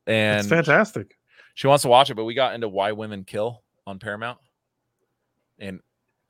and 0.06 0.40
it's 0.40 0.48
fantastic. 0.48 1.16
she 1.54 1.66
wants 1.66 1.82
to 1.82 1.88
watch 1.88 2.10
it. 2.10 2.14
But 2.14 2.24
we 2.24 2.34
got 2.34 2.54
into 2.54 2.68
Why 2.68 2.92
Women 2.92 3.24
Kill 3.24 3.62
on 3.86 3.98
Paramount, 3.98 4.38
and 5.58 5.80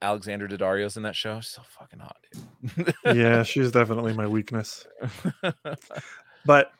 Alexandra 0.02 0.48
Daddario's 0.48 0.96
in 0.96 1.02
that 1.02 1.14
show. 1.16 1.40
She's 1.40 1.50
so 1.52 1.62
fucking 1.78 1.98
hot, 1.98 2.16
dude. 2.32 2.94
yeah, 3.16 3.42
she's 3.42 3.70
definitely 3.72 4.12
my 4.14 4.26
weakness. 4.26 4.86
But 6.46 6.72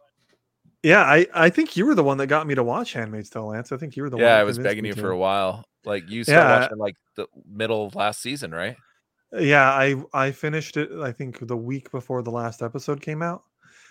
yeah, 0.82 1.02
I 1.02 1.27
I 1.35 1.51
think 1.51 1.77
you 1.77 1.85
were 1.85 1.94
the 1.94 2.02
one 2.05 2.16
that 2.19 2.28
got 2.28 2.47
me 2.47 2.55
to 2.55 2.62
watch 2.65 2.94
Handmaid's 2.94 3.28
Tale, 3.28 3.47
Lance. 3.48 3.73
I 3.73 3.77
think 3.77 3.97
you 3.97 4.02
were 4.02 4.09
the 4.11 4.16
one. 4.16 4.24
yeah, 4.24 4.36
I 4.36 4.44
was 4.44 4.59
begging 4.59 4.86
you 4.86 4.94
to. 4.94 5.01
for 5.01 5.11
a 5.11 5.19
while. 5.19 5.66
Like 5.85 6.09
you 6.09 6.24
started 6.24 6.40
Yeah. 6.48 6.61
watching 6.61 6.78
like 6.78 6.97
the 7.16 7.27
middle 7.47 7.85
of 7.86 7.94
last 7.94 8.23
season, 8.23 8.52
right? 8.52 8.77
Yeah, 9.39 9.69
I 9.70 10.02
I 10.15 10.31
finished 10.31 10.78
it. 10.78 10.90
I 11.02 11.12
think 11.12 11.47
the 11.47 11.57
week 11.57 11.90
before 11.90 12.23
the 12.23 12.31
last 12.31 12.62
episode 12.62 13.02
came 13.02 13.20
out. 13.23 13.43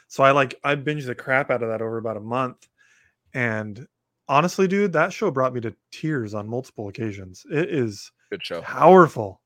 So 0.09 0.23
I 0.23 0.31
like 0.31 0.55
I 0.63 0.75
binged 0.75 1.05
the 1.05 1.15
crap 1.15 1.51
out 1.51 1.63
of 1.63 1.69
that 1.69 1.81
over 1.81 1.97
about 1.97 2.17
a 2.17 2.21
month, 2.21 2.67
and 3.33 3.87
honestly, 4.27 4.67
dude, 4.67 4.93
that 4.93 5.13
show 5.13 5.29
brought 5.31 5.53
me 5.53 5.61
to 5.61 5.75
tears 5.91 6.33
on 6.33 6.49
multiple 6.49 6.87
occasions. 6.89 7.45
It 7.51 7.69
is 7.69 8.11
Good 8.31 8.43
show. 8.43 8.61
powerful, 8.61 9.39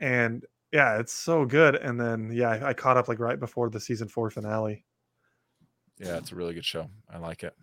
and 0.00 0.44
yeah, 0.72 0.98
it's 0.98 1.12
so 1.12 1.44
good. 1.44 1.76
And 1.76 2.00
then 2.00 2.30
yeah, 2.32 2.48
I, 2.48 2.70
I 2.70 2.74
caught 2.74 2.96
up 2.96 3.08
like 3.08 3.20
right 3.20 3.38
before 3.38 3.68
the 3.68 3.78
season 3.78 4.08
four 4.08 4.30
finale. 4.30 4.84
Yeah, 5.98 6.16
it's 6.16 6.32
a 6.32 6.34
really 6.34 6.54
good 6.54 6.64
show. 6.64 6.88
I 7.08 7.18
like 7.18 7.44
it. 7.44 7.54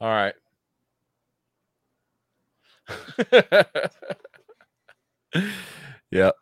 All 0.00 0.08
right. 0.08 0.34
yep. 6.10 6.34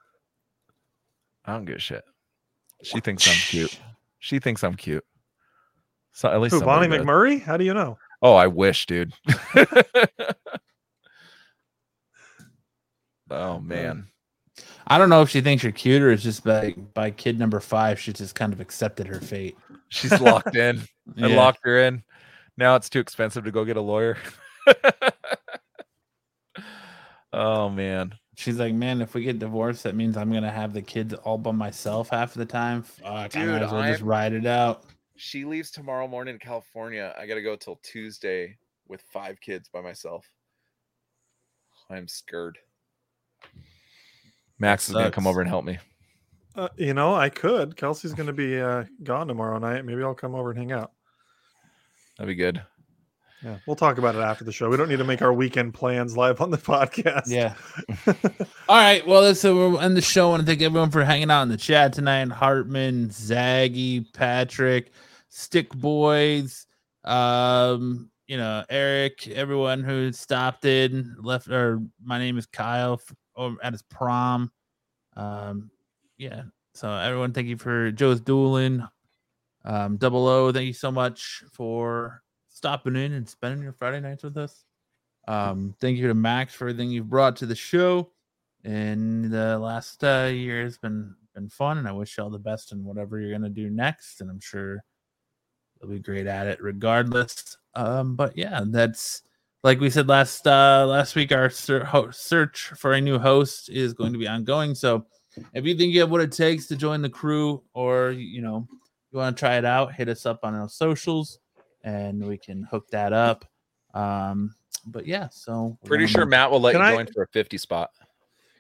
I 1.45 1.53
don't 1.53 1.65
give 1.65 1.77
a 1.77 1.79
shit. 1.79 2.05
She 2.83 3.01
thinks 3.01 3.29
I'm 3.29 3.35
cute. 3.35 3.79
She 4.19 4.39
thinks 4.39 4.65
I'm 4.65 4.75
cute. 4.75 5.05
So 6.13 6.31
at 6.31 6.41
least 6.41 6.55
Who, 6.55 6.63
Bonnie 6.63 6.89
does. 6.89 7.05
McMurray? 7.05 7.43
How 7.43 7.57
do 7.57 7.65
you 7.65 7.75
know? 7.75 7.99
Oh, 8.23 8.35
I 8.35 8.47
wish, 8.47 8.87
dude. 8.87 9.13
oh 13.31 13.61
man. 13.61 14.07
I 14.87 14.99
don't 14.99 15.11
know 15.11 15.23
if 15.23 15.29
she 15.29 15.41
thinks 15.41 15.63
you're 15.63 15.73
cute 15.73 16.03
or 16.03 16.11
it's 16.11 16.23
just 16.23 16.45
by 16.45 16.75
by 16.95 17.11
kid 17.11 17.39
number 17.39 17.61
five, 17.61 18.01
she 18.01 18.13
just 18.13 18.35
kind 18.35 18.53
of 18.53 18.61
accepted 18.61 19.07
her 19.07 19.21
fate. 19.21 19.57
She's 19.89 20.19
locked 20.21 20.57
in. 20.57 20.83
I 21.19 21.27
Yeah. 21.27 21.37
locked 21.37 21.61
her 21.65 21.79
in. 21.81 22.03
Now 22.57 22.77
it's 22.77 22.89
too 22.89 23.01
expensive 23.01 23.45
to 23.45 23.53
go 23.53 23.65
get 23.65 23.77
a 23.77 23.81
lawyer. 23.83 24.17
oh 27.33 27.69
man. 27.69 28.15
She's 28.39 28.59
like, 28.59 28.75
man, 28.75 29.01
if 29.01 29.15
we 29.15 29.23
get 29.23 29.39
divorced, 29.39 29.83
that 29.85 29.95
means 29.97 30.17
I'm 30.17 30.31
gonna 30.31 30.51
have 30.53 30.73
the 30.75 30.83
kids 30.83 31.15
all 31.15 31.39
by 31.39 31.53
myself 31.53 32.11
half 32.11 32.33
of 32.33 32.39
the 32.39 32.47
time. 32.47 32.83
Fuck, 32.83 33.07
I 33.07 33.29
Dude, 33.29 33.49
might 33.51 33.63
as 33.63 33.73
well 33.73 33.83
just 33.83 34.01
I'm- 34.03 34.09
ride 34.09 34.33
it 34.35 34.47
out. 34.47 34.85
She 35.17 35.47
leaves 35.47 35.71
tomorrow 35.71 36.07
morning 36.07 36.39
to 36.39 36.45
California. 36.45 37.15
I 37.19 37.27
gotta 37.27 37.41
go 37.43 37.57
till 37.57 37.81
Tuesday 37.83 38.59
with 38.87 39.01
five 39.11 39.41
kids 39.41 39.71
by 39.71 39.81
myself. 39.81 40.27
I'm 41.89 42.07
scared. 42.07 42.59
Max 44.59 44.89
is 44.89 44.95
gonna 44.95 45.11
come 45.11 45.27
over 45.27 45.41
and 45.41 45.49
help 45.49 45.65
me. 45.65 45.79
Uh, 46.55 46.69
you 46.77 46.93
know, 46.95 47.15
I 47.15 47.29
could. 47.29 47.77
Kelsey's 47.77 48.15
going 48.15 48.29
to 48.29 48.33
be 48.33 48.59
uh, 48.59 48.85
gone 49.03 49.29
tomorrow 49.29 49.59
night. 49.59 49.85
Maybe 49.85 50.03
I'll 50.03 50.15
come 50.15 50.35
over 50.35 50.49
and 50.53 50.59
hang 50.59 50.73
out. 50.73 50.93
That'd 52.17 52.29
be 52.29 52.35
good. 52.35 52.63
Yeah, 53.43 53.59
we'll 53.67 53.77
talk 53.77 53.99
about 53.99 54.15
it 54.15 54.21
after 54.21 54.45
the 54.45 54.53
show. 54.53 54.71
We 54.71 54.77
don't 54.77 54.89
need 54.89 54.99
to 54.99 55.05
make 55.05 55.23
our 55.23 55.33
weekend 55.33 55.75
plans 55.75 56.17
live 56.17 56.41
on 56.41 56.51
the 56.51 56.59
podcast. 56.59 57.29
Yeah. 57.29 57.55
All 58.69 58.77
right. 58.77 59.07
Well, 59.07 59.23
that's 59.23 59.41
so 59.41 59.55
we'll 59.55 59.81
end 59.81 59.97
the 59.97 60.03
show. 60.03 60.29
I 60.29 60.31
want 60.31 60.41
to 60.43 60.47
thank 60.47 60.63
everyone 60.63 60.91
for 60.91 61.05
hanging 61.05 61.31
out 61.31 61.43
in 61.43 61.49
the 61.49 61.57
chat 61.57 61.93
tonight. 61.93 62.31
Hartman, 62.31 63.09
Zaggy, 63.09 64.07
Patrick, 64.13 64.93
Stick 65.29 65.71
Boys, 65.71 66.67
um, 67.05 68.11
you 68.27 68.37
know, 68.37 68.65
Eric, 68.69 69.29
everyone 69.29 69.85
who 69.85 70.13
stopped 70.13 70.65
in, 70.65 71.15
left 71.21 71.49
or 71.49 71.81
my 72.03 72.19
name 72.19 72.39
is 72.39 72.47
Kyle 72.47 73.01
over 73.37 73.57
at 73.63 73.73
his 73.73 73.83
prom. 73.83 74.51
Um, 75.15 75.71
yeah. 76.19 76.43
So 76.75 76.93
everyone, 76.93 77.33
thank 77.33 77.49
you 77.49 77.57
for 77.57 77.91
Joe's 77.93 78.21
dueling. 78.21 78.87
Um, 79.65 79.97
double 79.97 80.27
O, 80.27 80.53
thank 80.53 80.67
you 80.67 80.73
so 80.73 80.93
much 80.93 81.43
for 81.53 82.23
stopping 82.57 82.97
in 82.97 83.13
and 83.13 83.29
spending 83.29 83.63
your 83.63 83.75
Friday 83.75 84.01
nights 84.01 84.23
with 84.23 84.39
us. 84.39 84.65
Um, 85.29 85.75
thank 85.79 85.99
you 85.99 86.09
to 86.09 86.15
Max 86.15 86.55
for 86.55 86.69
everything 86.69 86.91
you've 86.91 87.11
brought 87.11 87.37
to 87.37 87.47
the 87.47 87.55
show. 87.55 88.11
And 88.65 89.31
the 89.31 89.59
last 89.59 90.03
uh, 90.03 90.31
year 90.33 90.65
has 90.65 90.79
been 90.79 91.15
been 91.35 91.49
fun, 91.51 91.77
and 91.77 91.87
I 91.87 91.93
wish 91.93 92.17
you 92.17 92.25
all 92.25 92.31
the 92.31 92.39
best 92.39 92.73
in 92.73 92.83
whatever 92.83 93.21
you're 93.21 93.31
gonna 93.31 93.51
do 93.51 93.69
next. 93.69 94.21
And 94.21 94.31
I'm 94.31 94.41
sure 94.41 94.83
you'll 95.81 95.91
be 95.91 95.99
great 95.99 96.27
at 96.27 96.47
it, 96.47 96.63
regardless. 96.63 97.59
Um, 97.75 98.17
but 98.17 98.37
yeah, 98.37 98.63
that's 98.65 99.23
like 99.63 99.79
we 99.79 99.91
said 99.91 100.09
last 100.09 100.47
uh, 100.47 100.87
last 100.89 101.15
week. 101.15 101.33
Our 101.33 101.51
ser- 101.51 101.85
ho- 101.85 102.11
search 102.11 102.73
for 102.77 102.95
a 102.95 103.01
new 103.01 103.19
host 103.19 103.69
is 103.69 103.93
going 103.93 104.15
to 104.15 104.19
be 104.19 104.27
ongoing. 104.27 104.75
So 104.75 105.07
if 105.53 105.67
you 105.67 105.77
think 105.77 105.93
you 105.93 106.01
have 106.01 106.11
what 106.11 106.23
it 106.23 106.33
takes 106.33 106.67
to 106.69 106.77
join 106.77 107.03
the 107.03 107.11
crew, 107.11 107.63
or 107.75 108.13
you 108.13 108.41
know 108.41 108.67
you 109.13 109.19
want 109.19 109.37
to 109.37 109.41
try 109.41 109.59
it 109.59 109.67
out, 109.67 109.95
hit 109.95 110.09
us 110.09 110.25
up 110.25 110.41
on 110.43 110.55
our 110.55 110.69
socials, 110.69 111.39
and 111.87 112.23
we 112.27 112.37
can 112.37 112.65
hook 112.65 112.89
that 112.91 113.15
up. 113.15 113.47
Um, 113.95 114.55
but 114.87 115.07
yeah, 115.07 115.29
so 115.31 115.79
Pretty 115.87 116.05
gonna- 116.05 116.13
sure 116.13 116.27
Matt 116.27 116.51
will 116.51 116.61
let 116.61 116.73
Can 116.73 116.83
you 116.83 116.87
I- 116.89 116.95
join 116.97 117.07
for 117.07 117.23
a 117.23 117.29
50 117.29 117.57
spot. 117.57 117.91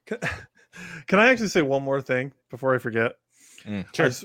Can, 0.07 0.19
can 1.07 1.19
I 1.19 1.29
actually 1.29 1.49
say 1.49 1.61
one 1.63 1.83
more 1.83 2.01
thing 2.01 2.33
before 2.51 2.75
I 2.75 2.79
forget? 2.79 3.13
Mm. 3.67 3.85
I 3.87 3.93
just- 3.93 4.25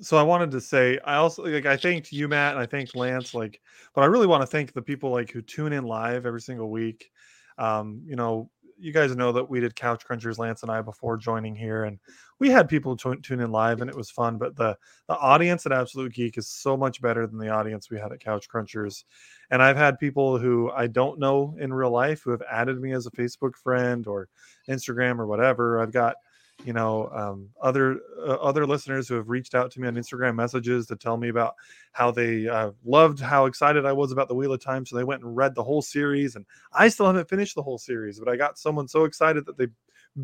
so 0.00 0.16
I 0.16 0.22
wanted 0.22 0.50
to 0.50 0.60
say 0.60 0.98
I 1.04 1.16
also 1.16 1.44
like 1.44 1.66
I 1.66 1.76
thanked 1.76 2.10
you, 2.12 2.26
Matt, 2.26 2.54
and 2.54 2.60
I 2.60 2.66
thanked 2.66 2.96
Lance. 2.96 3.34
Like, 3.34 3.60
but 3.94 4.00
I 4.02 4.06
really 4.06 4.26
want 4.26 4.42
to 4.42 4.46
thank 4.46 4.72
the 4.72 4.82
people 4.82 5.10
like 5.10 5.30
who 5.30 5.40
tune 5.42 5.72
in 5.72 5.84
live 5.84 6.26
every 6.26 6.40
single 6.40 6.70
week. 6.70 7.10
Um, 7.58 8.02
you 8.04 8.16
know, 8.16 8.50
you 8.78 8.92
guys 8.92 9.14
know 9.16 9.32
that 9.32 9.48
we 9.48 9.60
did 9.60 9.74
Couch 9.74 10.04
Crunchers, 10.06 10.38
Lance 10.38 10.62
and 10.62 10.70
I, 10.70 10.82
before 10.82 11.16
joining 11.16 11.54
here, 11.54 11.84
and 11.84 11.98
we 12.38 12.50
had 12.50 12.68
people 12.68 12.96
tu- 12.96 13.20
tune 13.20 13.40
in 13.40 13.50
live, 13.50 13.80
and 13.80 13.90
it 13.90 13.96
was 13.96 14.10
fun. 14.10 14.38
But 14.38 14.56
the 14.56 14.76
the 15.08 15.16
audience 15.16 15.66
at 15.66 15.72
Absolute 15.72 16.12
Geek 16.12 16.38
is 16.38 16.48
so 16.48 16.76
much 16.76 17.00
better 17.00 17.26
than 17.26 17.38
the 17.38 17.50
audience 17.50 17.90
we 17.90 17.98
had 17.98 18.12
at 18.12 18.20
Couch 18.20 18.48
Crunchers. 18.48 19.04
And 19.50 19.62
I've 19.62 19.76
had 19.76 19.98
people 19.98 20.38
who 20.38 20.70
I 20.70 20.86
don't 20.86 21.18
know 21.18 21.56
in 21.60 21.72
real 21.72 21.90
life 21.90 22.22
who 22.22 22.30
have 22.30 22.42
added 22.50 22.80
me 22.80 22.92
as 22.92 23.06
a 23.06 23.10
Facebook 23.10 23.56
friend 23.56 24.06
or 24.06 24.28
Instagram 24.68 25.18
or 25.18 25.26
whatever. 25.26 25.80
I've 25.80 25.92
got 25.92 26.16
you 26.64 26.72
know 26.72 27.08
um, 27.12 27.48
other 27.60 28.00
uh, 28.20 28.34
other 28.34 28.66
listeners 28.66 29.08
who 29.08 29.14
have 29.14 29.28
reached 29.28 29.54
out 29.54 29.70
to 29.72 29.80
me 29.80 29.88
on 29.88 29.94
Instagram 29.94 30.34
messages 30.34 30.86
to 30.86 30.96
tell 30.96 31.16
me 31.16 31.28
about 31.28 31.54
how 31.92 32.10
they 32.10 32.48
uh, 32.48 32.70
loved 32.84 33.20
how 33.20 33.46
excited 33.46 33.84
I 33.84 33.92
was 33.92 34.12
about 34.12 34.28
the 34.28 34.34
Wheel 34.34 34.52
of 34.52 34.60
Time, 34.60 34.86
so 34.86 34.96
they 34.96 35.04
went 35.04 35.22
and 35.22 35.36
read 35.36 35.54
the 35.54 35.62
whole 35.62 35.82
series. 35.82 36.36
And 36.36 36.46
I 36.72 36.88
still 36.88 37.06
haven't 37.06 37.28
finished 37.28 37.54
the 37.54 37.62
whole 37.62 37.78
series, 37.78 38.18
but 38.18 38.28
I 38.28 38.36
got 38.36 38.58
someone 38.58 38.88
so 38.88 39.04
excited 39.04 39.46
that 39.46 39.56
they 39.56 39.68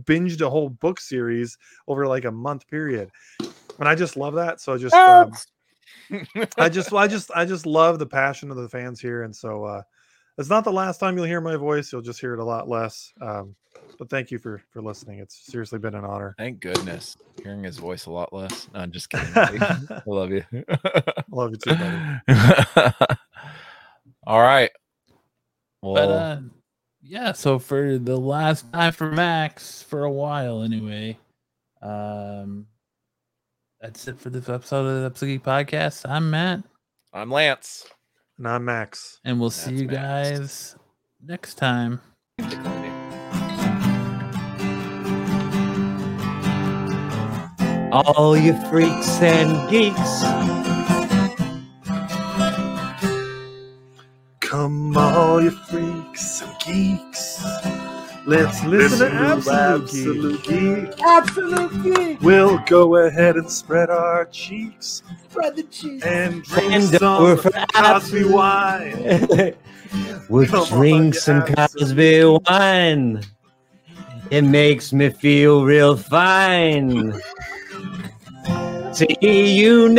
binged 0.04 0.40
a 0.40 0.50
whole 0.50 0.68
book 0.68 1.00
series 1.00 1.58
over 1.86 2.06
like 2.06 2.24
a 2.24 2.32
month 2.32 2.68
period, 2.68 3.10
and 3.78 3.88
I 3.88 3.94
just 3.94 4.16
love 4.16 4.34
that. 4.34 4.60
So 4.60 4.74
I 4.74 4.78
just 4.78 4.94
um, 4.94 5.32
I 6.58 6.68
just 6.68 6.92
I 6.92 7.06
just 7.06 7.30
I 7.34 7.44
just 7.44 7.66
love 7.66 7.98
the 7.98 8.06
passion 8.06 8.50
of 8.50 8.56
the 8.56 8.68
fans 8.68 9.00
here, 9.00 9.22
and 9.22 9.34
so 9.34 9.64
uh, 9.64 9.82
it's 10.36 10.48
not 10.48 10.64
the 10.64 10.72
last 10.72 10.98
time 10.98 11.16
you'll 11.16 11.26
hear 11.26 11.40
my 11.40 11.56
voice. 11.56 11.92
You'll 11.92 12.02
just 12.02 12.20
hear 12.20 12.34
it 12.34 12.40
a 12.40 12.44
lot 12.44 12.68
less. 12.68 13.12
Um, 13.20 13.56
but 13.98 14.08
thank 14.10 14.30
you 14.30 14.38
for 14.38 14.62
for 14.70 14.80
listening. 14.82 15.18
It's 15.18 15.36
seriously 15.46 15.78
been 15.78 15.94
an 15.94 16.04
honor. 16.04 16.34
Thank 16.38 16.60
goodness. 16.60 17.16
Hearing 17.42 17.64
his 17.64 17.78
voice 17.78 18.06
a 18.06 18.10
lot 18.10 18.32
less. 18.32 18.68
No, 18.74 18.80
I'm 18.80 18.92
just 18.92 19.10
kidding. 19.10 19.28
I 19.34 20.02
love 20.06 20.30
you. 20.30 20.44
I 20.52 21.22
love 21.30 21.50
you 21.52 21.56
too, 21.56 21.74
buddy. 21.76 22.94
All 24.26 24.40
right. 24.40 24.70
But 25.82 26.08
uh, 26.10 26.40
yeah, 27.02 27.32
so 27.32 27.58
for 27.58 27.98
the 27.98 28.16
last 28.16 28.70
time 28.72 28.92
for 28.92 29.10
Max 29.12 29.82
for 29.82 30.04
a 30.04 30.10
while 30.10 30.62
anyway. 30.62 31.16
Um 31.80 32.66
that's 33.80 34.08
it 34.08 34.18
for 34.18 34.30
this 34.30 34.48
episode 34.48 34.86
of 34.86 35.00
the 35.00 35.06
Episode 35.06 35.42
Podcast. 35.44 36.04
I'm 36.10 36.30
Matt, 36.30 36.64
I'm 37.12 37.30
Lance. 37.30 37.86
And 38.36 38.48
I'm 38.48 38.64
Max. 38.64 39.20
and 39.24 39.38
we'll 39.38 39.50
see 39.50 39.74
you 39.74 39.86
Max. 39.86 39.94
guys 40.74 40.76
next 41.24 41.54
time. 41.54 42.00
All 47.90 48.36
you 48.36 48.52
freaks 48.68 49.20
and 49.22 49.70
geeks. 49.70 50.22
Come 54.40 54.96
all 54.96 55.42
you 55.42 55.50
freaks 55.50 56.42
and 56.42 56.54
geeks. 56.60 57.42
Let's 58.26 58.62
listen, 58.64 59.10
to 59.10 59.16
Absolute, 59.16 60.42
Geek. 60.44 61.00
Absolute 61.02 61.82
geek. 61.82 62.20
We'll 62.20 62.58
go 62.66 62.96
ahead 62.96 63.36
and 63.36 63.50
spread 63.50 63.88
our 63.88 64.26
cheeks 64.26 65.02
Spread 65.30 65.56
the 65.56 65.62
cheese. 65.62 66.02
and 66.02 66.42
drink 66.42 66.72
And 66.74 66.84
some 66.84 67.22
over 67.22 67.36
for 67.38 67.50
Cosby 67.74 68.24
wine. 68.24 69.54
we'll 70.28 70.46
Come 70.46 70.66
drink 70.68 71.14
you 71.14 71.20
some 71.20 71.42
absolute 71.56 71.56
Cosby 71.56 72.24
wine. 72.52 73.22
It 74.30 74.42
makes 74.42 74.92
me 74.92 75.08
feel 75.08 75.64
real 75.64 75.96
fine. 75.96 77.18
See 78.92 79.16
you 79.20 79.88